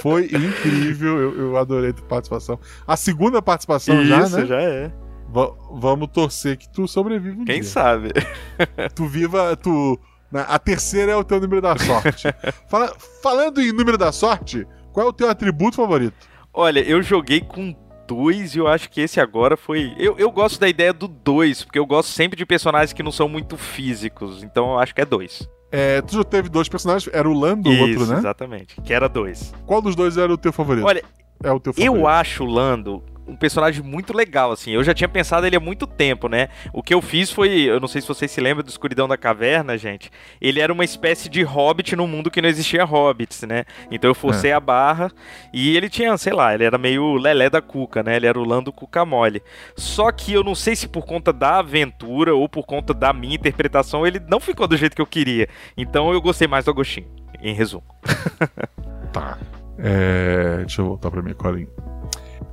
Foi 0.02 0.26
incrível. 0.26 1.18
Eu, 1.20 1.40
eu 1.40 1.58
adorei 1.58 1.92
a 1.92 1.94
tua 1.94 2.06
participação. 2.08 2.60
A 2.88 2.96
segunda 2.98 3.42
participação 3.42 4.04
já, 4.06 4.22
Isso, 4.24 4.38
né? 4.40 4.46
já 4.46 4.62
é. 4.62 4.92
Va- 5.32 5.54
vamos 5.72 6.08
torcer 6.12 6.58
que 6.58 6.68
tu 6.72 6.88
sobreviva 6.88 7.40
um 7.40 7.46
Quem 7.46 7.62
dia. 7.62 7.70
sabe? 7.70 8.10
Tu 8.96 9.06
viva, 9.06 9.56
tu. 9.56 10.00
né, 10.32 10.44
A 10.48 10.58
terceira 10.58 11.12
é 11.12 11.16
o 11.16 11.24
teu 11.24 11.40
número 11.40 11.62
da 11.62 11.78
sorte. 11.78 12.28
Fala- 12.68 12.94
falando 13.22 13.62
em 13.62 13.72
número 13.72 13.98
da 13.98 14.12
sorte, 14.12 14.66
qual 14.92 15.06
é 15.06 15.10
o 15.10 15.14
teu 15.14 15.30
atributo 15.30 15.76
favorito? 15.78 16.16
Olha, 16.52 16.80
eu 16.80 17.02
joguei 17.04 17.42
com 17.42 17.76
dois 18.10 18.55
e 18.55 18.57
eu 18.57 18.68
acho 18.68 18.89
que 18.89 19.01
esse 19.01 19.20
agora 19.20 19.55
foi. 19.55 19.93
Eu, 19.97 20.18
eu 20.18 20.32
gosto 20.32 20.60
da 20.60 20.68
ideia 20.68 20.91
do 20.91 21.07
dois, 21.07 21.64
porque 21.64 21.78
eu 21.78 21.86
gosto 21.86 22.10
sempre 22.10 22.36
de 22.36 22.45
personagens 22.45 22.91
que 22.91 23.03
não 23.03 23.12
são 23.12 23.30
muito 23.30 23.55
físicos. 23.55 24.43
Então 24.43 24.72
eu 24.72 24.80
acho 24.80 24.95
que 24.95 25.01
é 25.01 25.05
dois. 25.05 25.47
É, 25.72 26.01
tu 26.01 26.16
já 26.16 26.24
teve 26.24 26.49
dois 26.49 26.68
personagens, 26.68 27.07
era 27.14 27.30
o 27.30 27.34
Lando, 27.34 27.70
o 27.70 27.74
Isso, 27.74 27.84
outro, 27.84 28.05
né? 28.07 28.18
exatamente. 28.18 28.82
Que 28.82 28.91
era 28.91 29.07
dois. 29.07 29.53
Qual 29.68 29.80
dos 29.82 29.95
dois 29.95 30.18
era 30.18 30.34
o 30.34 30.38
teu 30.38 30.51
favorito? 30.51 30.88
Olha, 30.88 31.03
é 31.43 31.51
o 31.51 31.60
teu 31.60 31.72
favorito. 31.74 31.95
Eu 31.95 32.07
acho 32.07 32.43
o 32.43 32.47
Lando 32.47 33.03
um 33.30 33.36
personagem 33.36 33.84
muito 33.84 34.16
legal, 34.16 34.52
assim. 34.52 34.72
Eu 34.72 34.84
já 34.84 34.94
tinha 34.94 35.08
pensado 35.08 35.46
ele 35.46 35.56
há 35.56 35.60
muito 35.60 35.86
tempo, 35.86 36.28
né? 36.28 36.50
O 36.74 36.82
que 36.82 36.94
eu 36.94 37.02
fiz 37.02 37.32
foi, 37.32 37.62
eu 37.62 37.80
não 37.80 37.88
sei 37.88 38.02
se 38.02 38.08
vocês 38.08 38.32
se 38.32 38.42
lembram 38.42 38.64
do 38.64 38.70
Escuridão 38.70 39.08
da 39.08 39.18
Caverna, 39.18 39.78
gente. 39.78 40.12
Ele 40.42 40.60
era 40.60 40.72
uma 40.72 40.84
espécie 40.84 41.30
de 41.30 41.44
hobbit 41.44 41.96
num 41.96 42.08
mundo 42.08 42.32
que 42.32 42.42
não 42.42 42.50
existia 42.50 42.84
hobbits, 42.84 43.44
né? 43.44 43.66
Então 43.92 44.10
eu 44.10 44.16
forcei 44.16 44.52
a 44.52 44.60
barra 44.60 45.12
e 45.54 45.76
ele 45.76 45.90
tinha, 45.90 46.18
sei 46.18 46.34
lá, 46.34 46.54
ele 46.54 46.64
era 46.64 46.78
meio 46.78 47.16
lelé 47.16 47.50
da 47.50 47.62
cuca, 47.62 48.04
né? 48.04 48.16
Ele 48.16 48.28
era 48.28 48.40
o 48.40 48.44
Lando 48.44 48.72
cuca 48.72 49.06
mole. 49.06 49.42
Só 49.76 50.12
que 50.12 50.34
eu 50.34 50.44
não 50.44 50.56
sei 50.56 50.76
se 50.76 50.88
por 50.88 51.06
conta 51.06 51.32
da 51.32 51.60
aventura 51.60 52.34
ou 52.36 52.50
por 52.50 52.66
conta 52.66 52.94
da 52.94 53.14
minha 53.14 53.36
interpretação, 53.36 54.06
ele 54.06 54.20
não 54.28 54.40
ficou 54.40 54.68
do 54.68 54.78
jeito 54.78 54.96
que 54.96 55.02
eu 55.02 55.08
queria. 55.08 55.48
Então 55.78 56.12
eu 56.12 56.22
gostei 56.22 56.48
mais 56.48 56.66
do 56.66 56.72
Agostinho, 56.72 57.08
em 57.42 57.54
resumo. 57.54 57.84
Tá. 59.12 59.40
É, 59.80 60.58
deixa 60.58 60.82
eu 60.82 60.86
voltar 60.86 61.10
pra 61.10 61.24
minha 61.24 61.34
colinha. 61.34 61.68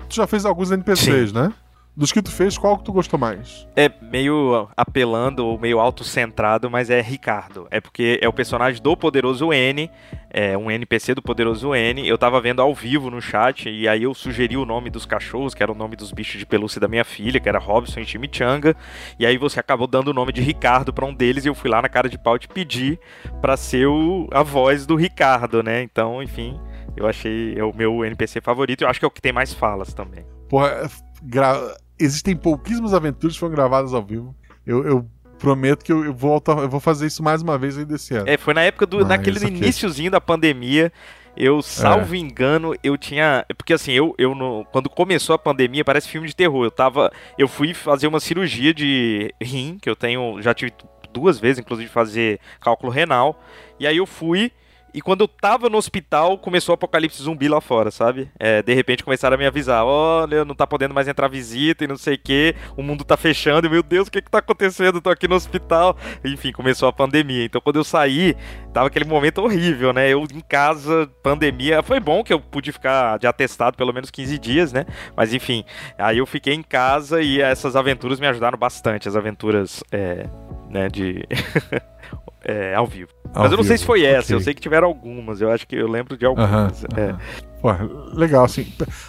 Tu 0.09 0.17
já 0.17 0.27
fez 0.27 0.45
alguns 0.45 0.71
NPCs, 0.71 1.33
né? 1.33 1.53
Dos 1.97 2.13
que 2.13 2.21
tu 2.21 2.31
fez, 2.31 2.59
qual 2.59 2.77
que 2.77 2.85
tu 2.85 2.93
gostou 2.93 3.19
mais? 3.19 3.67
É 3.75 3.91
meio 4.03 4.69
apelando 4.77 5.47
ou 5.47 5.59
meio 5.59 5.81
autocentrado, 5.81 6.71
mas 6.71 6.91
é 6.91 7.01
Ricardo. 7.01 7.67
É 7.71 7.81
porque 7.81 8.19
é 8.21 8.29
o 8.29 8.33
personagem 8.35 8.83
do 8.83 8.95
Poderoso 8.95 9.51
N, 9.51 9.91
é 10.29 10.59
um 10.59 10.71
NPC 10.71 11.15
do 11.15 11.23
Poderoso 11.23 11.75
N. 11.75 12.07
Eu 12.07 12.19
tava 12.19 12.39
vendo 12.39 12.61
ao 12.61 12.75
vivo 12.75 13.11
no 13.11 13.23
chat 13.23 13.71
e 13.71 13.89
aí 13.89 14.03
eu 14.03 14.13
sugeri 14.13 14.59
o 14.59 14.67
nome 14.67 14.91
dos 14.91 15.07
cachorros, 15.07 15.55
que 15.55 15.63
era 15.63 15.73
o 15.73 15.75
nome 15.75 15.97
dos 15.97 16.13
bichos 16.13 16.39
de 16.39 16.45
pelúcia 16.45 16.79
da 16.79 16.87
minha 16.87 17.03
filha, 17.03 17.41
que 17.41 17.49
era 17.49 17.59
Robson 17.59 18.01
e 18.01 18.05
Chimichanga. 18.05 18.77
E 19.19 19.25
aí 19.25 19.39
você 19.39 19.59
acabou 19.59 19.87
dando 19.87 20.09
o 20.09 20.13
nome 20.13 20.35
de 20.35 20.43
Ricardo 20.43 20.93
pra 20.93 21.07
um 21.07 21.15
deles 21.15 21.47
e 21.47 21.49
eu 21.49 21.55
fui 21.55 21.71
lá 21.71 21.81
na 21.81 21.89
cara 21.89 22.11
de 22.11 22.19
pau 22.19 22.39
te 22.39 22.47
pedir 22.47 23.01
pra 23.41 23.57
ser 23.57 23.87
o, 23.87 24.29
a 24.31 24.43
voz 24.43 24.85
do 24.85 24.97
Ricardo, 24.97 25.63
né? 25.63 25.81
Então, 25.81 26.23
enfim, 26.23 26.61
eu 26.97 27.07
achei 27.07 27.55
é 27.59 27.65
o 27.65 27.73
meu 27.75 28.05
NPC 28.05 28.41
favorito. 28.41 28.83
Eu 28.83 28.89
acho 28.89 28.99
que 28.99 29.05
é 29.05 29.09
o 29.09 29.11
que 29.11 29.21
tem 29.21 29.33
mais 29.33 29.53
falas 29.53 29.93
também. 29.93 30.25
Porra, 30.49 30.69
é, 30.69 30.87
gra- 31.23 31.77
existem 31.99 32.37
pouquíssimas 32.37 32.95
aventuras 32.95 33.35
que 33.37 33.41
foram 33.41 33.55
gravadas 33.55 33.93
ao 33.95 34.03
vivo. 34.03 34.35
Eu, 34.67 34.85
eu 34.85 35.07
prometo 35.39 35.85
que 35.85 35.93
eu, 35.93 36.05
eu 36.05 36.17
eu 36.63 36.69
vou 36.69 36.81
fazer 36.81 37.07
isso 37.07 37.23
mais 37.23 37.43
uma 37.43 37.59
vez 37.59 37.77
aí 37.79 37.85
desse 37.85 38.15
ano. 38.15 38.29
É, 38.29 38.37
foi 38.37 38.55
na 38.55 38.63
época 38.63 38.87
do. 38.87 38.99
Mas, 38.99 39.09
naquele 39.09 39.39
iníciozinho 39.47 40.11
da 40.11 40.21
pandemia. 40.21 40.93
Eu, 41.39 41.61
salvo 41.61 42.15
engano, 42.15 42.75
eu 42.83 42.97
tinha. 42.97 43.45
Porque 43.59 43.75
assim, 43.75 43.93
eu, 43.93 44.15
eu 44.17 44.35
no- 44.35 44.65
quando 44.73 44.89
começou 44.89 45.35
a 45.35 45.39
pandemia, 45.39 45.85
parece 45.85 46.09
filme 46.09 46.27
de 46.27 46.35
terror. 46.35 46.65
Eu 46.65 46.71
tava. 46.71 47.13
Eu 47.37 47.47
fui 47.47 47.75
fazer 47.75 48.07
uma 48.07 48.21
cirurgia 48.21 48.73
de 48.73 49.31
rim, 49.41 49.77
que 49.81 49.89
eu 49.91 49.95
tenho. 49.95 50.41
Já 50.41 50.55
tive 50.55 50.73
duas 51.13 51.39
vezes, 51.39 51.59
inclusive, 51.59 51.91
fazer 51.91 52.41
cálculo 52.59 52.91
renal. 52.91 53.39
E 53.79 53.87
aí 53.87 53.99
eu 53.99 54.07
fui. 54.07 54.51
E 54.97 55.03
quando 55.03 55.21
eu 55.21 55.29
tava 55.29 55.69
no 55.69 55.77
hospital, 55.77 56.39
começou 56.39 56.73
o 56.73 56.75
apocalipse 56.75 57.23
zumbi 57.23 57.49
lá 57.49 57.61
fora, 57.61 57.91
sabe? 57.91 58.31
É, 58.39 58.63
de 58.63 58.73
repente 58.73 59.05
começaram 59.05 59.35
a 59.35 59.39
me 59.39 59.45
avisar: 59.45 59.85
olha, 59.85 60.43
não 60.43 60.55
tá 60.55 60.67
podendo 60.67 60.95
mais 60.95 61.07
entrar 61.07 61.29
visita 61.29 61.85
e 61.85 61.87
não 61.87 61.99
sei 61.99 62.15
o 62.15 62.19
que, 62.19 62.55
o 62.79 62.83
mundo 62.83 63.05
tá 63.05 63.15
fechando, 63.15 63.67
e 63.67 63.71
meu 63.71 63.83
Deus, 63.83 64.09
o 64.09 64.11
que 64.11 64.23
que 64.23 64.31
tá 64.31 64.39
acontecendo? 64.39 64.97
Eu 64.97 65.03
tô 65.03 65.11
aqui 65.11 65.29
no 65.29 65.35
hospital. 65.35 65.99
Enfim, 66.25 66.51
começou 66.51 66.89
a 66.89 66.93
pandemia. 66.95 67.45
Então 67.45 67.61
quando 67.61 67.77
eu 67.77 67.85
saí, 67.85 68.35
tava 68.73 68.87
aquele 68.87 69.05
momento 69.05 69.43
horrível, 69.43 69.93
né? 69.93 70.09
Eu 70.09 70.27
em 70.33 70.41
casa, 70.41 71.07
pandemia. 71.23 71.83
Foi 71.83 72.01
bom 72.01 72.25
que 72.25 72.33
eu 72.33 72.41
pude 72.41 72.73
ficar 72.73 73.19
de 73.19 73.27
atestado 73.27 73.77
pelo 73.77 73.93
menos 73.93 74.11
15 74.11 74.39
dias, 74.39 74.73
né? 74.73 74.87
Mas 75.15 75.35
enfim, 75.35 75.63
aí 75.99 76.17
eu 76.17 76.25
fiquei 76.25 76.55
em 76.55 76.63
casa 76.63 77.21
e 77.21 77.39
essas 77.39 77.77
aventuras 77.77 78.19
me 78.19 78.27
ajudaram 78.27 78.57
bastante. 78.57 79.07
As 79.07 79.15
aventuras, 79.15 79.85
é, 79.93 80.27
né, 80.71 80.89
de. 80.89 81.23
é, 82.47 82.75
ao 82.75 82.87
vivo. 82.87 83.11
Ao 83.35 83.43
Mas 83.43 83.51
eu 83.53 83.57
não 83.57 83.65
sei 83.65 83.73
vivo, 83.73 83.79
se 83.81 83.85
foi 83.87 84.05
essa, 84.05 84.27
ok. 84.29 84.37
eu 84.37 84.41
sei 84.41 84.55
que 84.55 84.61
tiveram 84.61 84.87
algumas, 84.89 85.41
eu 85.41 85.51
acho 85.51 85.67
que 85.67 85.75
eu 85.77 85.89
lembro 85.89 86.17
de 86.17 86.25
algumas. 86.25 86.85
Aham, 86.85 86.89
é. 86.97 87.11
aham. 87.11 87.19
Pô, 87.61 87.71
legal, 88.17 88.45
assim. 88.45 88.67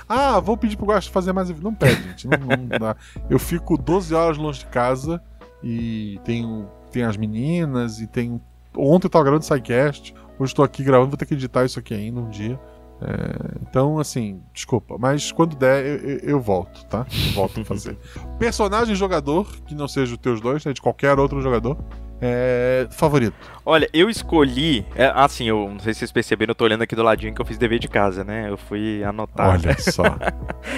Ah, 0.10 0.40
vou 0.40 0.58
pedir 0.58 0.78
pro 0.78 0.86
Guaxa 0.88 1.12
fazer 1.12 1.32
mais. 1.34 1.50
Não 1.62 1.74
pede, 1.76 2.02
gente. 2.04 2.28
Não, 2.28 2.38
não 2.38 2.68
dá. 2.80 2.96
Eu 3.30 3.38
fico 3.38 3.78
12 3.78 4.16
horas 4.16 4.38
longe 4.38 4.60
de 4.60 4.66
casa 4.68 5.22
e 5.64 6.20
tenho, 6.24 6.68
tenho 6.92 7.08
as 7.08 7.18
meninas 7.18 8.00
e 8.00 8.08
tenho. 8.08 8.42
Ontem 8.76 9.06
eu 9.08 9.12
tava 9.12 9.26
gravando 9.26 9.44
SciCast, 9.46 10.14
hoje 10.40 10.56
tô 10.56 10.64
aqui 10.64 10.84
gravando, 10.84 11.10
vou 11.10 11.18
ter 11.18 11.26
que 11.26 11.34
editar 11.34 11.66
isso 11.66 11.78
aqui 11.80 11.94
ainda 11.94 12.20
um 12.20 12.30
dia. 12.30 12.60
É, 13.00 13.58
então, 13.62 14.00
assim, 14.00 14.42
desculpa, 14.54 14.98
mas 14.98 15.32
quando 15.32 15.56
der 15.56 15.86
eu, 15.86 15.98
eu- 15.98 16.20
eu 16.30 16.40
volto, 16.42 16.84
tá? 16.86 17.06
Eu 17.28 17.34
volto 17.34 17.60
a 17.62 17.66
fazer. 17.66 17.96
Personagem 18.40 18.96
jogador, 18.96 19.48
que 19.68 19.76
não 19.76 19.88
seja 19.88 20.14
os 20.14 20.18
teus 20.20 20.42
dois, 20.42 20.66
né? 20.66 20.74
De 20.74 20.82
qualquer 20.82 21.20
outro 21.20 21.40
jogador. 21.42 21.78
É, 22.22 22.88
favorito. 22.90 23.36
Olha, 23.66 23.88
eu 23.94 24.10
escolhi. 24.10 24.86
é, 24.96 25.12
assim, 25.14 25.48
eu 25.48 25.70
não 25.70 25.80
sei 25.80 25.94
se 25.94 26.00
vocês 26.00 26.12
perceberam, 26.12 26.52
eu 26.52 26.56
tô 26.56 26.64
olhando 26.64 26.82
aqui 26.82 26.96
do 26.96 27.04
ladinho 27.04 27.34
que 27.34 27.42
eu 27.42 27.46
fiz 27.46 27.58
dever 27.58 27.80
de 27.80 27.88
casa, 27.88 28.24
né? 28.24 28.50
Eu 28.50 28.58
fui 28.58 29.04
anotar. 29.04 29.50
Olha 29.52 29.78
só. 29.80 30.04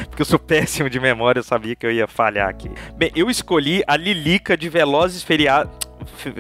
Porque 0.10 0.22
eu 0.22 0.26
sou 0.26 0.40
péssimo 0.40 0.90
de 0.90 1.00
memória, 1.00 1.40
eu 1.40 1.44
sabia 1.44 1.76
que 1.76 1.86
eu 1.86 1.92
ia 1.92 2.08
falhar 2.08 2.50
aqui. 2.50 2.70
Bem, 2.98 3.12
eu 3.16 3.30
escolhi 3.30 3.84
a 3.88 3.96
Lilica 3.96 4.58
de 4.58 4.68
Velozes 4.70 5.24
Feriados. 5.24 5.72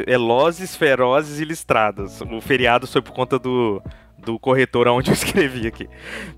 Velozes, 0.05 0.75
Ferozes 0.75 1.39
e 1.39 1.45
Listrados. 1.45 2.21
O 2.21 2.41
feriado 2.41 2.87
foi 2.87 3.01
por 3.01 3.13
conta 3.13 3.37
do, 3.37 3.81
do 4.17 4.39
corretor 4.39 4.87
onde 4.87 5.09
eu 5.11 5.13
escrevi 5.15 5.67
aqui. 5.67 5.87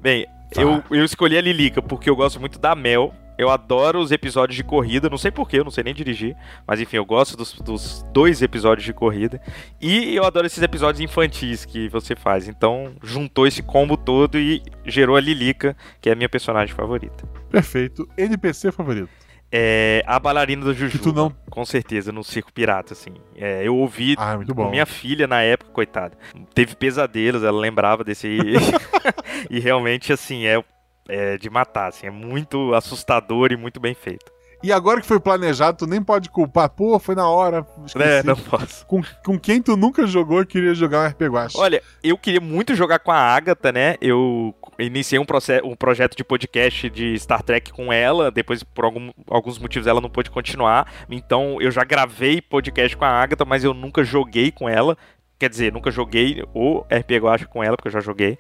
Bem, 0.02 0.26
Tá. 0.54 0.62
eu, 0.62 0.84
eu 0.92 1.06
escolhi 1.06 1.38
a 1.38 1.42
Lilica 1.42 1.82
porque 1.82 2.10
eu 2.10 2.16
gosto 2.16 2.38
muito 2.38 2.60
da 2.60 2.76
Mel. 2.76 3.14
Eu 3.42 3.50
adoro 3.50 4.00
os 4.00 4.12
episódios 4.12 4.56
de 4.56 4.64
corrida, 4.64 5.10
não 5.10 5.18
sei 5.18 5.32
porquê, 5.32 5.58
eu 5.58 5.64
não 5.64 5.72
sei 5.72 5.84
nem 5.84 5.96
dirigir, 5.96 6.36
mas 6.68 6.80
enfim, 6.80 6.98
eu 6.98 7.06
gosto 7.06 7.36
dos, 7.36 7.54
dos 7.54 8.06
dois 8.14 8.40
episódios 8.44 8.86
de 8.86 8.94
corrida. 8.94 9.42
E 9.82 10.16
eu 10.16 10.24
adoro 10.24 10.46
esses 10.46 10.62
episódios 10.62 11.02
infantis 11.02 11.66
que 11.66 11.90
você 11.90 12.16
faz. 12.16 12.48
Então, 12.48 12.94
juntou 13.02 13.48
esse 13.48 13.64
combo 13.64 13.98
todo 13.98 14.38
e 14.38 14.62
gerou 14.86 15.16
a 15.16 15.20
Lilica, 15.20 15.76
que 16.00 16.08
é 16.08 16.14
a 16.14 16.16
minha 16.16 16.30
personagem 16.30 16.76
favorita. 16.76 17.26
Perfeito. 17.50 18.08
NPC 18.16 18.72
favorito. 18.72 19.10
É 19.52 20.02
a 20.08 20.18
bailarina 20.20 20.64
do 20.64 20.74
Juju. 20.74 20.98
Que 20.98 21.04
tu 21.04 21.12
não- 21.12 21.36
Com 21.50 21.66
certeza, 21.66 22.12
no 22.12 22.24
Circo 22.24 22.54
Pirata, 22.54 22.94
assim. 22.94 23.10
É, 23.36 23.68
eu 23.68 23.76
ouvi 23.76 24.16
Ah, 24.18 24.38
bom. 24.38 24.70
minha 24.70 24.86
filha 24.86 25.28
na 25.28 25.42
época, 25.42 25.72
coitada. 25.72 26.18
Teve 26.54 26.76
pesadelos, 26.76 27.44
ela 27.44 27.60
lembrava 27.60 28.04
desse. 28.04 28.28
e 29.50 29.60
realmente, 29.60 30.14
assim, 30.14 30.46
é, 30.46 30.64
é 31.07 31.38
de 31.38 31.49
matar, 31.49 31.88
assim. 31.90 32.07
É 32.07 32.11
muito 32.11 32.73
assustador 32.73 33.52
e 33.52 33.57
muito 33.57 33.80
bem 33.80 33.94
feito. 33.94 34.32
E 34.64 34.72
agora 34.72 35.02
que 35.02 35.07
foi 35.07 35.19
planejado, 35.19 35.80
tu 35.80 35.88
nem 35.88 36.03
pode 36.03 36.30
culpar. 36.30 36.69
Pô, 36.69 36.99
foi 36.99 37.15
na 37.15 37.28
hora. 37.28 37.65
esqueci. 37.84 38.07
É, 38.07 38.22
não 38.22 38.36
posso. 38.36 38.86
com, 38.86 39.02
com 39.26 39.40
quem 39.40 39.60
tu 39.60 39.76
nunca 39.76 40.06
jogou 40.06 40.45
queria 40.45 40.76
jogar 40.76 40.99
um 41.03 41.07
RPG 41.10 41.30
Guacha? 41.30 41.57
Olha, 41.57 41.82
eu 42.03 42.15
queria 42.15 42.40
muito 42.40 42.76
jogar 42.76 42.99
com 42.99 43.11
a 43.11 43.18
Agatha, 43.18 43.72
né? 43.72 43.95
Eu 43.99 44.53
iniciei 44.78 45.18
um, 45.18 45.26
proce- 45.26 45.61
um 45.64 45.76
projeto 45.76 46.15
de 46.15 46.23
podcast 46.23 46.88
de 46.91 47.18
Star 47.18 47.41
Trek 47.41 47.72
com 47.73 47.91
ela, 47.91 48.30
depois 48.30 48.61
por 48.61 48.86
algum- 48.86 49.10
alguns 49.28 49.57
motivos 49.57 49.88
ela 49.88 49.99
não 49.99 50.11
pôde 50.11 50.30
continuar. 50.30 50.91
Então 51.10 51.60
eu 51.60 51.72
já 51.72 51.84
gravei 51.84 52.40
podcast 52.40 52.95
com 52.95 53.03
a 53.03 53.10
Agatha, 53.10 53.44
mas 53.44 53.64
eu 53.64 53.73
nunca 53.73 54.03
joguei 54.03 54.52
com 54.52 54.69
ela. 54.69 54.95
Quer 55.42 55.50
dizer, 55.50 55.74
nunca 55.74 55.90
joguei 55.90 56.44
o 56.54 56.82
RPG 56.82 57.18
Guacha 57.18 57.48
com 57.48 57.64
ela, 57.64 57.76
porque 57.76 57.88
eu 57.88 57.92
já 57.92 58.00
joguei. 58.00 58.38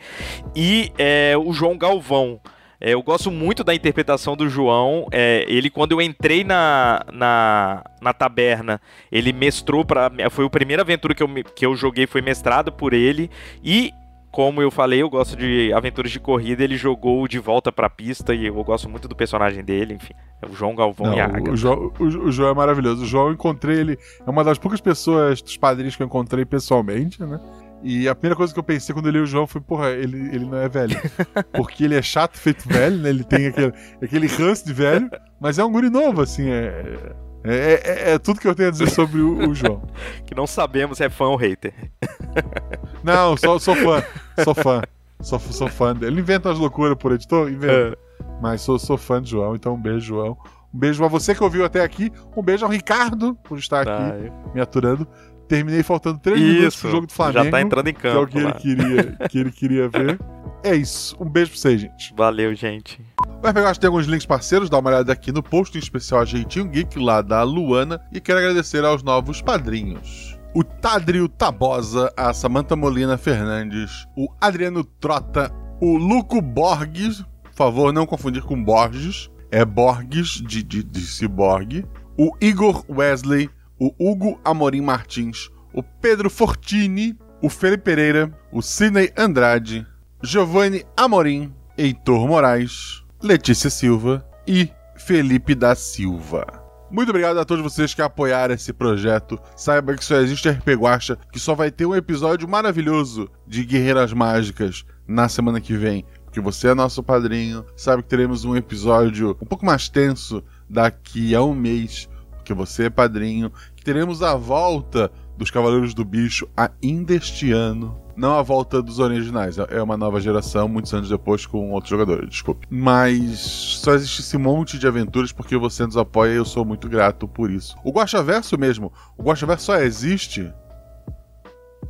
E 0.55 0.91
é, 0.99 1.33
o 1.35 1.51
João 1.51 1.75
Galvão. 1.75 2.39
É, 2.79 2.93
eu 2.93 3.01
gosto 3.01 3.31
muito 3.31 3.63
da 3.63 3.73
interpretação 3.73 4.37
do 4.37 4.47
João. 4.47 5.07
É, 5.11 5.43
ele, 5.47 5.71
quando 5.71 5.93
eu 5.93 6.01
entrei 6.01 6.43
na, 6.43 7.03
na, 7.11 7.83
na 7.99 8.13
taberna, 8.13 8.79
ele 9.11 9.33
mestrou 9.33 9.83
para 9.83 10.11
Foi 10.29 10.45
a 10.45 10.49
primeira 10.51 10.83
aventura 10.83 11.15
que 11.15 11.23
eu, 11.23 11.29
que 11.55 11.65
eu 11.65 11.75
joguei, 11.75 12.05
foi 12.05 12.21
mestrado 12.21 12.71
por 12.71 12.93
ele. 12.93 13.31
E, 13.63 13.91
como 14.31 14.61
eu 14.61 14.71
falei, 14.71 15.01
eu 15.01 15.09
gosto 15.09 15.35
de 15.35 15.73
aventuras 15.73 16.09
de 16.11 16.19
corrida. 16.19 16.63
Ele 16.63 16.77
jogou 16.77 17.27
de 17.27 17.37
volta 17.37 17.71
pra 17.71 17.89
pista 17.89 18.33
e 18.33 18.45
eu 18.45 18.63
gosto 18.63 18.89
muito 18.89 19.07
do 19.07 19.15
personagem 19.15 19.63
dele. 19.63 19.95
Enfim, 19.95 20.13
é 20.41 20.47
o 20.47 20.53
João 20.53 20.73
Galvão 20.73 21.07
Não, 21.07 21.17
e 21.17 21.19
a 21.19 21.27
o, 21.27 21.35
Agatha. 21.35 21.55
João, 21.57 21.91
o, 21.99 22.03
o 22.03 22.31
João 22.31 22.49
é 22.49 22.53
maravilhoso. 22.53 23.03
O 23.03 23.05
João 23.05 23.27
eu 23.27 23.33
encontrei 23.33 23.77
ele. 23.77 23.99
É 24.25 24.29
uma 24.29 24.43
das 24.43 24.57
poucas 24.57 24.79
pessoas 24.79 25.41
dos 25.41 25.57
padrinhos 25.57 25.95
que 25.95 26.01
eu 26.01 26.07
encontrei 26.07 26.45
pessoalmente, 26.45 27.21
né? 27.21 27.39
E 27.83 28.07
a 28.07 28.13
primeira 28.13 28.35
coisa 28.35 28.53
que 28.53 28.59
eu 28.59 28.63
pensei 28.63 28.93
quando 28.93 29.07
eu 29.07 29.11
li 29.11 29.19
o 29.19 29.25
João 29.25 29.47
foi, 29.47 29.59
porra, 29.59 29.89
ele, 29.89 30.17
ele 30.33 30.45
não 30.45 30.57
é 30.57 30.69
velho. 30.69 30.95
Porque 31.51 31.83
ele 31.83 31.95
é 31.95 32.01
chato 32.01 32.37
feito 32.37 32.67
velho, 32.69 32.97
né? 32.97 33.09
Ele 33.09 33.23
tem 33.23 33.47
aquele, 33.47 33.73
aquele 34.01 34.27
ranço 34.27 34.65
de 34.65 34.71
velho, 34.71 35.09
mas 35.39 35.57
é 35.57 35.65
um 35.65 35.71
guri 35.71 35.89
novo, 35.89 36.21
assim, 36.21 36.47
é. 36.47 37.13
É, 37.43 37.81
é- 37.83 38.11
é 38.13 38.19
tudo 38.19 38.39
que 38.39 38.47
eu 38.47 38.53
tenho 38.55 38.69
a 38.69 38.71
dizer 38.71 38.89
sobre 38.89 39.19
o, 39.21 39.49
o 39.49 39.55
João. 39.55 39.81
Que 40.25 40.35
não 40.35 40.45
sabemos 40.47 40.97
se 40.97 41.03
é 41.03 41.09
fã 41.09 41.25
ou 41.25 41.35
hater. 41.35 41.73
Não, 43.03 43.35
sou, 43.35 43.59
sou 43.59 43.75
fã. 43.75 44.03
Sou 44.43 44.53
fã. 44.53 44.81
Sou, 45.21 45.39
sou 45.39 45.67
fã 45.67 45.93
dele. 45.93 46.13
Ele 46.13 46.21
inventa 46.21 46.49
umas 46.49 46.59
loucuras 46.59 46.95
por 46.97 47.11
editor? 47.11 47.49
Inventa. 47.49 47.97
Mas 48.41 48.61
sou, 48.61 48.77
sou 48.79 48.97
fã 48.97 49.21
de 49.21 49.31
João, 49.31 49.55
então 49.55 49.73
um 49.73 49.81
beijo, 49.81 49.99
João. 50.07 50.37
Um 50.73 50.77
beijo 50.79 51.03
a 51.03 51.07
você 51.07 51.33
que 51.35 51.43
ouviu 51.43 51.65
até 51.65 51.81
aqui. 51.83 52.11
Um 52.35 52.41
beijo 52.43 52.63
ao 52.65 52.71
Ricardo 52.71 53.35
por 53.43 53.57
estar 53.57 53.81
aqui 53.81 54.31
me 54.53 54.61
aturando. 54.61 55.07
Terminei 55.47 55.83
faltando 55.83 56.17
três 56.19 56.39
minutos 56.39 56.75
pro 56.79 56.91
jogo 56.91 57.07
do 57.07 57.13
Flamengo. 57.13 57.43
já 57.45 57.51
tá 57.51 57.61
entrando 57.61 57.87
em 57.87 57.93
que 57.93 58.07
é 58.07 58.11
o 58.15 58.25
campo. 58.27 58.31
que 58.31 58.37
ele, 58.39 58.53
queria, 58.53 59.27
que 59.29 59.39
ele 59.39 59.51
queria 59.51 59.89
ver. 59.89 60.19
É 60.63 60.75
isso. 60.75 61.17
Um 61.19 61.27
beijo 61.27 61.49
pra 61.53 61.59
vocês, 61.59 61.81
gente. 61.81 62.13
Valeu, 62.15 62.53
gente. 62.53 63.01
Vai 63.41 63.51
pegar, 63.51 63.75
tem 63.75 63.87
alguns 63.87 64.05
links 64.05 64.25
parceiros, 64.25 64.69
dá 64.69 64.77
uma 64.77 64.91
olhada 64.91 65.11
aqui 65.11 65.31
no 65.31 65.41
post, 65.41 65.75
em 65.75 65.81
especial 65.81 66.21
a 66.21 66.25
Jeitinho 66.25 66.69
Geek, 66.69 66.99
lá 66.99 67.23
da 67.23 67.41
Luana, 67.41 67.99
e 68.11 68.21
quero 68.21 68.37
agradecer 68.37 68.85
aos 68.85 69.01
novos 69.01 69.41
padrinhos. 69.41 70.37
O 70.53 70.63
Tadrio 70.63 71.27
Tabosa, 71.27 72.13
a 72.15 72.31
Samantha 72.33 72.75
Molina 72.75 73.17
Fernandes, 73.17 74.07
o 74.15 74.27
Adriano 74.39 74.83
Trota, 74.83 75.51
o 75.81 75.97
Luco 75.97 76.39
Borges, 76.39 77.23
por 77.41 77.53
favor, 77.53 77.91
não 77.91 78.05
confundir 78.05 78.43
com 78.43 78.63
Borges, 78.63 79.31
é 79.49 79.65
Borges 79.65 80.33
de, 80.33 80.61
de, 80.61 80.83
de 80.83 81.01
Ciborgue, 81.01 81.83
o 82.15 82.37
Igor 82.39 82.85
Wesley, 82.87 83.49
o 83.79 83.91
Hugo 83.99 84.39
Amorim 84.45 84.81
Martins, 84.81 85.49
o 85.73 85.81
Pedro 85.81 86.29
Fortini, 86.29 87.17
o 87.41 87.49
Felipe 87.49 87.85
Pereira, 87.85 88.31
o 88.51 88.61
Sidney 88.61 89.11
Andrade, 89.17 89.87
Giovanni 90.21 90.85
Amorim, 90.95 91.51
Heitor 91.75 92.27
Moraes, 92.27 93.00
Letícia 93.23 93.69
Silva 93.69 94.25
e 94.47 94.67
Felipe 94.95 95.53
da 95.53 95.75
Silva. 95.75 96.43
Muito 96.89 97.09
obrigado 97.09 97.39
a 97.39 97.45
todos 97.45 97.63
vocês 97.63 97.93
que 97.93 98.01
apoiaram 98.01 98.55
esse 98.55 98.73
projeto. 98.73 99.39
Saiba 99.55 99.93
que 99.93 100.03
só 100.03 100.15
existe 100.15 100.49
RP 100.49 100.69
Guacha, 100.69 101.15
que 101.31 101.39
só 101.39 101.53
vai 101.53 101.69
ter 101.69 101.85
um 101.85 101.95
episódio 101.95 102.49
maravilhoso 102.49 103.29
de 103.45 103.63
Guerreiras 103.63 104.11
Mágicas 104.11 104.83
na 105.07 105.29
semana 105.29 105.61
que 105.61 105.77
vem. 105.77 106.03
Porque 106.25 106.41
você 106.41 106.69
é 106.69 106.73
nosso 106.73 107.03
padrinho, 107.03 107.63
sabe 107.77 108.01
que 108.01 108.09
teremos 108.09 108.43
um 108.43 108.55
episódio 108.55 109.37
um 109.39 109.45
pouco 109.45 109.67
mais 109.67 109.87
tenso 109.87 110.43
daqui 110.67 111.35
a 111.35 111.43
um 111.43 111.53
mês, 111.53 112.09
porque 112.31 112.55
você 112.55 112.85
é 112.85 112.89
padrinho. 112.89 113.51
Que 113.75 113.83
teremos 113.83 114.23
a 114.23 114.33
volta 114.35 115.11
dos 115.37 115.51
Cavaleiros 115.51 115.93
do 115.93 116.03
Bicho 116.03 116.49
ainda 116.57 117.13
este 117.13 117.51
ano. 117.51 118.00
Não 118.15 118.37
a 118.37 118.41
volta 118.41 118.81
dos 118.81 118.99
originais, 118.99 119.57
é 119.57 119.81
uma 119.81 119.97
nova 119.97 120.19
geração, 120.19 120.67
muitos 120.67 120.93
anos 120.93 121.09
depois 121.09 121.45
com 121.45 121.71
outros 121.71 121.89
jogadores, 121.89 122.29
desculpe. 122.29 122.67
Mas 122.69 123.39
só 123.39 123.93
existe 123.93 124.21
esse 124.21 124.37
monte 124.37 124.77
de 124.77 124.87
aventuras 124.87 125.31
porque 125.31 125.57
você 125.57 125.85
nos 125.85 125.97
apoia 125.97 126.33
e 126.33 126.35
eu 126.35 126.45
sou 126.45 126.65
muito 126.65 126.87
grato 126.89 127.27
por 127.27 127.49
isso. 127.49 127.75
O 127.83 127.91
Guaxaverso 127.91 128.57
mesmo, 128.57 128.91
o 129.17 129.23
Guaxaverso 129.23 129.65
só 129.65 129.77
existe. 129.77 130.51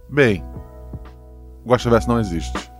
Bem, 0.10 0.43
o 1.65 1.69
Guaxaverso 1.69 2.07
não 2.07 2.19
existe. 2.19 2.70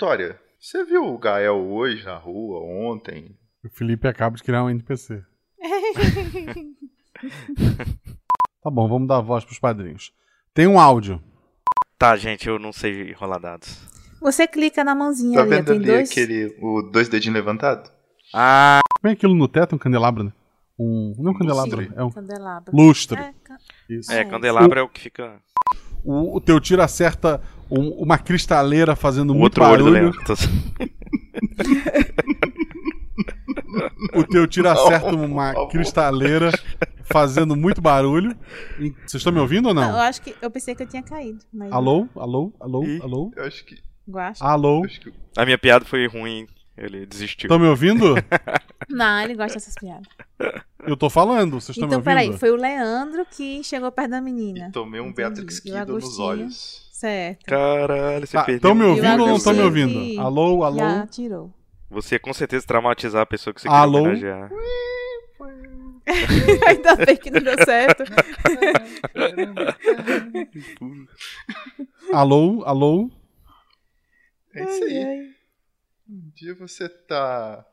Vitória, 0.00 0.40
você 0.58 0.82
viu 0.82 1.04
o 1.04 1.18
Gael 1.18 1.56
hoje 1.70 2.06
na 2.06 2.16
rua, 2.16 2.60
ontem? 2.90 3.36
O 3.62 3.68
Felipe 3.68 4.08
acaba 4.08 4.34
de 4.34 4.42
criar 4.42 4.64
um 4.64 4.70
NPC. 4.70 5.22
Tá 8.62 8.70
bom, 8.70 8.88
vamos 8.88 9.06
dar 9.08 9.20
voz 9.20 9.44
pros 9.44 9.58
padrinhos. 9.58 10.10
Tem 10.54 10.66
um 10.66 10.80
áudio. 10.80 11.22
Tá, 11.98 12.16
gente, 12.16 12.48
eu 12.48 12.58
não 12.58 12.72
sei 12.72 13.12
rolar 13.12 13.38
dados. 13.38 13.78
Você 14.22 14.46
clica 14.48 14.82
na 14.82 14.94
mãozinha 14.94 15.36
Tá 15.36 15.42
ali, 15.42 15.50
vendo 15.50 15.64
tem 15.66 15.76
ali 15.76 15.84
dois. 15.86 16.10
aquele. 16.10 16.56
O 16.62 16.80
dois 16.90 17.08
dedinhos 17.10 17.34
levantados? 17.34 17.92
Ah, 18.34 18.80
Como 19.02 19.10
é 19.10 19.12
aquilo 19.14 19.34
no 19.34 19.48
teto? 19.48 19.74
Um 19.74 19.78
candelabro, 19.78 20.24
né? 20.24 20.32
Um. 20.78 21.14
Não 21.18 21.32
um 21.32 21.38
candelabro, 21.38 21.92
é 21.94 22.02
um 22.04 22.10
Candelabro. 22.10 22.74
lustre. 22.74 23.18
É, 23.20 23.34
ca- 23.44 23.58
Isso. 23.88 24.10
é, 24.12 24.20
É. 24.20 24.24
candelabro 24.24 24.78
é 24.78 24.82
o 24.82 24.88
que 24.88 25.00
fica. 25.00 25.38
O, 26.02 26.36
o 26.36 26.40
teu 26.40 26.58
tiro 26.58 26.80
acerta 26.82 27.42
um- 27.70 27.90
uma 28.02 28.18
cristaleira 28.18 28.94
fazendo 28.96 29.30
O 29.30 29.34
muito 29.34 29.60
outro 29.60 29.64
olho 29.64 29.84
do 29.84 29.92
barulho. 29.92 30.12
Leandro. 30.12 30.24
Tô- 30.24 30.34
O 34.14 34.24
teu 34.24 34.46
tiro 34.46 34.68
acerta 34.68 35.14
uma 35.14 35.68
cristaleira 35.68 36.50
fazendo 37.04 37.54
muito 37.56 37.80
barulho. 37.80 38.36
Vocês 38.78 39.14
estão 39.14 39.32
me 39.32 39.38
ouvindo 39.40 39.68
ou 39.68 39.74
Não, 39.74 39.90
eu 39.92 39.98
acho 39.98 40.20
que 40.22 40.34
eu 40.40 40.50
pensei 40.50 40.74
que 40.74 40.82
eu 40.82 40.86
tinha 40.86 41.02
caído. 41.02 41.38
Mas 41.52 41.70
Alô? 41.72 42.08
Alô? 42.16 42.52
Alô? 42.60 42.84
Ih. 42.84 43.00
Alô? 43.02 43.32
Eu 43.36 43.44
acho 43.44 43.64
que. 43.64 43.76
Guacha. 44.08 44.44
Alô? 44.44 44.84
Acho 44.84 45.00
que 45.00 45.12
A 45.36 45.44
minha 45.44 45.58
piada 45.58 45.84
foi 45.84 46.06
ruim. 46.08 46.46
Ele 46.76 47.04
desistiu. 47.04 47.46
Estão 47.46 47.58
me 47.58 47.66
ouvindo? 47.66 48.14
Não, 48.88 49.20
ele 49.20 49.34
gosta 49.34 49.54
dessas 49.54 49.74
piadas. 49.74 50.06
Eu 50.86 50.96
tô 50.96 51.10
falando, 51.10 51.60
vocês 51.60 51.76
estão 51.76 51.86
Então, 51.86 51.88
me 51.88 51.94
ouvindo? 51.96 52.04
peraí, 52.04 52.38
foi 52.38 52.50
o 52.50 52.56
Leandro 52.56 53.26
que 53.30 53.62
chegou 53.62 53.92
perto 53.92 54.10
da 54.12 54.20
menina. 54.20 54.68
e 54.68 54.72
tomei 54.72 54.98
um 55.00 55.08
Entendi. 55.08 55.16
Beatrix 55.28 55.58
o 55.58 55.62
Kiddo 55.62 55.92
nos 55.94 56.18
olhos. 56.18 56.89
Certo. 57.00 57.46
Caralho, 57.46 58.26
você 58.26 58.36
Tá, 58.36 58.44
perdeu. 58.44 58.56
estão 58.56 58.74
me 58.74 58.84
ouvindo 58.84 59.22
ou 59.22 59.28
não 59.28 59.36
estão 59.36 59.54
me 59.54 59.62
ouvindo? 59.62 60.20
Alô? 60.20 60.62
Alô? 60.64 60.78
Já 60.78 61.06
tirou. 61.06 61.50
Você 61.88 62.18
com 62.18 62.32
certeza 62.34 62.66
traumatizar 62.66 63.22
a 63.22 63.26
pessoa 63.26 63.54
que 63.54 63.62
você 63.62 63.68
Alô? 63.68 64.02
queria 64.04 64.36
homenagear. 64.36 64.50
Ainda 66.68 66.96
bem 66.96 67.16
que 67.16 67.30
não 67.30 67.40
deu 67.40 67.56
certo. 67.64 68.04
Alô? 72.12 72.62
Alô? 72.64 73.10
É 74.54 74.64
isso 74.64 74.84
aí. 74.84 75.04
Ai. 75.04 75.30
Um 76.08 76.30
dia 76.34 76.54
você 76.54 76.88
tá. 76.88 77.64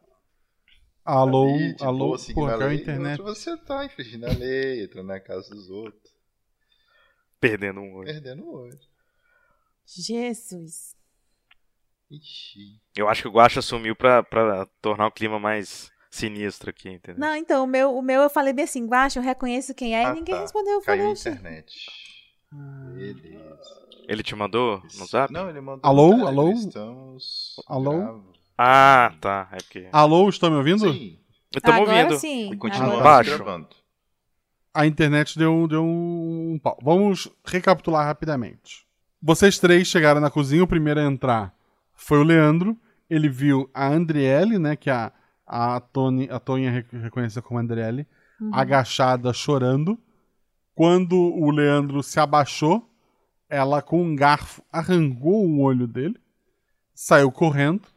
Alô? 1.04 1.54
ali, 1.54 1.76
de 1.76 1.84
Alô? 1.84 2.08
boa, 2.16 2.20
Porra, 2.34 2.54
a 2.54 2.58
lei, 2.68 2.78
internet. 2.78 3.22
você 3.22 3.58
tá 3.58 3.86
infringindo 3.86 4.26
a 4.26 4.30
lei, 4.34 4.84
entrando 4.84 5.08
na 5.08 5.20
casa 5.20 5.50
dos 5.50 5.70
outros, 5.70 6.14
Perdendo 7.40 7.80
um 7.82 7.94
olho. 7.96 8.08
perdendo 8.08 8.44
o 8.44 8.54
olho. 8.54 8.78
Jesus. 9.88 10.96
Ixi. 12.12 12.80
Eu 12.96 13.08
acho 13.10 13.22
que 13.24 13.28
o 13.28 13.32
Guacha 13.32 13.62
sumiu 13.62 13.96
pra, 13.96 14.22
pra 14.24 14.66
tornar 14.82 15.08
o 15.08 15.12
clima 15.12 15.40
mais 15.40 15.92
sinistro 16.10 16.70
aqui, 16.70 16.90
entendeu? 16.90 17.20
Não, 17.20 17.36
então, 17.36 17.64
o 17.64 17.68
meu, 17.68 17.96
o 17.98 18.02
meu 18.02 18.22
eu 18.24 18.30
falei 18.30 18.54
bem 18.54 18.66
assim, 18.66 18.86
Guacha, 18.86 19.20
eu 19.20 19.24
reconheço 19.24 19.74
quem 19.74 19.96
é, 19.96 20.06
Ah, 20.06 20.12
e 20.12 20.14
ninguém 20.16 20.36
tá. 20.36 20.42
respondeu. 20.42 20.74
Eu 20.74 20.82
Caiu 20.82 20.86
falei, 20.98 21.06
a 21.08 21.12
"Oxi." 21.12 21.30
internet. 21.30 21.74
Beleza. 22.94 23.88
Ele 24.08 24.24
te 24.24 24.36
mandou 24.36 24.82
no 24.98 25.06
zap? 25.06 25.32
Não, 25.34 25.50
ele 25.50 25.60
mandou. 25.60 25.82
Alô? 25.84 26.10
Telegram, 26.12 26.28
Alô? 26.30 26.52
Estamos. 26.52 27.56
Alô? 27.68 28.24
Ah, 28.58 29.14
tá. 29.20 29.50
É 29.52 29.58
porque. 29.58 29.90
Alô? 29.92 30.30
Estão 30.30 30.50
me 30.50 30.56
ouvindo? 30.56 30.92
Sim. 30.94 31.20
Estamos 31.54 31.88
ouvindo. 31.90 32.18
sim. 32.18 32.52
E 32.54 32.58
continuamos 32.58 33.00
agora 33.00 33.16
baixo. 33.18 33.36
gravando. 33.36 33.68
a 34.74 34.86
internet 34.86 35.38
deu, 35.38 35.68
deu 35.68 35.84
um 35.84 36.58
pau. 36.64 36.78
Vamos 36.82 37.28
recapitular 37.46 38.06
rapidamente. 38.06 38.87
Vocês 39.22 39.58
três 39.60 39.88
chegaram 39.88 40.22
na 40.22 40.30
cozinha, 40.30 40.64
o 40.64 40.68
primeiro 40.68 41.00
a 41.00 41.04
entrar 41.04 41.54
foi 41.94 42.20
o 42.20 42.24
Leandro. 42.24 42.78
Ele 43.10 43.30
viu 43.30 43.70
a 43.74 43.88
Andriele, 43.88 44.60
né, 44.60 44.76
que 44.76 44.90
a, 44.90 45.12
a, 45.46 45.80
Tony, 45.80 46.28
a 46.30 46.72
rec- 46.72 46.92
reconheceu 46.94 47.42
como 47.42 47.60
Andriele, 47.60 48.06
Uhum. 48.40 48.54
agachada, 48.54 49.34
chorando. 49.34 49.98
Quando 50.76 51.16
o 51.18 51.50
Leandro 51.50 52.04
se 52.04 52.20
abaixou, 52.20 52.88
ela 53.50 53.82
com 53.82 54.04
um 54.04 54.16
garfo 54.16 54.62
arrancou 54.72 55.48
o 55.48 55.62
olho 55.62 55.88
dele, 55.88 56.20
saiu 56.94 57.32
correndo. 57.32 57.88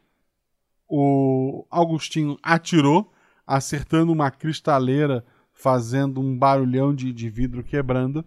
O 0.89 1.65
Augustinho 1.69 2.37
atirou, 2.41 3.13
acertando 3.45 4.11
uma 4.11 4.31
cristaleira, 4.31 5.23
fazendo 5.53 6.19
um 6.19 6.35
barulhão 6.37 6.93
de, 6.95 7.13
de 7.13 7.29
vidro 7.29 7.63
quebrando. 7.63 8.25